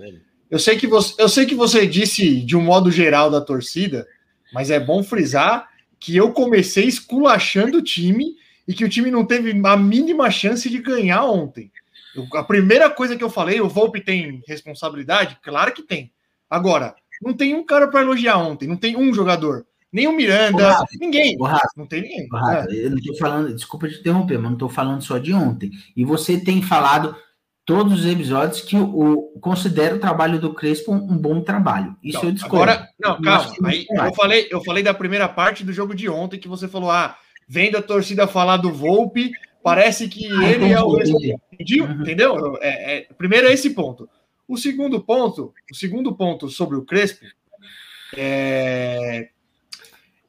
Eu 0.49 0.57
sei 0.57 0.77
que 0.77 0.87
você, 0.87 1.21
eu 1.21 1.27
sei 1.27 1.45
que 1.45 1.53
você 1.53 1.85
disse 1.85 2.39
de 2.39 2.55
um 2.55 2.61
modo 2.61 2.89
geral 2.89 3.29
da 3.29 3.41
torcida, 3.41 4.07
mas 4.53 4.71
é 4.71 4.79
bom 4.79 5.03
frisar 5.03 5.67
que 5.99 6.15
eu 6.15 6.31
comecei 6.31 6.85
esculachando 6.85 7.79
o 7.79 7.83
time 7.83 8.23
e 8.65 8.73
que 8.73 8.85
o 8.85 8.89
time 8.89 9.11
não 9.11 9.25
teve 9.25 9.51
a 9.65 9.75
mínima 9.75 10.31
chance 10.31 10.69
de 10.69 10.77
ganhar 10.77 11.25
ontem. 11.25 11.69
Eu- 12.15 12.25
a 12.35 12.43
primeira 12.43 12.89
coisa 12.89 13.17
que 13.17 13.23
eu 13.23 13.29
falei, 13.29 13.59
o 13.59 13.67
Volpe 13.67 13.99
tem 13.99 14.41
responsabilidade? 14.47 15.37
Claro 15.43 15.73
que 15.73 15.83
tem. 15.83 16.13
Agora, 16.49 16.95
não 17.21 17.33
tem 17.33 17.53
um 17.53 17.65
cara 17.65 17.89
para 17.89 17.99
elogiar 17.99 18.37
ontem, 18.37 18.65
não 18.65 18.77
tem 18.77 18.95
um 18.95 19.13
jogador. 19.13 19.65
Nem 19.93 20.07
o 20.07 20.11
Miranda, 20.11 20.71
Rafa, 20.71 20.87
ninguém. 20.99 21.37
Rafa, 21.39 21.67
Não 21.77 21.85
tem 21.85 22.01
ninguém. 22.01 22.27
Rafa, 22.31 22.67
É. 22.71 22.85
eu 22.85 22.89
não 22.89 22.97
tô 23.01 23.15
falando, 23.15 23.53
desculpa 23.53 23.87
te 23.87 23.99
interromper, 23.99 24.35
mas 24.39 24.45
não 24.45 24.53
estou 24.53 24.67
falando 24.69 25.03
só 25.03 25.19
de 25.19 25.31
ontem. 25.33 25.69
E 25.95 26.03
você 26.03 26.37
tem 26.39 26.61
falado 26.63 27.15
todos 27.65 27.99
os 28.01 28.05
episódios 28.11 28.59
que 28.61 28.75
o 28.75 29.31
considera 29.39 29.95
o 29.95 29.99
trabalho 29.99 30.39
do 30.39 30.53
Crespo 30.53 30.91
um, 30.91 30.95
um 31.13 31.17
bom 31.17 31.41
trabalho. 31.41 31.95
Isso 32.03 32.17
Não, 32.17 32.25
eu 32.25 32.31
discordo. 32.33 32.71
Agora, 32.71 32.89
não, 32.99 33.11
Eu 33.17 33.21
calma. 33.21 33.39
acho 33.39 33.53
que 33.53 33.65
Aí, 33.65 33.85
eu, 33.89 34.13
falei, 34.15 34.47
eu 34.49 34.63
falei 34.63 34.83
da 34.83 34.93
primeira 34.93 35.29
parte 35.29 35.63
do 35.63 35.71
jogo 35.71 35.93
de 35.93 36.09
ontem 36.09 36.39
que 36.39 36.47
você 36.47 36.67
falou: 36.67 36.89
ah, 36.89 37.15
vendo 37.47 37.77
a 37.77 37.81
torcida 37.81 38.25
falar 38.27 38.57
do 38.57 38.73
Volpe, 38.73 39.31
parece 39.63 40.07
que 40.09 40.25
Ah, 40.31 40.49
ele 40.49 40.71
é 40.73 40.81
o. 40.81 40.99
Entendi? 41.53 41.81
Uhum. 41.81 42.01
Entendeu? 42.01 42.57
É, 42.61 42.97
é- 42.97 43.07
primeiro 43.17 43.47
é 43.47 43.53
esse 43.53 43.69
ponto. 43.69 44.09
O 44.47 44.57
segundo 44.57 44.99
ponto, 45.01 45.53
o 45.71 45.75
segundo 45.75 46.13
ponto 46.15 46.49
sobre 46.49 46.75
o 46.77 46.83
Crespo, 46.83 47.25
é, 48.17 49.29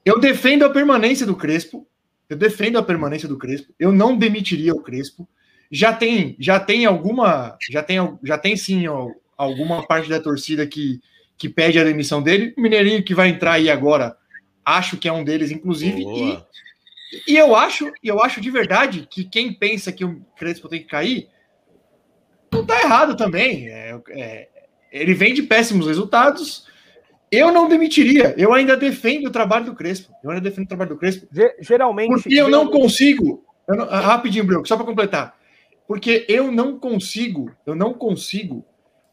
Eu 0.05 0.21
defendo 0.21 0.65
a 0.65 0.71
permanência 0.71 1.27
do 1.27 1.37
Crespo. 1.37 1.87
Eu 2.29 2.37
defendo 2.37 2.79
a 2.79 2.83
permanência 2.83 3.29
do 3.29 3.39
Crespo. 3.39 3.73
Eu 3.79 3.93
não 3.93 4.17
demitiria 4.17 4.75
o 4.75 4.83
Crespo. 4.83 5.29
Já 5.71 5.93
tem, 5.93 6.37
já 6.39 6.61
tem 6.61 6.85
alguma, 6.85 7.57
já 7.71 7.83
tem, 7.83 7.99
já 8.23 8.39
tem 8.39 8.57
sim 8.57 8.87
ó, 8.87 9.11
alguma 9.37 9.87
parte 9.87 10.09
da 10.09 10.21
torcida 10.21 10.67
que, 10.67 11.01
que 11.37 11.49
pede 11.49 11.79
a 11.79 11.85
demissão 11.85 12.23
dele. 12.23 12.55
O 12.57 12.61
Mineirinho 12.61 13.03
que 13.03 13.15
vai 13.15 13.29
entrar 13.29 13.53
aí 13.53 13.71
agora, 13.71 14.17
acho 14.65 14.97
que 14.97 15.09
é 15.09 15.13
um 15.13 15.25
deles, 15.25 15.51
inclusive. 15.51 16.03
E, 16.03 17.33
e 17.33 17.37
eu 17.37 17.55
acho, 17.57 17.91
eu 18.03 18.23
acho 18.23 18.41
de 18.41 18.51
verdade 18.51 19.07
que 19.11 19.25
quem 19.25 19.53
pensa 19.53 19.93
que 19.93 20.05
o 20.05 20.21
Crespo 20.37 20.69
tem 20.69 20.81
que 20.81 20.89
cair 20.89 21.29
não 22.53 22.65
tá 22.65 22.81
errado 22.81 23.17
também. 23.17 23.69
É, 23.69 24.01
é, 24.11 24.49
ele 24.93 25.15
vem 25.15 25.35
de 25.35 25.43
péssimos 25.43 25.87
resultados. 25.87 26.67
Eu 27.35 27.53
não 27.53 27.69
demitiria. 27.69 28.35
Eu 28.37 28.53
ainda 28.53 28.77
defendo 28.77 29.27
o 29.27 29.31
trabalho 29.31 29.67
do 29.67 29.75
Crespo. 29.75 30.13
Eu 30.23 30.31
ainda 30.31 30.43
defendo 30.43 30.65
o 30.65 30.69
trabalho 30.69 30.91
do 30.91 30.97
Crespo. 30.97 31.27
Geralmente. 31.61 32.09
Porque 32.11 32.35
eu 32.35 32.49
não 32.49 32.69
consigo. 32.69 33.45
Eu 33.67 33.77
não, 33.77 33.87
rapidinho, 33.87 34.45
Bruno, 34.45 34.67
só 34.67 34.77
para 34.77 34.87
completar. 34.87 35.37
Porque 35.87 36.25
eu 36.29 36.51
não 36.51 36.79
consigo, 36.79 37.51
eu 37.67 37.75
não 37.75 37.93
consigo 37.93 38.65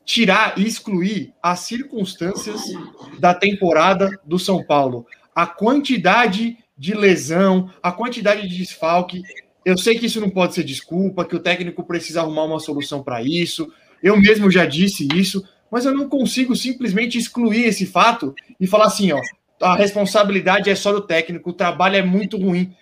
tirar 0.06 0.58
e 0.58 0.66
excluir 0.66 1.34
as 1.42 1.62
circunstâncias 1.62 2.62
da 3.20 3.34
temporada 3.34 4.10
do 4.26 4.40
São 4.40 4.64
Paulo. 4.64 5.06
A 5.36 5.46
quantidade 5.46 6.58
de 6.78 6.94
lesão, 6.94 7.70
a 7.82 7.92
quantidade 7.92 8.48
de 8.48 8.58
desfalque. 8.58 9.22
Eu 9.64 9.78
sei 9.78 9.98
que 9.98 10.08
isso 10.08 10.20
não 10.20 10.30
pode 10.30 10.56
ser 10.56 10.64
desculpa, 10.64 11.26
que 11.26 11.36
o 11.36 11.40
técnico 11.40 11.84
precisa 11.84 12.22
arrumar 12.22 12.46
uma 12.46 12.60
solução 12.60 13.04
para 13.04 13.22
isso. 13.22 13.72
Eu 14.02 14.20
mesmo 14.20 14.50
já 14.50 14.66
disse 14.66 15.08
isso, 15.14 15.48
mas 15.72 15.86
eu 15.86 15.94
não 15.94 16.10
consigo 16.10 16.56
simplesmente 16.56 17.18
excluir 17.18 17.64
esse 17.64 17.86
fato 17.86 18.36
e 18.60 18.68
falar 18.68 18.86
assim, 18.86 19.12
ó, 19.14 19.22
a 19.62 19.76
responsabilidade 19.76 20.70
é 20.70 20.76
só 20.76 20.92
do 20.92 21.02
técnico, 21.02 21.52
o 21.52 21.54
trabalho 21.54 21.96
é 21.96 22.02
muito 22.02 22.38
ruim. 22.38 22.76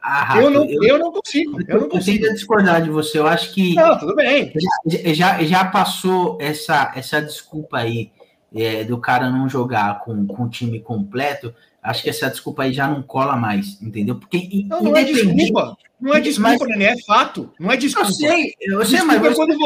Ah, 0.00 0.40
eu, 0.40 0.50
não, 0.50 0.64
eu, 0.64 0.82
eu, 0.84 0.98
não 1.00 1.10
consigo. 1.10 1.58
Eu, 1.66 1.80
não 1.80 1.88
consigo. 1.88 2.24
Eu 2.24 2.34
discordar 2.34 2.80
de 2.80 2.90
você. 2.90 3.18
Eu 3.18 3.26
acho 3.26 3.52
que. 3.52 3.74
Não, 3.74 3.98
tudo 3.98 4.14
bem. 4.14 4.52
Já, 4.86 5.12
já, 5.12 5.42
já 5.42 5.64
passou 5.64 6.38
essa, 6.40 6.92
essa 6.94 7.20
desculpa 7.20 7.78
aí 7.78 8.12
é, 8.54 8.84
do 8.84 8.98
cara 8.98 9.28
não 9.28 9.48
jogar 9.48 9.98
com, 10.00 10.24
com 10.24 10.44
o 10.44 10.48
time 10.48 10.78
completo. 10.78 11.52
Acho 11.82 12.04
que 12.04 12.10
essa 12.10 12.30
desculpa 12.30 12.62
aí 12.62 12.72
já 12.72 12.86
não 12.86 13.02
cola 13.02 13.36
mais, 13.36 13.82
entendeu? 13.82 14.14
Porque. 14.14 14.64
Não, 14.68 14.80
não 14.80 14.96
é 14.96 15.02
desculpa. 15.02 15.76
Não 16.00 16.14
é 16.14 16.20
desculpa, 16.20 16.66
mas, 16.68 16.80
é 16.80 17.02
fato. 17.02 17.52
Não 17.58 17.72
é 17.72 17.76
desculpa. 17.76 18.08
Eu 18.08 18.14
sei, 18.14 18.54
eu 18.60 18.84
sei, 18.84 19.02
mas. 19.02 19.24
É 19.24 19.34
quando, 19.34 19.56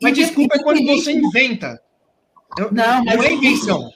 mas 0.00 0.14
desculpa 0.14 0.56
é 0.56 0.62
quando 0.62 0.86
você 0.86 1.12
inventa. 1.12 1.82
Eu, 2.58 2.72
não, 2.72 3.04
não 3.04 3.22
é 3.22 3.32
invenção. 3.32 3.90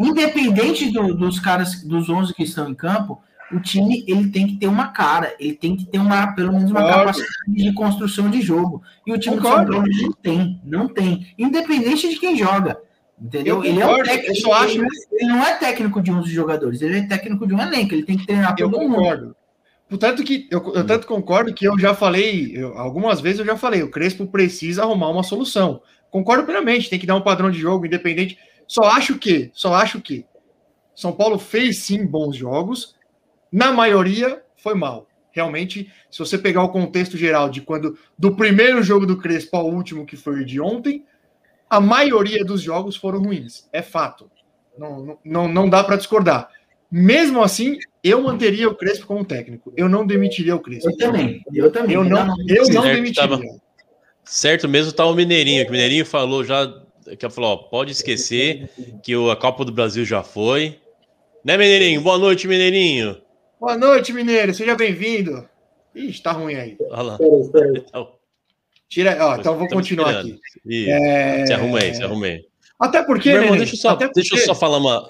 Independente 0.00 0.90
do, 0.90 1.14
dos 1.14 1.38
caras, 1.38 1.82
dos 1.82 2.08
11 2.08 2.34
que 2.34 2.42
estão 2.42 2.68
em 2.68 2.74
campo, 2.74 3.22
o 3.52 3.60
time 3.60 4.04
ele 4.08 4.30
tem 4.30 4.46
que 4.46 4.56
ter 4.56 4.66
uma 4.66 4.88
cara, 4.88 5.34
ele 5.38 5.54
tem 5.54 5.76
que 5.76 5.84
ter 5.84 5.98
uma, 5.98 6.34
pelo 6.34 6.52
menos 6.52 6.70
uma 6.70 6.80
Concordo. 6.80 7.00
capacidade 7.00 7.34
de 7.48 7.72
construção 7.74 8.30
de 8.30 8.40
jogo. 8.40 8.82
E 9.06 9.12
o 9.12 9.18
time 9.18 9.36
Concordo. 9.36 9.66
do 9.66 9.72
São 9.72 9.82
Paulo 9.82 10.02
não 10.02 10.12
tem, 10.12 10.60
não 10.64 10.88
tem. 10.88 11.34
Independente 11.38 12.08
de 12.08 12.18
quem 12.18 12.36
joga. 12.36 12.78
Entendeu? 13.20 13.62
ele 13.62 13.80
é 13.80 13.86
um 13.86 14.02
técnico. 14.02 14.48
Eu 14.48 14.54
acho... 14.54 14.78
ele, 14.78 14.86
ele 15.12 15.28
não 15.28 15.44
é 15.44 15.54
técnico 15.56 16.02
de 16.02 16.10
11 16.10 16.30
jogadores, 16.32 16.82
ele 16.82 16.98
é 16.98 17.06
técnico 17.06 17.46
de 17.46 17.54
um 17.54 17.60
elenco, 17.60 17.94
ele 17.94 18.04
tem 18.04 18.18
que 18.18 18.26
treinar 18.26 18.56
todo 18.56 18.74
eu 18.74 18.88
concordo. 18.88 19.36
Portanto 19.88 20.24
que 20.24 20.48
eu, 20.50 20.72
eu, 20.74 20.86
tanto 20.86 21.06
concordo 21.06 21.52
que 21.52 21.66
eu 21.66 21.78
já 21.78 21.94
falei, 21.94 22.50
eu, 22.54 22.76
algumas 22.78 23.20
vezes 23.20 23.40
eu 23.40 23.46
já 23.46 23.56
falei, 23.56 23.82
o 23.82 23.90
Crespo 23.90 24.26
precisa 24.26 24.82
arrumar 24.82 25.10
uma 25.10 25.22
solução. 25.22 25.82
Concordo 26.12 26.44
plenamente, 26.44 26.90
tem 26.90 26.98
que 26.98 27.06
dar 27.06 27.16
um 27.16 27.22
padrão 27.22 27.50
de 27.50 27.58
jogo 27.58 27.86
independente. 27.86 28.38
Só 28.68 28.82
acho 28.82 29.18
que, 29.18 29.50
só 29.54 29.74
acho 29.74 29.98
que 29.98 30.26
São 30.94 31.10
Paulo 31.10 31.38
fez 31.38 31.78
sim 31.78 32.06
bons 32.06 32.36
jogos, 32.36 32.94
na 33.50 33.72
maioria, 33.72 34.42
foi 34.54 34.74
mal. 34.74 35.08
Realmente, 35.30 35.90
se 36.10 36.18
você 36.18 36.36
pegar 36.36 36.62
o 36.62 36.68
contexto 36.68 37.16
geral 37.16 37.48
de 37.48 37.62
quando 37.62 37.98
do 38.18 38.36
primeiro 38.36 38.82
jogo 38.82 39.06
do 39.06 39.16
Crespo 39.16 39.56
ao 39.56 39.70
último, 39.70 40.04
que 40.04 40.14
foi 40.14 40.42
o 40.42 40.44
de 40.44 40.60
ontem, 40.60 41.06
a 41.68 41.80
maioria 41.80 42.44
dos 42.44 42.60
jogos 42.60 42.94
foram 42.94 43.22
ruins. 43.22 43.66
É 43.72 43.80
fato. 43.80 44.30
Não, 44.76 45.18
não, 45.24 45.48
não 45.48 45.70
dá 45.70 45.82
para 45.82 45.96
discordar. 45.96 46.50
Mesmo 46.90 47.42
assim, 47.42 47.78
eu 48.04 48.22
manteria 48.22 48.68
o 48.68 48.74
Crespo 48.74 49.06
como 49.06 49.24
técnico. 49.24 49.72
Eu 49.74 49.88
não 49.88 50.06
demitiria 50.06 50.54
o 50.54 50.60
Crespo. 50.60 50.90
Eu 50.90 50.96
também. 50.98 51.42
Eu 51.54 51.72
também. 51.72 51.96
Eu 51.96 52.04
não, 52.04 52.34
eu 52.46 52.68
não 52.68 52.82
demitiria. 52.82 53.61
Certo 54.24 54.68
mesmo 54.68 54.92
tá 54.92 55.04
o 55.04 55.14
Mineirinho, 55.14 55.64
que 55.64 55.70
o 55.70 55.72
Mineirinho 55.72 56.06
falou 56.06 56.44
já, 56.44 56.72
que 57.18 57.28
falou, 57.30 57.52
ó, 57.52 57.56
pode 57.56 57.92
esquecer 57.92 58.70
que 59.02 59.12
a 59.30 59.36
Copa 59.36 59.64
do 59.64 59.72
Brasil 59.72 60.04
já 60.04 60.22
foi. 60.22 60.78
Né, 61.44 61.56
Mineirinho? 61.56 62.00
Boa 62.00 62.18
noite, 62.18 62.46
Mineirinho. 62.46 63.20
Boa 63.60 63.76
noite, 63.76 64.12
Mineiro. 64.12 64.54
Seja 64.54 64.74
bem-vindo. 64.74 65.48
Ih, 65.94 66.12
tá 66.20 66.32
ruim 66.32 66.54
aí. 66.54 66.76
Olha 66.90 67.02
lá. 67.02 67.18
Então, 67.88 68.12
Tira, 68.88 69.16
ó, 69.24 69.36
então 69.36 69.56
vou 69.56 69.66
continuar 69.68 70.18
aqui. 70.18 70.38
É... 70.68 71.46
Se 71.46 71.52
arruma 71.54 71.78
aí, 71.78 71.94
se 71.94 72.02
arruma 72.02 72.26
aí. 72.26 72.44
Até 72.78 73.02
porque. 73.02 73.32
Meu 73.32 73.42
irmão, 73.42 73.56
deixa, 73.56 73.74
eu 73.74 73.78
só, 73.78 73.96
porque... 73.96 74.12
deixa 74.12 74.34
eu 74.34 74.44
só 74.44 74.54
falar 74.54 74.76
uma. 74.76 75.06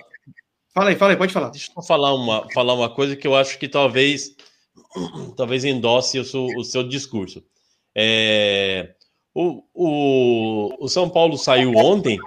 Fala 0.72 0.90
aí, 0.90 0.96
fala 0.96 1.12
aí, 1.12 1.16
pode 1.16 1.32
falar. 1.32 1.50
Deixa 1.50 1.68
eu 1.68 1.74
só 1.74 1.82
falar 1.82 2.14
uma, 2.14 2.46
falar 2.54 2.74
uma 2.74 2.88
coisa 2.88 3.16
que 3.16 3.26
eu 3.26 3.34
acho 3.34 3.58
que 3.58 3.66
talvez 3.66 4.36
talvez 5.36 5.64
endosse 5.64 6.16
o 6.20 6.24
seu, 6.24 6.46
o 6.56 6.62
seu 6.62 6.86
discurso. 6.86 7.42
É, 7.92 8.94
o, 9.34 9.62
o, 9.74 10.84
o 10.84 10.88
São 10.88 11.08
Paulo 11.08 11.38
saiu 11.38 11.72
ontem, 11.76 12.18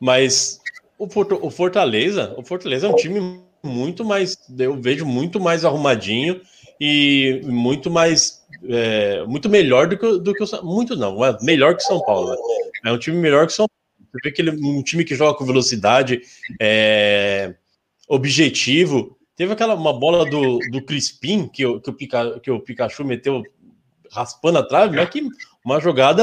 mas 0.00 0.60
o, 0.98 1.06
o 1.42 1.50
Fortaleza, 1.50 2.34
o 2.36 2.42
Fortaleza 2.42 2.86
é 2.86 2.90
um 2.90 2.96
time 2.96 3.40
muito 3.62 4.04
mais, 4.04 4.36
eu 4.58 4.80
vejo 4.80 5.06
muito 5.06 5.38
mais 5.38 5.64
arrumadinho 5.64 6.40
e 6.80 7.40
muito 7.44 7.90
mais, 7.90 8.42
é, 8.68 9.22
muito 9.24 9.48
melhor 9.48 9.88
do 9.88 9.98
que, 9.98 10.18
do 10.18 10.34
que 10.34 10.42
o 10.42 10.64
muito 10.64 10.96
não, 10.96 11.24
é 11.24 11.36
melhor 11.42 11.76
que 11.76 11.82
São 11.82 12.00
Paulo. 12.00 12.30
Né? 12.30 12.36
É 12.86 12.92
um 12.92 12.98
time 12.98 13.16
melhor 13.16 13.46
que 13.46 13.52
São 13.52 13.66
Paulo. 13.66 14.10
Você 14.12 14.18
vê 14.24 14.32
que 14.32 14.42
ele 14.42 14.50
um 14.50 14.82
time 14.82 15.04
que 15.04 15.14
joga 15.14 15.38
com 15.38 15.44
velocidade, 15.44 16.20
é, 16.60 17.54
objetivo. 18.08 19.16
Teve 19.36 19.52
aquela 19.52 19.74
uma 19.74 19.92
bola 19.92 20.28
do, 20.28 20.58
do 20.70 20.82
Crispim 20.82 21.48
que, 21.48 21.64
o, 21.64 21.80
que, 21.80 21.88
o 21.88 21.92
Pica, 21.94 22.40
que 22.40 22.50
o 22.50 22.60
Pikachu 22.60 23.04
meteu 23.04 23.42
raspando 24.10 24.58
a 24.58 24.62
trave, 24.62 24.96
mas 24.96 25.08
que 25.08 25.22
uma 25.64 25.80
jogada 25.80 26.22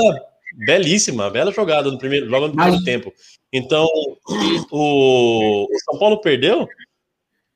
belíssima, 0.66 1.30
bela 1.30 1.52
jogada 1.52 1.92
no 1.92 1.98
primeiro, 1.98 2.30
logo 2.30 2.48
no 2.48 2.56
primeiro 2.56 2.84
tempo. 2.84 3.14
Então, 3.52 3.88
o, 4.72 5.68
o 5.70 5.80
São 5.86 6.00
Paulo 6.00 6.22
perdeu, 6.22 6.68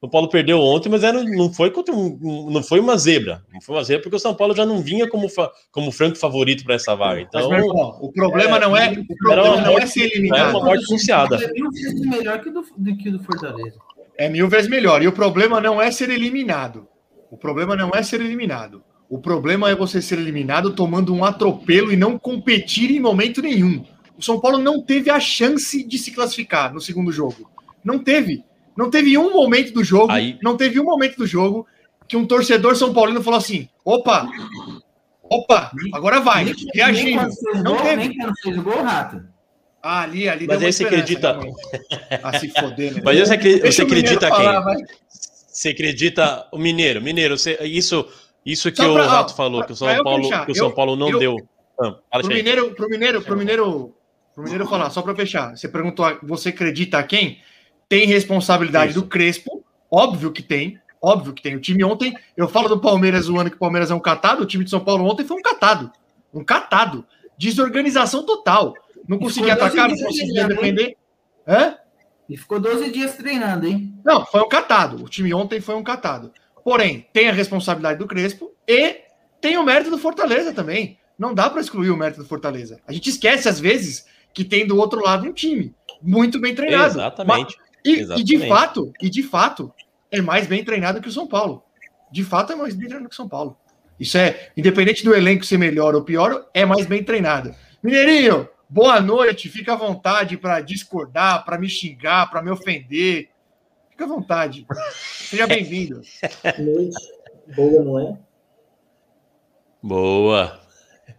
o 0.03 0.09
Paulo 0.09 0.27
perdeu 0.27 0.59
ontem, 0.59 0.89
mas 0.89 1.01
era, 1.01 1.23
não 1.23 1.51
foi 1.53 1.71
contra 1.71 1.95
um, 1.95 2.49
não 2.51 2.61
foi 2.61 2.79
uma 2.79 2.97
zebra. 2.97 3.41
Não 3.53 3.61
foi 3.61 3.75
uma 3.75 3.83
zebra 3.85 4.03
porque 4.03 4.17
o 4.17 4.19
São 4.19 4.35
Paulo 4.35 4.53
já 4.53 4.65
não 4.65 4.81
vinha 4.81 5.07
como, 5.09 5.27
como 5.71 5.91
franco 5.93 6.17
favorito 6.17 6.65
para 6.65 6.75
essa 6.75 6.93
vaga. 6.93 7.21
Então, 7.21 7.49
mas, 7.49 7.63
irmão, 7.63 7.97
o 8.01 8.11
problema 8.11 8.57
é, 8.57 8.59
não 8.59 8.75
é 8.75 8.89
o 8.89 9.17
problema 9.17 9.61
não 9.61 9.71
morte, 9.71 9.83
é 9.83 9.87
ser 9.87 10.11
eliminado. 10.11 10.49
É 10.49 10.49
uma 10.49 10.65
morte 10.65 10.85
anunciada. 10.89 11.35
É 11.37 11.51
mil 11.53 11.71
vezes 11.71 12.01
melhor 12.01 12.41
que 12.41 12.49
do, 12.49 12.65
do 12.77 12.97
que 12.97 13.11
do 13.11 13.23
Fortaleza. 13.23 13.79
É 14.17 14.27
mil 14.27 14.49
vezes 14.49 14.69
melhor. 14.69 15.01
E 15.01 15.07
o 15.07 15.13
problema 15.13 15.61
não 15.61 15.81
é 15.81 15.89
ser 15.89 16.09
eliminado. 16.09 16.85
O 17.31 17.37
problema 17.37 17.75
não 17.75 17.91
é 17.93 18.03
ser 18.03 18.19
eliminado. 18.19 18.83
O 19.13 19.19
problema 19.19 19.69
é 19.69 19.75
você 19.75 20.01
ser 20.01 20.17
eliminado 20.17 20.73
tomando 20.73 21.13
um 21.13 21.23
atropelo 21.23 21.93
e 21.93 21.95
não 21.95 22.17
competir 22.17 22.89
em 22.89 22.99
momento 22.99 23.43
nenhum. 23.43 23.85
O 24.17 24.23
São 24.23 24.39
Paulo 24.39 24.57
não 24.57 24.81
teve 24.81 25.11
a 25.11 25.19
chance 25.19 25.83
de 25.83 25.99
se 25.99 26.09
classificar 26.09 26.73
no 26.73 26.81
segundo 26.81 27.11
jogo. 27.11 27.47
Não 27.83 27.99
teve. 27.99 28.43
Não 28.75 28.89
teve 28.89 29.15
um 29.15 29.31
momento 29.31 29.71
do 29.71 29.83
jogo, 29.83 30.11
Aí... 30.11 30.39
não 30.41 30.57
teve 30.57 30.79
um 30.79 30.83
momento 30.83 31.15
do 31.15 31.27
jogo 31.27 31.67
que 32.07 32.17
um 32.17 32.25
torcedor 32.25 32.75
São 32.75 32.91
Paulino 32.91 33.21
falou 33.21 33.37
assim: 33.37 33.69
opa, 33.85 34.27
opa, 35.21 35.71
agora 35.93 36.19
vai, 36.19 36.51
reagindo. 36.73 37.27
Não 37.63 37.77
teve. 37.77 37.95
Nem 38.07 38.17
quando 38.17 38.33
fez 38.41 38.57
o 38.57 38.63
gol, 38.63 38.81
Rato. 38.81 39.23
Ah, 39.83 40.01
ali, 40.01 40.27
ali. 40.27 40.47
Mas 40.47 40.63
aí 40.63 40.73
você 40.73 40.85
acredita. 40.85 41.37
Né, 41.37 41.53
ah, 42.23 42.39
se 42.39 42.49
foder, 42.49 42.95
né? 42.95 43.01
Mas 43.05 43.19
você, 43.19 43.33
acredita, 43.35 43.71
você 43.71 43.81
acredita 43.83 44.27
falar, 44.27 44.75
quem? 44.75 44.85
Você 45.47 45.69
acredita. 45.69 46.47
O 46.51 46.57
Mineiro, 46.57 46.99
Mineiro, 46.99 47.37
você, 47.37 47.59
isso, 47.61 48.07
isso 48.45 48.71
que 48.71 48.77
pra, 48.77 48.91
o 48.91 48.95
Rato 48.95 49.35
falou, 49.35 49.63
que 49.63 49.71
o 49.71 49.75
São 49.75 50.03
Paulo, 50.03 50.45
que 50.45 50.51
o 50.51 50.55
São 50.55 50.71
Paulo 50.71 50.95
não 50.95 51.09
eu, 51.09 51.19
deu. 51.19 51.35
Ah, 51.79 52.19
pro, 52.19 52.27
mineiro, 52.27 52.75
pro 52.75 52.89
Mineiro, 52.89 53.21
pro 53.21 53.37
Mineiro, 53.37 53.95
pro 54.33 54.43
Mineiro 54.43 54.67
falar, 54.67 54.89
só 54.89 55.01
para 55.01 55.15
fechar. 55.15 55.55
Você 55.55 55.67
perguntou, 55.67 56.05
você 56.21 56.49
acredita 56.49 56.97
a 56.97 57.03
quem? 57.03 57.39
Tem 57.87 58.05
responsabilidade 58.05 58.91
Isso. 58.91 59.01
do 59.01 59.07
Crespo, 59.07 59.63
óbvio 59.89 60.31
que 60.31 60.41
tem, 60.41 60.79
óbvio 61.01 61.33
que 61.33 61.41
tem. 61.41 61.55
O 61.55 61.59
time 61.59 61.83
ontem, 61.83 62.15
eu 62.35 62.47
falo 62.47 62.67
do 62.67 62.79
Palmeiras 62.79 63.29
o 63.29 63.39
ano 63.39 63.49
que 63.49 63.55
o 63.55 63.59
Palmeiras 63.59 63.91
é 63.91 63.95
um 63.95 63.99
catado, 63.99 64.43
o 64.43 64.45
time 64.45 64.63
de 64.63 64.69
São 64.69 64.79
Paulo 64.79 65.05
ontem 65.05 65.25
foi 65.25 65.37
um 65.37 65.41
catado. 65.41 65.91
Um 66.33 66.43
catado. 66.43 67.05
Desorganização 67.37 68.25
total. 68.25 68.73
Não 69.07 69.19
conseguia 69.19 69.53
atacar, 69.53 69.89
não 69.89 69.97
conseguia 69.97 70.47
defender. 70.47 70.97
Hã? 71.47 71.75
E 72.29 72.37
ficou 72.37 72.59
12 72.59 72.89
dias 72.91 73.15
treinando, 73.15 73.67
hein? 73.67 73.93
Não, 74.03 74.25
foi 74.25 74.41
um 74.41 74.47
catado. 74.47 75.03
O 75.03 75.09
time 75.09 75.33
ontem 75.33 75.59
foi 75.59 75.75
um 75.75 75.83
catado. 75.83 76.31
Porém, 76.63 77.07
tem 77.11 77.29
a 77.29 77.33
responsabilidade 77.33 77.99
do 77.99 78.07
Crespo 78.07 78.51
e 78.67 79.01
tem 79.41 79.57
o 79.57 79.63
mérito 79.63 79.89
do 79.89 79.97
Fortaleza 79.97 80.53
também. 80.53 80.97
Não 81.19 81.33
dá 81.33 81.49
para 81.49 81.61
excluir 81.61 81.89
o 81.89 81.97
mérito 81.97 82.21
do 82.21 82.27
Fortaleza. 82.27 82.79
A 82.87 82.93
gente 82.93 83.09
esquece, 83.09 83.49
às 83.49 83.59
vezes, 83.59 84.05
que 84.33 84.43
tem 84.43 84.65
do 84.65 84.77
outro 84.77 85.01
lado 85.01 85.27
um 85.27 85.33
time 85.33 85.75
muito 86.01 86.39
bem 86.39 86.55
treinado. 86.55 86.93
Exatamente. 86.93 87.57
E, 87.85 88.01
e, 88.01 88.23
de 88.23 88.47
fato, 88.47 88.91
e 89.01 89.09
de 89.09 89.21
fato, 89.21 89.71
é 90.09 90.21
mais 90.21 90.47
bem 90.47 90.63
treinado 90.63 91.01
que 91.01 91.09
o 91.09 91.11
São 91.11 91.27
Paulo. 91.27 91.63
De 92.11 92.23
fato, 92.23 92.53
é 92.53 92.55
mais 92.55 92.73
bem 92.73 92.87
treinado 92.87 93.09
que 93.09 93.13
o 93.13 93.17
São 93.17 93.27
Paulo. 93.27 93.57
Isso 93.99 94.17
é, 94.17 94.51
independente 94.55 95.03
do 95.03 95.13
elenco 95.13 95.45
ser 95.45 95.57
melhor 95.57 95.95
ou 95.95 96.03
pior, 96.03 96.47
é 96.53 96.65
mais 96.65 96.85
bem 96.85 97.03
treinado. 97.03 97.53
Mineirinho, 97.81 98.47
boa 98.69 98.99
noite. 99.01 99.49
Fica 99.49 99.73
à 99.73 99.75
vontade 99.75 100.37
para 100.37 100.61
discordar, 100.61 101.43
para 101.43 101.57
me 101.57 101.69
xingar, 101.69 102.29
para 102.29 102.41
me 102.41 102.49
ofender. 102.49 103.29
Fica 104.03 104.13
à 104.13 104.17
vontade. 104.17 104.67
Seja 105.29 105.47
bem-vindo. 105.47 106.01
Noite. 106.59 107.13
Boa, 107.55 107.83
não 107.83 107.99
é? 107.99 108.19
Boa. 109.81 110.59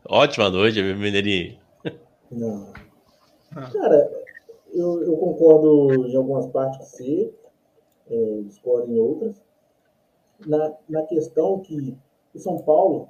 Ótima 0.07 0.51
noite, 0.51 0.83
Mineirinho. 0.83 1.59
Não. 2.31 2.73
Cara, 3.73 4.11
eu, 4.73 5.03
eu 5.03 5.17
concordo 5.17 6.07
em 6.09 6.15
algumas 6.15 6.47
partes 6.49 6.79
com 6.79 6.85
você, 6.85 7.35
é, 8.11 8.41
discordo 8.43 8.93
em 8.93 8.99
outras. 8.99 9.43
Na, 10.47 10.75
na 10.87 11.03
questão 11.05 11.61
que 11.61 11.97
o 12.35 12.39
São 12.39 12.59
Paulo 12.59 13.09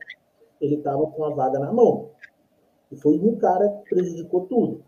ele 0.61 0.77
estava 0.77 1.05
com 1.09 1.25
a 1.25 1.31
vaga 1.31 1.59
na 1.59 1.73
mão. 1.73 2.11
E 2.93 2.97
foi 2.97 3.19
um 3.19 3.35
cara 3.37 3.69
que 3.71 3.91
prejudicou 3.91 4.47
tudo. 4.47 4.85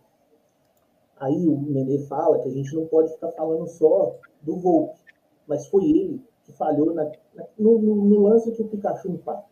Aí 1.18 1.48
o 1.48 1.60
Nenê 1.60 1.98
fala 2.06 2.38
que 2.38 2.48
a 2.48 2.52
gente 2.52 2.72
não 2.74 2.86
pode 2.86 3.12
ficar 3.12 3.32
falando 3.32 3.66
só 3.66 4.16
do 4.46 4.56
Volpe, 4.56 4.98
mas 5.46 5.66
foi 5.66 5.84
ele 5.84 6.22
que 6.44 6.52
falhou 6.52 6.94
na, 6.94 7.04
na, 7.34 7.44
no, 7.58 7.78
no, 7.78 8.22
lance 8.22 8.52
que 8.52 8.62
o 8.62 8.68
Pikachu 8.68 9.08
empata. 9.08 9.44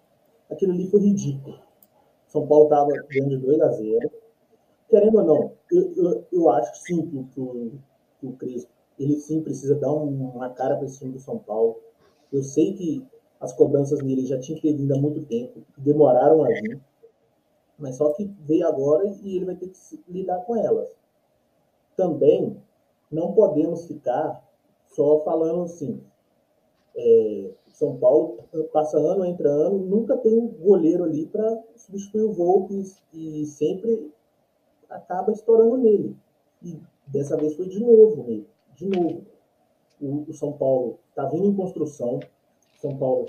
Aquilo 0.49 0.73
ali 0.73 0.89
foi 0.89 1.01
ridículo. 1.01 1.59
São 2.29 2.47
Paulo 2.47 2.65
estava 2.65 2.91
ganhando 3.09 3.31
de 3.31 3.39
2 3.39 3.61
a 3.61 3.69
0 3.73 4.11
Querendo 4.89 5.19
ou 5.19 5.25
não, 5.25 5.53
eu, 5.73 5.93
eu, 5.97 6.25
eu 6.31 6.51
acho 6.51 6.77
sim 6.83 7.05
que, 7.07 7.25
que, 7.25 7.73
que 8.21 8.27
o 8.27 8.37
ele 8.97 9.17
sim 9.17 9.43
precisa 9.43 9.75
dar 9.75 9.93
uma 9.93 10.51
cara 10.51 10.77
para 10.77 10.85
esse 10.85 10.99
time 10.99 11.13
do 11.13 11.19
São 11.19 11.39
Paulo. 11.39 11.81
Eu 12.33 12.43
sei 12.43 12.75
que 12.75 13.05
as 13.41 13.53
cobranças 13.53 14.01
nele 14.01 14.25
já 14.25 14.39
tinham 14.39 14.61
que 14.61 14.69
ter 14.69 14.77
vindo 14.77 14.95
há 14.95 14.99
muito 14.99 15.25
tempo, 15.27 15.63
demoraram 15.77 16.45
a 16.45 16.49
vir, 16.49 16.81
mas 17.79 17.97
só 17.97 18.13
que 18.13 18.25
veio 18.41 18.69
agora 18.69 19.05
e 19.23 19.37
ele 19.37 19.47
vai 19.47 19.57
ter 19.57 19.69
que 19.69 20.05
lidar 20.09 20.39
com 20.45 20.55
elas. 20.57 20.97
Também 21.97 22.57
não 23.11 23.33
podemos 23.33 23.87
ficar 23.87 24.43
só 24.95 25.21
falando 25.25 25.63
assim, 25.63 26.01
é, 26.97 27.51
São 27.69 27.97
Paulo 27.97 28.39
passa 28.73 28.99
ano, 28.99 29.25
entra 29.25 29.49
ano, 29.49 29.79
nunca 29.79 30.17
tem 30.17 30.39
um 30.39 30.49
goleiro 30.49 31.05
ali 31.05 31.27
para 31.27 31.63
substituir 31.77 32.23
o 32.23 32.33
Volpe 32.33 32.83
e 33.13 33.45
sempre 33.47 34.13
acaba 34.89 35.33
estourando 35.33 35.77
nele. 35.77 36.17
E 36.63 36.81
dessa 37.07 37.37
vez 37.37 37.55
foi 37.55 37.69
de 37.69 37.81
novo 37.81 38.23
nele, 38.25 38.49
de 38.75 38.89
novo. 38.89 39.23
O, 40.01 40.25
o 40.29 40.33
São 40.35 40.53
Paulo 40.53 40.99
está 41.11 41.27
vindo 41.27 41.47
em 41.47 41.55
construção, 41.55 42.21
São 42.81 42.97
Paulo 42.97 43.27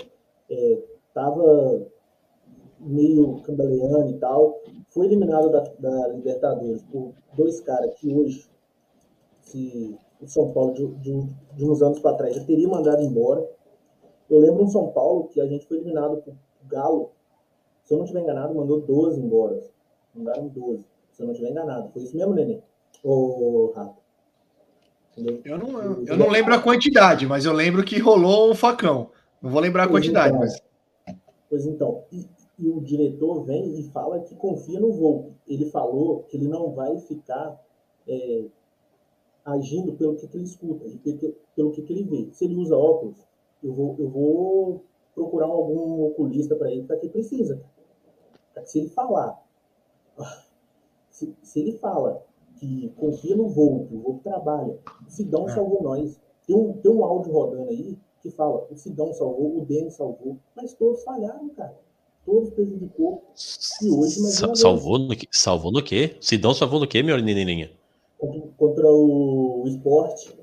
estava 0.48 1.74
é, 1.74 1.86
meio 2.78 3.40
cambaleando 3.42 4.10
e 4.10 4.18
tal, 4.18 4.60
foi 4.90 5.06
eliminado 5.06 5.50
da, 5.50 5.60
da 5.78 6.08
Libertadores 6.08 6.82
por 6.84 7.14
dois 7.36 7.60
caras 7.60 7.94
que 7.98 8.12
hoje, 8.14 8.48
se 9.40 9.98
o 10.20 10.26
São 10.26 10.52
Paulo 10.52 10.74
de, 10.74 10.86
de, 10.96 11.34
de 11.54 11.64
uns 11.64 11.82
anos 11.82 11.98
para 11.98 12.16
trás 12.16 12.34
já 12.34 12.44
teria 12.44 12.68
mandado 12.68 13.02
embora. 13.02 13.46
Eu 14.28 14.38
lembro 14.38 14.64
um 14.64 14.68
São 14.68 14.88
Paulo 14.88 15.28
que 15.28 15.40
a 15.40 15.46
gente 15.46 15.66
foi 15.66 15.78
eliminado 15.78 16.16
por 16.22 16.34
Galo, 16.68 17.10
se 17.84 17.94
eu 17.94 17.98
não 17.98 18.04
estiver 18.04 18.22
enganado, 18.22 18.54
mandou 18.54 18.80
12 18.80 19.20
embora. 19.20 19.62
Mandaram 20.14 20.48
12, 20.48 20.84
se 21.12 21.22
eu 21.22 21.26
não 21.26 21.32
estiver 21.32 21.50
enganado. 21.50 21.90
Foi 21.92 22.02
isso 22.02 22.16
mesmo, 22.16 22.34
Nenê? 22.34 22.60
Ô, 23.04 23.72
Rato? 23.76 24.06
Eu 25.44 25.56
não, 25.58 25.82
eu, 25.82 26.04
eu 26.04 26.16
não 26.16 26.28
lembro 26.28 26.54
a 26.54 26.60
quantidade, 26.60 27.26
mas 27.26 27.46
eu 27.46 27.52
lembro 27.52 27.82
que 27.82 27.98
rolou 27.98 28.50
um 28.50 28.54
facão. 28.54 29.10
Não 29.40 29.50
vou 29.50 29.60
lembrar 29.60 29.84
a 29.84 29.88
quantidade, 29.88 30.28
então, 30.28 30.40
mas. 30.40 30.60
Pois 31.48 31.64
então, 31.64 32.04
e, 32.12 32.26
e, 32.58 32.68
o 32.68 32.80
diretor 32.80 33.44
vem 33.44 33.78
e 33.78 33.84
fala 33.84 34.20
que 34.20 34.34
confia 34.34 34.78
no 34.78 34.92
Volpe. 34.92 35.32
Ele 35.46 35.70
falou 35.70 36.24
que 36.24 36.36
ele 36.36 36.48
não 36.48 36.72
vai 36.72 36.98
ficar 36.98 37.58
é, 38.06 38.44
agindo 39.46 39.92
pelo 39.92 40.16
que, 40.16 40.26
que, 40.26 40.36
ele 40.36 40.44
escuta, 40.44 40.84
pelo, 41.54 41.70
que, 41.70 41.82
que, 41.82 41.92
ele 41.92 42.02
vê. 42.02 42.28
Se 42.32 42.44
ele 42.44 42.56
usa 42.56 42.76
óculos, 42.76 43.16
eu 43.62 43.72
vou, 43.72 43.94
eu 43.98 44.08
vou 44.10 44.84
procurar 45.14 45.46
algum 45.46 46.04
oculista 46.06 46.56
para 46.56 46.70
ele, 46.70 46.82
para 46.82 46.96
que 46.96 47.08
precisa. 47.08 47.62
Se 48.64 48.80
ele 48.80 48.88
falar, 48.88 49.40
se, 51.10 51.32
se, 51.42 51.60
ele 51.60 51.78
fala 51.78 52.24
que 52.58 52.92
confia 52.96 53.36
no 53.36 53.48
Volpe, 53.48 53.94
o 53.94 54.00
Volpe 54.00 54.24
trabalha, 54.24 54.78
o 55.06 55.10
Sidão 55.10 55.48
é. 55.48 55.54
salvou 55.54 55.82
nós. 55.82 56.20
Tem 56.46 56.56
um, 56.56 56.72
tem 56.74 56.90
um 56.90 57.04
áudio 57.04 57.32
rodando 57.32 57.70
aí 57.70 57.96
que 58.22 58.30
fala, 58.30 58.66
o 58.70 58.76
Sidão 58.76 59.12
salvou, 59.12 59.58
o 59.58 59.64
Denis 59.64 59.94
salvou, 59.94 60.38
mas 60.56 60.74
todos 60.74 61.04
falharam, 61.04 61.48
cara. 61.50 61.78
Todos 62.24 62.50
prejudicou. 62.50 63.22
E 63.80 63.88
hoje, 63.88 64.20
mas 64.20 64.34
Sa 64.34 64.52
salvou, 64.56 64.98
no 64.98 65.14
que, 65.14 65.28
salvou 65.30 65.70
no 65.70 65.82
quê? 65.82 66.16
Sidão 66.20 66.52
salvou 66.52 66.80
no 66.80 66.88
quê, 66.88 67.00
minha 67.00 67.16
menininha? 67.22 67.70
Contra, 68.56 68.86
o, 68.88 69.64
esporte. 69.66 70.36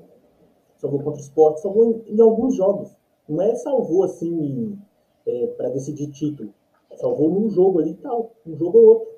Salvou 0.78 1.00
contra 1.00 1.20
o 1.20 1.24
esporte, 1.24 1.62
salvou 1.62 2.04
em, 2.06 2.14
em 2.14 2.20
alguns 2.20 2.56
jogos. 2.56 2.90
Não 3.28 3.42
é 3.42 3.54
salvou 3.56 4.04
assim 4.04 4.78
é, 5.26 5.46
para 5.56 5.70
decidir 5.70 6.10
título. 6.10 6.52
Salvou 6.96 7.30
num 7.30 7.50
jogo 7.50 7.80
ali 7.80 7.90
e 7.90 7.94
tal, 7.94 8.32
um 8.46 8.56
jogo 8.56 8.78
ou 8.78 8.84
outro. 8.86 9.14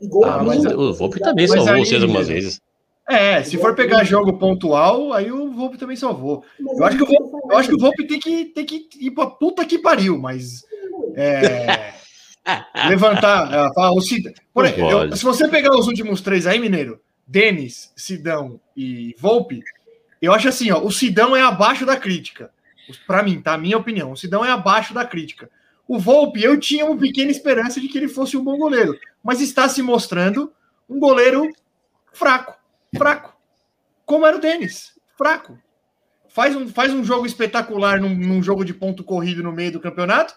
Igual 0.00 0.24
ah, 0.24 0.44
mas 0.44 0.64
o 0.64 0.92
Volpe 0.92 1.18
também 1.18 1.46
salvou 1.48 1.84
vocês 1.84 2.02
algumas 2.02 2.28
vezes. 2.28 2.60
É, 3.08 3.42
se 3.42 3.56
for 3.56 3.74
pegar 3.74 4.04
jogo 4.04 4.38
pontual, 4.38 5.14
aí 5.14 5.32
o 5.32 5.50
Volpe 5.50 5.78
também 5.78 5.96
salvou. 5.96 6.44
Eu 6.60 6.84
acho 6.84 6.98
que 6.98 7.02
o 7.02 7.06
Volpe, 7.06 7.46
eu 7.50 7.56
acho 7.56 7.68
que 7.70 7.74
o 7.74 7.78
Volpe 7.78 8.06
tem, 8.06 8.20
que, 8.20 8.44
tem 8.46 8.66
que 8.66 8.86
ir 9.00 9.10
pra 9.12 9.26
puta 9.26 9.64
que 9.64 9.78
pariu, 9.78 10.18
mas. 10.18 10.62
É, 11.16 11.94
levantar. 12.86 13.50
É, 13.50 13.72
falar, 13.72 13.92
o 13.92 14.00
Cid, 14.02 14.34
por 14.52 14.66
exemplo, 14.66 15.16
se 15.16 15.24
você 15.24 15.48
pegar 15.48 15.74
os 15.74 15.86
últimos 15.86 16.20
três 16.20 16.46
aí, 16.46 16.58
Mineiro, 16.58 17.00
Denis, 17.28 17.92
Sidão 17.94 18.58
e 18.76 19.14
Volpe, 19.18 19.62
eu 20.20 20.32
acho 20.32 20.48
assim, 20.48 20.70
ó, 20.72 20.82
o 20.82 20.90
Sidão 20.90 21.36
é 21.36 21.42
abaixo 21.42 21.86
da 21.86 21.96
crítica. 21.96 22.50
Para 23.06 23.22
mim, 23.22 23.40
tá? 23.40 23.56
Minha 23.56 23.76
opinião. 23.76 24.10
O 24.10 24.16
Sidão 24.16 24.44
é 24.44 24.50
abaixo 24.50 24.94
da 24.94 25.04
crítica. 25.04 25.50
O 25.86 25.98
Volpe, 25.98 26.42
eu 26.42 26.58
tinha 26.58 26.84
uma 26.86 26.96
pequena 26.96 27.30
esperança 27.30 27.80
de 27.80 27.88
que 27.88 27.98
ele 27.98 28.08
fosse 28.08 28.36
um 28.36 28.42
bom 28.42 28.58
goleiro, 28.58 28.98
mas 29.22 29.40
está 29.40 29.68
se 29.68 29.82
mostrando 29.82 30.52
um 30.88 30.98
goleiro 30.98 31.48
fraco 32.12 32.58
fraco. 32.96 33.36
Como 34.06 34.26
era 34.26 34.36
o 34.36 34.40
Denis, 34.40 34.98
fraco. 35.16 35.58
Faz 36.28 36.54
um, 36.54 36.68
faz 36.68 36.92
um 36.92 37.02
jogo 37.02 37.26
espetacular 37.26 38.00
num, 38.00 38.14
num, 38.14 38.42
jogo 38.42 38.64
de 38.64 38.72
ponto 38.72 39.02
corrido 39.02 39.42
no 39.42 39.52
meio 39.52 39.72
do 39.72 39.80
campeonato 39.80 40.34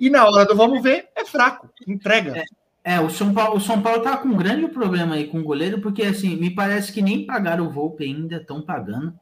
e 0.00 0.08
na 0.08 0.24
hora 0.26 0.46
do 0.46 0.56
vamos 0.56 0.82
ver 0.82 1.08
é 1.14 1.24
fraco, 1.24 1.68
entrega. 1.86 2.38
É, 2.38 2.44
é 2.84 3.00
o 3.00 3.08
São 3.08 3.32
Paulo, 3.32 3.56
o 3.56 3.60
São 3.60 3.80
Paulo 3.80 4.02
tá 4.02 4.16
com 4.16 4.28
um 4.28 4.36
grande 4.36 4.68
problema 4.68 5.14
aí 5.14 5.28
com 5.28 5.38
o 5.38 5.44
goleiro, 5.44 5.80
porque 5.80 6.02
assim, 6.02 6.36
me 6.36 6.54
parece 6.54 6.92
que 6.92 7.00
nem 7.00 7.24
pagaram 7.24 7.66
o 7.66 7.70
Volpe 7.70 8.04
ainda, 8.04 8.36
estão 8.36 8.60
pagando. 8.62 9.14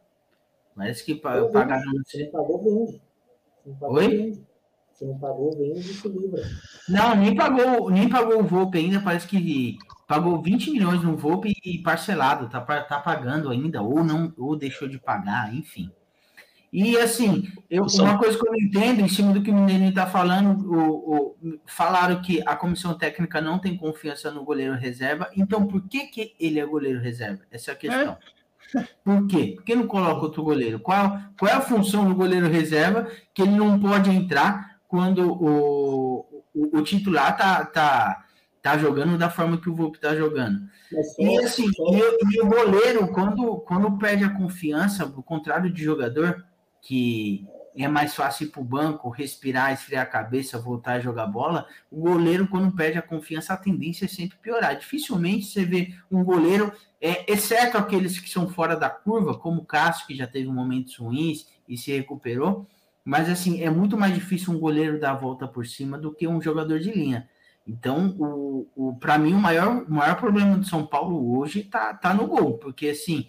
Parece 0.75 1.05
que 1.05 1.15
pagaram. 1.15 1.93
Você 2.07 2.25
pagou, 2.27 2.87
vende. 2.87 3.01
Oi? 3.83 4.09
Vende. 4.09 4.51
Se 4.95 5.07
não 5.07 5.19
pagou, 5.19 5.57
vende 5.57 5.81
e 5.81 5.95
se 5.95 6.09
livra. 6.09 6.43
Não, 6.89 7.17
nem 7.17 7.35
pagou, 7.35 7.91
nem 7.91 8.09
pagou 8.09 8.41
o 8.41 8.47
Volpe 8.47 8.79
ainda, 8.79 9.01
parece 9.01 9.27
que 9.27 9.79
pagou 10.07 10.43
20 10.43 10.71
milhões 10.71 11.03
no 11.03 11.17
Volpe 11.17 11.55
e 11.65 11.79
parcelado, 11.83 12.49
tá, 12.49 12.61
tá 12.61 12.99
pagando 12.99 13.51
ainda, 13.51 13.83
ou 13.83 14.05
não, 14.05 14.33
ou 14.37 14.57
deixou 14.57 14.89
de 14.89 14.99
pagar, 14.99 15.55
enfim. 15.55 15.91
E 16.73 16.97
assim, 16.97 17.51
eu, 17.69 17.85
uma 17.99 18.17
coisa 18.17 18.39
que 18.39 18.47
eu 18.47 18.55
entendo, 18.55 19.01
em 19.01 19.09
cima 19.09 19.33
do 19.33 19.43
que 19.43 19.51
o 19.51 19.55
Mineiro 19.55 19.87
está 19.87 20.07
falando, 20.07 20.73
o, 20.73 21.37
o, 21.43 21.61
falaram 21.67 22.23
que 22.23 22.41
a 22.47 22.55
comissão 22.55 22.95
técnica 22.95 23.41
não 23.41 23.59
tem 23.59 23.77
confiança 23.77 24.31
no 24.31 24.45
goleiro 24.45 24.75
reserva, 24.75 25.29
então 25.37 25.67
por 25.67 25.89
que, 25.89 26.07
que 26.07 26.35
ele 26.39 26.61
é 26.61 26.65
goleiro 26.65 27.01
reserva? 27.01 27.43
Essa 27.51 27.73
é 27.73 27.75
a 27.75 27.77
questão. 27.77 28.17
É. 28.77 28.87
Por 29.03 29.27
quê? 29.27 29.55
Por 29.57 29.65
que 29.65 29.75
não 29.75 29.87
coloca 29.89 30.23
outro 30.23 30.45
goleiro? 30.45 30.79
Qual, 30.79 31.19
qual 31.37 31.51
é 31.51 31.55
a 31.55 31.61
função 31.61 32.09
do 32.09 32.15
goleiro 32.15 32.47
reserva 32.49 33.11
que 33.35 33.43
ele 33.43 33.57
não 33.57 33.81
pode 33.81 34.09
entrar 34.09 34.79
quando 34.87 35.33
o, 35.33 36.27
o, 36.55 36.79
o 36.79 36.83
titular 36.83 37.37
tá, 37.37 37.65
tá, 37.65 38.25
tá 38.63 38.79
jogando 38.79 39.17
da 39.17 39.31
forma 39.31 39.61
que 39.61 39.69
o 39.71 39.75
Volpe 39.75 39.99
tá 39.99 40.15
jogando. 40.15 40.69
E 41.19 41.39
assim, 41.39 41.67
e, 41.67 42.37
e, 42.37 42.41
o 42.41 42.47
goleiro, 42.47 43.09
quando, 43.09 43.59
quando 43.59 43.99
perde 43.99 44.25
a 44.25 44.35
confiança, 44.35 45.05
ao 45.05 45.23
contrário 45.23 45.73
de 45.73 45.83
jogador, 45.83 46.45
que 46.81 47.47
é 47.77 47.87
mais 47.87 48.15
fácil 48.15 48.47
ir 48.47 48.51
para 48.51 48.61
o 48.61 48.65
banco, 48.65 49.09
respirar, 49.09 49.73
esfriar 49.73 50.03
a 50.03 50.07
cabeça, 50.07 50.59
voltar 50.59 50.95
a 50.95 51.01
jogar 51.01 51.27
bola, 51.27 51.67
o 51.91 52.01
goleiro, 52.01 52.49
quando 52.49 52.75
perde 52.75 52.99
a 52.99 53.03
confiança, 53.03 53.53
a 53.53 53.57
tendência 53.57 54.07
é 54.07 54.09
sempre 54.09 54.39
piorar. 54.39 54.77
Dificilmente 54.77 55.47
você 55.47 55.65
vê 55.65 55.95
um 56.11 56.25
goleiro, 56.25 56.73
é, 57.01 57.31
exceto 57.31 57.79
aqueles 57.79 58.19
que 58.19 58.29
são 58.29 58.49
fora 58.49 58.77
da 58.77 58.91
curva, 58.91 59.39
como 59.39 59.63
o 59.63 59.65
Cássio, 59.65 60.07
que 60.07 60.15
já 60.15 60.27
teve 60.27 60.49
momentos 60.49 60.97
ruins 60.97 61.47
e 61.69 61.77
se 61.77 61.93
recuperou, 61.93 62.67
mas 63.05 63.29
assim, 63.29 63.63
é 63.63 63.71
muito 63.71 63.97
mais 63.97 64.15
difícil 64.15 64.53
um 64.53 64.59
goleiro 64.59 65.01
dar 65.01 65.13
a 65.13 65.17
volta 65.17 65.47
por 65.47 65.67
cima 65.67 65.97
do 65.97 66.13
que 66.13 66.27
um 66.27 66.43
jogador 66.43 66.79
de 66.79 66.93
linha. 66.93 67.29
Então, 67.67 68.17
o, 68.19 68.67
o 68.75 68.97
para 68.97 69.17
mim, 69.17 69.33
o 69.33 69.39
maior, 69.39 69.85
o 69.89 69.93
maior 69.93 70.17
problema 70.17 70.59
do 70.59 70.67
São 70.67 70.85
Paulo 70.85 71.39
hoje 71.39 71.63
tá, 71.63 71.95
tá 71.95 72.13
no 72.13 72.27
gol, 72.27 72.59
porque 72.59 72.89
assim, 72.89 73.29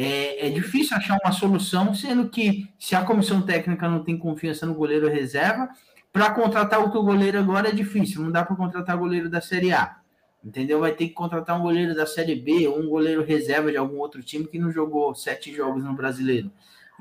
É, 0.00 0.46
é 0.46 0.50
difícil 0.50 0.96
achar 0.96 1.18
uma 1.24 1.32
solução, 1.32 1.92
sendo 1.92 2.28
que 2.28 2.68
se 2.78 2.94
a 2.94 3.04
comissão 3.04 3.42
técnica 3.42 3.88
não 3.88 4.04
tem 4.04 4.16
confiança 4.16 4.64
no 4.64 4.72
goleiro 4.72 5.08
reserva, 5.08 5.68
para 6.12 6.30
contratar 6.30 6.78
outro 6.78 7.02
goleiro 7.02 7.36
agora 7.36 7.70
é 7.70 7.72
difícil, 7.72 8.22
não 8.22 8.30
dá 8.30 8.44
para 8.44 8.54
contratar 8.54 8.96
goleiro 8.96 9.28
da 9.28 9.40
Série 9.40 9.72
A. 9.72 9.96
Entendeu? 10.44 10.78
Vai 10.78 10.92
ter 10.92 11.08
que 11.08 11.14
contratar 11.14 11.58
um 11.58 11.62
goleiro 11.62 11.96
da 11.96 12.06
Série 12.06 12.36
B 12.36 12.68
ou 12.68 12.78
um 12.78 12.88
goleiro 12.88 13.24
reserva 13.24 13.72
de 13.72 13.76
algum 13.76 13.98
outro 13.98 14.22
time 14.22 14.46
que 14.46 14.56
não 14.56 14.70
jogou 14.70 15.12
sete 15.16 15.52
jogos 15.52 15.82
no 15.82 15.92
brasileiro. 15.94 16.48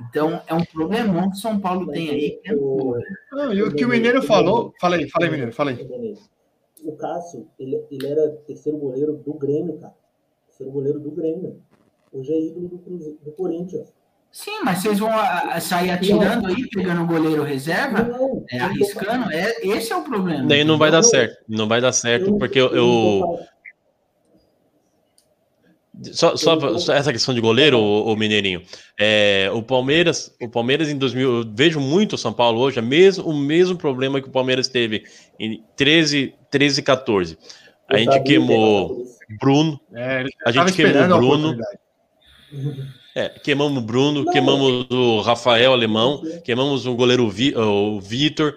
Então, 0.09 0.41
é 0.47 0.55
um 0.55 0.65
problemão 0.65 1.29
que 1.29 1.37
São 1.37 1.59
Paulo 1.59 1.91
tem 1.91 2.09
aí. 2.09 2.41
É 2.43 2.55
não, 2.55 3.53
e 3.53 3.61
o 3.61 3.75
que 3.75 3.85
o 3.85 3.89
Mineiro 3.89 4.23
falou. 4.23 4.73
Falei, 4.81 5.07
falei, 5.07 5.29
Mineiro, 5.29 5.53
falei. 5.53 5.87
O 6.83 6.95
Cássio, 6.95 7.47
ele, 7.59 7.79
ele 7.91 8.07
era 8.07 8.27
terceiro 8.47 8.79
goleiro 8.79 9.13
do 9.17 9.35
Grêmio, 9.35 9.77
cara. 9.77 9.93
Terceiro 10.47 10.71
goleiro 10.71 10.99
do 10.99 11.11
Grêmio. 11.11 11.61
Hoje 12.17 12.33
é 12.33 12.41
ídolo 12.47 12.67
do, 12.67 13.19
do 13.23 13.31
Corinthians. 13.33 13.93
Sim, 14.31 14.59
mas 14.63 14.79
vocês 14.79 14.99
vão 14.99 15.11
sair 15.61 15.91
atirando 15.91 16.47
aí, 16.47 16.67
pegando 16.69 17.03
o 17.03 17.07
goleiro 17.07 17.43
reserva, 17.43 18.03
não, 18.03 18.43
é, 18.51 18.59
arriscando. 18.59 19.31
É, 19.31 19.55
esse 19.67 19.93
é 19.93 19.95
o 19.95 20.03
problema. 20.03 20.47
Daí 20.47 20.63
não 20.63 20.77
vai 20.77 20.91
dar 20.91 21.03
certo. 21.03 21.43
Não 21.47 21.67
vai 21.67 21.79
dar 21.79 21.91
certo, 21.91 22.37
porque 22.37 22.59
eu. 22.59 22.75
eu... 22.75 23.39
Só, 26.11 26.35
só, 26.35 26.77
só, 26.77 26.93
essa 26.93 27.11
questão 27.11 27.33
de 27.33 27.41
goleiro, 27.41 27.79
o, 27.79 28.13
o 28.13 28.15
Mineirinho. 28.15 28.61
É, 28.99 29.49
o 29.53 29.63
Palmeiras, 29.63 30.35
o 30.39 30.47
Palmeiras 30.47 30.89
em 30.89 30.97
2000, 30.97 31.37
eu 31.37 31.51
vejo 31.55 31.79
muito 31.79 32.13
o 32.13 32.17
São 32.17 32.31
Paulo 32.31 32.59
hoje, 32.59 32.77
é 32.77 32.81
mesmo, 32.83 33.27
o 33.27 33.35
mesmo 33.35 33.75
problema 33.75 34.21
que 34.21 34.27
o 34.27 34.31
Palmeiras 34.31 34.67
teve 34.67 35.03
em 35.39 35.63
13, 35.75 36.35
13 36.51 36.83
14. 36.83 37.37
A 37.89 37.97
gente 37.97 38.21
queimou 38.21 39.05
Bruno, 39.39 39.79
a 40.45 40.51
gente 40.51 40.73
queimou 40.73 41.17
Bruno. 41.17 41.57
É, 43.15 43.29
queimamos 43.29 43.77
o 43.77 43.81
Bruno, 43.81 44.23
Não. 44.23 44.31
queimamos 44.31 44.87
o 44.89 45.21
Rafael 45.21 45.73
Alemão, 45.73 46.21
queimamos 46.43 46.85
o 46.85 46.95
goleiro 46.95 47.29
Vi, 47.29 47.55
o 47.55 47.99
Vitor. 47.99 48.55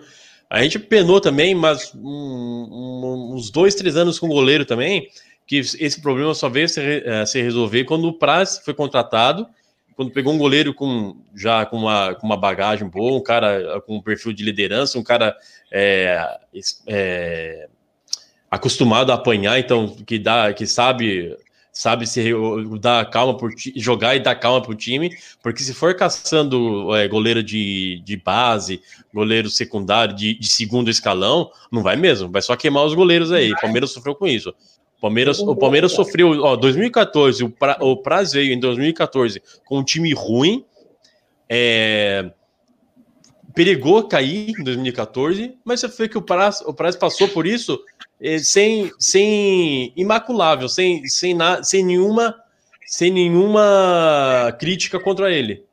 A 0.49 0.63
gente 0.63 0.79
penou 0.79 1.21
também, 1.21 1.55
mas 1.55 1.95
um, 1.95 2.01
um, 2.01 3.35
uns 3.35 3.51
dois, 3.51 3.75
três 3.75 3.97
anos 3.97 4.19
com 4.19 4.27
o 4.27 4.35
goleiro 4.35 4.65
também, 4.65 5.09
que 5.47 5.59
esse 5.59 6.01
problema 6.01 6.35
só 6.35 6.49
veio 6.49 6.69
se, 6.69 6.81
uh, 6.81 7.27
se 7.27 7.41
resolver 7.41 7.85
quando 7.85 8.07
o 8.07 8.13
Praz 8.13 8.61
foi 8.65 8.75
contratado, 8.75 9.49
quando 9.97 10.13
pegou 10.13 10.33
um 10.33 10.39
goleiro 10.39 10.73
com 10.73 11.17
já 11.35 11.67
com 11.67 11.77
uma, 11.77 12.15
com 12.15 12.27
uma 12.27 12.37
bagagem 12.37 12.89
boa, 12.89 13.19
um 13.19 13.23
cara 13.23 13.81
com 13.83 13.97
um 13.97 14.03
perfil 14.03 14.33
de 14.33 14.43
liderança, 14.43 14.99
um 14.99 15.03
cara 15.03 15.37
é, 15.71 16.39
é, 16.87 17.69
acostumado 18.51 19.13
a 19.13 19.15
apanhar, 19.15 19.59
então 19.59 19.89
que 19.89 20.19
dá, 20.19 20.53
que 20.53 20.67
sabe 20.67 21.37
sabe 21.81 22.07
se 22.07 22.31
dar 22.79 23.09
calma 23.09 23.35
por 23.35 23.55
jogar 23.75 24.15
e 24.15 24.21
dar 24.21 24.35
calma 24.35 24.61
para 24.61 24.71
o 24.71 24.75
time, 24.75 25.17
porque 25.43 25.63
se 25.63 25.73
for 25.73 25.97
caçando 25.97 26.95
é, 26.95 27.09
goleiro 27.09 27.43
de, 27.43 28.03
de 28.05 28.19
base, 28.19 28.83
goleiro 29.15 29.49
secundário 29.49 30.15
de, 30.15 30.39
de, 30.39 30.47
segundo 30.47 30.91
escalão, 30.91 31.51
não 31.73 31.83
vai 31.83 31.97
mesmo, 31.97 32.31
vai 32.31 32.43
só 32.43 32.55
queimar 32.55 32.85
os 32.85 32.93
goleiros 32.93 33.33
aí. 33.33 33.51
O 33.51 33.59
Palmeiras 33.59 33.93
sofreu 33.93 34.15
com 34.15 34.27
isso. 34.27 34.51
O 34.99 35.01
Palmeiras, 35.01 35.39
o 35.39 35.57
Palmeiras 35.57 35.93
sofreu, 35.93 36.43
ó, 36.43 36.55
2014, 36.55 37.45
o, 37.45 37.49
pra, 37.49 37.79
o 37.81 37.97
Praz 37.97 38.33
veio 38.33 38.53
em 38.53 38.61
2014 38.61 39.43
com 39.65 39.79
um 39.79 39.83
time 39.83 40.13
ruim, 40.13 40.63
é, 41.49 42.31
perigou 43.55 44.07
cair 44.07 44.51
em 44.51 44.63
2014, 44.63 45.55
mas 45.65 45.81
você 45.81 45.89
vê 45.89 46.09
que 46.11 46.19
o 46.19 46.23
Praz, 46.23 46.61
o 46.61 46.75
Praz 46.75 46.95
passou 46.95 47.27
por 47.27 47.47
isso 47.47 47.83
sem, 48.43 48.93
sem 48.99 49.93
imaculável, 49.97 50.69
sem, 50.69 51.07
sem, 51.07 51.35
na, 51.35 51.63
sem, 51.63 51.85
nenhuma, 51.85 52.35
sem 52.87 53.11
nenhuma 53.11 54.55
crítica 54.59 55.01
contra 55.01 55.33
ele. 55.33 55.65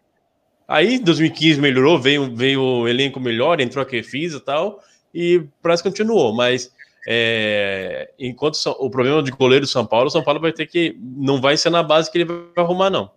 Aí, 0.67 0.99
2015 0.99 1.59
melhorou, 1.59 1.99
veio, 1.99 2.35
veio 2.35 2.61
o 2.61 2.87
elenco 2.87 3.19
melhor, 3.19 3.59
entrou 3.59 3.81
a 3.81 3.85
Kefisa 3.85 4.37
e 4.37 4.41
tal, 4.41 4.79
e 5.13 5.43
parece 5.61 5.83
que 5.83 5.89
continuou. 5.89 6.33
Mas 6.33 6.71
é, 7.07 8.11
enquanto 8.19 8.55
o 8.79 8.89
problema 8.89 9.23
de 9.23 9.31
goleiro 9.31 9.65
do 9.65 9.69
São 9.69 9.85
Paulo, 9.85 10.07
o 10.07 10.11
São 10.11 10.23
Paulo 10.23 10.41
vai 10.41 10.51
ter 10.51 10.67
que. 10.67 10.97
Não 10.99 11.39
vai 11.39 11.55
ser 11.55 11.69
na 11.69 11.81
base 11.81 12.11
que 12.11 12.17
ele 12.17 12.25
vai 12.25 12.37
arrumar, 12.57 12.89
não. 12.89 13.09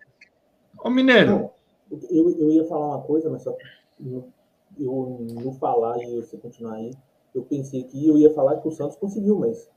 Ô, 0.83 0.91
Mineiro. 0.91 1.51
Eu, 2.09 2.31
eu 2.39 2.53
ia 2.53 2.65
falar 2.67 2.87
uma 2.87 3.03
coisa, 3.03 3.29
mas 3.29 3.43
só 3.43 3.53
eu 4.79 5.27
não 5.43 5.53
falar 5.55 6.01
e 6.03 6.21
você 6.21 6.37
continuar 6.37 6.75
aí 6.75 6.93
eu 7.35 7.43
pensei 7.43 7.85
que 7.85 8.07
eu 8.07 8.17
ia 8.17 8.33
falar 8.33 8.59
que 8.59 8.69
o 8.69 8.73
Santos 8.73 8.97
conseguiu, 8.97 9.39
mas 9.39 9.69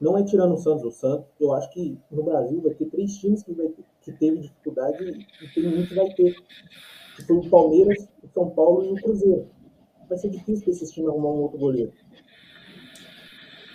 não 0.00 0.16
é 0.16 0.24
tirando 0.24 0.54
o 0.54 0.58
Santos. 0.58 0.84
O 0.84 0.90
Santos, 0.90 1.26
eu 1.38 1.52
acho 1.52 1.70
que 1.70 1.98
no 2.10 2.22
Brasil 2.22 2.60
vai 2.60 2.72
ter 2.72 2.86
três 2.86 3.16
times 3.18 3.42
que, 3.42 3.52
vai 3.52 3.68
ter, 3.68 3.84
que 4.00 4.12
teve 4.12 4.38
dificuldade 4.38 5.26
e 5.42 5.48
tem 5.54 5.66
um 5.66 5.86
que 5.86 5.94
vai 5.94 6.08
ter. 6.14 6.34
Que 7.16 7.26
foi 7.26 7.36
o 7.36 7.50
Palmeiras, 7.50 8.08
o 8.22 8.28
São 8.28 8.50
Paulo 8.50 8.84
e 8.84 8.92
o 8.92 9.02
Cruzeiro. 9.02 9.46
Vai 10.08 10.18
ser 10.18 10.30
difícil 10.30 10.64
para 10.64 10.72
esses 10.72 10.90
times 10.90 11.10
arrumar 11.10 11.28
um 11.28 11.42
outro 11.42 11.58
goleiro. 11.58 11.92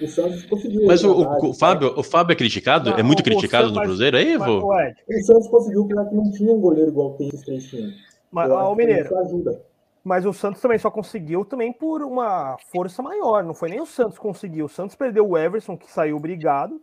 O 0.01 0.07
Santos 0.07 0.43
conseguiu. 0.45 0.85
Mas 0.85 1.03
o, 1.03 1.11
o, 1.11 1.49
o 1.49 1.53
Fábio, 1.53 1.93
o 1.97 2.03
Fábio 2.03 2.33
é 2.33 2.35
criticado? 2.35 2.89
Não, 2.89 2.97
é 2.97 3.03
muito 3.03 3.23
criticado 3.23 3.71
no 3.71 3.81
Cruzeiro 3.81 4.17
aí, 4.17 4.37
vô? 4.37 4.67
O 4.67 5.23
Santos 5.23 5.47
conseguiu 5.47 5.87
porque 5.87 6.15
não 6.15 6.31
tinha 6.31 6.51
um 6.51 6.59
goleiro 6.59 6.89
igual 6.89 7.13
tem 7.13 7.27
esses 7.27 7.43
três 7.43 7.65
times. 7.65 7.95
Mas, 8.31 8.51
o 8.51 8.75
Mineiro. 8.75 9.05
Isso 9.05 9.15
ajuda. 9.15 9.61
Mas 10.05 10.23
o 10.23 10.31
Santos 10.31 10.61
também 10.61 10.77
só 10.77 10.91
conseguiu 10.91 11.43
também 11.43 11.73
por 11.73 12.03
uma 12.03 12.55
força 12.71 13.01
maior. 13.01 13.43
Não 13.43 13.55
foi 13.55 13.69
nem 13.69 13.81
o 13.81 13.87
Santos 13.87 14.19
conseguiu. 14.19 14.65
O 14.65 14.69
Santos 14.69 14.95
perdeu 14.95 15.27
o 15.27 15.35
Everson, 15.35 15.75
que 15.75 15.91
saiu 15.91 16.19
brigado. 16.19 16.79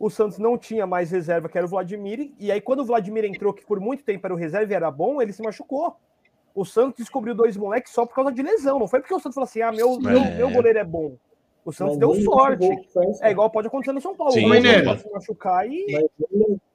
O 0.00 0.10
Santos 0.10 0.36
não 0.36 0.58
tinha 0.58 0.84
mais 0.84 1.12
reserva, 1.12 1.48
que 1.48 1.56
era 1.56 1.64
o 1.64 1.70
Vladimir. 1.70 2.32
E 2.40 2.50
aí, 2.50 2.60
quando 2.60 2.80
o 2.80 2.84
Vladimir 2.84 3.24
entrou, 3.24 3.54
que 3.54 3.64
por 3.64 3.78
muito 3.78 4.02
tempo 4.02 4.26
era 4.26 4.34
o 4.34 4.36
reserva 4.36 4.72
e 4.72 4.74
era 4.74 4.90
bom, 4.90 5.22
ele 5.22 5.32
se 5.32 5.42
machucou. 5.42 5.94
O 6.52 6.64
Santos 6.64 6.98
descobriu 6.98 7.36
dois 7.36 7.56
moleques 7.56 7.92
só 7.92 8.04
por 8.04 8.16
causa 8.16 8.32
de 8.32 8.42
lesão. 8.42 8.80
Não 8.80 8.88
foi 8.88 8.98
porque 8.98 9.14
o 9.14 9.20
Santos 9.20 9.36
falou 9.36 9.46
assim: 9.46 9.62
ah, 9.62 9.70
meu, 9.70 10.00
meu, 10.00 10.18
é. 10.18 10.34
meu 10.34 10.50
goleiro 10.50 10.80
é 10.80 10.84
bom. 10.84 11.16
O 11.64 11.72
Santos 11.72 11.96
Mas 11.98 12.00
deu 12.00 12.24
sorte. 12.24 12.68
É 13.22 13.30
igual 13.30 13.48
pode 13.48 13.68
acontecer 13.68 13.92
no 13.92 14.00
São 14.00 14.16
Paulo. 14.16 14.32
Sim, 14.32 14.50
Mineiro. 14.50 14.98
Se 14.98 15.08
machucar 15.08 15.70
e... 15.70 15.86
Deixa 15.86 16.10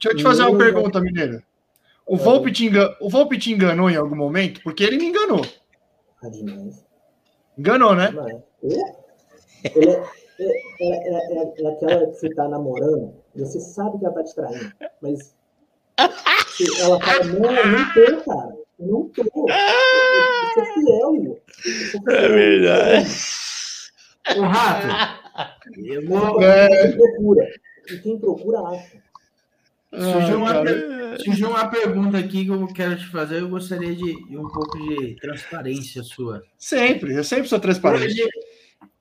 eu 0.05 0.15
te 0.15 0.23
fazer 0.23 0.43
uma 0.43 0.57
pergunta, 0.57 1.01
Mineiro. 1.01 1.43
O 2.05 2.15
Volpe, 2.15 2.49
te 2.49 2.65
engan... 2.65 2.95
o 3.01 3.09
Volpe 3.09 3.37
te 3.37 3.51
enganou 3.51 3.89
em 3.89 3.97
algum 3.97 4.15
momento? 4.15 4.61
Porque 4.63 4.83
ele 4.83 4.97
me 4.97 5.07
enganou. 5.07 5.41
Ah, 6.23 6.29
demais. 6.29 6.85
Enganou, 7.57 7.95
né? 7.95 8.09
Ele 8.63 9.89
é, 9.89 10.03
é, 10.39 10.81
é, 10.81 11.63
é, 11.63 11.67
aquela 11.67 12.07
que 12.07 12.13
você 12.13 12.33
tá 12.33 12.47
namorando, 12.47 13.13
você 13.35 13.59
sabe 13.59 13.99
que 13.99 14.05
ela 14.05 14.13
tá 14.15 14.23
te 14.23 14.35
traindo, 14.35 14.73
mas 15.01 15.35
ela 16.79 16.99
fala, 16.99 17.23
não, 17.25 17.51
eu 17.51 17.67
não 17.67 17.93
tô, 17.93 18.23
cara. 18.23 18.57
Eu 18.79 18.87
não 18.87 19.09
tô. 19.09 19.21
Eu, 19.21 20.53
sou 20.53 20.65
fiel, 20.73 21.15
eu 21.15 21.41
sou 21.91 22.01
fiel. 22.01 22.15
É 22.15 22.27
verdade. 22.29 23.09
O 24.37 24.41
rato. 24.41 24.87
Eu 25.77 26.07
vou... 26.07 26.41
É... 26.41 26.67
Quem 26.67 26.97
procura. 26.97 27.49
E 27.89 27.97
quem 27.99 28.19
procura, 28.19 28.59
acha. 28.59 29.01
Surgiu 29.93 30.37
uma, 30.37 30.53
surgiu 31.17 31.49
uma 31.49 31.67
pergunta 31.67 32.17
aqui 32.17 32.45
que 32.45 32.51
eu 32.51 32.67
quero 32.67 32.97
te 32.97 33.07
fazer. 33.07 33.41
Eu 33.41 33.49
gostaria 33.49 33.93
de, 33.93 34.27
de 34.27 34.37
um 34.37 34.47
pouco 34.47 34.77
de 34.77 35.15
transparência 35.17 36.01
sua. 36.03 36.41
Sempre, 36.57 37.15
eu 37.15 37.23
sempre 37.23 37.49
sou 37.49 37.59
transparente. 37.59 38.21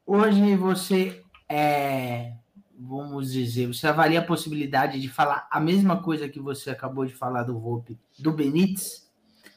Hoje, 0.04 0.40
hoje 0.40 0.56
você 0.56 1.22
é, 1.48 2.32
vamos 2.78 3.32
dizer, 3.32 3.66
você 3.66 3.86
avalia 3.86 4.20
a 4.20 4.24
possibilidade 4.24 5.00
de 5.00 5.08
falar 5.08 5.46
a 5.50 5.60
mesma 5.60 6.02
coisa 6.02 6.28
que 6.28 6.40
você 6.40 6.70
acabou 6.70 7.04
de 7.04 7.12
falar 7.12 7.42
do 7.42 7.58
Volpe, 7.58 7.98
do 8.18 8.32
Benítez? 8.32 9.08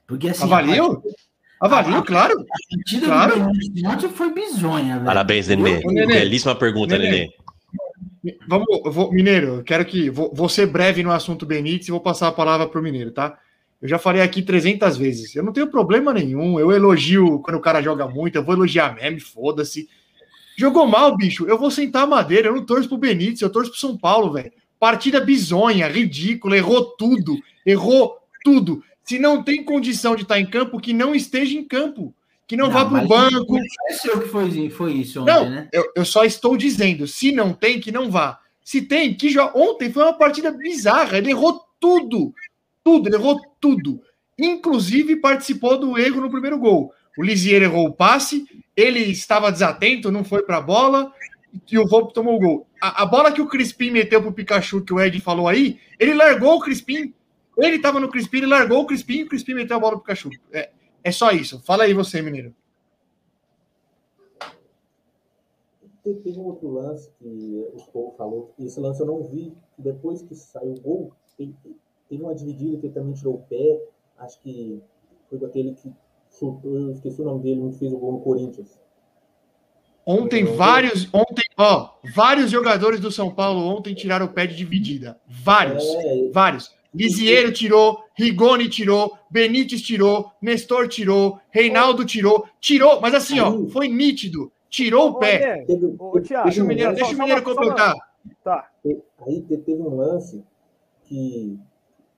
Porque 0.06 0.30
assim. 0.30 0.44
Avalio? 0.44 1.02
Avalio, 1.62 1.98
a, 1.98 2.04
claro. 2.04 2.34
A 2.40 3.06
claro. 3.06 3.40
do 3.40 3.46
Benítez 3.46 3.84
ontem 3.86 4.10
foi 4.10 4.34
bizonha, 4.34 4.96
velho. 4.96 5.06
Parabéns, 5.06 5.48
Nenê. 5.48 5.82
Belíssima 6.06 6.56
pergunta, 6.56 6.98
Nenê. 6.98 7.12
Nenê. 7.12 7.34
Vamos, 8.48 8.68
vou, 8.86 9.12
Mineiro, 9.12 9.64
quero 9.64 9.86
que. 9.86 10.10
Vou, 10.10 10.34
vou 10.34 10.48
ser 10.48 10.66
breve 10.68 11.04
no 11.04 11.12
assunto 11.12 11.46
Benítez 11.46 11.88
e 11.88 11.92
vou 11.92 12.00
passar 12.00 12.30
a 12.30 12.32
palavra 12.32 12.68
para 12.68 12.80
o 12.80 12.84
Mineiro, 12.84 13.12
tá? 13.12 13.38
Eu 13.82 13.90
já 13.90 14.00
falei 14.00 14.22
aqui 14.22 14.42
300 14.42 14.96
vezes. 14.96 15.36
Eu 15.36 15.44
não 15.44 15.52
tenho 15.52 15.68
problema 15.68 16.14
nenhum. 16.14 16.58
Eu 16.58 16.72
elogio 16.72 17.40
quando 17.40 17.58
o 17.58 17.62
cara 17.62 17.82
joga 17.82 18.08
muito. 18.08 18.38
Eu 18.38 18.44
vou 18.44 18.56
elogiar 18.56 18.96
meme, 18.96 19.20
foda-se. 19.20 19.90
Jogou 20.56 20.88
mal, 20.88 21.18
bicho. 21.18 21.46
Eu 21.46 21.58
vou 21.58 21.70
sentar 21.70 22.04
a 22.04 22.08
madeira. 22.08 22.48
Eu 22.48 22.56
não 22.56 22.66
torço 22.66 22.88
pro 22.88 22.98
Benítez, 22.98 23.42
eu 23.42 23.50
torço 23.50 23.72
pro 23.72 23.80
São 23.80 23.98
Paulo, 23.98 24.32
velho. 24.32 24.54
Partida 24.80 25.20
bizonha, 25.20 25.90
ridícula. 25.90 26.56
Errou 26.56 26.96
tudo. 26.98 27.38
Errou 27.66 28.18
tudo. 28.42 28.82
Se 29.04 29.20
não 29.20 29.44
tem 29.44 29.66
condição 29.66 30.16
de 30.16 30.22
estar 30.22 30.40
em 30.40 30.46
campo, 30.46 30.80
que 30.80 30.94
não 30.94 31.14
esteja 31.14 31.58
em 31.58 31.66
campo 31.66 32.16
que 32.48 32.58
não, 32.58 32.66
não 32.66 32.74
vá 32.74 32.86
para 32.86 33.04
o 33.04 33.08
banco. 33.08 33.58
Não 33.58 34.20
que 34.20 34.28
foi, 34.28 34.70
foi 34.70 34.94
isso 34.94 35.22
ontem, 35.22 35.34
não, 35.34 35.50
né? 35.50 35.70
Eu, 35.72 35.92
eu 35.96 36.06
só 36.06 36.24
estou 36.24 36.58
dizendo, 36.58 37.08
se 37.08 37.32
não 37.32 37.54
tem, 37.54 37.80
que 37.80 37.92
não 37.92 38.10
vá. 38.10 38.40
Se 38.64 38.82
tem, 38.82 39.14
que 39.14 39.30
já 39.30 39.52
ontem 39.54 39.92
foi 39.92 40.04
uma 40.04 40.14
partida 40.14 40.52
bizarra. 40.52 41.18
Ele 41.18 41.32
errou 41.32 41.62
tudo, 41.80 42.34
tudo, 42.84 43.08
ele 43.08 43.16
errou 43.16 43.40
tudo. 43.60 44.02
Inclusive 44.40 45.18
participou 45.18 45.78
do 45.78 45.98
erro 45.98 46.22
no 46.22 46.30
primeiro 46.30 46.58
gol. 46.58 46.94
O 47.18 47.24
Lisier 47.24 47.62
errou 47.62 47.88
o 47.88 47.94
passe, 47.94 48.46
ele 48.76 49.00
estava 49.00 49.52
desatento, 49.52 50.12
não 50.12 50.24
foi 50.24 50.44
para 50.44 50.58
a 50.58 50.62
bola 50.62 51.14
e 51.72 51.78
o 51.78 51.88
Volpe 51.88 52.14
tomou 52.14 52.36
o 52.36 52.40
gol. 52.40 52.68
A, 52.82 53.04
a, 53.04 53.06
bola 53.06 53.32
que 53.32 53.42
o 53.42 53.48
Crispim 53.48 53.92
meteu 53.92 54.22
pro 54.22 54.34
Pikachu, 54.34 54.82
que 54.82 54.94
o 54.94 55.00
Ed 55.00 55.20
falou 55.22 55.48
aí, 55.48 55.80
ele 56.00 56.14
largou 56.14 56.56
o 56.56 56.60
Crispim 56.60 57.14
Ele 57.58 57.78
tava 57.80 58.00
no 58.00 58.10
Crispim, 58.10 58.38
ele 58.38 58.48
largou 58.48 58.82
o 58.82 58.86
Crispim 58.86 59.20
e 59.20 59.24
o 59.24 59.28
Crispim 59.28 59.54
meteu 59.54 59.78
a 59.78 59.80
bola 59.80 59.98
pro 59.98 60.06
Cachu. 60.06 60.30
É, 60.52 60.72
é 61.04 61.12
só 61.12 61.32
isso. 61.32 61.60
Fala 61.62 61.84
aí 61.84 61.94
você, 61.94 62.22
Mineiro. 62.22 62.54
Te- 66.04 66.14
Teve 66.16 66.38
um 66.40 66.46
outro 66.46 66.70
lance 66.72 67.10
que 67.20 67.68
o 67.74 67.82
Paul 67.92 68.14
falou, 68.18 68.54
esse 68.60 68.80
lance 68.80 69.00
eu 69.02 69.06
não 69.08 69.24
vi, 69.24 69.54
depois 69.78 70.22
que 70.22 70.36
saiu 70.36 70.74
o 70.74 70.80
gol, 70.82 71.12
teve, 71.38 71.56
uma 72.12 72.36
dividida 72.36 72.78
que 72.78 72.86
ele 72.88 72.94
também 72.94 73.14
tirou 73.14 73.36
o 73.36 73.44
pé, 73.44 73.82
acho 74.20 74.40
que 74.42 74.82
foi 75.30 75.40
com 75.40 75.46
aquele 75.46 75.74
que 75.74 75.92
chutou, 76.30 76.76
eu 76.76 76.92
esqueci 76.92 77.22
o 77.22 77.26
nome 77.26 77.42
dele, 77.42 77.62
um 77.62 77.72
que 77.72 77.80
fez 77.80 77.92
o 77.94 77.98
gol 77.98 78.12
no 78.14 78.20
Corinthians. 78.22 78.80
Ontem, 80.06 80.44
vários. 80.44 81.08
Ontem, 81.14 81.44
ó, 81.58 81.94
vários 82.14 82.52
jogadores 82.52 83.00
do 83.00 83.10
São 83.10 83.34
Paulo 83.34 83.62
ontem 83.66 83.96
tiraram 83.96 84.26
o 84.26 84.34
pé 84.34 84.46
de 84.46 84.54
dividida. 84.56 85.18
Vários. 85.26 85.82
É, 85.86 86.30
Vários. 86.30 86.76
Lisieiro 86.94 87.52
tirou, 87.52 88.04
Rigoni 88.16 88.70
tirou, 88.70 89.18
Benítez 89.30 89.82
tirou, 89.82 90.32
Nestor 90.42 90.88
tirou, 90.88 91.40
Reinaldo 91.50 92.06
tirou, 92.06 92.46
tirou, 92.60 93.02
mas 93.02 93.14
assim, 93.16 93.40
ó, 93.40 93.68
foi 93.70 93.88
nítido. 93.88 94.52
Tirou 94.70 95.10
o 95.10 95.16
pé. 95.20 95.66
Ô, 96.00 96.20
Thiago, 96.20 96.46
Deixa 96.46 96.64
o 96.64 96.68
Mineiro, 96.68 96.96
deixa 96.96 97.14
o 97.16 97.18
Mineiro 97.18 97.44
completar. 97.44 97.94
Tá. 98.44 98.68
Aí 99.26 99.42
te- 99.42 99.58
teve 99.58 99.82
um 99.82 99.96
lance 99.96 100.44
que 101.04 101.60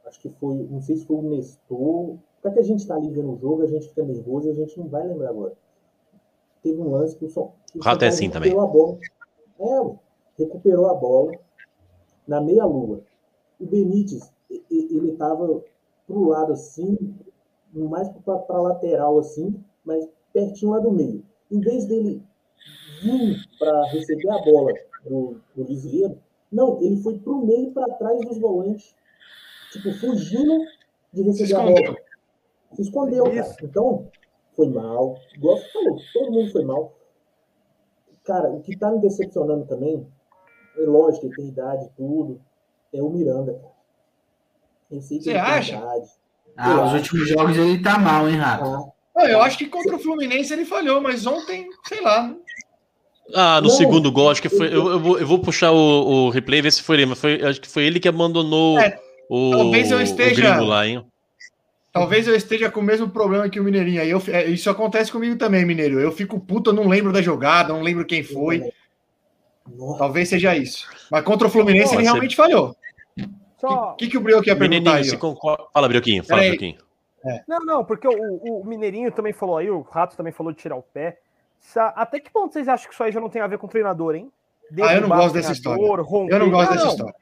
acho 0.05 0.19
que 0.21 0.29
foi, 0.39 0.55
não 0.69 0.81
sei 0.81 0.95
se 0.97 1.05
foi 1.05 1.17
o 1.17 1.21
Nestor. 1.35 2.17
Pra 2.41 2.51
que 2.51 2.59
a 2.59 2.63
gente 2.63 2.85
tá 2.87 2.95
ali 2.95 3.09
vendo 3.09 3.33
o 3.33 3.37
jogo, 3.39 3.63
a 3.63 3.67
gente 3.67 3.89
fica 3.89 4.03
nervoso 4.03 4.47
e 4.47 4.51
a 4.51 4.53
gente 4.53 4.77
não 4.77 4.87
vai 4.87 5.05
lembrar 5.05 5.29
agora. 5.29 5.53
Teve 6.63 6.79
um 6.81 6.91
lance 6.91 7.15
que 7.17 7.25
o 7.25 7.29
São, 7.29 7.51
o 7.75 7.79
Rato 7.79 8.05
é 8.05 8.07
Paulo 8.07 8.13
assim 8.15 8.29
também. 8.29 8.49
recuperou 8.51 8.69
a 8.69 8.71
bola. 8.71 8.97
É, 9.59 10.43
recuperou 10.43 10.89
a 10.89 10.93
bola 10.93 11.31
na 12.27 12.39
meia-lua. 12.41 13.01
O 13.59 13.65
Benítez, 13.65 14.31
ele 14.69 15.15
tava 15.17 15.63
pro 16.07 16.29
lado 16.29 16.53
assim, 16.53 17.15
mais 17.73 18.09
pra 18.23 18.61
lateral 18.61 19.19
assim, 19.19 19.63
mas 19.83 20.07
pertinho 20.31 20.71
lá 20.71 20.79
do 20.79 20.91
meio. 20.91 21.23
Em 21.51 21.59
vez 21.59 21.85
dele 21.85 22.21
vir 23.01 23.37
para 23.59 23.85
receber 23.91 24.29
a 24.29 24.43
bola 24.43 24.73
do, 25.03 25.41
do 25.55 25.63
Lisieiro, 25.63 26.17
não, 26.51 26.81
ele 26.81 26.97
foi 26.97 27.19
pro 27.19 27.45
meio 27.45 27.71
para 27.71 27.93
trás 27.95 28.19
dos 28.21 28.37
volantes. 28.37 28.95
Tipo, 29.71 29.91
fugindo 29.93 30.65
de 31.11 31.23
receber 31.23 31.55
a 31.55 31.63
bola. 31.63 31.97
Se 32.73 32.81
escondeu, 32.81 33.23
cara. 33.25 33.55
Então, 33.61 34.07
foi 34.55 34.69
mal. 34.69 35.17
Igual 35.35 35.57
você 35.57 35.69
falou, 35.69 35.97
todo 36.13 36.31
mundo 36.31 36.51
foi 36.51 36.63
mal. 36.63 36.93
Cara, 38.23 38.49
o 38.49 38.61
que 38.61 38.77
tá 38.77 38.91
me 38.91 38.99
decepcionando 38.99 39.65
também, 39.65 40.07
é 40.77 40.81
lógico, 40.81 41.27
ele 41.27 41.35
tem 41.35 41.47
idade 41.47 41.85
e 41.85 41.89
tudo, 41.89 42.41
é 42.93 43.01
o 43.01 43.09
Miranda, 43.09 43.53
cara. 43.53 43.74
Você 44.89 45.31
acha? 45.35 45.83
Ah, 46.57 46.85
os 46.85 46.93
últimos 46.93 47.27
jogos 47.27 47.57
ele 47.57 47.81
tá 47.81 47.97
mal, 47.97 48.29
hein, 48.29 48.37
Rato? 48.37 48.91
Ah, 49.17 49.25
eu 49.25 49.41
acho 49.41 49.57
que 49.57 49.65
contra 49.67 49.95
o 49.95 49.99
Fluminense 49.99 50.53
ele 50.53 50.65
falhou, 50.65 51.01
mas 51.01 51.25
ontem, 51.25 51.67
sei 51.87 52.01
lá. 52.01 52.33
Ah, 53.33 53.59
no 53.59 53.69
Não. 53.69 53.75
segundo 53.75 54.11
gol, 54.11 54.29
acho 54.29 54.41
que 54.41 54.49
foi. 54.49 54.67
Eu, 54.67 54.87
eu 54.91 54.99
vou, 54.99 55.19
eu 55.19 55.25
vou 55.25 55.39
puxar 55.39 55.71
o, 55.71 55.75
o 56.27 56.29
replay 56.29 56.59
e 56.59 56.61
ver 56.61 56.71
se 56.71 56.83
foi 56.83 56.97
ele, 56.97 57.05
mas 57.07 57.19
foi, 57.19 57.41
acho 57.43 57.59
que 57.59 57.67
foi 57.67 57.83
ele 57.83 57.99
que 57.99 58.07
abandonou 58.07 58.79
É, 58.79 58.99
o, 59.29 59.51
talvez 59.51 59.89
eu 59.89 60.01
esteja- 60.01 60.61
lá, 60.61 60.85
hein? 60.85 61.03
Talvez 61.91 62.27
eu 62.27 62.35
esteja 62.35 62.69
com 62.69 62.81
o 62.81 62.83
mesmo 62.83 63.09
problema 63.09 63.49
que 63.49 63.57
o 63.57 63.63
Mineirinho. 63.63 64.01
Aí 64.01 64.09
eu, 64.09 64.21
é, 64.27 64.45
isso 64.49 64.69
acontece 64.69 65.09
comigo 65.09 65.37
também, 65.37 65.65
Mineiro. 65.65 65.97
Eu 65.97 66.11
fico 66.11 66.37
puto, 66.37 66.71
eu 66.71 66.73
não 66.73 66.89
lembro 66.89 67.13
da 67.13 67.21
jogada, 67.21 67.73
não 67.73 67.81
lembro 67.81 68.05
quem 68.05 68.21
foi. 68.21 68.69
nossa, 69.65 69.99
Talvez 69.99 70.27
seja 70.27 70.57
isso. 70.57 70.85
Mas 71.09 71.23
contra 71.23 71.47
o 71.47 71.49
Fluminense 71.49 71.85
Nossa, 71.85 71.95
ele 71.95 72.03
realmente 72.03 72.35
falhou. 72.35 72.75
O 73.65 73.69
Só... 73.69 73.95
que, 73.97 74.07
que 74.07 74.17
o 74.17 74.21
Brioco 74.21 74.47
ia 74.47 74.55
perguntar 74.55 74.95
aí? 74.95 75.17
concorda. 75.17 75.63
Fala, 75.73 75.87
Brioquinho, 75.87 76.23
fala, 76.23 76.41
Peraí. 76.41 76.57
Brioquinho. 76.57 76.85
Não, 77.47 77.59
não, 77.59 77.83
porque 77.83 78.07
o, 78.07 78.11
o 78.61 78.63
Mineirinho 78.65 79.11
também 79.11 79.33
falou 79.33 79.57
aí, 79.57 79.69
o 79.69 79.81
Rato 79.81 80.15
também 80.15 80.31
falou 80.31 80.51
de 80.53 80.59
tirar 80.59 80.75
o 80.75 80.83
pé. 80.83 81.19
Até 81.95 82.19
que 82.19 82.29
ponto 82.31 82.53
vocês 82.53 82.67
acham 82.67 82.87
que 82.87 82.93
isso 82.93 83.03
aí 83.03 83.11
já 83.11 83.19
não 83.19 83.29
tem 83.29 83.41
a 83.41 83.47
ver 83.47 83.57
com 83.57 83.65
o 83.65 83.69
treinador, 83.69 84.13
hein? 84.15 84.31
Ah, 84.81 84.93
eu 84.93 85.01
não 85.01 85.09
Derrubar 85.09 85.17
gosto 85.17 85.29
o 85.31 85.33
dessa 85.33 85.51
história. 85.51 86.01
romper- 86.03 86.33
Eu 86.35 86.39
não 86.39 86.51
gosto 86.51 86.71
dessa 86.73 86.85
Não, 86.85 86.91
história. 86.91 87.15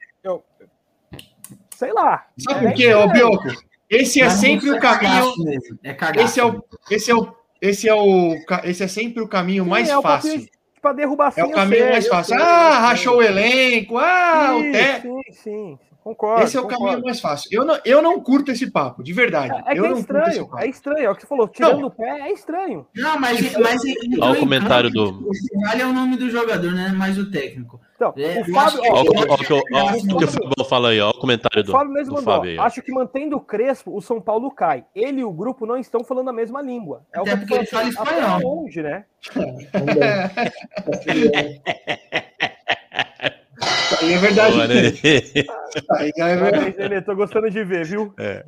Sei 1.74 1.92
lá. 1.92 2.26
Sabe 2.38 2.64
É 2.66 2.68
por 2.68 2.76
quê, 2.76 2.94
ô. 2.94 3.08
Bioco? 3.08 3.48
Esse 3.90 4.20
é 4.20 4.24
Mas 4.24 4.32
sempre 4.34 4.70
o 4.70 4.80
caminho. 4.80 5.12
cagaço 5.12 5.44
mesmo, 5.44 5.78
É 5.82 5.92
cagaço. 5.94 6.26
Esse 6.26 6.40
é 6.40 6.44
o, 6.44 6.64
esse 6.90 7.10
é 7.10 7.14
o, 7.14 7.34
esse 7.60 7.88
é 7.88 7.94
o, 7.94 8.34
esse 8.64 8.82
é 8.82 8.88
sempre 8.88 9.22
o 9.22 9.28
caminho 9.28 9.64
Sim, 9.64 9.70
mais 9.70 9.88
é 9.88 9.96
o 9.98 10.02
fácil. 10.02 10.46
Pra 10.80 10.92
derrubar 10.92 11.28
assim, 11.28 11.40
É 11.40 11.44
o 11.44 11.48
eu 11.48 11.54
caminho 11.54 11.82
sei, 11.82 11.90
mais 11.90 12.04
eu 12.04 12.10
fácil. 12.10 12.36
sei, 12.36 12.44
Ah, 12.46 12.74
eu 12.76 12.80
rachou 12.82 13.16
o 13.18 13.22
elenco. 13.22 13.96
Ah, 13.98 14.54
o 14.56 14.60
Sim, 14.60 14.72
Té. 14.72 15.00
Sim, 15.00 15.20
sim. 15.32 15.78
Concordo. 16.04 16.42
Esse 16.44 16.56
é 16.56 16.60
o 16.60 16.64
concordo. 16.64 16.84
caminho 16.86 17.04
mais 17.06 17.18
fácil. 17.18 17.48
Eu 17.50 17.64
não, 17.64 17.78
eu 17.82 18.02
não 18.02 18.20
curto 18.20 18.50
esse 18.52 18.70
papo, 18.70 19.02
de 19.02 19.12
verdade. 19.14 19.54
É 19.66 19.72
que 19.72 19.80
eu 19.80 19.86
é 19.86 19.88
não 19.88 19.96
curto 19.96 20.16
esse 20.18 20.28
estranho, 20.28 20.48
papo. 20.48 20.62
é 20.62 20.68
estranho, 20.68 21.06
é 21.06 21.10
o 21.10 21.14
que 21.14 21.22
você 21.22 21.26
falou, 21.26 21.48
tirando 21.48 21.86
o 21.86 21.90
pé, 21.90 22.20
é 22.28 22.32
estranho. 22.32 22.86
Não, 22.94 23.18
mas, 23.18 23.40
mas 23.58 23.80
Olha 24.20 24.32
o 24.32 24.38
comentário 24.40 24.90
do- 24.90 25.30
vale 25.64 25.80
é 25.82 25.86
o 25.86 25.92
nome 25.94 26.16
do 26.18 26.28
jogador, 26.28 26.72
né? 26.72 26.88
Mais 26.90 27.18
o 27.18 27.30
técnico. 27.30 27.80
Então, 27.96 28.12
É, 28.18 28.40
o 28.42 28.52
Fábio, 28.52 28.80
Olha 28.90 29.10
o 29.10 29.38
que- 29.38 30.24
o 30.24 30.28
Fábio 30.28 30.64
fala 30.68 30.88
aí, 30.90 31.00
ó, 31.00 31.08
o 31.10 31.14
comentário 31.18 31.60
o 31.60 31.64
do, 31.64 31.72
Fábio 31.72 31.92
mesmo 31.92 32.10
do 32.14 32.16
mandou, 32.16 32.34
Fábio 32.34 32.50
aí. 32.50 32.58
acho 32.58 32.82
que 32.82 32.92
mantendo 32.92 33.36
o 33.36 33.40
Crespo, 33.40 33.96
o 33.96 34.02
São 34.02 34.20
Paulo 34.20 34.50
cai. 34.50 34.84
Ele 34.94 35.20
e 35.20 35.24
o 35.24 35.32
grupo 35.32 35.64
não 35.64 35.78
estão 35.78 36.04
falando 36.04 36.28
a 36.28 36.32
mesma 36.32 36.60
língua. 36.60 37.02
É 37.14 37.20
o 37.20 37.24
que 37.24 37.36
porque 37.36 37.54
ele 37.54 37.66
fala 37.66 37.88
até 37.88 37.90
espanhol. 38.18 38.40
longe, 38.40 38.82
né? 38.82 39.04
assim, 40.86 41.30
é, 42.12 42.23
Aí 44.04 44.12
é 44.12 44.18
verdade. 44.18 44.54
Boa, 44.54 44.68
né? 44.68 44.74
Aí 45.98 46.12
é 46.16 46.36
verdade. 46.36 47.02
Tô 47.06 47.16
gostando 47.16 47.50
de 47.50 47.64
ver, 47.64 47.84
viu? 47.86 48.12
pra- 48.12 48.44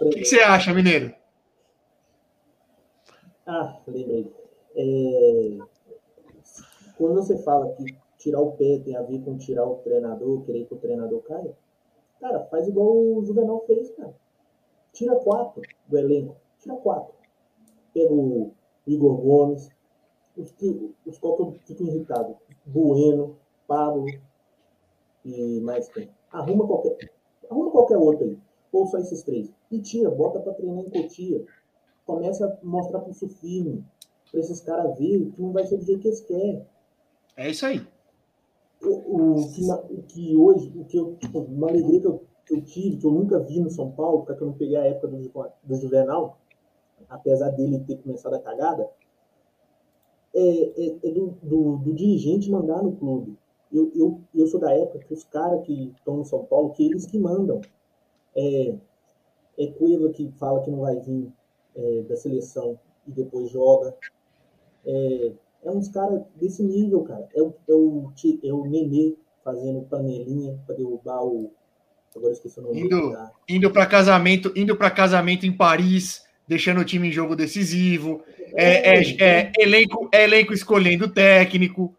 O 0.00 0.10
que, 0.10 0.20
que 0.20 0.24
você 0.24 0.40
acha, 0.40 0.72
Mineiro? 0.72 1.14
Ah, 3.46 3.78
lembrei. 3.86 4.30
É, 4.76 5.58
Quando 6.96 7.14
você 7.16 7.38
fala 7.42 7.72
que 7.74 7.96
tirar 8.18 8.40
o 8.40 8.52
pé 8.52 8.80
tem 8.84 8.96
a 8.96 9.02
ver 9.02 9.20
com 9.22 9.36
tirar 9.38 9.64
o 9.64 9.76
treinador, 9.76 10.42
querer 10.44 10.64
que 10.66 10.74
o 10.74 10.78
treinador 10.78 11.20
caia, 11.22 11.54
cara, 12.20 12.40
faz 12.46 12.66
igual 12.68 12.94
o 12.96 13.24
Juvenal 13.24 13.62
fez, 13.66 13.90
cara. 13.92 14.14
Tira 14.92 15.14
quatro 15.16 15.62
do 15.86 15.98
elenco. 15.98 16.36
Tira 16.60 16.74
quatro. 16.76 17.14
Pega 17.94 18.12
o 18.12 18.52
Igor 18.86 19.16
Gomes, 19.16 19.70
os 20.36 20.50
que, 20.52 20.94
os 21.06 21.18
qual 21.18 21.36
que 21.36 21.42
eu 21.42 21.52
fico 21.66 21.84
irritado. 21.84 22.36
Bueno, 22.66 23.36
Pablo 23.68 24.06
e 25.24 25.60
mais 25.60 25.88
quem. 25.88 26.10
Arruma 26.32 26.66
qualquer, 26.66 27.10
arruma 27.48 27.70
qualquer 27.70 27.98
outro 27.98 28.24
aí. 28.24 28.38
Ou 28.72 28.86
só 28.86 28.98
esses 28.98 29.22
três. 29.22 29.52
E 29.70 29.78
tira, 29.80 30.10
bota 30.10 30.40
pra 30.40 30.52
treinar 30.54 30.84
em 30.84 30.90
Cotia 30.90 31.44
começa 32.08 32.46
a 32.46 32.66
mostrar 32.66 33.00
pulso 33.00 33.28
firme 33.28 33.84
para 34.30 34.40
esses 34.40 34.60
caras 34.62 34.98
verem 34.98 35.30
que 35.30 35.42
não 35.42 35.52
vai 35.52 35.66
ser 35.66 35.76
do 35.76 35.84
jeito 35.84 36.00
que 36.00 36.08
eles 36.08 36.20
querem. 36.22 36.66
É 37.36 37.50
isso 37.50 37.66
aí. 37.66 37.86
O, 38.82 39.42
o, 39.42 39.52
que, 39.52 39.66
na- 39.66 39.80
o 39.80 40.02
que 40.04 40.36
hoje, 40.36 40.72
o 40.74 40.84
que 40.84 40.96
eu, 40.96 41.16
tipo, 41.16 41.40
uma 41.40 41.68
alegria 41.68 42.00
que 42.00 42.06
eu, 42.06 42.24
que 42.46 42.54
eu 42.54 42.62
tive, 42.62 42.96
que 42.96 43.06
eu 43.06 43.10
nunca 43.10 43.38
vi 43.40 43.60
no 43.60 43.70
São 43.70 43.90
Paulo, 43.92 44.24
porque 44.24 44.42
eu 44.42 44.46
não 44.48 44.54
peguei 44.54 44.76
a 44.76 44.86
época 44.86 45.08
do, 45.08 45.18
do 45.64 45.74
Juvenal, 45.76 46.38
apesar 47.08 47.50
dele 47.50 47.78
ter 47.80 47.98
começado 47.98 48.34
a 48.34 48.40
cagada, 48.40 48.88
é, 50.34 50.86
é, 50.86 50.96
é 51.04 51.10
do, 51.10 51.36
do, 51.42 51.76
do 51.78 51.94
dirigente 51.94 52.50
mandar 52.50 52.82
no 52.82 52.92
clube. 52.96 53.37
Eu, 53.72 53.92
eu, 53.94 54.20
eu 54.34 54.46
sou 54.46 54.58
da 54.58 54.72
época 54.72 55.00
que 55.06 55.12
os 55.14 55.24
caras 55.24 55.64
que 55.66 55.92
estão 55.96 56.16
no 56.16 56.24
São 56.24 56.44
Paulo, 56.44 56.70
que 56.70 56.86
eles 56.86 57.06
que 57.06 57.18
mandam. 57.18 57.60
É, 58.34 58.74
é 59.58 59.66
Cueva 59.68 60.10
que 60.10 60.30
fala 60.38 60.62
que 60.62 60.70
não 60.70 60.80
vai 60.80 60.98
vir 61.00 61.28
é, 61.76 62.02
da 62.02 62.16
seleção 62.16 62.78
e 63.06 63.12
depois 63.12 63.50
joga. 63.50 63.94
É, 64.86 65.32
é 65.64 65.70
uns 65.70 65.88
caras 65.88 66.22
desse 66.36 66.62
nível, 66.62 67.02
cara. 67.02 67.28
É 67.34 67.42
o, 67.42 67.54
é 67.68 67.72
o, 67.72 68.12
é 68.42 68.52
o 68.52 68.64
Nenê 68.64 69.16
fazendo 69.44 69.82
panelinha 69.82 70.58
para 70.66 70.76
derrubar 70.76 71.24
o. 71.24 71.50
Agora 72.14 72.30
eu 72.30 72.32
esqueci 72.32 72.58
o 72.58 72.62
nome 72.62 72.80
Indo- 72.80 73.12
tá? 73.12 73.32
Indo 73.48 73.70
para 73.70 73.86
casamento, 73.86 74.52
indo 74.56 74.76
para 74.76 74.90
casamento 74.90 75.44
em 75.46 75.52
Paris, 75.52 76.24
deixando 76.46 76.80
o 76.80 76.84
time 76.84 77.08
em 77.08 77.12
jogo 77.12 77.36
decisivo. 77.36 78.22
É, 78.54 78.98
é- 78.98 79.22
é 79.22 79.52
elenco, 79.58 80.08
é 80.12 80.24
elenco 80.24 80.52
escolhendo 80.54 81.12
técnico. 81.12 81.94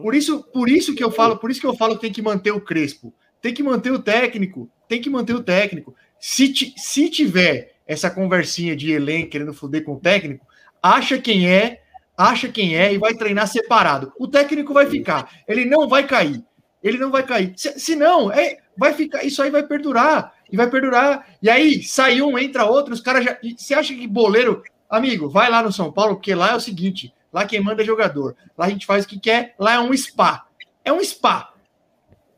Por 0.00 0.14
isso, 0.14 0.44
por 0.52 0.68
isso 0.68 0.94
que 0.94 1.02
eu 1.02 1.10
falo, 1.10 1.36
por 1.36 1.50
isso 1.50 1.60
que 1.60 1.66
eu 1.66 1.76
falo 1.76 1.96
que 1.96 2.02
tem 2.02 2.12
que 2.12 2.22
manter 2.22 2.52
o 2.52 2.60
Crespo. 2.60 3.12
Tem 3.40 3.52
que 3.52 3.62
manter 3.62 3.90
o 3.90 3.98
técnico. 3.98 4.70
Tem 4.88 5.00
que 5.00 5.10
manter 5.10 5.34
o 5.34 5.42
técnico. 5.42 5.94
Se, 6.20 6.52
se 6.76 7.10
tiver 7.10 7.74
essa 7.86 8.08
conversinha 8.08 8.76
de 8.76 8.92
elenco 8.92 9.30
querendo 9.30 9.52
foder 9.52 9.84
com 9.84 9.94
o 9.94 10.00
técnico, 10.00 10.46
acha 10.80 11.18
quem 11.18 11.48
é, 11.50 11.80
acha 12.16 12.48
quem 12.48 12.76
é 12.76 12.92
e 12.92 12.98
vai 12.98 13.14
treinar 13.14 13.48
separado. 13.48 14.12
O 14.18 14.28
técnico 14.28 14.72
vai 14.72 14.86
ficar. 14.86 15.28
Ele 15.48 15.64
não 15.64 15.88
vai 15.88 16.06
cair. 16.06 16.44
Ele 16.82 16.98
não 16.98 17.10
vai 17.10 17.24
cair. 17.24 17.52
Se, 17.56 17.78
se 17.78 17.96
não, 17.96 18.30
é, 18.30 18.58
vai 18.76 18.92
ficar. 18.92 19.24
Isso 19.24 19.42
aí 19.42 19.50
vai 19.50 19.64
perdurar. 19.64 20.32
E 20.50 20.56
vai 20.56 20.68
perdurar. 20.68 21.26
E 21.42 21.48
aí, 21.48 21.82
sai 21.82 22.20
um, 22.22 22.38
entra 22.38 22.64
outro, 22.66 22.92
os 22.92 23.00
caras 23.00 23.24
já. 23.24 23.38
Você 23.56 23.74
acha 23.74 23.94
que 23.94 24.06
boleiro. 24.06 24.62
Amigo, 24.88 25.28
vai 25.28 25.50
lá 25.50 25.62
no 25.62 25.72
São 25.72 25.90
Paulo, 25.90 26.16
porque 26.16 26.34
lá 26.34 26.50
é 26.50 26.54
o 26.54 26.60
seguinte: 26.60 27.12
lá 27.32 27.46
quem 27.46 27.60
manda 27.62 27.82
é 27.82 27.84
jogador. 27.84 28.36
Lá 28.56 28.66
a 28.66 28.68
gente 28.70 28.86
faz 28.86 29.04
o 29.04 29.08
que 29.08 29.18
quer, 29.18 29.54
lá 29.58 29.74
é 29.74 29.80
um 29.80 29.92
spa. 29.96 30.46
É 30.84 30.92
um 30.92 31.02
spa. 31.02 31.54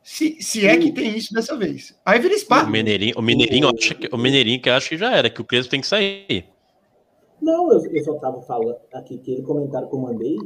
Se, 0.03 0.37
se 0.43 0.67
é 0.67 0.77
que 0.77 0.93
tem 0.93 1.17
isso 1.17 1.33
dessa 1.33 1.57
vez. 1.57 1.99
Aí 2.05 2.19
vira 2.21 2.35
O 2.35 2.39
spa. 2.39 2.63
Mineirinho, 2.65 3.15
o 3.17 3.23
Mineirinho, 3.23 3.69
acha 3.75 3.95
que, 3.95 4.09
o 4.15 4.19
Mineirinho 4.19 4.61
que 4.61 4.69
acha 4.69 4.89
que 4.89 4.99
já 4.99 5.11
era, 5.17 5.31
que 5.31 5.41
o 5.41 5.45
Crespo 5.45 5.71
tem 5.71 5.81
que 5.81 5.87
sair. 5.87 6.45
Não, 7.41 7.73
eu, 7.73 7.85
eu 7.91 8.05
só 8.05 8.15
tava 8.19 8.41
falando 8.43 8.77
aqui, 8.93 9.17
aquele 9.17 9.43
comentário 9.43 9.89
que 9.89 9.95
eu 9.95 9.99
mandei, 10.01 10.37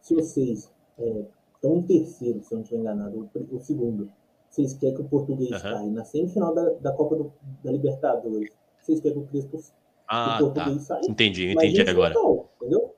se 0.00 0.14
vocês 0.14 0.72
é, 0.98 1.22
estão 1.54 1.76
em 1.76 1.82
terceiro, 1.82 2.40
se 2.42 2.52
eu 2.52 2.56
não 2.56 2.62
estiver 2.62 2.80
enganado, 2.80 3.28
o, 3.34 3.56
o 3.56 3.60
segundo, 3.60 4.10
vocês 4.48 4.74
querem 4.74 4.94
que 4.94 5.02
o 5.02 5.08
português 5.08 5.50
caia 5.60 5.90
na 5.90 6.04
semifinal 6.04 6.54
da, 6.54 6.70
da 6.80 6.92
Copa 6.92 7.16
do- 7.16 7.32
da 7.64 7.70
Libertadores, 7.72 8.50
vocês 8.80 9.00
querem 9.00 9.18
que 9.18 9.24
o 9.24 9.26
Crespo 9.28 9.60
Ah, 10.08 10.38
o 10.40 10.50
tá. 10.50 10.54
português 10.64 10.82
saia? 10.86 11.02
Entendi, 11.08 11.50
entendi 11.50 11.80
isso 11.82 11.90
agora. 11.90 12.14
Não, 12.14 12.46
entendeu? 12.56 12.94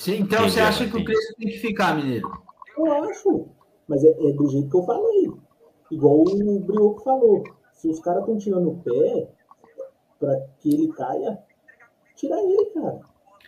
Sim, 0.00 0.20
então 0.22 0.38
Entendi 0.38 0.52
você 0.54 0.60
acha 0.60 0.88
que 0.88 0.96
o. 0.96 1.04
Crespo 1.04 1.34
tem 1.38 1.48
que 1.48 1.58
ficar, 1.58 1.94
Mineiro? 1.94 2.30
Eu 2.78 2.90
acho. 3.04 3.48
Mas 3.86 4.02
é, 4.02 4.08
é 4.08 4.32
do 4.32 4.48
jeito 4.48 4.70
que 4.70 4.76
eu 4.76 4.82
falei. 4.84 5.30
Igual 5.90 6.20
o 6.22 6.60
Brioco 6.60 7.02
falou. 7.04 7.44
Se 7.74 7.86
os 7.88 8.00
caras 8.00 8.20
estão 8.20 8.38
tirando 8.38 8.70
o 8.70 8.78
pé 8.78 9.28
pra 10.18 10.34
que 10.58 10.72
ele 10.72 10.88
caia, 10.92 11.38
tira 12.16 12.34
ele, 12.40 12.64
cara. 12.72 13.00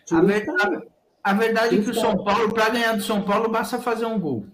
Tira 0.04 0.20
A, 0.20 0.24
ele, 0.24 0.32
ver- 0.32 0.44
cara. 0.46 0.82
a- 1.24 1.30
a 1.30 1.34
verdade 1.34 1.78
é 1.78 1.82
que 1.82 1.90
o 1.90 1.94
São. 1.94 2.22
Paulo, 2.22 2.52
para 2.52 2.68
ganhar 2.68 2.96
do 2.96 3.02
São 3.02 3.22
Paulo, 3.22 3.48
basta 3.48 3.78
fazer 3.80 4.04
um 4.04 4.20
gol. 4.20 4.44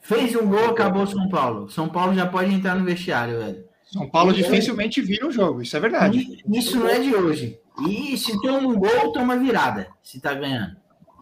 Fez 0.00 0.34
um 0.34 0.48
gol, 0.48 0.70
acabou 0.70 1.02
o 1.02 1.06
São 1.06 1.28
Paulo. 1.28 1.68
São 1.68 1.90
Paulo 1.90 2.14
já 2.14 2.26
pode 2.26 2.54
entrar 2.54 2.74
no 2.74 2.86
vestiário, 2.86 3.38
velho. 3.38 3.66
São 3.84 4.08
Paulo 4.08 4.32
dificilmente 4.32 5.02
vira 5.02 5.26
um 5.26 5.30
jogo, 5.30 5.60
isso 5.60 5.76
é 5.76 5.80
verdade. 5.80 6.42
Isso 6.50 6.78
não 6.78 6.88
é 6.88 6.98
de 7.00 7.14
hoje. 7.14 7.60
E 7.86 8.16
se 8.16 8.40
tem 8.40 8.50
um 8.50 8.74
gol, 8.78 9.12
toma 9.12 9.36
virada, 9.36 9.88
se 10.02 10.18
tá 10.20 10.32
ganhando. 10.32 10.76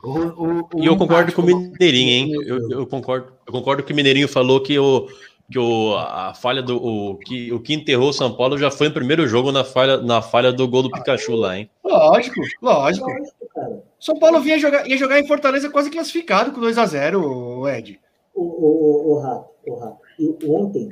O- 0.05 0.65
o- 0.77 0.83
E 0.83 0.87
eu 0.87 0.97
concordo 0.97 1.33
com 1.33 1.43
o 1.43 1.45
Mineirinho, 1.47 2.11
hein? 2.11 2.33
Eu, 2.47 2.71
eu 2.71 2.87
concordo, 2.87 3.33
eu 3.47 3.53
concordo 3.53 3.83
que 3.83 3.93
o 3.93 3.97
Mineirinho 3.97 4.29
falou 4.29 4.61
que, 4.61 4.79
o, 4.79 5.07
que 5.51 5.59
o, 5.59 5.95
a 5.97 6.35
falha 6.35 6.63
do. 6.63 6.77
O 6.77 7.17
que, 7.17 7.53
o 7.53 7.61
que 7.61 7.73
enterrou 7.75 8.11
o 8.11 8.13
São 8.13 8.35
Paulo 8.37 8.59
já 8.59 8.71
foi 8.71 8.89
no 8.89 8.95
primeiro 8.95 9.27
jogo 9.27 9.51
na 9.51 9.65
falha, 9.65 9.97
na 9.99 10.21
falha 10.21 10.53
do 10.53 10.69
gol 10.69 10.83
do 10.83 10.91
Pikachu 10.91 11.35
lá, 11.35 11.59
hein? 11.59 11.71
Lógico, 11.83 12.41
lógico. 12.61 13.07
Lógico. 13.09 13.83
São 13.99 14.19
Paulo 14.19 14.41
vinha 14.41 14.59
jogar, 14.59 14.87
ia 14.87 14.99
jogar 14.99 15.19
em 15.19 15.27
Fortaleza 15.27 15.71
quase 15.71 15.91
classificado 15.91 16.53
com 16.53 16.61
2 16.61 16.77
a 16.77 16.85
0 16.87 17.67
Ed. 17.69 17.99
O, 18.35 18.43
o, 18.43 18.47
o, 18.47 19.13
o 19.15 19.19
Rato, 19.21 19.49
o 19.67 19.75
Rato. 19.77 19.97
Eu, 20.19 20.37
ontem, 20.49 20.91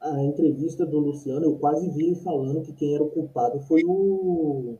a 0.00 0.20
entrevista 0.24 0.84
do 0.84 0.98
Luciano, 0.98 1.44
eu 1.44 1.54
quase 1.58 1.88
vi 1.90 2.06
ele 2.06 2.16
falando 2.16 2.62
que 2.62 2.72
quem 2.72 2.94
era 2.94 3.02
o 3.04 3.08
culpado 3.10 3.60
foi 3.60 3.82
o. 3.84 4.76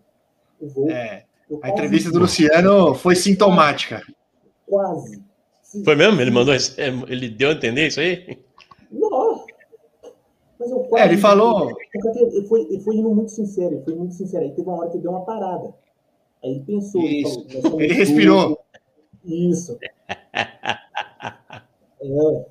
O 0.60 0.68
Volpe. 0.68 0.92
É, 0.92 1.24
a 1.62 1.68
entrevista 1.70 2.08
vi. 2.08 2.14
do 2.14 2.20
Luciano 2.20 2.94
foi 2.94 3.14
sintomática. 3.16 4.00
Quase. 4.66 5.22
Se- 5.62 5.84
Foi 5.84 5.94
mesmo? 5.96 6.20
Ele 6.20 6.30
mandou 6.30 6.54
esse- 6.54 6.74
ele 7.08 7.28
deu 7.30 7.50
a 7.50 7.52
entender 7.52 7.86
isso 7.88 8.00
aí? 8.00 8.38
Não. 8.90 9.44
Mas 10.58 10.70
eu 10.70 10.84
É, 10.84 10.88
quase 10.88 11.04
ele 11.06 11.16
vi. 11.16 11.20
falou. 11.22 11.76
Ele 11.94 12.46
foi, 12.48 12.60
ele 12.62 12.80
foi 12.80 12.96
indo 12.96 13.10
muito 13.14 13.30
sincero, 13.32 13.74
ele 13.74 13.82
foi 13.84 13.94
muito 13.94 14.14
sincero. 14.14 14.44
Aí 14.44 14.50
teve 14.52 14.68
uma 14.68 14.78
hora 14.78 14.90
que 14.90 14.96
ele 14.96 15.02
deu 15.02 15.10
uma 15.12 15.24
parada. 15.24 15.74
Aí 16.44 16.50
ele 16.50 16.60
pensou. 16.60 17.02
ele 17.02 17.22
Isso. 17.22 17.34
falou, 17.34 17.46
"Nós 17.54 17.62
somos 17.62 17.80
Ele 17.80 17.94
respirou. 17.94 18.46
grupo." 18.46 18.62
Isso. 19.24 19.78
É. 22.00 22.44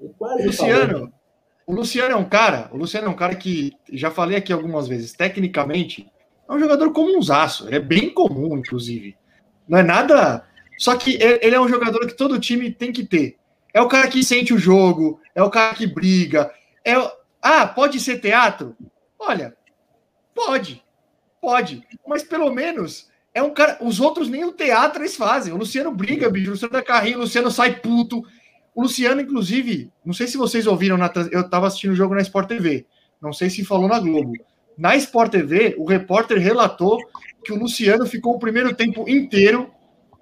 Ele 0.00 0.12
quase 0.18 0.42
O 0.42 0.46
Luciano, 0.46 1.12
o 1.66 1.72
Luciano 1.74 2.12
é 2.12 2.16
um 2.16 2.24
cara, 2.28 2.68
o 2.72 2.76
Luciano 2.76 3.06
é 3.06 3.10
um 3.10 3.16
cara 3.16 3.34
que 3.36 3.72
já 3.92 4.10
falei 4.10 4.36
aqui 4.36 4.52
algumas 4.52 4.88
vezes, 4.88 5.12
tecnicamente, 5.12 6.10
é 6.48 6.52
um 6.52 6.58
jogador 6.58 6.92
comunzaço, 6.92 7.66
ele 7.66 7.76
é 7.76 7.80
bem 7.80 8.10
comum, 8.10 8.56
inclusive. 8.56 9.16
Não 9.68 9.78
é 9.78 9.82
nada. 9.82 10.44
Só 10.78 10.96
que 10.96 11.18
ele 11.20 11.54
é 11.54 11.60
um 11.60 11.68
jogador 11.68 12.06
que 12.06 12.14
todo 12.14 12.40
time 12.40 12.72
tem 12.72 12.90
que 12.90 13.04
ter. 13.04 13.36
É 13.74 13.80
o 13.80 13.88
cara 13.88 14.08
que 14.08 14.24
sente 14.24 14.54
o 14.54 14.58
jogo, 14.58 15.20
é 15.34 15.42
o 15.42 15.50
cara 15.50 15.74
que 15.74 15.86
briga. 15.86 16.50
É. 16.84 16.94
Ah, 17.40 17.66
pode 17.66 18.00
ser 18.00 18.20
teatro? 18.20 18.74
Olha, 19.18 19.54
pode, 20.34 20.82
pode. 21.40 21.86
Mas 22.06 22.22
pelo 22.22 22.50
menos 22.50 23.08
é 23.34 23.42
um 23.42 23.52
cara. 23.52 23.78
Os 23.80 24.00
outros 24.00 24.28
nem 24.28 24.44
o 24.44 24.52
teatro 24.52 25.02
eles 25.02 25.16
fazem. 25.16 25.52
O 25.52 25.58
Luciano 25.58 25.92
briga, 25.92 26.30
bicho. 26.30 26.48
O 26.48 26.52
Luciano 26.52 26.72
dá 26.72 26.82
carrinho, 26.82 27.18
o 27.18 27.20
Luciano 27.20 27.50
sai 27.50 27.78
puto. 27.78 28.24
O 28.74 28.82
Luciano, 28.82 29.20
inclusive, 29.20 29.92
não 30.04 30.14
sei 30.14 30.26
se 30.26 30.36
vocês 30.36 30.66
ouviram, 30.66 30.96
na 30.96 31.12
eu 31.30 31.42
estava 31.42 31.66
assistindo 31.66 31.92
o 31.92 31.96
jogo 31.96 32.14
na 32.14 32.22
Sport 32.22 32.48
TV. 32.48 32.86
Não 33.20 33.32
sei 33.32 33.50
se 33.50 33.64
falou 33.64 33.88
na 33.88 33.98
Globo. 33.98 34.32
Na 34.78 34.94
Sport 34.96 35.32
TV, 35.32 35.74
o 35.76 35.84
repórter 35.84 36.38
relatou 36.38 36.98
que 37.44 37.52
o 37.52 37.56
Luciano 37.58 38.06
ficou 38.06 38.36
o 38.36 38.38
primeiro 38.38 38.72
tempo 38.74 39.08
inteiro, 39.08 39.70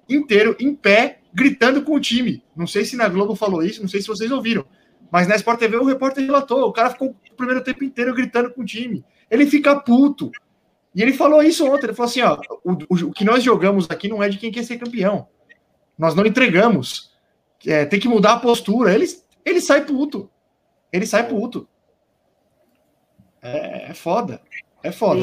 inteiro, 0.09 0.55
em 0.59 0.73
pé, 0.73 1.19
gritando 1.31 1.83
com 1.83 1.93
o 1.93 1.99
time. 1.99 2.43
Não 2.55 2.65
sei 2.65 2.83
se 2.83 2.95
na 2.97 3.07
Globo 3.07 3.35
falou 3.35 3.61
isso, 3.63 3.81
não 3.81 3.87
sei 3.87 4.01
se 4.01 4.07
vocês 4.07 4.31
ouviram. 4.31 4.65
Mas 5.11 5.27
na 5.27 5.35
Sport 5.35 5.59
TV 5.59 5.77
o 5.77 5.85
repórter 5.85 6.25
relatou, 6.25 6.61
o 6.63 6.73
cara 6.73 6.89
ficou 6.89 7.09
o 7.09 7.35
primeiro 7.35 7.63
tempo 7.63 7.83
inteiro 7.83 8.15
gritando 8.15 8.49
com 8.51 8.61
o 8.61 8.65
time. 8.65 9.05
Ele 9.29 9.45
fica 9.45 9.79
puto. 9.79 10.31
E 10.95 11.03
ele 11.03 11.13
falou 11.13 11.43
isso 11.43 11.63
ontem, 11.71 11.85
ele 11.85 11.93
falou 11.93 12.09
assim, 12.09 12.21
ó, 12.21 12.39
o, 12.63 12.71
o- 12.89 13.11
que 13.11 13.23
nós 13.23 13.43
jogamos 13.43 13.85
aqui 13.91 14.07
não 14.07 14.23
é 14.23 14.27
de 14.29 14.37
quem 14.39 14.51
quer 14.51 14.63
ser 14.63 14.77
campeão. 14.79 15.27
Nós 15.97 16.15
não 16.15 16.25
entregamos. 16.25 17.11
É, 17.65 17.85
tem 17.85 17.99
que 17.99 18.07
mudar 18.07 18.33
a 18.33 18.39
postura. 18.39 18.93
Ele, 18.93 19.05
ele 19.45 19.61
sai 19.61 19.85
puto. 19.85 20.29
Ele 20.91 21.05
sai 21.05 21.27
puto. 21.27 21.67
É, 23.47 23.91
é 23.91 23.93
foda. 23.93 24.41
É 24.83 24.91
foda. 24.91 25.19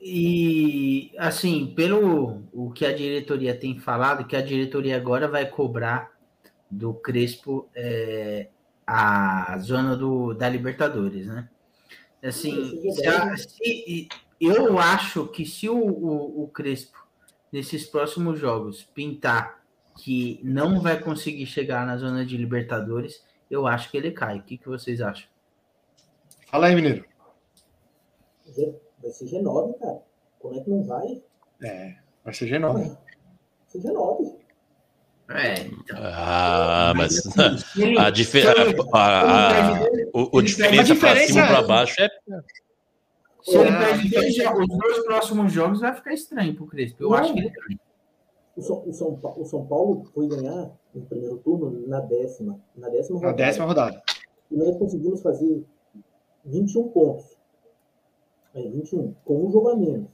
E, 0.00 1.10
e, 1.10 1.12
assim, 1.18 1.72
pelo 1.74 2.42
o 2.52 2.70
que 2.70 2.84
a 2.84 2.92
diretoria 2.94 3.54
tem 3.54 3.78
falado, 3.78 4.26
que 4.26 4.36
a 4.36 4.42
diretoria 4.42 4.96
agora 4.96 5.26
vai 5.28 5.46
cobrar 5.46 6.12
do 6.70 6.92
Crespo 6.94 7.68
é, 7.74 8.48
a 8.86 9.56
zona 9.58 9.96
do, 9.96 10.34
da 10.34 10.48
Libertadores, 10.48 11.26
né? 11.26 11.48
Assim, 12.22 12.92
se 12.92 13.06
a- 13.06 13.36
se- 13.36 14.08
eu 14.40 14.78
acho 14.78 15.26
que 15.28 15.44
se 15.46 15.68
o, 15.68 15.76
o, 15.76 16.44
o 16.44 16.48
Crespo, 16.48 17.06
nesses 17.52 17.86
próximos 17.86 18.38
jogos, 18.38 18.82
pintar 18.82 19.62
que 20.02 20.40
não 20.42 20.80
vai 20.80 20.98
conseguir 20.98 21.46
chegar 21.46 21.86
na 21.86 21.96
zona 21.96 22.26
de 22.26 22.36
Libertadores, 22.36 23.22
eu 23.50 23.66
acho 23.66 23.90
que 23.90 23.96
ele 23.96 24.10
cai. 24.10 24.38
O 24.38 24.42
que, 24.42 24.58
que 24.58 24.68
vocês 24.68 25.00
acham? 25.00 25.28
Fala 26.50 26.66
aí, 26.66 26.74
Mineiro. 26.74 27.04
Vai 29.02 29.10
ser 29.10 29.24
G9, 29.26 29.78
cara. 29.78 30.02
Como 30.38 30.54
é 30.54 30.60
que 30.60 30.70
não 30.70 30.82
vai? 30.84 31.22
É, 31.62 31.94
vai 32.24 32.32
ser 32.34 32.46
G9. 32.48 32.72
Vai 32.74 32.96
ser 33.68 33.78
G9. 33.80 34.34
É, 35.30 35.54
então. 35.60 35.98
Ah, 36.02 36.92
mas 36.94 37.22
ele- 37.76 37.98
a, 37.98 38.10
dife- 38.10 38.42
se 38.42 38.46
ele- 38.46 38.76
a, 38.92 38.98
a- 38.98 39.78
a- 39.78 39.80
o, 40.12 40.36
o 40.38 40.42
diferença 40.42 40.94
para 40.96 41.16
cima 41.26 41.40
e 41.40 41.42
é- 41.42 41.46
para 41.46 41.62
baixo 41.62 42.02
é. 42.02 42.08
Se 43.42 43.56
ele 43.56 43.68
Ah, 43.70 43.78
perde 43.78 44.08
dois 44.10 44.34
jo- 44.34 44.52
os 44.62 44.68
dois 44.78 45.04
próximos 45.04 45.52
jogos, 45.52 45.80
vai 45.80 45.94
ficar 45.94 46.12
estranho 46.12 46.54
pro 46.54 46.66
Crespo. 46.66 47.02
Eu 47.02 47.10
Não. 47.10 47.16
acho 47.18 47.32
que 47.32 47.40
ele. 47.40 47.52
O 48.56 48.62
São, 48.62 48.82
o, 48.86 48.92
São, 48.92 49.18
o 49.36 49.44
São 49.44 49.66
Paulo 49.66 50.04
foi 50.14 50.28
ganhar 50.28 50.70
no 50.94 51.02
primeiro 51.06 51.38
turno 51.38 51.86
na 51.88 52.00
décima. 52.00 52.60
Na 52.76 52.88
décima 52.88 53.18
Na 53.20 53.26
rodada. 53.28 53.44
décima 53.46 53.66
rodada. 53.66 54.02
E 54.50 54.56
nós 54.56 54.76
conseguimos 54.76 55.20
fazer 55.22 55.64
21 56.44 56.88
pontos. 56.88 57.33
É, 58.54 58.62
21, 58.62 59.14
com 59.24 59.46
um 59.46 59.50
jogo 59.50 59.70
a 59.70 59.76
menos. 59.76 60.08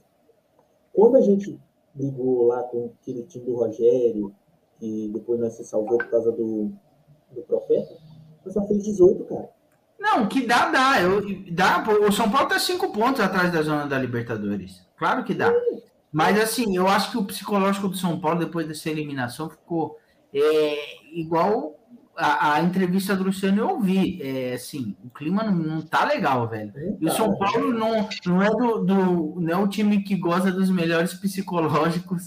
Quando 0.93 1.17
a 1.17 1.21
gente 1.21 1.59
brigou 1.93 2.47
lá 2.47 2.63
com 2.63 2.91
aquele 3.01 3.23
time 3.23 3.45
do 3.45 3.55
Rogério, 3.55 4.33
que 4.79 5.09
depois 5.13 5.39
nós 5.39 5.53
se 5.53 5.63
salvou 5.63 5.97
por 5.97 6.09
causa 6.09 6.31
do, 6.31 6.71
do 7.31 7.41
Profeta, 7.43 7.95
nós 8.43 8.53
só 8.53 8.65
fez 8.67 8.83
18, 8.83 9.23
cara. 9.25 9.49
Não, 9.99 10.27
que 10.27 10.45
dá, 10.47 10.71
dá. 10.71 10.99
Eu, 10.99 11.21
dá. 11.53 11.83
O 12.07 12.11
São 12.11 12.29
Paulo 12.31 12.49
tá 12.49 12.57
cinco 12.57 12.91
pontos 12.91 13.21
atrás 13.21 13.53
da 13.53 13.61
zona 13.61 13.85
da 13.85 13.99
Libertadores. 13.99 14.83
Claro 14.97 15.23
que 15.23 15.35
dá. 15.35 15.53
Mas 16.11 16.39
assim, 16.41 16.75
eu 16.75 16.87
acho 16.87 17.11
que 17.11 17.17
o 17.17 17.23
psicológico 17.23 17.87
do 17.87 17.95
São 17.95 18.19
Paulo, 18.19 18.39
depois 18.39 18.67
dessa 18.67 18.89
eliminação, 18.89 19.49
ficou 19.49 19.97
é, 20.33 20.75
igual 21.13 21.75
a, 22.23 22.53
a 22.55 22.61
entrevista 22.61 23.15
do 23.15 23.23
Luciano 23.25 23.57
eu 23.59 23.69
ouvi. 23.69 24.21
É, 24.21 24.53
assim, 24.53 24.95
o 25.03 25.09
clima 25.09 25.43
não, 25.43 25.53
não 25.53 25.81
tá 25.81 26.05
legal, 26.05 26.47
velho. 26.47 26.71
E 26.99 27.05
o 27.05 27.11
São 27.11 27.37
Paulo 27.37 27.73
não, 27.73 28.07
não, 28.25 28.41
é 28.41 28.49
do, 28.49 28.83
do- 28.83 29.35
não 29.41 29.49
é 29.51 29.57
o 29.57 29.67
time 29.67 30.03
que 30.03 30.15
goza 30.15 30.51
dos 30.51 30.69
melhores 30.69 31.13
psicológicos 31.13 32.23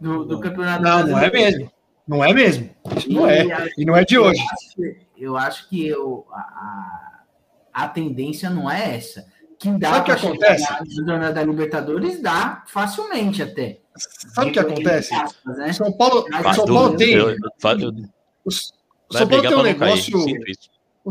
do, 0.00 0.24
do 0.24 0.40
campeonato 0.40 0.82
Não, 0.82 1.06
não 1.06 1.18
é 1.18 1.30
mesmo. 1.30 1.70
Não 2.06 2.24
é 2.24 2.32
mesmo. 2.32 2.70
Isso 2.96 3.12
não 3.12 3.26
é. 3.28 3.40
a- 3.52 3.68
E 3.76 3.84
não 3.84 3.96
é 3.96 4.04
de 4.04 4.14
eu 4.14 4.22
hoje. 4.24 4.40
acho 4.40 4.74
que- 4.76 5.08
Eu 5.18 5.36
acho 5.36 5.68
que 5.68 5.86
eu, 5.86 6.24
a, 6.32 7.22
a, 7.74 7.88
tendência 7.88 8.48
não 8.48 8.70
é 8.70 8.96
essa. 8.96 9.26
Que 9.58 9.68
dá 9.72 9.90
Sabe 9.90 10.00
o 10.00 10.04
que 10.04 10.26
acontece? 10.26 10.66
na 11.04 11.30
da 11.32 11.42
Libertadores, 11.42 12.22
dá 12.22 12.62
facilmente 12.68 13.42
até. 13.42 13.80
Sabe 13.96 14.50
o 14.50 14.52
que 14.52 14.58
acontece? 14.60 15.12
Aspas, 15.12 15.58
né? 15.58 15.72
São 15.72 15.90
Paulo, 15.92 16.24
São 16.54 16.64
do- 16.64 16.72
Paulo 16.74 16.96
tem. 16.96 17.14
eu- 17.14 17.30
eu- 17.30 17.36
eu- 17.36 17.92
vai 19.10 19.20
São 19.20 19.28
Paulo 19.28 19.48
tem 19.48 19.56
um 19.56 19.62
negócio. 19.62 20.18
O, 21.04 21.10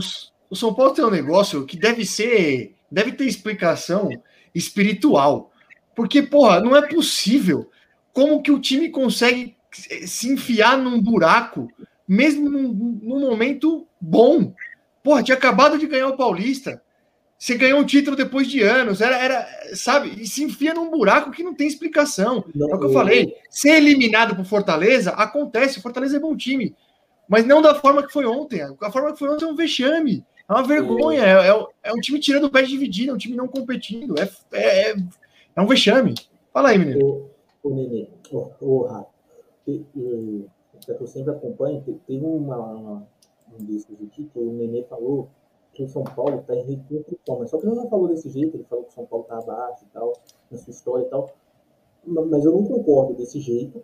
o 0.50 0.56
São 0.56 0.74
Paulo 0.74 0.94
tem 0.94 1.06
um 1.06 1.12
negócio 1.12 1.66
que 1.66 1.78
deve 1.78 2.06
ser. 2.06 2.76
Deve 2.90 3.12
ter 3.12 3.26
explicação 3.26 4.10
espiritual. 4.54 5.52
Porque, 5.96 6.22
porra, 6.22 6.60
não 6.60 6.76
é 6.76 6.82
possível. 6.82 7.70
Como 8.14 8.42
que 8.42 8.52
o 8.52 8.60
time 8.60 8.90
consegue 8.90 9.56
se 9.72 10.32
enfiar 10.32 10.78
num 10.78 11.02
buraco, 11.02 11.68
mesmo 12.08 12.50
num, 12.50 12.72
num 13.02 13.20
momento 13.20 13.88
bom? 14.00 14.54
Porra, 15.04 15.24
tinha 15.24 15.38
acabado 15.38 15.78
de 15.78 15.88
ganhar 15.88 16.08
o 16.08 16.18
Paulista. 16.18 16.82
Você 17.38 17.56
ganhou 17.56 17.80
um 17.80 17.86
título 17.86 18.16
depois 18.16 18.48
de 18.48 18.62
anos. 18.62 19.00
Era, 19.00 19.16
era 19.18 19.48
sabe? 19.76 20.12
E 20.20 20.26
se 20.26 20.44
enfia 20.44 20.74
num 20.74 20.90
buraco 20.90 21.32
que 21.32 21.44
não 21.44 21.54
tem 21.54 21.68
explicação. 21.68 22.44
Não, 22.56 22.70
é 22.72 22.76
o 22.76 22.80
que 22.80 22.86
eu 22.86 22.90
eu- 22.90 22.94
falei. 22.94 23.34
Ser 23.50 23.78
eliminado 23.78 24.36
por 24.36 24.46
Fortaleza 24.46 25.12
acontece. 25.12 25.82
Fortaleza 25.82 26.18
é 26.18 26.20
bom 26.20 26.36
time. 26.36 26.76
Mas 27.28 27.46
não 27.46 27.62
da 27.62 27.76
forma 27.76 28.06
que 28.06 28.12
foi 28.14 28.26
ontem. 28.26 28.62
A 28.62 28.92
forma 28.92 29.12
que 29.14 29.20
foi 29.20 29.30
ontem 29.30 29.46
é 29.46 29.48
um 29.48 29.56
vexame. 29.56 30.26
É 30.50 30.54
uma 30.54 30.64
vergonha. 30.64 31.22
É, 31.24 31.50
é- 31.50 31.66
é 31.84 31.94
um 31.94 32.00
time 32.00 32.20
tirando 32.20 32.46
o 32.46 32.50
pé 32.50 32.62
de 32.62 32.70
dividir. 32.70 33.10
É 33.10 33.14
um 33.14 33.18
time 33.18 33.36
não 33.36 33.48
competindo. 33.48 34.16
É, 34.20 34.30
é, 34.54 34.92
é, 34.92 34.96
é 35.56 35.62
um 35.62 35.68
vexame. 35.68 36.14
Fala 36.54 36.70
aí, 36.70 36.78
menino. 36.78 37.06
Ô, 37.64 37.68
ô 37.68 37.70
Nenê, 37.70 38.08
te- 39.66 39.86
eh, 39.98 40.48
que 40.86 40.92
eu 41.04 41.08
sempre 41.08 41.32
acompanho, 41.32 41.82
te- 41.82 41.94
teve 42.08 42.24
uma, 42.24 42.58
uma- 42.58 43.08
um 43.60 43.64
desses 43.66 44.02
aqui 44.02 44.24
que 44.26 44.40
o 44.40 44.52
Nenê 44.54 44.84
falou 44.84 45.28
que 45.74 45.84
o 45.84 45.88
São 45.90 46.04
Paulo 46.04 46.40
está 46.40 46.56
em 46.56 46.64
reconstrução, 46.64 47.40
mas 47.40 47.50
só 47.50 47.58
que 47.60 47.68
ele 47.68 47.76
não 47.76 47.90
falou 47.90 48.08
desse 48.08 48.30
jeito, 48.30 48.56
ele 48.56 48.64
falou 48.70 48.86
que 48.86 48.92
o 48.92 48.94
São 48.96 49.06
Paulo 49.06 49.26
está 49.26 49.38
abaixo 49.38 49.84
e 49.84 49.94
tal, 49.94 50.14
na 50.50 50.58
sua 50.58 50.72
história 50.72 51.04
e 51.06 51.10
tal, 51.10 51.30
Ma- 52.06 52.26
mas 52.26 52.46
eu 52.46 52.52
não 52.52 52.64
concordo 52.66 53.14
desse 53.14 53.40
jeito, 53.40 53.84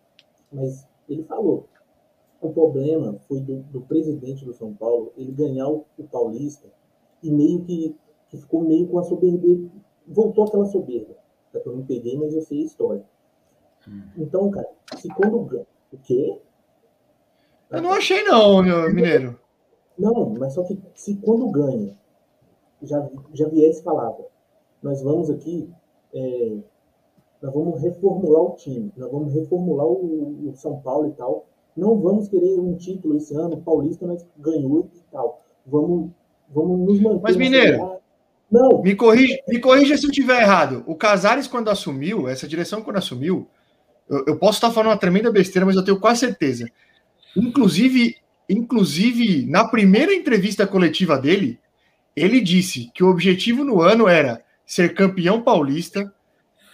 mas 0.52 0.88
ele 1.10 1.24
falou. 1.24 1.68
O 2.44 2.52
problema 2.52 3.18
foi 3.28 3.40
do, 3.40 3.62
do 3.64 3.82
presidente 3.82 4.44
do 4.44 4.54
São 4.54 4.74
Paulo, 4.74 5.14
ele 5.16 5.32
ganhar 5.32 5.70
o, 5.70 5.86
o 5.98 6.04
Paulista 6.04 6.68
e 7.24 7.32
meio 7.32 7.64
que, 7.64 7.96
que 8.30 8.38
ficou 8.38 8.62
meio 8.62 8.86
com 8.88 9.00
a 9.00 9.04
soberba, 9.04 9.48
voltou 10.06 10.44
aquela 10.44 10.66
soberba, 10.66 11.16
tá? 11.54 11.62
eu 11.66 11.76
não 11.76 11.86
peguei, 11.86 12.18
mas 12.18 12.34
eu 12.34 12.42
sei 12.42 12.62
a 12.62 12.66
história. 12.66 13.06
Então, 14.18 14.52
cara, 14.52 14.70
se 14.98 15.08
quando 15.10 15.40
ganha. 15.40 15.66
O 15.92 15.98
quê? 15.98 16.42
Eu 17.70 17.82
não 17.82 17.92
achei, 17.92 18.24
não, 18.24 18.62
meu 18.62 18.94
mineiro. 18.94 19.40
Não, 19.98 20.30
mas 20.32 20.54
só 20.54 20.64
que 20.64 20.78
se 20.96 21.16
quando 21.18 21.50
ganha, 21.50 21.96
já, 22.82 23.10
já 23.34 23.48
viesse 23.48 23.84
falava, 23.84 24.26
nós 24.82 25.02
vamos 25.02 25.30
aqui, 25.30 25.72
é, 26.14 26.58
nós 27.42 27.54
vamos 27.54 27.82
reformular 27.82 28.42
o 28.42 28.56
time, 28.56 28.92
nós 28.98 29.12
vamos 29.12 29.34
reformular 29.34 29.86
o, 29.86 30.50
o 30.50 30.56
São 30.56 30.80
Paulo 30.82 31.08
e 31.08 31.14
tal. 31.14 31.46
Não 31.76 32.00
vamos 32.00 32.28
querer 32.30 32.60
um 32.60 32.76
título 32.76 33.18
esse 33.18 33.36
ano, 33.36 33.56
o 33.56 33.62
Paulista 33.62 34.06
nós 34.06 34.26
ganhou 34.38 34.90
e 34.94 35.00
tal. 35.12 35.44
Vamos, 35.66 36.12
vamos 36.50 36.80
nos 36.88 37.00
manter. 37.00 37.22
Mas, 37.24 37.36
Mineiro. 37.36 37.94
Não, 38.52 38.84
Me 38.84 38.96
corrija, 38.96 39.36
me 39.48 39.60
corrija 39.60 39.98
se 39.98 40.06
eu 40.06 40.12
estiver 40.12 40.44
errado. 40.44 40.84
O 40.86 40.96
Casares, 40.96 41.48
quando 41.48 41.72
assumiu, 41.72 42.30
essa 42.30 42.48
direção, 42.48 42.84
quando 42.84 42.98
assumiu, 42.98 43.48
eu, 44.08 44.24
eu 44.28 44.38
posso 44.38 44.58
estar 44.58 44.70
falando 44.70 44.92
uma 44.92 44.98
tremenda 44.98 45.32
besteira, 45.32 45.66
mas 45.66 45.76
eu 45.76 45.84
tenho 45.84 46.00
quase 46.00 46.20
certeza. 46.20 46.70
Inclusive, 47.36 48.16
inclusive, 48.48 49.48
na 49.48 49.68
primeira 49.68 50.14
entrevista 50.14 50.68
coletiva 50.68 51.18
dele, 51.18 51.60
ele 52.16 52.40
disse 52.40 52.92
que 52.94 53.04
o 53.04 53.10
objetivo 53.10 53.64
no 53.64 53.82
ano 53.82 54.08
era 54.08 54.44
ser 54.66 54.94
campeão 54.94 55.42
paulista, 55.42 56.14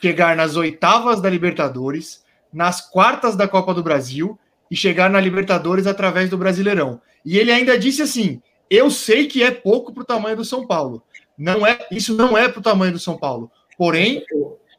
chegar 0.02 0.36
nas 0.36 0.58
oitavas 0.58 1.22
da 1.22 1.30
Libertadores, 1.30 2.26
nas 2.52 2.82
quartas 2.82 3.38
da 3.38 3.48
Copa 3.48 3.74
do 3.74 3.84
Brasil 3.84 4.38
e 4.70 4.76
chegar 4.76 5.10
na 5.10 5.20
Libertadores 5.20 5.88
através 5.88 6.30
do 6.30 6.38
Brasileirão. 6.38 7.02
E 7.26 7.38
ele 7.38 7.52
ainda 7.52 7.78
disse 7.78 8.02
assim: 8.02 8.42
eu 8.70 8.90
sei 8.92 9.28
que 9.28 9.44
é 9.44 9.52
pouco 9.52 9.94
para 9.94 10.04
o 10.04 10.06
tamanho 10.06 10.38
do 10.38 10.46
São 10.46 10.68
Paulo. 10.68 11.04
Não 11.38 11.66
é, 11.66 11.88
isso 11.92 12.16
não 12.16 12.38
é 12.38 12.48
para 12.48 12.60
o 12.60 12.64
tamanho 12.64 12.92
do 12.92 13.00
São 13.00 13.18
Paulo. 13.18 13.52
Porém, 13.78 14.24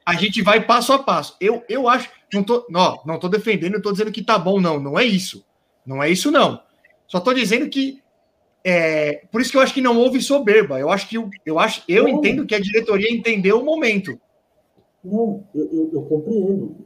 a 0.05 0.15
gente 0.15 0.43
vai 0.43 0.65
passo 0.65 0.93
a 0.93 0.99
passo. 0.99 1.37
Eu, 1.41 1.63
eu 1.69 1.89
acho, 1.89 2.09
não 2.33 2.43
tô, 2.43 2.67
não, 2.69 3.01
não 3.05 3.19
tô 3.19 3.29
defendendo, 3.29 3.75
não 3.75 3.83
tô 3.83 3.91
dizendo 3.91 4.13
que 4.13 4.23
tá 4.23 4.39
bom, 4.39 4.61
não. 4.61 4.79
Não 4.79 4.99
é 4.99 5.05
isso. 5.05 5.45
Não 5.85 6.03
é 6.03 6.11
isso, 6.11 6.31
não. 6.31 6.61
Só 7.09 7.19
tô 7.19 7.33
dizendo 7.33 7.69
que 7.69 8.01
é, 8.63 9.25
por 9.33 9.41
isso 9.41 9.51
que 9.51 9.57
eu 9.57 9.63
acho 9.63 9.73
que 9.75 9.81
não 9.81 9.99
houve 9.99 10.21
soberba. 10.21 10.79
Eu 10.79 10.91
acho 10.91 11.09
que 11.09 11.17
eu 11.45 11.59
acho, 11.59 11.83
eu 11.89 12.05
Não. 12.05 12.11
entendo 12.11 12.47
que 12.47 12.55
a 12.55 12.61
diretoria 12.61 13.11
entendeu 13.11 13.61
o 13.61 13.65
momento. 13.65 14.21
Não, 15.03 15.45
eu, 15.55 15.69
eu, 15.73 15.91
eu 15.95 16.03
compreendo. 16.03 16.77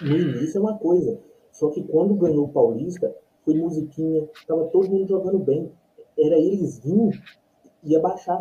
No 0.00 0.18
início 0.18 0.58
é 0.58 0.60
uma 0.60 0.76
coisa. 0.76 1.20
Só 1.52 1.68
que 1.68 1.82
quando 1.84 2.14
ganhou 2.14 2.44
o 2.44 2.48
Paulista, 2.48 3.14
foi 3.44 3.54
musiquinha, 3.54 4.24
tava 4.48 4.64
todo 4.64 4.88
mundo 4.90 5.06
jogando 5.08 5.38
bem. 5.38 5.70
Era 6.18 6.36
eles 6.36 6.80
vir 6.84 7.22
e 7.84 7.94
abaixar. 7.96 8.38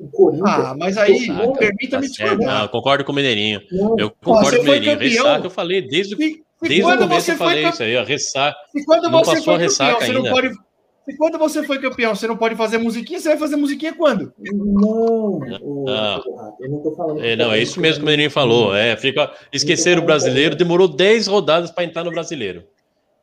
O 0.00 0.04
o 0.04 0.08
Corinthians. 0.08 0.48
Ah, 0.50 0.74
mas 0.76 0.98
aí, 0.98 1.28
Não, 1.28 1.52
permita-me 1.52 2.08
Tá 2.12 2.34
não, 2.36 2.62
eu 2.62 2.68
concordo 2.68 3.04
com 3.04 3.12
o 3.12 3.14
Mineirinho. 3.14 3.60
não, 3.70 3.96
Eu 3.98 4.10
concordo 4.10 4.56
com 4.56 4.62
o 4.62 4.66
foi 4.66 4.80
Mineirinho. 4.80 4.92
campeão. 4.98 5.24
Ressaca, 5.26 5.46
eu 5.46 5.50
falei 5.50 5.82
desde, 5.82 6.16
se 6.16 6.44
desde 6.62 6.82
o 6.82 6.98
começo 6.98 7.26
você 7.26 7.32
eu 7.32 7.36
foi 7.36 7.46
falei 7.46 7.62
campeão, 7.62 7.70
isso 7.74 7.82
aí, 7.84 7.96
ó, 7.96 8.04
ressaca. 8.04 8.56
se 8.72 8.84
quando 8.84 9.02
Não 9.04 9.18
você 9.20 9.30
passou 9.30 9.44
foi 9.44 9.54
a 9.54 9.58
ressaca 9.58 9.92
campeão, 9.92 10.06
você 10.08 10.12
não 10.12 10.24
ainda. 10.24 10.30
pode. 10.48 10.67
Se 11.08 11.16
quando 11.16 11.38
você 11.38 11.62
foi 11.62 11.80
campeão, 11.80 12.14
você 12.14 12.26
não 12.26 12.36
pode 12.36 12.54
fazer 12.54 12.76
musiquinha, 12.76 13.18
você 13.18 13.30
vai 13.30 13.38
fazer 13.38 13.56
musiquinha 13.56 13.94
quando? 13.94 14.30
não, 14.38 15.38
Não. 15.38 15.84
Rato, 15.86 16.28
eu 16.60 16.68
não 16.70 16.82
tô 16.82 16.94
falando. 16.94 17.24
É, 17.24 17.34
não, 17.34 17.50
é 17.50 17.62
isso 17.62 17.80
mesmo 17.80 18.00
que 18.00 18.02
o 18.02 18.04
Mineirinho 18.04 18.30
falou. 18.30 18.74
É, 18.76 18.94
fica, 18.94 19.32
esqueceram 19.50 20.02
o 20.02 20.04
brasileiro, 20.04 20.54
demorou 20.54 20.86
10 20.86 21.26
rodadas 21.26 21.70
para 21.70 21.84
entrar 21.84 22.04
no 22.04 22.10
brasileiro. 22.10 22.62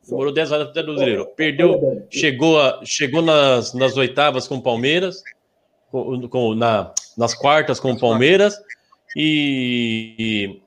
Demorou 0.04 0.32
10 0.32 0.50
rodadas 0.50 0.72
para 0.72 0.80
entrar 0.82 0.92
no 0.92 0.96
brasileiro. 0.96 1.26
Perdeu, 1.36 2.06
chegou, 2.10 2.60
a, 2.60 2.80
chegou 2.84 3.22
nas, 3.22 3.72
nas 3.72 3.96
oitavas 3.96 4.48
com 4.48 4.56
o 4.56 4.62
Palmeiras, 4.62 5.22
com, 5.88 6.28
com- 6.28 6.54
na, 6.56 6.92
nas 7.16 7.34
quartas 7.34 7.78
com 7.78 7.92
o 7.92 8.00
Palmeiras, 8.00 8.58
e, 9.16 10.60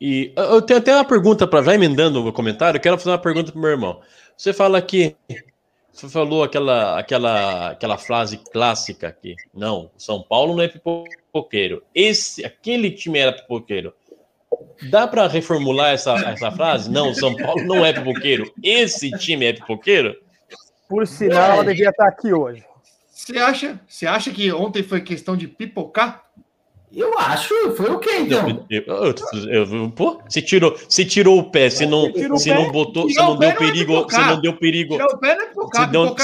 e 0.00 0.32
eu 0.34 0.62
tenho 0.62 0.78
até 0.78 0.94
uma 0.94 1.04
pergunta 1.04 1.46
para 1.46 1.62
já 1.62 1.74
emendando 1.74 2.18
o 2.18 2.22
meu 2.22 2.32
comentário, 2.32 2.78
eu 2.78 2.82
quero 2.82 2.96
fazer 2.96 3.10
uma 3.10 3.18
pergunta 3.18 3.52
para 3.52 3.60
meu 3.60 3.70
irmão. 3.70 4.00
Você 4.34 4.54
fala 4.54 4.80
que 4.80 5.14
você 5.96 6.10
falou 6.10 6.44
aquela, 6.44 6.98
aquela, 6.98 7.70
aquela 7.70 7.96
frase 7.96 8.36
clássica 8.36 9.08
aqui. 9.08 9.34
Não, 9.54 9.90
São 9.96 10.22
Paulo 10.22 10.54
não 10.54 10.62
é 10.62 10.68
pipoqueiro. 10.68 11.82
Esse, 11.94 12.44
aquele 12.44 12.90
time 12.90 13.18
era 13.18 13.32
pipoqueiro. 13.32 13.94
Dá 14.90 15.08
para 15.08 15.26
reformular 15.26 15.94
essa, 15.94 16.12
essa 16.12 16.52
frase? 16.52 16.90
Não, 16.90 17.14
São 17.14 17.34
Paulo 17.34 17.64
não 17.64 17.84
é 17.84 17.94
pipoqueiro. 17.94 18.52
Esse 18.62 19.10
time 19.12 19.46
é 19.46 19.52
pipoqueiro? 19.54 20.14
Por 20.86 21.06
sinal, 21.06 21.52
ela 21.52 21.64
devia 21.64 21.88
estar 21.88 22.08
aqui 22.08 22.30
hoje. 22.30 22.62
Você 23.10 23.38
acha? 23.38 23.80
Você 23.88 24.06
acha 24.06 24.30
que 24.30 24.52
ontem 24.52 24.82
foi 24.82 25.00
questão 25.00 25.34
de 25.34 25.48
pipocar? 25.48 26.25
Eu 26.94 27.18
acho, 27.18 27.52
foi 27.76 27.90
o 27.90 27.98
quê, 27.98 28.10
então? 28.20 28.64
Eu- 28.70 28.82
eu- 28.86 29.14
eu- 29.50 29.76
eu- 29.82 29.90
pô, 29.90 30.20
se 30.28 30.40
tirou, 30.40 30.74
se 30.88 31.04
tirou 31.04 31.38
o 31.38 31.50
pé, 31.50 31.68
se 31.68 31.84
não, 31.84 32.10
pé, 32.12 32.54
não 32.54 32.72
botou, 32.72 33.08
se 33.08 33.14
tirar 33.14 33.26
o 33.26 33.32
não 33.32 33.38
deu 33.38 33.48
é 33.50 33.52
perigo, 33.54 33.92
pipocar. 33.94 34.20
se 34.22 34.26
não 34.30 34.40
deu 34.40 34.52
perigo, 34.54 34.96
pé 35.18 35.36
não 35.36 35.44
é. 35.44 35.48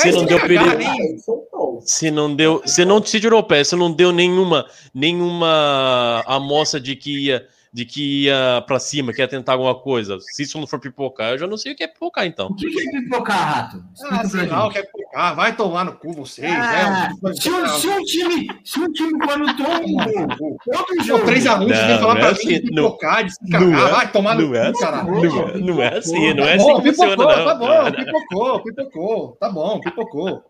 Se 0.03 0.13
não- 0.13 0.23
é 0.23 0.27
deu 0.27 0.41
perigo- 0.41 0.65
é 0.71 1.83
se 1.85 2.11
não 2.11 2.35
deu, 2.35 2.63
se 2.65 2.85
não 2.85 3.05
se 3.05 3.21
tirou 3.21 3.41
o 3.41 3.45
pé, 3.45 3.65
se 3.65 3.75
não 3.77 3.93
deu 3.93 4.13
nenhuma, 4.13 4.65
nenhuma 4.95 6.23
amostra 6.27 6.81
de 6.81 6.97
que 6.97 7.27
ia, 7.27 7.47
de 7.73 7.87
que 7.87 8.25
ia 8.25 8.63
para 8.67 8.79
cima, 8.79 9.15
que 9.15 9.23
ia 9.23 9.27
tentar 9.29 9.53
alguma 9.53 9.75
coisa. 9.75 10.19
Se 10.21 10.43
isso 10.43 10.61
não 10.61 10.67
for 10.67 10.79
pipocar, 10.79 11.31
eu 11.33 11.39
já 11.39 11.47
não 11.47 11.57
sei 11.57 11.73
o 11.73 11.77
que 11.77 11.83
é 11.83 11.89
pipocar 11.89 12.27
então. 12.27 12.49
O 12.49 12.55
que 12.55 12.67
é 12.67 13.01
pipocar, 13.01 13.55
rato? 13.55 13.83
Ah, 14.11 14.25
sei 14.29 14.47
lá, 14.47 14.67
o 14.67 14.71
que 14.71 14.79
é 14.79 14.83
pipocar. 14.83 15.35
Vai 15.35 15.57
tomar 15.57 15.85
no 15.85 15.93
cu 15.97 16.13
vocês. 16.13 16.53
Ah, 16.53 17.09
é, 17.27 17.33
se, 17.33 17.51
um, 17.51 17.67
se 17.67 17.89
um 17.89 18.03
time, 18.05 18.47
se 18.63 18.79
um 18.79 18.93
time 18.93 19.19
quando 19.25 19.57
toma 19.57 19.79
um 19.81 20.29
todo 20.59 21.05
jogo. 21.05 21.25
3x1, 21.25 21.41
você 21.41 21.75
Não, 21.75 21.87
vem 21.87 21.99
falar 21.99 22.15
pra 22.17 22.25
é 22.25 22.27
mim 22.27 22.31
assim, 22.33 22.49
de 22.49 22.61
pipocar, 22.61 23.25
de 23.25 23.33
se 23.35 23.39
não 23.51 23.51
cagar. 23.73 23.89
é- 23.89 23.91
Vai 23.93 24.13
tomar 24.13 24.35
no 24.35 24.49
não 24.49 24.55
é 24.55 24.73
cu, 24.73 24.79
caralho. 24.79 25.11
Não 25.11 25.23
é, 25.49 25.59
não 25.59 25.83
é 25.83 25.97
assim, 25.99 26.35
não 26.35 26.45
é 26.45 26.57
Tá 26.59 26.63
assim 26.63 26.75
que 26.83 26.93
funciona, 26.93 27.17
pipocou, 27.17 27.37
não. 27.37 27.45
Tá 27.47 27.55
bom, 27.55 27.93
pipocou, 27.93 28.61
pipocou. 28.63 29.37
Tá 29.41 29.49
bom, 29.51 29.81
pipocou. 29.81 30.45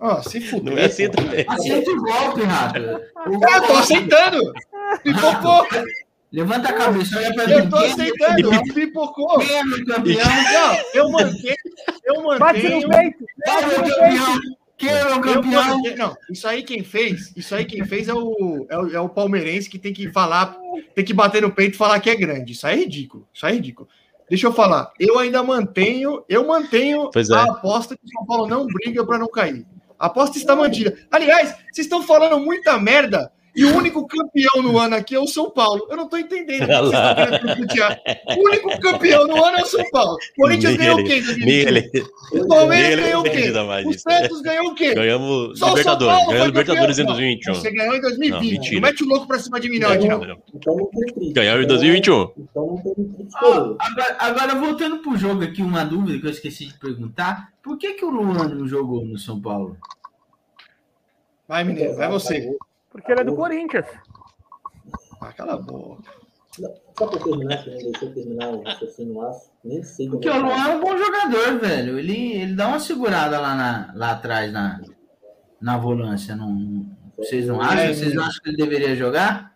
Ó, 0.00 0.22
se 0.22 0.40
fuder. 0.40 0.72
Não 0.74 0.78
é 0.78 0.86
assim 0.86 1.10
também. 1.10 1.44
Aceita 1.48 1.90
o 1.90 1.96
golpe, 2.02 2.42
rato. 2.44 2.80
Ah, 3.50 3.60
tô 3.60 3.72
aceitando. 3.74 4.52
Pipocou. 5.02 5.66
Levanta 6.32 6.68
a 6.68 6.72
cabeça, 6.72 7.16
olha 7.18 7.34
pra 7.34 7.44
Eu 7.44 7.64
mim. 7.64 7.70
tô 7.70 7.78
Quem, 7.78 7.92
aceitando. 7.92 8.74
Pipocou. 8.74 9.38
quem 9.38 9.56
é 9.56 9.64
meu 9.64 9.84
campeão? 9.86 10.26
Não, 10.52 10.76
eu 10.94 11.10
mantenho. 11.10 11.56
Eu 12.04 12.38
Bate 12.38 12.68
no 12.68 12.80
mantenho. 12.80 12.88
peito! 12.88 13.24
É 13.44 13.50
Bate 13.50 13.66
no 13.66 13.82
peito! 13.84 13.96
campeão? 13.96 14.40
Quem 14.76 14.88
é 14.90 15.00
Eu 15.02 15.20
campeão? 15.20 15.64
mantenho- 15.76 15.96
Não, 15.96 16.16
isso 16.30 16.46
aí 16.46 16.62
quem 16.62 16.84
fez, 16.84 17.32
isso 17.34 17.54
aí 17.54 17.64
quem 17.64 17.84
fez 17.86 18.08
é 18.08 18.14
o, 18.14 18.66
é 18.68 18.76
o, 18.78 18.96
é 18.96 19.00
o 19.00 19.08
palmeirense 19.08 19.70
que 19.70 19.78
tem 19.78 19.92
que 19.94 20.10
falar, 20.10 20.54
tem 20.94 21.04
que 21.04 21.14
bater 21.14 21.40
no 21.40 21.50
peito 21.50 21.74
e 21.74 21.78
falar 21.78 21.98
que 22.00 22.10
é 22.10 22.14
grande. 22.16 22.52
Isso 22.52 22.66
aí 22.66 22.74
é 22.74 22.82
ridículo. 22.82 23.26
Isso 23.32 23.46
aí 23.46 23.52
é 23.52 23.56
ridículo. 23.56 23.88
Deixa 24.28 24.46
eu 24.48 24.52
falar. 24.52 24.92
Eu 24.98 25.18
ainda 25.18 25.42
mantenho, 25.42 26.22
eu 26.28 26.46
mantenho 26.46 27.08
é. 27.14 27.34
a 27.34 27.44
aposta 27.44 27.96
que 27.96 28.04
o 28.04 28.08
São 28.10 28.26
Paulo 28.26 28.46
não 28.48 28.66
briga 28.66 29.06
para 29.06 29.18
não 29.18 29.28
cair. 29.28 29.64
A 29.98 30.06
aposta 30.06 30.36
está 30.36 30.54
mantida. 30.54 30.94
Aliás, 31.10 31.50
vocês 31.72 31.86
estão 31.86 32.02
falando 32.02 32.38
muita 32.44 32.78
merda 32.78 33.32
e 33.56 33.64
o 33.64 33.74
único 33.76 34.06
campeão 34.06 34.62
no 34.62 34.78
ano 34.78 34.94
aqui 34.96 35.14
é 35.14 35.18
o 35.18 35.26
São 35.26 35.50
Paulo. 35.50 35.86
Eu 35.90 35.96
não 35.96 36.04
estou 36.04 36.18
entendendo. 36.18 36.62
o 36.64 36.66
que 36.66 36.72
vocês 36.74 36.92
estão 36.94 37.14
querendo 37.14 37.46
discutir. 37.46 37.82
O 38.38 38.44
único 38.48 38.80
campeão 38.80 39.26
no 39.26 39.44
ano 39.44 39.58
é 39.58 39.62
o 39.62 39.66
São 39.66 39.90
Paulo. 39.90 40.16
O 40.36 40.42
Corinthians 40.42 40.76
ganhou 40.76 41.00
o 41.00 41.04
quê? 41.04 41.16
em 41.18 41.22
2021? 41.22 41.46
Miguel, 41.74 42.06
O 42.32 42.48
Palmeiras 42.48 43.00
ganhou 43.04 43.20
o 43.20 43.24
quê? 43.24 43.50
O? 43.86 43.98
Santos 43.98 44.40
ganhou 44.42 44.66
o 44.66 44.74
quê? 44.74 44.94
Ganhamos 44.94 45.58
Só 45.58 45.66
o 45.66 45.68
Libertadores, 45.70 46.26
ganhamos 46.26 46.46
Libertadores 46.46 46.98
em 46.98 47.02
campeão. 47.06 47.16
2021. 47.16 47.54
Você 47.54 47.70
ganhou 47.72 47.94
em 47.96 48.00
2020. 48.00 48.66
Não, 48.66 48.74
Não, 48.74 48.80
mete 48.82 49.02
o 49.04 49.06
louco 49.08 49.26
pra 49.26 49.38
cima 49.38 49.58
de 49.60 49.68
mim, 49.70 49.78
não, 49.78 49.94
Edinaldo. 49.94 50.36
Então 50.54 50.76
não 50.76 50.86
tem 50.90 51.14
crítica. 51.14 51.40
Ganhamos 51.40 51.60
em 51.62 51.64
Então- 51.64 51.76
2021. 51.76 52.30
Então 52.38 52.66
não 52.66 52.76
tem 52.82 52.94
crítica. 52.94 53.38
Ó, 53.42 53.76
agora, 53.80 54.16
agora, 54.18 54.54
voltando 54.54 54.98
pro 54.98 55.16
jogo 55.16 55.42
aqui, 55.42 55.62
uma 55.62 55.84
dúvida 55.84 56.18
que 56.18 56.26
eu 56.26 56.30
esqueci 56.30 56.66
de 56.66 56.74
perguntar. 56.74 57.48
Por 57.62 57.78
que, 57.78 57.94
que 57.94 58.04
o 58.04 58.10
Luan 58.10 58.48
não 58.48 58.68
jogou 58.68 59.04
no 59.04 59.18
São 59.18 59.40
Paulo? 59.40 59.76
Vai, 61.48 61.64
Mineiro, 61.64 61.94
vai 61.96 62.08
você. 62.08 62.48
Porque 62.96 63.12
ele 63.12 63.20
é 63.20 63.24
do 63.24 63.36
Corinthians. 63.36 63.86
Ah, 65.20 65.30
cala 65.34 65.52
a 65.52 65.58
boca. 65.58 66.10
Não, 66.58 66.74
só 66.98 67.06
pra 67.06 67.22
terminar, 67.22 67.62
que 67.62 67.70
não 67.70 67.76
deixou 67.76 68.08
eu 68.08 68.14
terminar 68.14 68.48
o 68.48 68.62
raciocínio 68.62 69.20
aço, 69.20 69.50
nem 69.62 69.82
sei 69.82 70.06
como 70.06 70.18
Porque 70.18 70.30
o 70.34 70.40
Luan 70.40 70.66
é 70.66 70.76
um 70.76 70.80
bom 70.80 70.96
jogador, 70.96 71.60
velho. 71.60 71.98
Ele, 71.98 72.32
ele 72.36 72.54
dá 72.54 72.68
uma 72.68 72.80
segurada 72.80 73.38
lá, 73.38 73.54
na, 73.54 73.92
lá 73.94 74.12
atrás 74.12 74.50
na, 74.50 74.80
na 75.60 75.76
volância. 75.76 76.34
Não, 76.34 76.86
vocês 77.18 77.46
não 77.46 77.60
acham? 77.60 77.94
Vocês 77.94 78.14
não 78.14 78.24
acham 78.24 78.42
que 78.42 78.48
ele 78.48 78.56
deveria 78.56 78.96
jogar? 78.96 79.54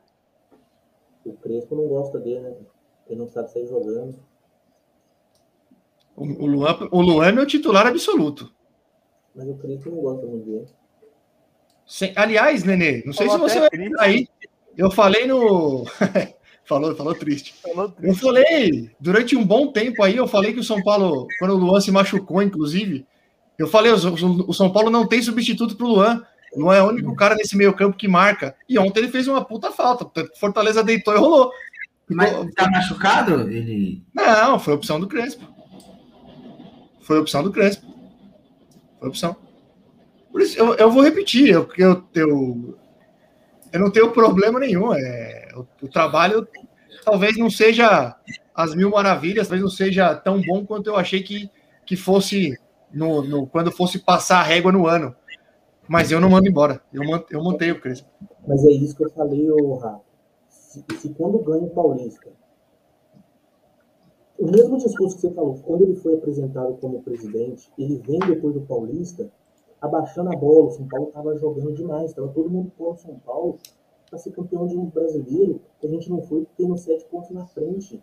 O 1.24 1.32
Crespo 1.32 1.74
não 1.74 1.88
gosta 1.88 2.18
dele, 2.18 2.40
né? 2.40 2.56
Ele 3.08 3.20
não 3.20 3.28
sabe 3.28 3.50
sair 3.50 3.66
jogando. 3.66 4.22
O, 6.14 6.24
o, 6.24 6.46
Luan, 6.46 6.88
o 6.92 7.00
Luan 7.00 7.28
é 7.28 7.32
meu 7.32 7.46
titular 7.46 7.86
absoluto. 7.86 8.54
Mas 9.34 9.48
o 9.48 9.56
Crespo 9.56 9.88
não 9.88 10.02
gosta 10.02 10.26
muito 10.26 10.44
dele. 10.44 10.66
Sem- 11.92 12.12
aliás, 12.14 12.62
Nenê, 12.62 13.02
não 13.04 13.12
sei 13.12 13.26
Falou 13.26 13.48
se 13.48 13.54
você 13.54 13.60
vai 13.60 13.68
triste. 13.70 13.94
aí. 13.98 14.28
Eu 14.76 14.92
falei 14.92 15.26
no. 15.26 15.84
falou, 16.64 16.94
falou 16.94 17.14
triste. 17.16 17.52
Falou 17.60 17.92
Eu 18.00 18.14
falei, 18.14 18.90
durante 19.00 19.34
um 19.36 19.44
bom 19.44 19.72
tempo 19.72 20.00
aí, 20.04 20.16
eu 20.16 20.28
falei 20.28 20.52
que 20.52 20.60
o 20.60 20.64
São 20.64 20.80
Paulo, 20.84 21.26
quando 21.40 21.50
o 21.54 21.56
Luan 21.58 21.80
se 21.80 21.90
machucou, 21.90 22.40
inclusive, 22.40 23.04
eu 23.58 23.66
falei, 23.66 23.90
o, 23.90 23.96
o- 23.96 24.50
o 24.50 24.54
São 24.54 24.70
Paulo 24.70 24.88
não 24.88 25.04
tem 25.04 25.20
substituto 25.20 25.76
pro 25.76 25.88
Luan. 25.88 26.24
Não 26.56 26.72
é 26.72 26.80
o 26.80 26.86
único 26.88 27.14
cara 27.16 27.34
nesse 27.34 27.56
meio 27.56 27.74
campo 27.74 27.96
que 27.96 28.06
marca. 28.08 28.54
E 28.68 28.78
ontem 28.78 29.00
ele 29.00 29.08
fez 29.08 29.26
uma 29.26 29.44
puta 29.44 29.70
falta. 29.72 30.08
Fortaleza 30.38 30.82
deitou 30.84 31.12
e 31.14 31.18
rolou. 31.18 31.52
Mas 32.08 32.32
tá 32.54 32.70
machucado? 32.70 33.48
Ele. 33.50 34.02
Não, 34.14 34.58
foi 34.60 34.74
opção 34.74 34.98
do 35.00 35.06
Crespo. 35.08 35.44
Foi 37.02 37.18
opção 37.18 37.42
do 37.42 37.50
Crespo. 37.52 37.86
Foi 38.98 39.08
opção. 39.08 39.36
Por 40.31 40.40
isso, 40.43 40.59
eu, 40.59 40.74
eu 40.74 40.90
vou 40.90 41.02
repetir, 41.02 41.48
eu, 41.51 41.69
eu, 41.77 42.05
eu, 42.15 42.78
eu 43.73 43.81
não 43.81 43.90
tenho 43.90 44.12
problema 44.12 44.61
nenhum. 44.61 44.93
É, 44.94 45.48
o, 45.57 45.66
o 45.85 45.89
trabalho 45.89 46.47
talvez 47.05 47.36
não 47.39 47.51
seja 47.51 48.16
as 48.55 48.74
mil 48.74 48.90
maravilhas, 48.90 49.48
talvez 49.48 49.62
não 49.62 49.70
seja 49.70 50.15
tão 50.15 50.40
bom 50.43 50.65
quanto 50.66 50.89
eu 50.89 50.97
achei 50.97 51.23
que, 51.23 51.51
que 51.86 51.97
fosse 51.97 52.59
no, 52.93 53.23
no- 53.23 53.47
quando 53.47 53.73
fosse 53.73 53.98
passar 53.98 54.40
a 54.40 54.44
régua 54.44 54.73
no 54.73 54.86
ano. 54.86 55.15
Mas 55.89 56.12
eu 56.12 56.20
não 56.20 56.31
mando 56.31 56.48
embora. 56.48 56.82
Eu, 56.93 57.05
man- 57.05 57.24
eu 57.31 57.43
mantenho 57.44 57.74
o 57.77 57.81
Crespo. 57.81 58.09
Mas 58.47 58.65
é 58.66 58.73
isso 58.73 58.97
que 58.97 59.05
eu 59.05 59.11
falei, 59.11 59.51
ô 59.51 59.77
Rafa. 59.77 60.02
Se, 60.48 60.85
se 60.98 61.11
quando 61.15 61.39
ganha 61.40 61.65
o 61.65 61.70
Paulista, 61.70 62.31
o 64.39 64.47
mesmo 64.51 64.78
discurso 64.78 65.16
que 65.16 65.23
você 65.23 65.31
falou, 65.35 65.59
quando 65.62 65.82
ele 65.82 65.97
foi 65.97 66.15
apresentado 66.15 66.74
como 66.81 67.02
presidente, 67.02 67.70
ele 67.77 67.98
vem 67.98 68.19
depois 68.20 68.55
do 68.55 68.62
Paulista, 68.62 69.31
abaixando 69.81 70.31
a 70.32 70.36
bola. 70.36 70.66
O 70.66 70.70
São 70.70 70.86
Paulo 70.89 71.09
estava 71.09 71.36
jogando 71.39 71.73
demais, 71.74 72.11
estava 72.11 72.28
todo 72.28 72.51
mundo 72.51 72.73
com 72.77 72.90
o 72.90 72.97
São 72.97 73.19
Paulo 73.20 73.59
para 74.09 74.19
ser 74.19 74.32
campeão 74.32 74.66
de 74.66 74.77
um 74.77 74.86
brasileiro, 74.86 75.61
a 75.82 75.86
gente 75.86 76.11
não 76.11 76.20
foi 76.23 76.44
tendo 76.57 76.77
sete 76.77 77.05
pontos 77.05 77.31
na 77.31 77.47
frente. 77.47 78.02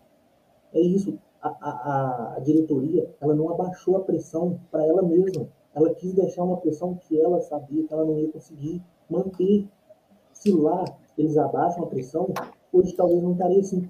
É 0.72 0.80
isso. 0.80 1.18
A, 1.40 1.48
a- 1.48 2.34
a 2.36 2.40
diretoria, 2.40 3.14
ela 3.20 3.34
não 3.34 3.50
abaixou 3.50 3.96
a 3.96 4.00
pressão 4.00 4.58
para 4.70 4.84
ela 4.86 5.02
mesma. 5.02 5.46
Ela 5.74 5.94
quis 5.94 6.14
deixar 6.14 6.42
uma 6.44 6.56
pressão 6.56 6.94
que 6.94 7.20
ela 7.20 7.40
sabia 7.42 7.84
que 7.86 7.92
ela 7.92 8.04
não 8.04 8.18
ia 8.18 8.28
conseguir 8.32 8.82
manter. 9.08 9.68
Se 10.32 10.50
lá 10.50 10.84
eles 11.16 11.36
abaixam 11.36 11.84
a 11.84 11.86
pressão, 11.86 12.28
hoje 12.72 12.94
talvez 12.94 13.22
não 13.22 13.32
estaria 13.32 13.60
assim. 13.60 13.88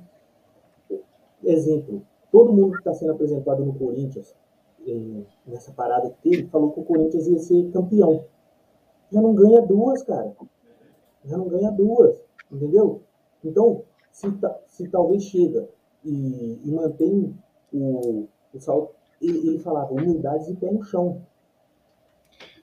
Exemplo, 1.42 2.02
todo 2.32 2.52
mundo 2.52 2.72
que 2.72 2.78
está 2.78 2.92
sendo 2.94 3.12
apresentado 3.12 3.64
no 3.64 3.72
Corinthians, 3.74 4.34
eh, 4.86 5.22
nessa 5.46 5.72
parada 5.72 6.10
que 6.10 6.30
teve, 6.30 6.48
falou 6.48 6.72
que 6.72 6.80
o 6.80 6.84
Corinthians 6.84 7.26
ia 7.26 7.38
ser 7.38 7.70
campeão. 7.72 8.24
Já 9.12 9.20
não 9.20 9.34
ganha 9.34 9.60
duas, 9.62 10.02
cara. 10.02 10.32
Já 11.24 11.36
não 11.36 11.48
ganha 11.48 11.70
duas, 11.70 12.16
entendeu? 12.50 13.02
Então, 13.44 13.82
se, 14.10 14.26
se 14.66 14.88
talvez 14.88 15.24
chega 15.24 15.68
e, 16.04 16.60
e 16.64 16.70
mantém 16.70 17.34
o, 17.72 18.26
o 18.54 18.60
salto, 18.60 18.94
ele, 19.20 19.38
ele 19.48 19.58
falava 19.58 19.92
humildade 19.92 20.50
e 20.50 20.56
pé 20.56 20.70
no 20.70 20.82
chão. 20.82 21.22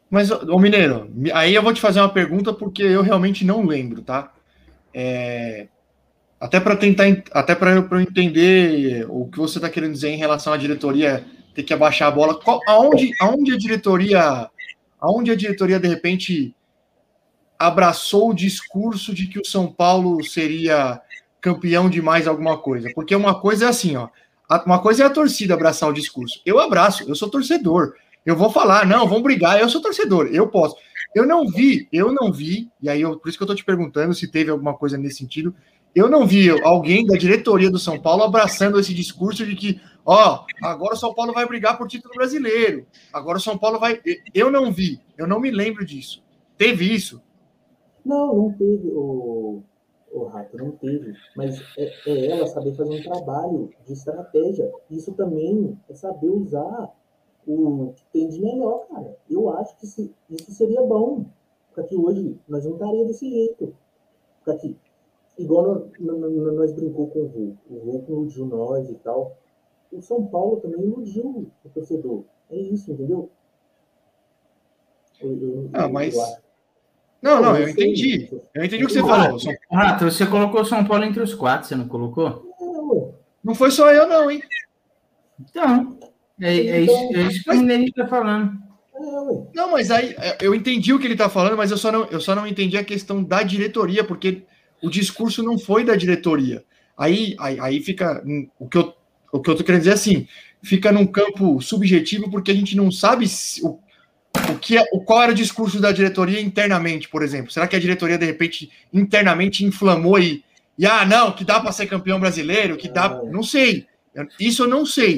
Mas, 0.09 0.31
ô 0.31 0.59
Mineiro, 0.59 1.09
aí 1.33 1.55
eu 1.55 1.63
vou 1.63 1.73
te 1.73 1.81
fazer 1.81 1.99
uma 1.99 2.13
pergunta 2.13 2.53
porque 2.53 2.83
eu 2.83 3.01
realmente 3.01 3.43
não 3.43 3.65
lembro, 3.65 4.01
tá? 4.01 4.31
É, 4.93 5.67
até 6.39 6.59
para 6.59 6.75
tentar, 6.75 7.07
en- 7.09 7.23
até 7.31 7.55
para 7.55 7.71
eu 7.71 8.01
entender 8.01 9.05
o 9.09 9.27
que 9.27 9.37
você 9.39 9.57
está 9.57 9.69
querendo 9.69 9.93
dizer 9.93 10.09
em 10.09 10.17
relação 10.17 10.53
à 10.53 10.57
diretoria 10.57 11.25
ter 11.55 11.63
que 11.63 11.73
abaixar 11.73 12.09
a 12.09 12.11
bola. 12.11 12.35
Qual- 12.35 12.59
aonde, 12.67 13.11
aonde 13.19 13.53
a 13.53 13.57
diretoria, 13.57 14.49
aonde 14.99 15.31
a 15.31 15.35
diretoria 15.35 15.79
de 15.79 15.87
repente 15.87 16.53
abraçou 17.57 18.29
o 18.31 18.35
discurso 18.35 19.13
de 19.15 19.27
que 19.27 19.39
o 19.39 19.45
São 19.45 19.71
Paulo 19.71 20.23
seria 20.23 21.01
campeão 21.41 21.89
de 21.89 22.01
mais 22.01 22.27
alguma 22.27 22.57
coisa? 22.57 22.91
Porque 22.93 23.15
uma 23.15 23.39
coisa 23.39 23.65
é 23.65 23.69
assim, 23.69 23.95
ó. 23.95 24.09
Uma 24.65 24.79
coisa 24.79 25.03
é 25.03 25.05
a 25.07 25.09
torcida 25.09 25.55
abraçar 25.55 25.89
o 25.89 25.93
discurso. 25.93 26.39
Eu 26.45 26.59
abraço, 26.59 27.03
eu 27.07 27.15
sou 27.15 27.29
torcedor. 27.29 27.95
Eu 28.25 28.35
vou 28.35 28.51
falar, 28.51 28.85
não, 28.85 29.07
vamos 29.07 29.23
brigar, 29.23 29.59
eu 29.59 29.69
sou 29.69 29.81
torcedor, 29.81 30.27
eu 30.31 30.47
posso. 30.47 30.75
Eu 31.13 31.25
não 31.25 31.47
vi, 31.47 31.87
eu 31.91 32.11
não 32.11 32.31
vi, 32.31 32.69
e 32.81 32.89
aí 32.89 33.01
eu, 33.01 33.17
por 33.17 33.29
isso 33.29 33.37
que 33.37 33.43
eu 33.43 33.47
tô 33.47 33.55
te 33.55 33.63
perguntando 33.63 34.13
se 34.13 34.27
teve 34.27 34.51
alguma 34.51 34.73
coisa 34.73 34.97
nesse 34.97 35.17
sentido. 35.17 35.55
Eu 35.95 36.09
não 36.09 36.27
vi 36.27 36.49
alguém 36.63 37.05
da 37.05 37.17
diretoria 37.17 37.71
do 37.71 37.79
São 37.79 37.97
Paulo 37.99 38.23
abraçando 38.23 38.79
esse 38.79 38.93
discurso 38.93 39.45
de 39.45 39.55
que, 39.55 39.79
ó, 40.05 40.45
agora 40.61 40.93
o 40.93 40.97
São 40.97 41.13
Paulo 41.13 41.33
vai 41.33 41.47
brigar 41.47 41.77
por 41.77 41.87
título 41.87 42.13
brasileiro. 42.13 42.85
Agora 43.11 43.37
o 43.37 43.41
São 43.41 43.57
Paulo 43.57 43.79
vai. 43.79 43.99
Eu 44.33 44.51
não 44.51 44.71
vi, 44.71 45.01
eu 45.17 45.27
não 45.27 45.39
me 45.39 45.51
lembro 45.51 45.85
disso. 45.85 46.23
Teve 46.57 46.93
isso? 46.93 47.21
Não, 48.05 48.35
não 48.35 48.53
teve, 48.53 48.87
o, 48.89 49.63
o 50.11 50.23
Rato, 50.25 50.55
não 50.57 50.71
teve. 50.71 51.13
Mas 51.35 51.59
é, 51.77 51.91
é 52.05 52.31
ela 52.31 52.47
saber 52.47 52.75
fazer 52.75 52.93
um 52.93 53.03
trabalho 53.03 53.69
de 53.85 53.93
estratégia. 53.93 54.71
Isso 54.89 55.11
também 55.13 55.77
é 55.89 55.93
saber 55.95 56.29
usar 56.29 56.93
o 57.47 57.93
que 57.95 58.03
tem 58.13 58.29
de 58.29 58.41
melhor, 58.41 58.85
cara. 58.87 59.17
Eu 59.29 59.49
acho 59.57 59.75
que 59.77 59.87
se, 59.87 60.13
isso 60.29 60.51
seria 60.51 60.81
bom. 60.81 61.25
Porque 61.73 61.95
hoje 61.95 62.39
nós 62.47 62.63
não 62.63 62.73
estaria 62.73 63.05
desse 63.05 63.29
jeito. 63.29 63.75
Porque 64.37 64.51
aqui, 64.51 64.77
igual 65.37 65.91
nós, 65.99 66.19
nós, 66.19 66.53
nós 66.53 66.71
brincou 66.71 67.07
com 67.07 67.19
o 67.19 67.27
Hulk. 67.27 67.57
O 67.69 67.77
Hulk 67.79 68.11
iludiu 68.11 68.45
nós 68.45 68.89
e 68.89 68.95
tal. 68.95 69.35
O 69.97 70.01
São 70.01 70.25
Paulo 70.25 70.57
também 70.57 70.81
iludiu 70.81 71.49
o 71.63 71.69
torcedor. 71.69 72.23
É 72.51 72.55
isso, 72.57 72.91
entendeu? 72.91 73.29
Eu- 75.21 75.31
eu- 75.41 75.69
Ah, 75.73 75.87
mas-. 75.87 76.15
Não, 77.21 77.41
não, 77.41 77.57
Eu 77.57 77.69
entendi. 77.69 78.29
Eu 78.53 78.63
entendi 78.63 78.83
o 78.83 78.87
que 78.87 78.93
você 78.93 78.99
falou. 79.01 79.39
Rato, 79.71 80.05
você 80.05 80.25
colocou 80.25 80.61
o 80.61 80.65
São 80.65 80.85
Paulo 80.85 81.03
entre 81.05 81.21
os 81.21 81.33
quatro, 81.33 81.67
você 81.67 81.75
não 81.75 81.87
colocou? 81.87 82.45
Ué. 82.59 83.13
Não 83.43 83.55
foi 83.55 83.71
só 83.71 83.91
eu, 83.91 84.07
não, 84.07 84.29
hein? 84.29 84.41
Então, 85.39 85.97
é, 86.41 86.55
é 86.55 86.81
isso, 86.81 86.95
é 87.15 87.21
isso 87.23 87.43
que 87.43 87.49
o 87.51 87.55
Mineirinho 87.57 87.93
tá 87.93 88.07
falando. 88.07 88.53
Não, 89.53 89.71
mas 89.71 89.91
aí 89.91 90.15
é, 90.19 90.37
eu 90.41 90.53
entendi 90.55 90.93
o 90.93 90.99
que 90.99 91.05
ele 91.07 91.15
tá 91.15 91.29
falando, 91.29 91.57
mas 91.57 91.71
eu 91.71 91.77
só 91.77 91.91
não, 91.91 92.05
eu 92.05 92.21
só 92.21 92.33
não 92.35 92.47
entendi 92.47 92.77
a 92.77 92.83
questão 92.83 93.23
da 93.23 93.43
diretoria, 93.43 94.03
porque 94.03 94.43
o 94.81 94.89
discurso 94.89 95.41
não 95.43 95.57
foi 95.57 95.83
da 95.83 95.95
diretoria. 95.95 96.63
Aí, 96.97 97.35
aí, 97.39 97.59
aí 97.59 97.81
fica. 97.81 98.23
hum, 98.25 98.47
O 98.57 98.69
que, 98.69 98.77
eu, 98.77 98.93
o 99.37 99.41
que 99.41 99.49
eu 99.49 99.55
tô 99.55 99.63
querendo 99.63 99.81
dizer 99.81 99.91
é 99.91 99.93
assim: 99.95 100.27
fica 100.63 100.91
num 100.91 101.05
campo 101.05 101.61
subjetivo, 101.61 102.29
porque 102.29 102.51
a 102.51 102.55
gente 102.55 102.75
não 102.75 102.91
sabe 102.91 103.27
se- 103.27 103.63
o, 103.63 103.79
o 104.51 104.57
que 104.59 104.77
é, 104.77 104.83
o, 104.91 105.01
qual 105.01 105.21
era 105.23 105.31
o 105.31 105.35
discurso 105.35 105.79
da 105.79 105.91
diretoria 105.91 106.39
internamente, 106.41 107.07
por 107.09 107.23
exemplo. 107.23 107.51
Será 107.51 107.67
que 107.67 107.75
a 107.75 107.79
diretoria, 107.79 108.17
de 108.17 108.25
repente, 108.25 108.69
internamente 108.93 109.63
inflamou 109.65 110.19
e. 110.19 110.43
E 110.77 110.85
ah, 110.85 111.05
não, 111.05 111.31
que 111.31 111.45
dá 111.45 111.59
para 111.61 111.71
ser 111.71 111.85
campeão 111.87 112.19
brasileiro, 112.19 112.75
que 112.75 112.89
dá. 112.89 113.21
Não 113.31 113.41
sei. 113.41 113.87
Isso 114.39 114.63
eu 114.63 114.67
não 114.67 114.85
sei. 114.85 115.17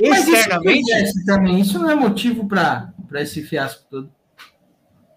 Mas 0.00 0.20
isso 0.26 0.34
Externamente. 0.34 0.92
acontece 0.92 1.24
também, 1.24 1.60
isso 1.60 1.78
não 1.78 1.90
é 1.90 1.94
motivo 1.94 2.46
para 2.46 2.92
esse 3.14 3.42
fiasco 3.42 3.84
todo. 3.88 4.10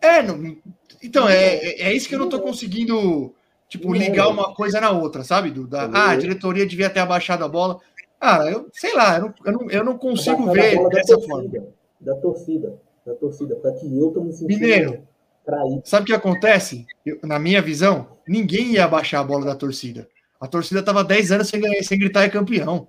É, 0.01 0.21
não- 0.21 0.55
então, 1.01 1.27
é, 1.27 1.55
é, 1.55 1.81
é 1.89 1.93
isso 1.93 2.07
que 2.07 2.15
eu 2.15 2.19
não 2.19 2.29
tô 2.29 2.39
conseguindo, 2.39 3.33
tipo, 3.67 3.93
ligar 3.93 4.27
uma 4.29 4.53
coisa 4.53 4.79
na 4.79 4.91
outra, 4.91 5.23
sabe? 5.23 5.49
Do, 5.49 5.65
da, 5.67 5.85
ah, 5.93 6.09
a 6.11 6.15
diretoria 6.15 6.65
devia 6.65 6.89
ter 6.89 6.99
abaixado 6.99 7.43
a 7.43 7.47
bola. 7.47 7.79
Ah, 8.19 8.45
eu 8.49 8.69
sei 8.73 8.93
lá, 8.93 9.17
eu 9.17 9.21
não, 9.21 9.33
eu 9.45 9.51
não, 9.53 9.71
eu 9.71 9.83
não 9.83 9.97
consigo 9.97 10.51
ver 10.51 10.77
dessa 10.89 11.13
torcida, 11.13 11.27
forma. 11.27 11.67
Da 12.01 12.15
torcida, 12.15 12.81
da 13.05 13.15
torcida, 13.15 13.55
para 13.55 13.71
que 13.73 13.97
eu 13.97 14.11
tô 14.11 14.21
me 14.21 14.33
sentindo 14.33 14.59
Mineiro. 14.59 15.07
traído. 15.45 15.81
Sabe 15.85 16.03
o 16.03 16.05
que 16.07 16.13
acontece? 16.13 16.85
Eu- 17.05 17.19
na 17.23 17.39
minha 17.39 17.61
visão, 17.61 18.07
ninguém 18.27 18.73
ia 18.73 18.85
abaixar 18.85 19.21
a 19.21 19.23
bola 19.23 19.45
da 19.45 19.55
torcida. 19.55 20.07
A 20.39 20.47
torcida 20.47 20.83
tava 20.83 21.03
10 21.03 21.31
anos 21.31 21.47
sem, 21.47 21.59
ganhar- 21.61 21.81
sem 21.83 21.97
gritar 21.99 22.23
é 22.23 22.29
campeão. 22.29 22.87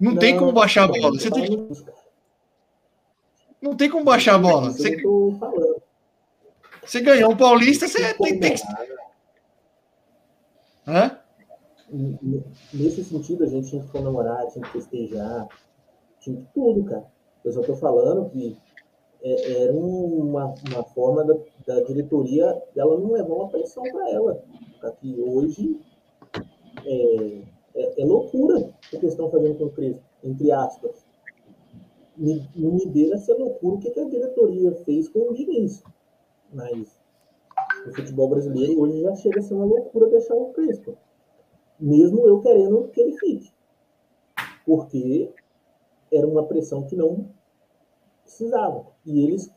Não, 0.00 0.16
tem 0.16 0.36
como 0.38 0.52
baixar 0.52 0.84
a 0.84 0.88
bola. 0.88 1.18
Você 1.18 1.30
tem, 1.30 1.44
que- 1.44 1.82
não 3.60 3.74
tem 3.76 3.90
como 3.90 4.04
baixar 4.04 4.36
a 4.36 4.38
bola. 4.38 4.70
Você, 4.70 4.96
não 5.02 5.38
você 6.84 7.00
ganhou 7.00 7.32
um 7.32 7.36
paulista, 7.36 7.86
você 7.88 8.14
tem, 8.14 8.38
tem 8.38 8.54
que. 8.54 8.62
Hã? 10.86 11.18
Nesse 11.90 13.02
sentido, 13.04 13.44
a 13.44 13.46
gente 13.46 13.70
tinha 13.70 13.82
que 13.82 13.90
comemorar, 13.90 14.46
tinha 14.48 14.64
que 14.64 14.72
festejar, 14.72 15.48
tinha 16.20 16.36
que 16.36 16.46
tudo, 16.52 16.84
cara. 16.84 17.06
Eu 17.44 17.52
só 17.52 17.62
tô 17.62 17.74
falando 17.76 18.28
que 18.30 18.56
é- 19.22 19.62
era 19.62 19.72
uma, 19.72 20.54
uma 20.68 20.84
forma 20.84 21.24
da, 21.24 21.34
da 21.66 21.80
diretoria 21.82 22.60
dela 22.74 22.98
não 22.98 23.12
levar 23.12 23.34
uma 23.34 23.48
pressão 23.48 23.82
para 23.82 24.10
ela. 24.10 24.42
Para 24.80 24.92
que 24.92 25.18
hoje 25.20 25.80
é, 26.84 27.42
é, 27.74 28.02
é 28.02 28.04
loucura 28.04 28.58
o 28.58 28.72
que 28.90 28.96
eles 28.96 29.12
estão 29.12 29.30
fazendo 29.30 29.56
com 29.58 29.64
o 29.64 29.70
Crespo, 29.70 30.02
entre 30.22 30.50
aspas. 30.52 31.06
Não 32.16 32.72
me 32.72 32.86
beira 32.86 33.16
ser 33.18 33.34
loucura 33.34 33.76
o 33.76 33.78
que, 33.78 33.90
que 33.90 34.00
a 34.00 34.08
diretoria 34.08 34.72
fez 34.84 35.08
com 35.08 35.30
o 35.30 35.34
Diniz. 35.34 35.82
Mas 36.52 37.00
o 37.86 37.94
futebol 37.94 38.28
brasileiro 38.28 38.80
hoje 38.80 39.00
já 39.02 39.14
chega 39.14 39.38
a 39.38 39.42
ser 39.42 39.54
uma 39.54 39.64
loucura 39.64 40.08
deixar 40.08 40.34
o 40.34 40.52
Crespo. 40.52 40.96
Mesmo 41.78 42.26
eu 42.26 42.40
querendo 42.40 42.88
que 42.88 43.00
ele 43.00 43.16
fique. 43.18 43.52
Porque 44.66 45.32
era 46.12 46.26
uma 46.26 46.44
pressão 46.44 46.86
que 46.86 46.96
não 46.96 47.28
precisava. 48.24 48.86
E 49.04 49.24
eles 49.24 49.50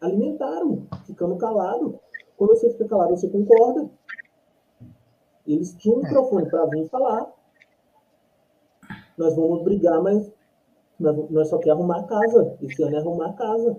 alimentaram, 0.00 0.86
ficando 1.06 1.36
calado. 1.36 1.98
Quando 2.36 2.50
você 2.50 2.70
fica 2.70 2.86
calado, 2.86 3.16
você 3.16 3.28
concorda. 3.28 3.90
Eles 5.46 5.74
tinham 5.74 5.98
um 5.98 6.02
microfone 6.02 6.48
para 6.48 6.66
vir 6.66 6.88
falar. 6.88 7.32
Nós 9.16 9.36
vamos 9.36 9.62
brigar, 9.62 10.02
mas 10.02 10.32
nós, 10.98 11.30
nós 11.30 11.48
só 11.48 11.58
queremos 11.58 11.80
arrumar 11.80 12.00
a 12.00 12.06
casa. 12.06 12.56
Esse 12.62 12.82
ano 12.82 12.96
é 12.96 12.98
arrumar 12.98 13.30
a 13.30 13.32
casa. 13.34 13.76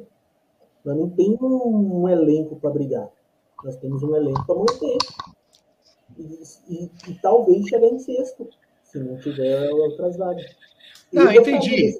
Nós 0.83 0.97
não 0.97 1.09
temos 1.09 1.41
um, 1.41 2.01
um 2.01 2.09
elenco 2.09 2.55
para 2.57 2.69
brigar. 2.69 3.09
Nós 3.63 3.75
temos 3.77 4.03
um 4.03 4.15
elenco 4.15 4.45
para 4.45 4.55
manter. 4.55 4.97
E, 6.69 6.89
e, 7.07 7.13
talvez 7.21 7.67
chegar 7.67 7.87
em 7.87 7.99
sexto, 7.99 8.49
se 8.83 8.99
não 8.99 9.17
tiver 9.17 9.69
outras 9.71 10.17
vagas. 10.17 10.45
Não, 11.11 11.31
entendi. 11.31 11.97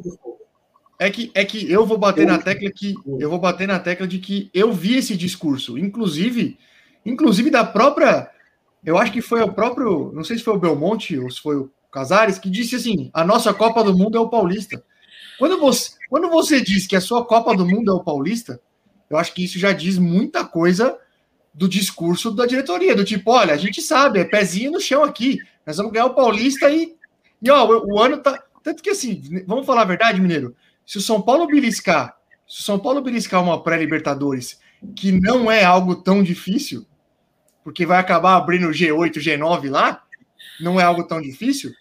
É 0.98 1.10
que, 1.10 1.32
é 1.36 1.44
que 1.44 1.70
eu 1.72 1.86
vou 1.86 1.98
bater 1.98 2.26
na 2.26 2.38
tecla 2.38 2.72
que 2.72 2.96
eu 3.20 3.30
vou 3.30 3.38
bater 3.38 3.68
na 3.68 3.80
tecla 3.80 4.08
de 4.08 4.18
que 4.20 4.50
eu 4.54 4.72
vi 4.72 4.98
esse 4.98 5.16
discurso, 5.16 5.78
inclusive, 5.78 6.58
inclusive 7.06 7.50
da 7.50 7.66
própria, 7.66 8.32
eu 8.84 8.98
acho 8.98 9.12
que 9.12 9.22
foi 9.22 9.42
o 9.42 9.52
próprio, 9.52 10.12
não 10.14 10.24
sei 10.24 10.38
se 10.38 10.44
foi 10.44 10.56
o 10.56 10.60
Belmonte 10.60 11.18
ou 11.20 11.30
se 11.30 11.42
foi 11.42 11.58
o 11.58 11.72
Casares 11.92 12.38
que 12.38 12.50
disse 12.50 12.76
assim: 12.76 13.10
a 13.14 13.24
nossa 13.24 13.54
Copa 13.54 13.82
do 13.82 13.98
Mundo 13.98 14.18
é 14.18 14.20
o 14.20 14.30
Paulista. 14.30 14.84
Quando 15.40 15.58
você, 15.60 15.92
quando 16.10 16.30
você 16.30 16.62
diz 16.62 16.86
que 16.86 16.96
a 16.96 17.02
sua 17.02 17.26
Copa 17.26 17.56
do 17.56 17.66
Mundo 17.66 17.90
é 17.90 17.94
o 17.94 18.04
Paulista, 18.04 18.60
eu 19.10 19.18
acho 19.18 19.34
que 19.34 19.46
isso 19.46 19.58
já 19.58 19.72
diz 19.72 19.98
muita 19.98 20.44
coisa 20.44 20.98
do 21.56 21.69
discurso 21.69 22.32
da 22.32 22.45
diretoria, 22.45 22.94
do 22.94 23.06
tipo, 23.06 23.32
olha, 23.32 23.53
a 23.53 23.57
gente 23.57 23.82
sabe, 23.82 24.19
é 24.19 24.26
pezinho 24.26 24.72
no 24.72 24.82
chão 24.82 25.03
aqui, 25.03 25.40
nós 25.65 25.77
vamos 25.77 25.94
ganhar 25.94 26.07
o 26.07 26.14
Paulista 26.14 26.69
e, 26.69 26.94
e 27.41 27.49
ó, 27.49 27.65
o, 27.65 27.94
o 27.94 27.99
ano 27.99 28.18
tá, 28.18 28.44
tanto 28.61 28.84
que 28.84 28.90
assim, 28.90 29.23
vamos 29.48 29.65
falar 29.65 29.84
a 29.84 29.86
verdade, 29.86 30.19
Mineiro, 30.19 30.53
se 30.86 30.98
o 30.98 31.02
São 31.02 31.22
Paulo 31.22 31.48
beliscar, 31.48 32.18
se 32.45 32.60
o 32.60 32.64
São 32.64 32.77
Paulo 32.77 33.02
beliscar 33.02 33.41
uma 33.41 33.64
pré-Libertadores, 33.64 34.60
que 34.95 35.14
não 35.14 35.49
é 35.49 35.64
algo 35.64 35.95
tão 35.95 36.22
difícil, 36.22 36.86
porque 37.64 37.86
vai 37.86 37.99
acabar 37.99 38.36
abrindo 38.36 38.68
G8, 38.68 39.14
G9 39.14 39.69
lá, 39.69 40.03
não 40.60 40.80
é 40.80 40.84
algo 40.84 41.07
tão 41.07 41.22
difícil. 41.22 41.73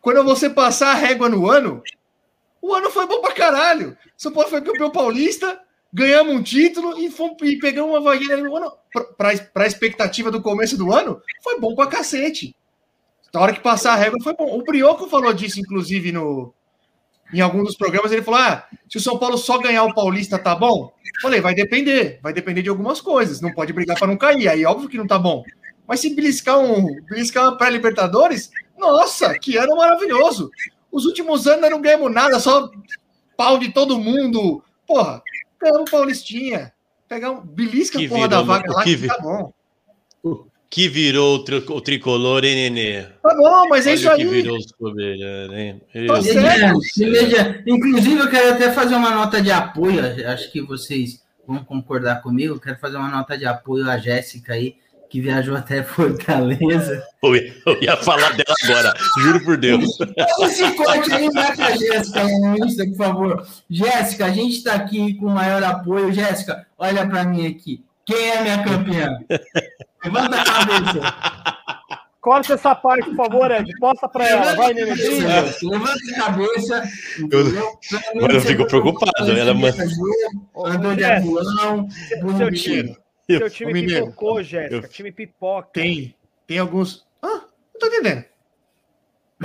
Quando 0.00 0.22
você 0.22 0.50
passar 0.50 0.92
a 0.92 0.94
régua 0.94 1.28
no 1.28 1.50
ano, 1.50 1.82
o 2.60 2.74
ano 2.74 2.90
foi 2.90 3.06
bom 3.06 3.20
pra 3.20 3.32
caralho. 3.32 3.96
São 4.16 4.30
Paulo 4.30 4.50
foi 4.50 4.60
campeão 4.60 4.90
paulista, 4.90 5.60
ganhamos 5.94 6.34
um 6.34 6.42
título 6.42 6.98
e, 6.98 7.08
fomos, 7.08 7.36
e 7.42 7.56
pegamos 7.56 7.92
uma 7.92 8.00
vaguinha 8.00 8.36
no 8.36 8.56
ano. 8.56 8.72
Para 9.16 9.30
a 9.62 9.66
expectativa 9.66 10.30
do 10.30 10.42
começo 10.42 10.76
do 10.76 10.92
ano, 10.92 11.22
foi 11.42 11.60
bom 11.60 11.74
pra 11.76 11.86
cacete. 11.86 12.54
Na 13.32 13.40
hora 13.40 13.52
que 13.52 13.60
passar 13.60 13.92
a 13.92 13.96
régua, 13.96 14.18
foi 14.22 14.34
bom. 14.34 14.58
O 14.58 14.64
Brioco 14.64 15.08
falou 15.08 15.32
disso, 15.32 15.60
inclusive, 15.60 16.10
no, 16.10 16.52
em 17.32 17.40
algum 17.40 17.62
dos 17.62 17.76
programas, 17.76 18.10
ele 18.10 18.22
falou: 18.22 18.40
ah, 18.40 18.66
se 18.88 18.98
o 18.98 19.00
São 19.00 19.18
Paulo 19.18 19.38
só 19.38 19.58
ganhar 19.58 19.84
o 19.84 19.94
Paulista, 19.94 20.38
tá 20.38 20.54
bom? 20.54 20.92
Falei, 21.22 21.40
vai 21.40 21.54
depender, 21.54 22.18
vai 22.20 22.32
depender 22.32 22.62
de 22.62 22.68
algumas 22.68 23.00
coisas, 23.00 23.40
não 23.40 23.52
pode 23.52 23.72
brigar 23.72 23.96
para 23.96 24.08
não 24.08 24.16
cair, 24.16 24.48
aí 24.48 24.64
óbvio 24.64 24.88
que 24.88 24.98
não 24.98 25.06
tá 25.06 25.18
bom. 25.18 25.44
Mas 25.86 26.00
se 26.00 26.14
beliscar 26.14 26.58
um 26.58 26.86
beliscar 27.08 27.44
uma 27.44 27.56
pré-Libertadores, 27.56 28.50
nossa, 28.76 29.38
que 29.38 29.56
ano 29.56 29.76
maravilhoso! 29.76 30.50
Os 30.90 31.04
últimos 31.06 31.46
anos 31.46 31.70
não 31.70 31.80
ganhamos 31.80 32.12
nada, 32.12 32.38
só 32.40 32.70
pau 33.36 33.58
de 33.58 33.72
todo 33.72 33.98
mundo. 33.98 34.62
Porra, 34.86 35.22
ganhamos 35.64 35.90
Paulistinha. 35.90 36.72
Pegar 37.08 37.30
um 37.30 37.40
belisca 37.40 37.98
a 37.98 38.08
porra 38.08 38.28
da 38.28 38.42
vaga 38.42 38.72
lá 38.72 38.82
que, 38.84 38.96
que 38.96 39.06
tá 39.06 39.18
bom 39.20 39.52
que 40.74 40.88
virou 40.88 41.36
o, 41.36 41.44
tri 41.44 41.54
o 41.56 41.80
tricolor, 41.80 42.44
hein, 42.44 42.68
Nenê? 42.68 43.04
Tá 43.22 43.32
bom, 43.32 43.68
mas 43.68 43.86
é 43.86 43.94
isso 43.94 44.10
aí. 44.10 44.16
que 44.16 44.24
virou 44.24 44.56
os 44.56 44.66
hein? 45.52 45.80
Tá 45.92 46.14
Inclusive, 47.64 48.18
eu 48.18 48.28
quero 48.28 48.54
até 48.54 48.72
fazer 48.72 48.96
uma 48.96 49.14
nota 49.14 49.40
de 49.40 49.52
apoio, 49.52 50.00
acho 50.28 50.50
que 50.50 50.60
vocês 50.60 51.22
vão 51.46 51.62
concordar 51.62 52.22
comigo, 52.22 52.54
eu 52.54 52.60
quero 52.60 52.76
fazer 52.80 52.96
uma 52.96 53.08
nota 53.08 53.38
de 53.38 53.46
apoio 53.46 53.88
à 53.88 53.98
Jéssica 53.98 54.54
aí, 54.54 54.74
que 55.14 55.20
viajou 55.20 55.54
até 55.54 55.80
Fortaleza. 55.84 57.00
Eu 57.22 57.36
ia, 57.36 57.54
eu 57.66 57.80
ia 57.80 57.96
falar 57.98 58.30
dela 58.30 58.56
agora, 58.64 58.92
juro 59.20 59.44
por 59.44 59.56
Deus. 59.56 59.84
Esse 60.40 60.68
corte 60.72 61.12
aí 61.12 61.30
vai 61.30 61.54
pra 61.54 61.70
Jéssica, 61.70 62.24
Insta, 62.58 62.84
por 62.84 62.96
favor. 62.96 63.46
Jéssica, 63.70 64.26
a 64.26 64.30
gente 64.30 64.56
está 64.56 64.74
aqui 64.74 65.14
com 65.14 65.26
o 65.26 65.30
maior 65.30 65.62
apoio. 65.62 66.12
Jéssica, 66.12 66.66
olha 66.76 67.06
para 67.06 67.22
mim 67.22 67.46
aqui. 67.46 67.84
Quem 68.04 68.28
é 68.28 68.42
minha 68.42 68.64
campeã? 68.64 69.20
Levanta 70.04 70.40
a 70.40 70.44
cabeça. 70.44 71.14
Corta 72.20 72.54
essa 72.54 72.74
parte, 72.74 73.04
por 73.10 73.16
favor, 73.16 73.50
Ed. 73.52 73.70
Posta 73.78 74.08
para 74.08 74.28
ela. 74.28 74.56
Vai, 74.56 74.74
Nenê. 74.74 74.94
Levanta 75.62 76.00
a 76.10 76.24
cabeça. 76.24 76.82
Eu, 77.30 77.78
agora 78.16 78.34
eu 78.34 78.40
fico 78.40 78.66
preocupado. 78.66 79.30
Ela 79.30 79.52
andou 79.52 80.96
de 80.96 81.04
avião. 81.04 81.86
Seu 82.36 82.50
time, 82.50 82.96
seu 83.28 83.50
time 83.50 83.86
pipocou, 83.86 84.42
Jéssica. 84.42 84.88
Time 84.88 85.12
pipoca. 85.12 85.68
Tem. 85.72 86.14
Tem 86.46 86.58
alguns. 86.58 87.06
Ah, 87.22 87.44
não 87.72 87.80
tô 87.80 87.86
entendendo. 87.86 88.24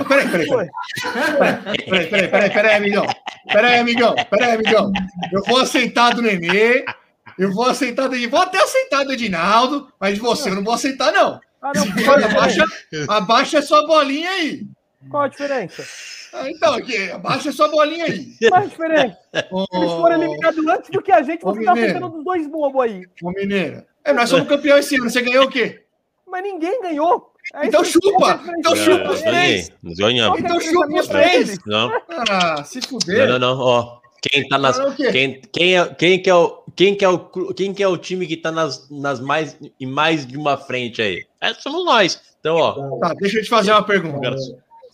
Peraí, 0.08 0.28
peraí, 0.28 0.48
peraí. 0.48 0.68
Peraí, 2.08 2.28
peraí, 2.28 2.50
peraí, 2.50 2.76
amigão. 2.76 3.06
Peraí, 3.46 3.78
amigão. 3.80 4.14
Peraí, 4.30 4.52
amigão. 4.52 4.92
Eu 5.32 5.42
vou 5.44 5.58
aceitar 5.58 6.14
do 6.14 6.22
Nenê. 6.22 6.84
Eu 7.38 7.52
vou 7.52 7.64
aceitar 7.66 8.08
do 8.08 8.30
Vou 8.30 8.40
até 8.40 8.58
aceitar 8.58 9.04
do 9.04 9.12
Edinaldo, 9.12 9.92
mas 9.98 10.18
você 10.18 10.50
eu 10.50 10.54
não 10.54 10.64
vou 10.64 10.74
aceitar, 10.74 11.12
não. 11.12 11.40
Ah, 11.62 11.72
não 11.74 12.24
abaixa, 12.24 12.64
abaixa 13.08 13.58
a 13.58 13.62
sua 13.62 13.86
bolinha 13.86 14.30
aí. 14.30 14.66
Qual 15.10 15.24
a 15.24 15.28
diferença? 15.28 15.84
Ah, 16.32 16.50
então, 16.50 16.74
aqui, 16.74 17.10
abaixa 17.10 17.50
a 17.50 17.52
sua 17.52 17.68
bolinha 17.68 18.04
aí. 18.04 18.34
A 18.52 18.60
diferença? 18.60 19.18
Oh, 19.50 19.64
Eles 19.72 19.90
foram 19.92 20.22
eliminados 20.22 20.66
antes 20.66 20.90
do 20.90 21.02
que 21.02 21.12
a 21.12 21.22
gente, 21.22 21.42
você 21.42 21.64
tá 21.64 21.74
tentando 21.74 22.08
dos 22.08 22.24
dois 22.24 22.46
bobos 22.46 22.82
aí. 22.82 23.04
Ô, 23.22 23.30
Mineira. 23.30 23.86
É, 24.04 24.12
nós 24.12 24.30
somos 24.30 24.48
campeões 24.48 24.86
esse 24.86 24.96
ano, 24.96 25.10
você 25.10 25.22
ganhou 25.22 25.44
o 25.44 25.50
quê? 25.50 25.82
Mas 26.26 26.42
ninguém 26.42 26.80
ganhou. 26.80 27.32
É 27.54 27.66
então 27.66 27.84
chupa! 27.84 28.40
Então 28.58 28.76
chupa 28.76 29.10
os 29.10 29.20
três! 29.20 29.72
Ganhamos. 29.82 30.38
Então 30.38 30.60
chupa 30.60 31.00
os 31.00 31.08
três! 31.08 31.58
Não. 31.66 31.90
Ah, 32.28 32.62
se 32.64 32.80
fuder. 32.80 33.28
Não, 33.28 33.38
não, 33.38 33.56
não. 33.56 33.60
Ó, 33.60 34.00
quem 34.22 34.48
tá 34.48 34.58
nas. 34.58 34.78
Quem, 34.96 35.40
quem, 35.52 35.78
é, 35.78 35.86
quem, 35.94 36.22
que 36.22 36.30
é 36.30 36.34
o, 36.34 36.62
quem, 36.76 36.94
que 36.94 37.04
é 37.04 37.08
o, 37.08 37.18
quem 37.54 37.74
que 37.74 37.82
é 37.82 37.88
o 37.88 37.96
time 37.96 38.26
que 38.26 38.36
tá 38.36 38.52
nas, 38.52 38.88
nas 38.90 39.20
mais, 39.20 39.58
em 39.80 39.86
mais 39.86 40.26
de 40.26 40.36
uma 40.36 40.56
frente 40.56 41.02
aí? 41.02 41.26
É, 41.40 41.52
somos 41.54 41.84
nós. 41.84 42.20
Então, 42.38 42.56
ó. 42.56 42.98
Tá, 42.98 43.14
deixa 43.14 43.38
eu 43.38 43.42
te 43.42 43.48
fazer 43.48 43.72
uma 43.72 43.82
pergunta. 43.82 44.36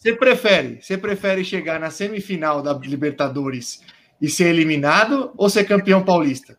Você 0.07 0.15
prefere, 0.15 0.79
você 0.81 0.97
prefere 0.97 1.45
chegar 1.45 1.81
na 1.81 1.91
semifinal 1.91 2.63
da 2.63 2.73
Libertadores 2.75 3.83
e 4.23 4.29
ser 4.29 4.45
eliminado 4.45 5.33
ou 5.37 5.51
ser 5.51 5.65
campeão 5.65 6.05
paulista? 6.05 6.57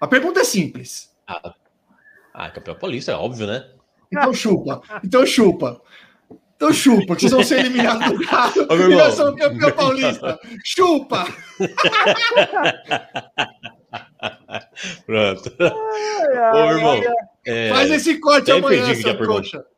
A 0.00 0.06
pergunta 0.06 0.38
é 0.38 0.44
simples. 0.44 1.12
Ah, 1.26 1.52
ah 2.32 2.48
campeão 2.48 2.76
paulista, 2.76 3.10
é 3.10 3.16
óbvio, 3.16 3.48
né? 3.48 3.68
Então 4.12 4.32
chupa. 4.32 4.82
Então 5.02 5.26
chupa. 5.26 5.82
Então 6.54 6.72
chupa, 6.72 7.16
que 7.16 7.22
vocês 7.22 7.32
vão 7.32 7.42
ser 7.42 7.58
eliminados 7.58 8.08
do 8.08 8.20
carro 8.24 8.68
Ô, 8.70 8.76
e 8.76 8.94
nós 8.94 9.14
somos 9.14 9.34
campeão 9.34 9.72
paulista. 9.72 10.38
Chupa! 10.64 11.26
Pronto. 15.04 15.52
Ai, 15.58 16.36
ai, 16.36 16.52
Ô, 16.52 16.70
irmão. 16.70 17.02
É... 17.44 17.68
Faz 17.70 17.90
esse 17.90 18.20
corte 18.20 18.52
amanhã, 18.52 18.94
seu 18.94 19.18
coxa. 19.26 19.73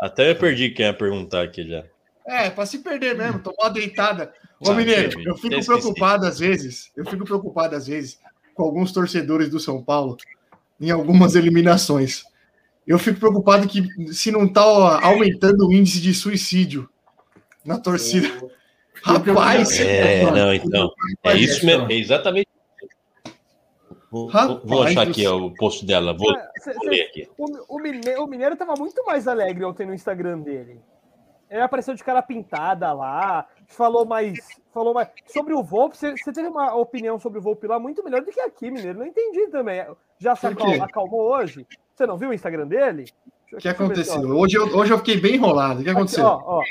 Até 0.00 0.30
eu 0.30 0.36
perdi 0.36 0.70
quem 0.70 0.86
ia 0.86 0.94
perguntar 0.94 1.42
aqui 1.42 1.66
já. 1.66 1.84
É, 2.26 2.50
para 2.50 2.66
se 2.66 2.78
perder 2.78 3.16
mesmo, 3.16 3.40
tomar 3.40 3.64
uma 3.64 3.70
deitada. 3.70 4.32
Ô, 4.60 4.70
ah, 4.70 4.74
Mineiro, 4.74 5.20
eu 5.20 5.36
fico 5.36 5.64
preocupado 5.64 6.26
às 6.26 6.38
vezes, 6.38 6.90
eu 6.96 7.04
fico 7.04 7.24
preocupado 7.24 7.76
às 7.76 7.86
vezes 7.86 8.18
com 8.54 8.62
alguns 8.62 8.90
torcedores 8.90 9.50
do 9.50 9.60
São 9.60 9.82
Paulo 9.82 10.16
em 10.80 10.90
algumas 10.90 11.34
eliminações 11.34 12.24
eu 12.86 12.98
fico 12.98 13.18
preocupado 13.18 13.66
que 13.66 13.84
se 14.12 14.30
não 14.30 14.44
está 14.44 14.62
aumentando 14.62 15.66
o 15.66 15.72
índice 15.72 16.00
de 16.00 16.14
suicídio 16.14 16.88
na 17.64 17.78
torcida. 17.78 18.28
Rapaz! 19.02 19.78
É, 19.80 20.30
não, 20.30 20.54
então. 20.54 20.90
É 21.24 21.36
isso 21.36 21.66
mesmo, 21.66 21.90
é 21.90 21.94
exatamente. 21.94 22.48
Vou, 24.16 24.26
Rapaz, 24.28 24.60
vou 24.64 24.82
achar 24.82 25.08
aqui 25.08 25.26
ó, 25.26 25.36
o 25.36 25.54
post 25.54 25.84
dela. 25.84 26.12
Vou, 26.16 26.32
cê, 26.58 26.72
vou 26.72 26.86
ler 26.88 27.02
aqui. 27.02 27.28
O, 27.36 27.76
o, 27.76 27.78
Mineiro, 27.80 28.24
o 28.24 28.26
Mineiro 28.26 28.56
tava 28.56 28.74
muito 28.78 29.04
mais 29.04 29.28
alegre 29.28 29.64
ontem 29.64 29.86
no 29.86 29.94
Instagram 29.94 30.40
dele. 30.40 30.80
Ele 31.50 31.60
apareceu 31.60 31.94
de 31.94 32.02
cara 32.02 32.20
pintada 32.22 32.92
lá, 32.92 33.46
falou 33.68 34.04
mais, 34.04 34.38
falou 34.74 34.92
mais. 34.92 35.08
Sobre 35.26 35.54
o 35.54 35.62
Volpe, 35.62 35.96
você, 35.96 36.16
você 36.16 36.32
teve 36.32 36.48
uma 36.48 36.74
opinião 36.74 37.20
sobre 37.20 37.38
o 37.38 37.42
Volpe 37.42 37.66
lá 37.68 37.78
muito 37.78 38.02
melhor 38.02 38.20
do 38.22 38.32
que 38.32 38.40
aqui, 38.40 38.70
Mineiro. 38.70 38.98
Não 38.98 39.06
entendi 39.06 39.46
também. 39.48 39.84
Já 40.18 40.34
se 40.34 40.46
acalmou, 40.46 40.82
acalmou 40.82 41.20
hoje? 41.32 41.66
Você 41.94 42.06
não 42.06 42.16
viu 42.16 42.30
o 42.30 42.34
Instagram 42.34 42.66
dele? 42.66 43.04
O 43.52 43.58
que 43.58 43.68
aconteceu? 43.68 44.20
Hoje 44.22 44.56
eu, 44.56 44.66
hoje 44.76 44.92
eu 44.92 44.98
fiquei 44.98 45.20
bem 45.20 45.36
enrolado. 45.36 45.80
O 45.80 45.84
que 45.84 45.90
Aqui, 45.90 45.98
aconteceu? 45.98 46.24
ó, 46.26 46.42
ó. 46.58 46.62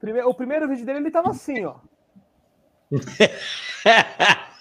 Prime- 0.00 0.22
o 0.22 0.32
primeiro 0.34 0.68
vídeo 0.68 0.86
dele, 0.86 1.00
ele 1.00 1.10
tava 1.10 1.30
assim, 1.30 1.64
ó. 1.64 1.74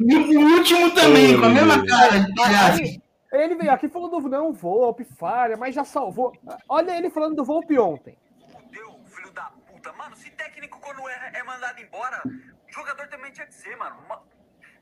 E 0.00 0.16
o 0.16 0.56
último 0.56 0.90
também, 0.94 1.38
com 1.38 1.46
a 1.46 1.48
mesma 1.50 1.84
cara 1.86 2.20
de 2.20 2.34
palhaço. 2.34 2.82
Ele 3.32 3.54
veio 3.54 3.70
aqui 3.72 3.88
falando 3.88 4.18
do 4.20 4.28
não, 4.28 4.52
Volpe, 4.52 5.04
falha, 5.04 5.56
mas 5.56 5.74
já 5.74 5.84
salvou. 5.84 6.32
Olha 6.68 6.96
ele 6.96 7.10
falando 7.10 7.36
do 7.36 7.44
Volpe 7.44 7.78
ontem. 7.78 8.18
Deu, 8.72 8.98
filho 9.06 9.30
da 9.32 9.44
puta. 9.68 9.92
Mano, 9.92 10.16
se 10.16 10.30
técnico 10.30 10.80
quando 10.80 11.06
é, 11.08 11.32
é 11.34 11.42
mandado 11.44 11.80
embora, 11.80 12.20
jogador 12.68 13.06
também 13.08 13.30
tinha 13.32 13.46
que 13.46 13.54
ser, 13.54 13.76
mano. 13.76 13.96
Ma- 14.08 14.20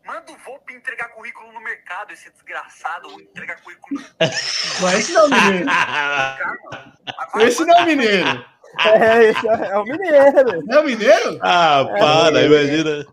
Manda 0.06 0.32
o 0.32 0.39
Volpe 0.39 0.73
entregar 0.73 1.09
currículo 1.10 1.52
no 1.52 1.60
mercado, 1.60 2.12
esse 2.15 2.32
desgraçado, 2.32 3.10
entregar 3.20 3.60
currículo. 3.60 4.01
Mas 4.19 4.94
esse 5.01 5.12
não 5.12 5.24
é 5.24 5.27
o 5.27 5.28
mineiro. 5.44 5.66
Esse 7.40 7.65
não 7.66 7.74
é 7.77 7.82
o 7.82 7.86
mineiro. 7.86 8.44
É, 8.86 9.31
esse 9.31 9.49
é, 9.49 9.70
é 9.70 9.78
o 9.78 9.85
Mineiro. 9.85 10.62
Não 10.66 10.78
é 10.78 10.81
o 10.81 10.85
mineiro? 10.85 11.39
Ah, 11.40 11.85
para, 11.99 12.43
imagina. 12.45 13.07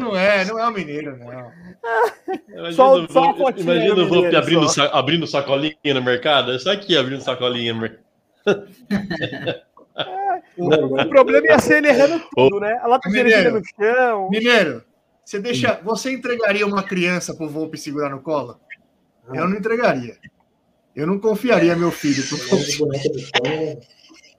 Não 0.00 0.16
é, 0.16 0.44
não 0.44 0.58
é 0.58 0.68
o 0.68 0.70
mineiro, 0.72 1.16
não. 1.18 1.52
Imagina, 2.48 2.72
Só- 2.72 2.94
o 2.94 3.10
só 3.12 3.34
fotinha 3.36 3.74
imagina 3.74 4.02
o 4.02 4.08
Volpe 4.08 4.36
abrindo, 4.36 4.68
só. 4.68 4.84
abrindo 4.92 5.26
sacolinha 5.26 5.74
no 5.94 6.02
mercado. 6.02 6.52
É 6.52 6.58
só 6.58 6.72
aqui 6.72 6.96
abrindo 6.96 7.20
sacolinha 7.22 7.74
no 7.74 7.80
mercado. 7.82 8.04
O 10.56 11.08
problema 11.08 11.46
ia 11.46 11.58
ser 11.58 11.78
ele 11.78 11.88
errando 11.88 12.22
tudo, 12.34 12.60
né? 12.60 12.78
A 12.82 12.86
lata 12.86 13.08
de 13.08 13.16
Mineiro. 13.16 13.52
no 13.58 13.62
chão. 13.78 14.30
Mineiro, 14.30 14.84
você 15.24 15.38
deixa. 15.38 15.80
Você 15.82 16.12
entregaria 16.12 16.66
uma 16.66 16.82
criança 16.82 17.34
pro 17.34 17.48
Volpe 17.48 17.76
segurar 17.76 18.08
no 18.10 18.20
colo? 18.20 18.58
Eu 19.32 19.48
não 19.48 19.56
entregaria. 19.56 20.16
Eu 20.94 21.06
não 21.06 21.18
confiaria 21.18 21.76
meu 21.76 21.90
filho 21.90 22.22
pro 22.26 22.38
Volpe. 22.38 23.78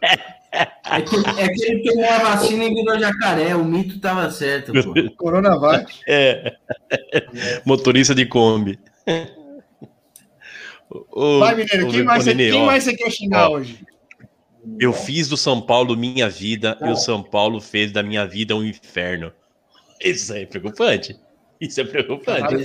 É 0.51 1.01
que, 1.01 1.15
é 1.15 1.47
que 1.47 1.63
ele 1.63 1.83
tomou 1.83 2.09
a 2.09 2.19
vacina 2.19 2.65
e 2.65 2.73
virou 2.73 2.99
jacaré. 2.99 3.55
O 3.55 3.63
mito 3.63 3.99
tava 3.99 4.29
certo, 4.29 4.73
pô. 4.73 4.93
Coronavac. 5.15 5.99
É. 6.07 6.53
Motorista 7.65 8.13
de 8.13 8.25
Kombi. 8.25 8.77
Ô, 11.09 11.39
Vai, 11.39 11.55
Mineiro, 11.55 11.87
quem 11.89 12.03
mais, 12.03 12.23
você, 12.23 12.33
Nenê, 12.33 12.51
quem 12.51 12.61
ó, 12.61 12.65
mais 12.65 12.83
você 12.83 12.93
quer 12.93 13.09
xingar 13.09 13.49
ó. 13.49 13.53
hoje? 13.55 13.85
Eu 14.77 14.91
fiz 14.91 15.29
do 15.29 15.37
São 15.37 15.61
Paulo 15.61 15.95
minha 15.95 16.29
vida 16.29 16.77
e 16.81 16.89
o 16.89 16.95
São 16.95 17.23
Paulo 17.23 17.61
fez 17.61 17.91
da 17.91 18.03
minha 18.03 18.27
vida 18.27 18.55
um 18.55 18.63
inferno. 18.63 19.31
Isso 20.03 20.33
é 20.33 20.45
preocupante. 20.45 21.17
Isso 21.59 21.79
é 21.79 21.83
preocupante. 21.85 22.55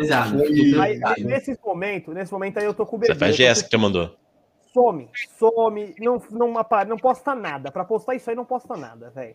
Exato. 0.00 0.36
Aí, 0.80 1.24
nesse 1.24 1.58
momento, 1.62 2.12
nesse 2.12 2.32
momento 2.32 2.58
aí 2.58 2.64
eu 2.64 2.72
tô 2.74 2.86
com 2.86 2.96
o 2.96 3.00
Você 3.00 3.08
bebê. 3.08 3.18
faz 3.18 3.32
eu 3.32 3.36
tô 3.36 3.42
Jéssica 3.42 3.68
que 3.68 3.76
mandou. 3.76 4.16
Some, 4.78 5.10
some, 5.38 5.94
não, 5.98 6.22
não, 6.30 6.52
não 6.86 6.96
posta 6.96 7.34
nada. 7.34 7.72
Pra 7.72 7.84
postar 7.84 8.14
isso 8.14 8.30
aí, 8.30 8.36
não 8.36 8.44
posta 8.44 8.76
nada, 8.76 9.10
velho. 9.10 9.34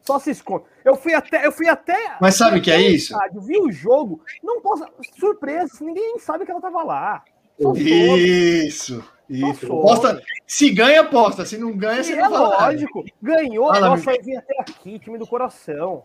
Só 0.00 0.20
se 0.20 0.30
esconde. 0.30 0.64
Eu 0.84 0.94
fui 0.94 1.12
até. 1.12 1.44
Eu 1.44 1.50
fui 1.50 1.68
até. 1.68 2.16
Mas 2.20 2.36
sabe 2.36 2.58
o 2.60 2.62
que 2.62 2.70
é 2.70 2.80
isso? 2.80 3.12
Estádio, 3.12 3.40
vi 3.40 3.58
o 3.58 3.72
jogo, 3.72 4.20
não 4.44 4.60
posta. 4.60 4.88
Surpresa, 5.18 5.68
ninguém 5.80 6.20
sabe 6.20 6.44
que 6.44 6.52
ela 6.52 6.60
tava 6.60 6.84
lá. 6.84 7.24
Só 7.60 7.74
some. 7.74 7.80
Isso. 7.80 9.04
Isso. 9.28 9.66
Só 9.66 9.80
Posta, 9.80 10.22
se 10.46 10.70
ganha, 10.70 11.02
posta. 11.02 11.44
Se 11.44 11.58
não 11.58 11.76
ganha, 11.76 12.04
você 12.04 12.12
E 12.12 12.16
não 12.16 12.26
é 12.26 12.30
fala 12.30 12.48
nada. 12.50 12.64
lógico. 12.66 13.04
Ganhou, 13.20 13.66
Fala, 13.74 13.88
nossa, 13.88 14.12
eu 14.12 14.22
vim 14.22 14.36
até 14.36 14.54
aqui, 14.60 15.00
time 15.00 15.18
do 15.18 15.26
coração. 15.26 16.04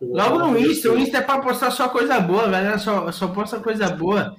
Logo 0.00 0.38
no 0.38 0.58
Insta, 0.58 0.90
o 0.90 0.98
Insta 0.98 1.18
é 1.18 1.20
pra 1.20 1.40
postar 1.40 1.70
só 1.70 1.90
coisa 1.90 2.18
boa, 2.20 2.44
galera 2.48 2.78
só, 2.78 3.12
só 3.12 3.28
posta 3.28 3.60
coisa 3.60 3.90
boa. 3.90 4.34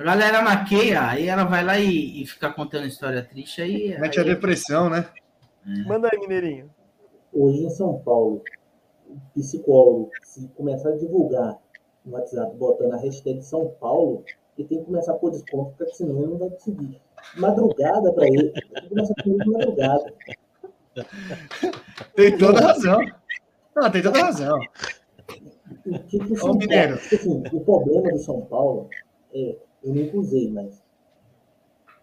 A 0.00 0.02
galera 0.02 0.40
maqueia, 0.40 1.08
aí 1.08 1.28
ela 1.28 1.44
vai 1.44 1.62
lá 1.62 1.78
e, 1.78 2.22
e 2.22 2.26
fica 2.26 2.50
contando 2.50 2.86
história 2.86 3.22
triste, 3.22 3.60
aí... 3.60 3.98
Mete 4.00 4.18
a 4.18 4.22
aí 4.22 4.28
depressão, 4.30 4.88
né? 4.88 5.06
Manda 5.86 6.08
aí, 6.10 6.18
Mineirinho. 6.18 6.70
Hoje 7.30 7.66
em 7.66 7.68
São 7.68 7.98
Paulo, 7.98 8.42
psicólogo, 9.34 10.08
se 10.22 10.48
começar 10.56 10.88
a 10.88 10.96
divulgar 10.96 11.58
no 12.02 12.14
WhatsApp 12.14 12.56
botando 12.56 12.94
a 12.94 12.96
hashtag 12.96 13.42
São 13.42 13.74
Paulo, 13.78 14.24
ele 14.56 14.68
tem 14.68 14.78
que 14.78 14.86
começar 14.86 15.12
a 15.12 15.16
pôr 15.16 15.32
desconto, 15.32 15.74
porque 15.76 15.92
senão 15.92 16.16
ele 16.16 16.28
não 16.28 16.38
vai 16.38 16.48
conseguir. 16.48 16.98
Madrugada 17.36 18.10
para 18.14 18.26
ele, 18.26 18.52
tem 18.52 18.82
que 18.82 18.88
começar 18.88 19.14
a 19.18 19.22
comer 19.22 19.44
de 19.44 19.50
madrugada. 19.50 20.14
Tem 22.16 22.38
toda 22.38 22.58
razão. 22.58 23.00
Não, 23.76 23.90
tem 23.90 24.02
toda 24.02 24.18
razão. 24.18 24.58
O 25.84 25.98
que 26.04 26.18
que 26.18 26.32
o 26.32 26.36
Ô. 26.36 26.58
Paulo, 26.58 26.94
assim, 26.94 27.42
o 27.52 27.60
problema 27.60 28.12
do 28.12 28.18
São 28.18 28.40
Paulo 28.46 28.88
é, 29.34 29.56
eu 29.82 29.94
nunca 29.94 30.16
usei, 30.18 30.50
mas 30.50 30.82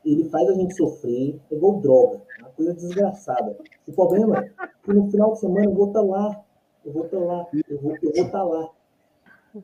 ele 0.06 0.30
faz 0.30 0.48
a 0.50 0.54
gente 0.54 0.76
sofrer, 0.76 1.40
é 1.52 1.56
igual 1.56 1.80
droga, 1.82 2.22
é 2.38 2.42
uma 2.42 2.50
coisa 2.52 2.74
desgraçada. 2.74 3.58
O 3.88 3.94
problema 3.94 4.38
é 4.40 4.50
que 4.84 4.94
no 4.94 5.10
final 5.12 5.34
de 5.34 5.40
semana 5.40 5.66
eu 5.66 5.74
vou 5.74 5.88
estar 5.88 6.02
lá, 6.02 6.44
eu 6.86 6.94
vou 6.94 7.06
estar 7.06 7.20
lá, 7.20 7.46
eu 7.70 7.82
vou 7.82 7.96
eu 8.02 8.12
vou 8.14 8.26
estar 8.26 8.44
lá. 8.44 8.70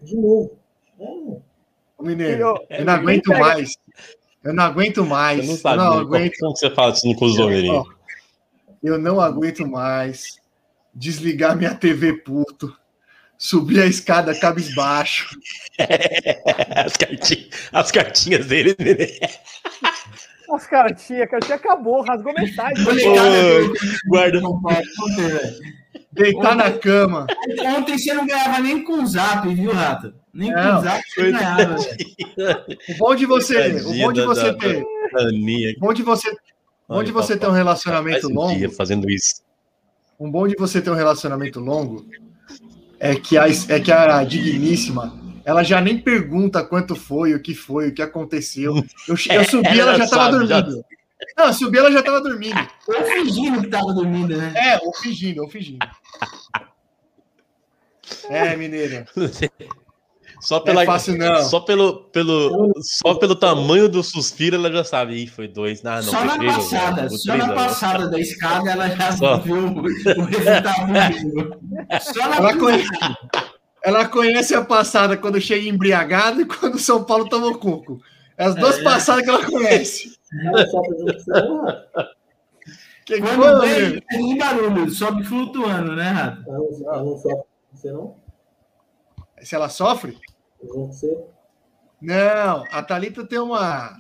De 0.01 0.15
novo. 0.17 0.51
É, 0.99 1.05
Ô, 1.97 2.03
Mineiro, 2.03 2.55
eu 2.69 2.85
não 2.85 2.93
aguento 2.93 3.23
quem 3.23 3.33
pega- 3.33 3.45
mais. 3.47 3.77
Eu 4.43 4.53
não 4.53 4.63
aguento 4.63 5.05
mais. 5.05 5.39
Você 5.39 5.45
não 5.47 5.53
Eu 5.53 5.57
sabe 5.57 5.77
não 5.77 5.95
né? 5.95 6.01
aguento. 6.01 6.33
como 6.39 6.55
você 6.57 6.69
fala 6.71 6.91
assim 6.91 7.15
com 7.15 7.25
os 7.25 7.39
homens. 7.39 7.85
Eu 8.83 8.97
não 8.99 9.21
aguento 9.21 9.65
mais 9.65 10.39
desligar 10.93 11.55
minha 11.55 11.73
TV 11.73 12.13
puto, 12.21 12.75
subir 13.43 13.81
a 13.81 13.85
escada 13.85 14.33
cabisbaixo. 14.33 15.37
As, 16.75 16.95
cartinhas, 16.95 17.49
as 17.73 17.91
cartinhas 17.91 18.45
dele. 18.45 18.75
né? 18.79 19.07
As 20.49 20.65
cartinhas, 20.67 21.23
a 21.23 21.27
cartinha 21.27 21.55
acabou, 21.55 22.03
rasgou 22.03 22.33
metade. 22.37 22.81
Ô, 22.81 23.73
guarda. 24.07 24.39
Deitar 26.11 26.55
na 26.55 26.71
cama. 26.71 27.25
Ontem 27.75 27.97
você 27.97 28.13
não 28.13 28.25
ganhava 28.25 28.59
nem 28.59 28.83
com 28.83 29.01
o 29.01 29.05
zap, 29.07 29.47
viu, 29.53 29.71
Rato? 29.73 30.13
Nem 30.33 30.51
com 30.53 30.59
Não, 30.59 30.79
o 30.79 30.83
zap 30.83 31.01
você 31.09 31.31
ganhava. 31.31 31.75
velho. 31.75 31.97
O 32.95 32.97
bom 32.97 33.15
de 33.15 33.25
você, 33.25 33.67
o 33.81 33.93
bom 33.97 34.13
de 34.13 34.21
você 34.21 34.51
da- 34.51 34.57
ter, 34.57 34.83
o 34.83 35.79
bom 35.79 35.93
de 35.93 36.01
você, 36.03 36.29
o 36.87 36.93
bom 36.95 37.03
de 37.03 37.11
você 37.11 37.37
ter 37.37 37.47
um 37.47 37.51
relacionamento 37.51 38.21
Faz 38.21 38.31
um 38.31 38.35
longo, 38.35 38.57
dia 38.57 38.69
fazendo 38.69 39.09
isso. 39.09 39.41
um 40.19 40.29
bom 40.31 40.47
de 40.47 40.55
você 40.55 40.81
ter 40.81 40.89
um 40.91 40.95
relacionamento 40.95 41.59
longo 41.59 42.05
é 43.03 43.15
que 43.15 43.37
a, 43.37 43.45
é 43.49 43.79
que 43.81 43.91
a 43.91 44.23
digníssima, 44.23 45.13
ela 45.43 45.61
já 45.61 45.81
nem 45.81 45.97
pergunta 45.99 46.63
quanto 46.63 46.95
foi, 46.95 47.33
o 47.33 47.41
que 47.41 47.53
foi, 47.53 47.89
o 47.89 47.93
que 47.93 48.01
aconteceu. 48.01 48.75
Eu, 49.07 49.15
eu 49.35 49.43
subi, 49.43 49.67
ela 49.67 49.91
Ela 49.91 49.97
já 49.97 50.03
estava 50.05 50.31
sabe, 50.31 50.47
já- 50.47 50.61
dormindo. 50.61 50.85
Não, 51.37 51.45
eu 51.47 51.53
subi, 51.53 51.77
ela 51.77 51.91
já 51.91 51.99
estava 51.99 52.21
dormindo. 52.21 52.57
Eu 52.87 53.05
fingindo 53.05 53.61
que 53.61 53.67
tava 53.67 53.93
dormindo, 53.93 54.37
né? 54.37 54.53
É, 54.55 54.77
ou 54.81 54.93
fingindo, 54.93 55.41
ou 55.41 55.49
fingindo. 55.49 55.85
É, 58.29 58.55
mineira. 58.55 59.05
Só, 60.43 60.59
pela, 60.59 60.83
é 60.83 60.85
fácil, 60.85 61.17
não. 61.17 61.41
só, 61.43 61.61
pelo, 61.61 62.03
pelo, 62.11 62.73
só 62.81 63.15
pelo 63.15 63.33
tamanho 63.33 63.87
do 63.87 64.03
suspiro, 64.03 64.57
ela 64.57 64.69
já 64.69 64.83
sabe. 64.83 65.15
Ih, 65.15 65.27
foi 65.27 65.47
dois. 65.47 65.83
Ah, 65.85 65.95
não, 66.01 66.03
só 66.03 66.17
foi 66.17 66.25
na 66.27 66.37
três, 66.37 66.55
passada, 66.55 67.09
foi 67.09 67.17
só 67.17 67.31
três 67.33 67.47
na 67.47 67.53
passada 67.53 68.09
da 68.09 68.19
escada 68.19 68.71
ela 68.71 68.89
já 68.89 69.11
Só. 69.13 69.37
viu 69.37 69.55
o, 69.55 69.81
resultado. 70.25 71.57
Só 72.13 72.27
na 72.27 72.35
Ela 72.35 72.57
conhece, 72.57 72.89
ela 73.83 74.05
conhece 74.07 74.53
a 74.55 74.63
passada 74.65 75.15
quando 75.15 75.39
chega 75.39 75.67
embriagado 75.67 76.41
e 76.41 76.45
quando 76.45 76.77
São 76.77 77.03
Paulo 77.05 77.29
tomou 77.29 77.57
coco. 77.57 78.01
É 78.37 78.45
as 78.45 78.55
duas 78.55 78.79
É. 78.79 78.83
passadas 78.83 79.23
que 79.23 79.29
ela 79.29 79.45
conhece. 79.45 80.17
um. 80.33 81.65
Que 83.05 83.19
Quando 83.19 83.61
mineiro? 83.61 83.91
vem, 83.91 84.01
tem 84.09 84.37
barulho, 84.37 84.89
sobe 84.89 85.23
flutuando, 85.23 85.95
né, 85.95 86.09
Rato? 86.09 86.43
Ela 86.47 86.57
não, 86.57 86.93
ela 86.93 87.03
não 87.03 87.17
sofre 87.17 87.43
você, 87.73 87.91
não? 87.91 88.15
Se 89.41 89.55
ela 89.55 89.67
sofre? 89.69 90.17
Não, 92.01 92.65
a 92.71 92.83
Thalita 92.83 93.25
tem 93.25 93.39
uma. 93.39 93.97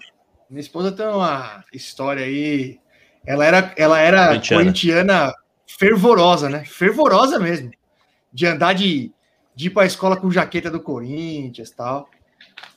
Minha 0.49 0.61
esposa 0.61 0.91
tem 0.91 1.05
uma 1.05 1.63
história 1.73 2.25
aí. 2.25 2.79
Ela 3.25 3.45
era, 3.45 3.73
ela 3.77 3.99
era 3.99 4.27
Corintiana. 4.27 4.63
corintiana 4.63 5.33
fervorosa, 5.65 6.49
né? 6.49 6.65
Fervorosa 6.65 7.39
mesmo. 7.39 7.71
De 8.31 8.45
andar 8.45 8.73
de, 8.73 9.11
de 9.55 9.67
ir 9.67 9.69
para 9.69 9.83
a 9.83 9.87
escola 9.87 10.17
com 10.17 10.29
jaqueta 10.29 10.69
do 10.69 10.81
Corinthians 10.81 11.69
e 11.69 11.75
tal. 11.75 12.09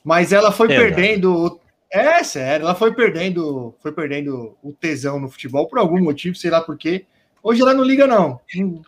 Mas 0.03 0.31
ela 0.31 0.51
foi 0.51 0.71
É, 0.71 0.77
perdendo. 0.77 1.59
É 1.89 2.21
sério, 2.23 2.63
ela 2.65 2.75
foi 2.75 2.93
perdendo, 2.93 3.73
foi 3.79 3.93
perdendo 3.93 4.57
o 4.61 4.73
tesão 4.73 5.19
no 5.19 5.29
futebol 5.29 5.67
por 5.67 5.79
algum 5.79 6.01
motivo, 6.03 6.35
sei 6.35 6.51
lá 6.51 6.59
por 6.61 6.77
quê. 6.77 7.05
Hoje 7.41 7.61
ela 7.61 7.73
não 7.73 7.83
liga, 7.83 8.05
não. 8.05 8.41
Não, 8.55 8.81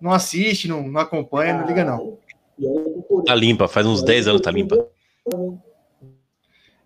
não 0.00 0.12
assiste, 0.12 0.68
não, 0.68 0.86
não 0.86 1.00
acompanha, 1.00 1.54
não 1.56 1.66
liga, 1.66 1.82
não. 1.82 2.18
Tá 3.26 3.34
limpa, 3.34 3.66
faz 3.68 3.86
uns 3.86 4.02
10 4.02 4.28
anos 4.28 4.40
tá 4.40 4.50
limpa. 4.50 4.86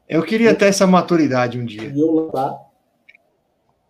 Eu 0.09 0.23
queria 0.23 0.55
ter 0.55 0.67
essa 0.67 0.87
maturidade 0.87 1.59
um 1.59 1.65
dia. 1.65 1.93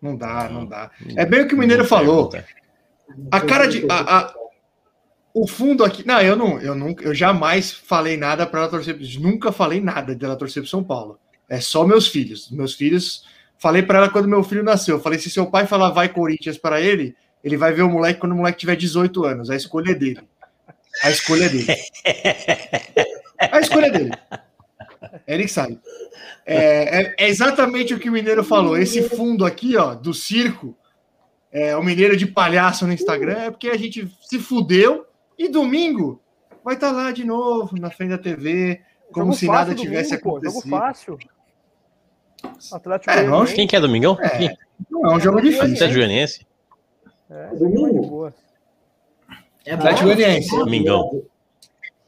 Não 0.01 0.15
dá, 0.15 0.49
não 0.49 0.65
dá. 0.65 0.91
É 1.15 1.25
bem 1.25 1.41
o 1.41 1.47
que 1.47 1.55
o 1.55 1.57
Mineiro 1.57 1.85
falou. 1.85 2.29
A 3.31 3.41
cara 3.41 3.67
de. 3.67 3.85
a- 3.89 4.17
a- 4.19 4.33
o 5.33 5.47
fundo 5.47 5.83
aqui. 5.85 6.05
Não, 6.05 6.19
eu 6.21 6.35
não, 6.35 6.59
eu 6.59 6.75
nunca, 6.75 7.03
eu 7.05 7.13
jamais 7.13 7.71
falei 7.71 8.17
nada 8.17 8.45
para 8.45 8.61
ela 8.61 8.69
torcer. 8.69 8.97
Nunca 9.19 9.51
falei 9.51 9.79
nada 9.79 10.13
dela 10.15 10.35
torcer 10.35 10.61
pro 10.63 10.69
São 10.69 10.83
Paulo. 10.83 11.17
É 11.47 11.59
só 11.61 11.85
meus 11.85 12.07
filhos. 12.07 12.49
Meus 12.51 12.73
filhos. 12.75 13.25
Falei 13.57 13.81
para 13.83 13.99
ela 13.99 14.09
quando 14.09 14.27
meu 14.27 14.43
filho 14.43 14.63
nasceu. 14.63 14.97
Eu 14.97 15.01
falei: 15.01 15.19
se 15.19 15.29
seu 15.29 15.45
pai 15.47 15.65
falar 15.67 15.89
vai 15.91 16.09
Corinthians 16.09 16.57
para 16.57 16.81
ele, 16.81 17.15
ele 17.43 17.57
vai 17.57 17.71
ver 17.73 17.83
o 17.83 17.89
moleque 17.89 18.19
quando 18.19 18.33
o 18.33 18.35
moleque 18.35 18.57
tiver 18.59 18.75
18 18.75 19.23
anos. 19.25 19.49
A 19.49 19.55
escolha 19.55 19.91
é 19.91 19.95
dele. 19.95 20.21
A 21.03 21.09
escolha 21.11 21.45
é 21.45 21.49
dele. 21.49 21.67
A 23.39 23.59
escolha 23.59 23.85
é 23.87 23.91
dele. 23.91 24.11
Ele 25.27 25.43
que 25.43 25.51
sabe. 25.51 25.79
É, 26.45 27.01
é- 27.01 27.15
é 27.19 27.29
exatamente 27.29 27.93
o 27.93 27.99
que 27.99 28.09
o 28.09 28.11
Mineiro 28.11 28.43
falou. 28.43 28.77
Esse 28.77 29.01
fundo 29.07 29.45
aqui, 29.45 29.77
ó, 29.77 29.93
do 29.93 30.13
circo, 30.13 30.75
é, 31.51 31.75
o 31.75 31.83
Mineiro 31.83 32.17
de 32.17 32.25
palhaço 32.25 32.85
no 32.85 32.93
Instagram, 32.93 33.37
é 33.37 33.51
porque 33.51 33.69
a 33.69 33.77
gente 33.77 34.09
se 34.21 34.39
fudeu 34.39 35.05
e 35.37 35.47
domingo 35.47 36.21
vai 36.63 36.75
estar 36.75 36.91
lá 36.91 37.11
de 37.11 37.23
novo, 37.23 37.79
na 37.79 37.89
frente 37.89 38.09
da 38.09 38.17
TV, 38.17 38.81
como 39.11 39.27
Jogo 39.27 39.37
se 39.37 39.47
nada 39.47 39.65
domingo, 39.73 39.81
tivesse 39.81 40.17
pô, 40.17 40.31
Jogo 40.31 40.47
acontecido. 40.47 40.69
fácil. 40.69 41.17
Atlético 42.71 43.11
É, 43.11 43.23
não. 43.23 43.45
Quem 43.45 43.67
que 43.67 43.75
é 43.75 43.79
Domingão? 43.79 44.17
É, 44.21 44.55
não 44.89 45.05
é 45.11 45.15
um 45.15 45.19
jogo 45.19 45.41
difícil. 45.41 45.63
Atlético 45.65 45.93
Goianiense? 45.93 46.47
É, 47.29 47.47
Domingo? 47.55 48.33
É 49.65 49.73
Atlético 49.73 50.05
Goianiense. 50.05 50.55
Domingão. 50.57 51.23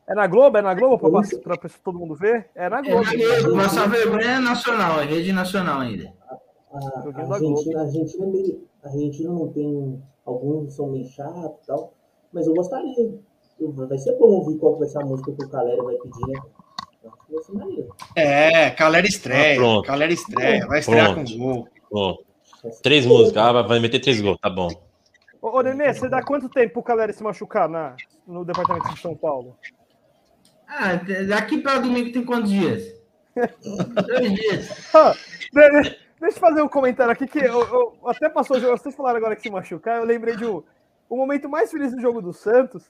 É 0.07 0.13
na 0.15 0.27
Globo? 0.27 0.57
É 0.57 0.61
na 0.61 0.73
Globo 0.73 0.97
pra, 0.97 1.09
pass- 1.11 1.37
pra, 1.37 1.57
pra 1.57 1.69
todo 1.83 1.99
mundo 1.99 2.15
ver? 2.15 2.49
É 2.55 2.69
na 2.69 2.79
É 2.79 2.81
Globo. 2.81 3.03
na 3.03 3.11
Globo, 3.41 3.55
Nossa 3.55 3.87
vergonha 3.87 4.25
é 4.25 4.39
nacional, 4.39 4.99
é 5.01 5.05
rede 5.05 5.31
nacional 5.31 5.79
ainda. 5.81 6.11
A, 6.73 6.77
a 6.77 7.11
da 7.11 7.35
Argentina, 7.35 7.79
a 7.79 7.83
Argentina 7.83 8.25
é 8.25 8.27
meio. 8.29 8.67
A 8.83 8.87
Argentina 8.87 9.29
não 9.31 9.47
tem. 9.49 10.01
Alguns 10.25 10.73
são 10.73 10.87
meio 10.89 11.05
chatos 11.09 11.63
e 11.63 11.67
tal. 11.67 11.93
Mas 12.33 12.47
eu 12.47 12.53
gostaria. 12.53 13.13
Eu- 13.59 13.71
vai 13.73 13.97
ser 13.97 14.17
bom 14.17 14.25
ouvir 14.27 14.57
qual 14.57 14.77
vai 14.77 14.87
ser 14.87 14.99
a 15.01 15.05
música 15.05 15.31
que 15.33 15.45
o 15.45 15.49
Calera 15.49 15.83
vai 15.83 15.95
pedir, 15.95 16.27
né? 16.27 16.41
É, 18.15 18.69
Calera 18.71 19.07
estreia. 19.07 19.53
Ah, 19.53 19.55
pronto. 19.55 19.85
Calera 19.87 20.11
estreia. 20.13 20.67
Vai 20.67 20.79
estrear 20.79 21.13
Pronto. 21.13 21.31
com 21.31 21.37
gol. 21.39 21.67
Bom, 21.91 22.17
três 22.81 23.05
músicas. 23.05 23.37
Ah, 23.43 23.61
vai 23.61 23.79
meter 23.79 23.99
três 23.99 24.19
gols. 24.21 24.37
Tá 24.41 24.49
bom. 24.49 24.67
Ô, 25.41 25.57
ô 25.57 25.61
Nenê, 25.61 25.93
você 25.93 26.07
dá 26.07 26.22
quanto 26.22 26.47
tempo 26.49 26.73
pro 26.73 26.84
Calera 26.84 27.11
se 27.13 27.23
machucar 27.23 27.68
na, 27.68 27.95
no 28.27 28.45
departamento 28.45 28.93
de 28.93 28.99
São 29.01 29.15
Paulo? 29.15 29.57
Ah, 30.68 30.93
daqui 31.27 31.57
para 31.59 31.80
domingo 31.80 32.11
tem 32.11 32.23
quantos 32.23 32.51
dias? 32.51 32.84
Dois 34.07 34.34
dias. 34.34 34.95
Ah, 34.95 35.13
de- 35.53 35.81
de- 35.81 35.97
deixa 36.19 36.38
eu 36.38 36.39
fazer 36.39 36.61
um 36.61 36.68
comentário 36.68 37.11
aqui 37.11 37.26
que 37.27 37.39
eu, 37.39 37.59
eu- 37.61 37.97
até 38.05 38.30
passou 38.30 38.57
o 38.57 38.59
jogo. 38.59 38.77
Vocês 38.77 38.95
falaram 38.95 39.18
agora 39.18 39.35
que 39.35 39.41
se 39.41 39.49
machucar. 39.49 39.97
Eu 39.97 40.05
lembrei 40.05 40.35
de 40.35 40.45
um. 40.45 40.63
O 41.09 41.18
momento 41.18 41.49
mais 41.49 41.72
feliz 41.72 41.91
do 41.93 41.99
jogo 42.01 42.22
do 42.22 42.31
Santos 42.31 42.89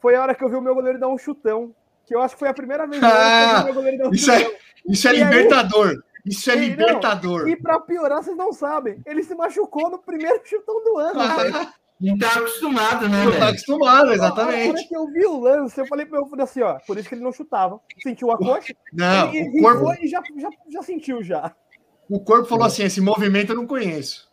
foi 0.00 0.14
a 0.14 0.22
hora 0.22 0.34
que 0.34 0.42
eu 0.42 0.48
vi 0.48 0.56
o 0.56 0.60
meu 0.62 0.74
goleiro 0.74 0.98
dar 1.00 1.08
um 1.08 1.18
chutão. 1.18 1.74
Que 2.06 2.14
eu 2.14 2.22
acho 2.22 2.34
que 2.34 2.38
foi 2.38 2.48
a 2.48 2.54
primeira 2.54 2.86
vez 2.86 3.00
que 3.00 3.06
eu 3.06 3.10
vi 3.56 3.60
o 3.60 3.64
meu 3.64 3.74
goleiro 3.74 3.98
dar 3.98 4.08
um 4.08 4.12
Isso 4.12 4.30
é, 4.30 4.38
chutão. 4.40 4.58
isso 4.88 5.08
é 5.08 5.10
E 5.14 5.16
aí- 5.22 5.24
libertador. 5.24 6.02
Isso 6.24 6.50
é 6.50 6.54
E, 6.54 6.56
não, 6.60 6.66
libertador. 6.66 7.48
E 7.48 7.56
pra 7.56 7.80
piorar, 7.80 8.22
vocês 8.22 8.36
não 8.36 8.52
sabem. 8.52 9.00
Ele 9.06 9.22
se 9.22 9.34
machucou 9.34 9.90
no 9.90 9.98
primeiro 9.98 10.40
chutão 10.44 10.82
do 10.82 10.98
ano. 10.98 11.20
velho. 11.36 11.68
Não 12.00 12.16
tá 12.16 12.32
acostumado, 12.38 13.08
né, 13.08 13.24
Não 13.24 13.32
tá 13.32 13.48
acostumado, 13.48 13.96
A 13.96 14.02
hora 14.02 14.14
exatamente. 14.14 14.88
que 14.88 14.96
eu 14.96 15.06
vi 15.08 15.26
o 15.26 15.40
lance, 15.40 15.80
eu 15.80 15.86
falei 15.86 16.06
pra 16.06 16.18
eu 16.20 16.26
falei 16.26 16.44
assim, 16.44 16.62
ó, 16.62 16.78
por 16.86 16.96
isso 16.96 17.08
que 17.08 17.14
ele 17.16 17.24
não 17.24 17.32
chutava. 17.32 17.80
Sentiu 18.02 18.30
a 18.30 18.38
coxa 18.38 18.72
Não, 18.92 19.34
e, 19.34 19.42
o 19.42 19.62
corpo, 19.62 19.92
e 20.00 20.06
já, 20.06 20.22
já, 20.38 20.48
já 20.70 20.82
sentiu 20.82 21.22
já. 21.24 21.54
o 22.08 22.20
corpo 22.20 22.46
falou 22.48 22.64
assim: 22.66 22.84
esse 22.84 23.00
movimento 23.00 23.50
eu 23.52 23.56
não 23.56 23.66
conheço. 23.66 24.28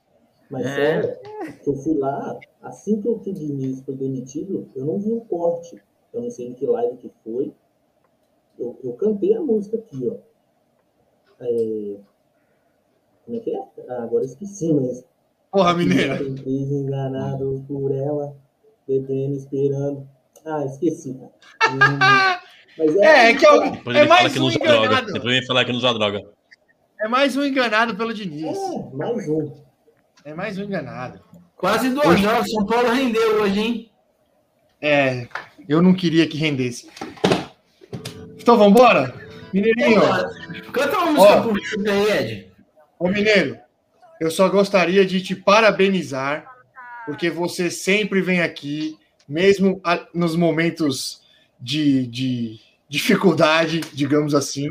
Mas 0.50 0.64
É. 0.68 0.98
olha, 1.00 1.20
eu 1.66 1.76
fui 1.78 1.98
lá, 1.98 2.38
assim 2.62 3.02
que 3.02 3.10
o 3.10 3.18
Diniz 3.20 3.82
foi 3.82 3.96
demitido, 3.96 4.70
eu 4.76 4.86
não 4.86 5.00
vi 5.00 5.12
o 5.12 5.22
corte. 5.22 5.82
Eu 6.14 6.22
não 6.22 6.30
sei 6.30 6.48
em 6.48 6.54
que 6.54 6.66
live 6.68 6.98
que 6.98 7.12
foi. 7.24 7.52
Eu, 8.60 8.80
eu 8.84 8.94
cantei 8.94 9.34
a 9.36 9.42
música 9.42 9.76
aqui, 9.78 10.08
ó. 10.08 10.16
É, 11.42 11.98
Como 13.26 13.38
é 13.38 13.40
que 13.42 13.50
é? 13.56 13.60
Ah, 13.90 14.04
agora 14.04 14.24
eu 14.24 14.28
esqueci, 14.28 14.72
mas. 14.72 15.04
Porra, 15.56 15.74
mineira. 15.74 16.22
Enganados 16.46 17.62
por 17.68 17.92
ela, 17.92 18.36
bebendo, 18.88 19.36
esperando. 19.36 20.06
Ah, 20.46 20.66
esqueci. 20.66 21.12
Hum, 21.12 21.30
mas 22.78 22.96
É, 22.98 23.32
é 23.32 23.34
que 23.36 23.46
eu- 23.48 23.72
Depois 23.72 23.96
é 23.98 24.06
mais 24.06 24.34
que 24.34 24.40
um 24.40 24.44
usa 24.46 24.60
droga. 24.60 24.78
enganado. 24.86 25.14
Depois 25.14 25.34
ele 25.38 25.46
fala 25.46 25.64
que 25.64 25.72
não 25.72 25.78
usa 25.80 25.94
droga. 25.94 26.22
É 27.00 27.08
mais 27.08 27.38
um 27.38 27.44
enganado 27.44 27.96
pelo 27.96 28.14
Diniz. 28.14 28.44
É, 28.58 28.96
mais 28.96 29.30
um. 29.30 29.54
É 30.26 30.34
mais 30.34 30.58
um 30.60 30.64
enganado. 30.64 31.20
Quase 31.56 31.90
duas 31.90 32.24
horas. 32.26 32.52
São 32.52 32.66
Paulo 32.66 32.90
rendeu 32.90 33.42
hoje, 33.42 33.60
hein? 33.60 33.92
É, 34.82 35.28
eu 35.70 35.82
não 35.82 35.94
queria 35.94 36.28
que 36.28 36.38
rendesse. 36.38 36.90
Então 38.38 38.58
vambora? 38.58 39.14
Mineirinho, 39.54 40.02
Canta 40.74 40.98
uma 40.98 41.12
música 41.14 41.38
Ó. 41.38 41.42
pro 41.44 41.92
aí, 41.92 42.12
Ed. 42.12 42.52
ô 43.00 43.08
Mineiro, 43.08 43.58
eu 44.26 44.32
só 44.32 44.48
gostaria 44.50 45.06
de 45.06 45.22
te 45.22 45.36
parabenizar, 45.36 46.46
porque 47.06 47.30
você 47.30 47.70
sempre 47.70 48.22
vem 48.22 48.42
aqui, 48.42 48.98
mesmo 49.28 49.80
a- 49.84 50.06
nos 50.14 50.36
momentos 50.36 51.22
de, 51.60 52.08
de 52.08 52.60
dificuldade, 52.90 53.82
digamos 53.94 54.34
assim. 54.36 54.70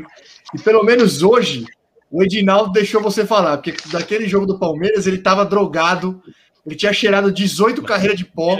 E 0.53 0.59
pelo 0.59 0.83
menos 0.83 1.23
hoje, 1.23 1.65
o 2.11 2.23
Edinaldo 2.23 2.71
deixou 2.71 3.01
você 3.01 3.25
falar, 3.25 3.57
porque 3.57 3.75
daquele 3.91 4.27
jogo 4.27 4.45
do 4.45 4.59
Palmeiras 4.59 5.07
ele 5.07 5.17
estava 5.17 5.45
drogado, 5.45 6.21
ele 6.65 6.75
tinha 6.75 6.93
cheirado 6.93 7.31
18 7.31 7.81
carreiras 7.83 8.17
de 8.17 8.25
pó. 8.25 8.57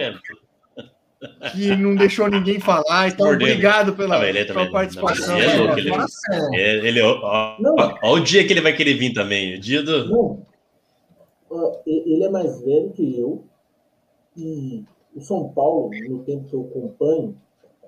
que 1.54 1.76
não 1.76 1.96
deixou 1.96 2.28
ninguém 2.28 2.60
falar. 2.60 3.08
Então, 3.08 3.26
Mordendo. 3.26 3.48
obrigado 3.50 3.94
pela, 3.96 4.18
Não, 4.20 4.26
ele 4.26 4.40
é 4.40 4.46
pela 4.46 4.70
participação. 4.70 5.28
não, 5.30 5.38
ele 5.42 5.50
é 5.52 5.56
louco, 5.58 5.80
ele- 5.80 5.92
É, 6.54 6.88
ele, 6.88 7.02
ó, 7.02 7.20
ó, 7.24 7.56
Não. 7.60 7.76
ó, 7.80 7.98
ó 8.04 8.14
o 8.14 8.20
dia 8.20 8.46
que 8.46 8.54
ele 8.54 8.62
vai 8.62 8.74
querer 8.74 8.94
vir 8.96 9.12
também. 9.14 9.56
O 9.56 9.60
dia 9.60 9.82
do. 9.82 10.08
Não. 10.10 10.46
E- 11.86 12.14
Ele 12.14 12.24
é 12.24 12.30
mais 12.30 12.62
velho 12.62 12.92
que 12.92 13.20
eu. 13.20 13.44
E 14.36 14.84
o 15.16 15.22
São 15.22 15.50
Paulo, 15.50 15.90
no 16.10 16.24
tempo 16.24 16.46
que 16.50 16.54
eu 16.54 16.62
acompanho, 16.70 17.38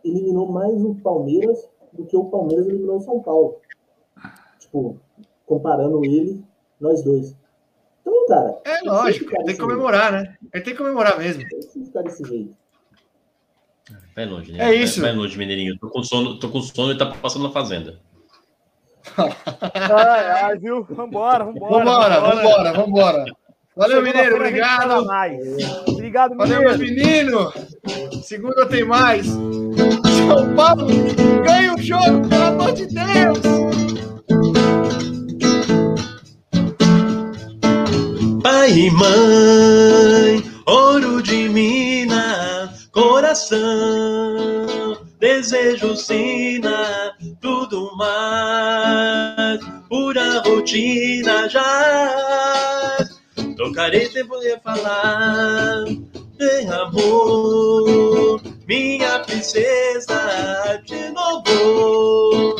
eliminou 0.03 0.47
mais 0.51 0.81
o 0.84 0.95
Palmeiras 0.95 1.67
do 1.91 2.05
que 2.05 2.15
o 2.15 2.25
Palmeiras 2.25 2.67
eliminou 2.67 2.97
o 2.97 3.01
São 3.01 3.19
Paulo. 3.21 3.57
Tipo, 4.59 4.97
comparando 5.45 6.03
ele, 6.05 6.43
nós 6.79 7.03
dois. 7.03 7.35
Então, 8.01 8.27
cara. 8.27 8.61
É 8.63 8.81
lógico, 8.81 9.29
tem 9.31 9.45
que 9.45 9.57
comemorar, 9.57 10.11
né? 10.11 10.38
Ele 10.53 10.63
tem 10.63 10.73
que 10.73 10.77
comemorar 10.77 11.17
mesmo. 11.17 11.41
jeito, 11.41 11.49
Tem 11.49 11.69
que 11.69 11.85
ficar 11.85 12.01
desse 12.03 12.23
jeito. 12.23 12.55
Vai 14.15 14.25
longe, 14.25 14.51
né? 14.51 14.69
É 14.69 14.73
isso. 14.75 15.01
Vai, 15.01 15.13
longe, 15.13 15.38
Mineirinho. 15.38 15.77
Tô 15.79 15.89
com 15.89 16.03
sono, 16.03 16.39
tô 16.39 16.49
com 16.49 16.61
sono 16.61 16.91
e 16.91 16.97
tá 16.97 17.05
passando 17.05 17.43
na 17.43 17.51
fazenda. 17.51 17.99
Ai, 19.17 20.31
ai, 20.31 20.57
viu? 20.57 20.84
Vambora, 20.84 21.45
vambora. 21.45 21.85
Vambora, 21.85 22.19
vambora, 22.19 22.73
vambora. 22.73 23.25
Valeu, 23.78 24.02
Mineiro, 24.02 24.38
obrigado. 24.38 25.06
Obrigado, 25.88 26.36
Valeu, 26.36 26.62
Mineiro. 26.62 26.64
meus 26.64 26.78
meninos. 26.78 27.54
Segunda 28.24 28.66
tem 28.66 28.84
mais. 28.84 29.28
São 29.28 30.56
Paulo, 30.56 30.88
ganha 31.45 31.76
o 31.76 31.82
jogo, 31.82 32.28
pelo 32.28 32.44
amor 32.44 32.72
de 32.74 32.88
Deus. 32.88 33.40
Pai 38.41 38.72
e 38.72 38.91
mãe, 38.91 40.44
ouro 40.66 41.22
de 41.22 41.48
Minas, 41.48 42.88
coração, 42.91 43.60
desejo 45.20 45.95
sina, 45.95 47.14
tudo 47.41 47.95
mais, 47.95 49.60
pura 49.88 50.40
rotina 50.40 51.48
já. 51.48 52.98
Tocarei 53.57 54.05
sem 54.11 54.25
poder 54.27 54.61
falar, 54.61 55.85
tem 56.38 56.69
amor, 56.69 58.41
minha 58.67 59.19
princesa, 59.19 60.81
de 60.85 61.09
novo, 61.09 62.55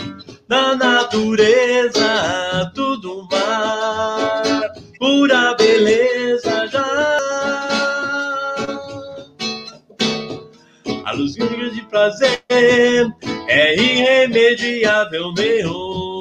na 0.50 0.76
natureza, 0.76 2.72
tudo 2.74 3.28
mais 3.32 4.68
pura 4.98 5.54
beleza 5.56 6.68
já. 6.68 7.18
A 11.06 11.14
luz 11.14 11.36
de 11.36 11.82
prazer 11.90 12.42
é 13.48 13.76
irremediável, 13.76 15.34
meu. 15.34 16.17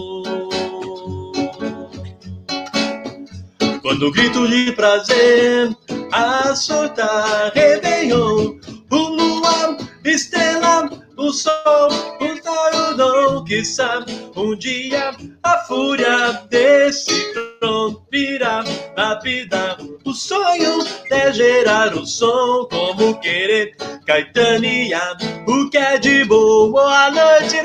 Quando 3.86 4.08
o 4.08 4.10
grito 4.10 4.48
de 4.48 4.72
prazer 4.72 5.70
a 6.10 6.56
soltar 6.56 7.52
Réveillon, 7.54 8.58
o 8.90 8.96
luar, 8.96 9.76
estrela, 10.04 10.90
o 11.16 11.32
sol, 11.32 11.88
o 12.20 12.42
tarodão 12.42 13.44
que 13.44 13.64
sabe 13.64 14.28
um 14.34 14.56
dia 14.56 15.12
a 15.44 15.58
fúria 15.68 16.32
desse 16.50 17.32
tron 17.60 18.04
virá 18.10 18.64
a 18.96 19.14
vida, 19.20 19.76
o 20.04 20.12
sonho 20.12 20.84
é 21.12 21.32
gerar 21.32 21.94
o 21.94 22.04
som 22.04 22.66
como 22.68 23.20
querer 23.20 23.76
Caetania, 24.04 25.00
o 25.46 25.70
que 25.70 25.78
é 25.78 25.96
de 25.96 26.24
bom. 26.24 26.72
Boa 26.72 27.08
noite, 27.12 27.56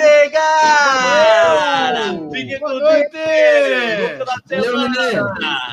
com 2.60 2.68
Boa 2.68 2.80
noite! 2.80 3.18
Boa 4.50 4.88
Nenê. 4.88 5.10
semana! 5.10 5.62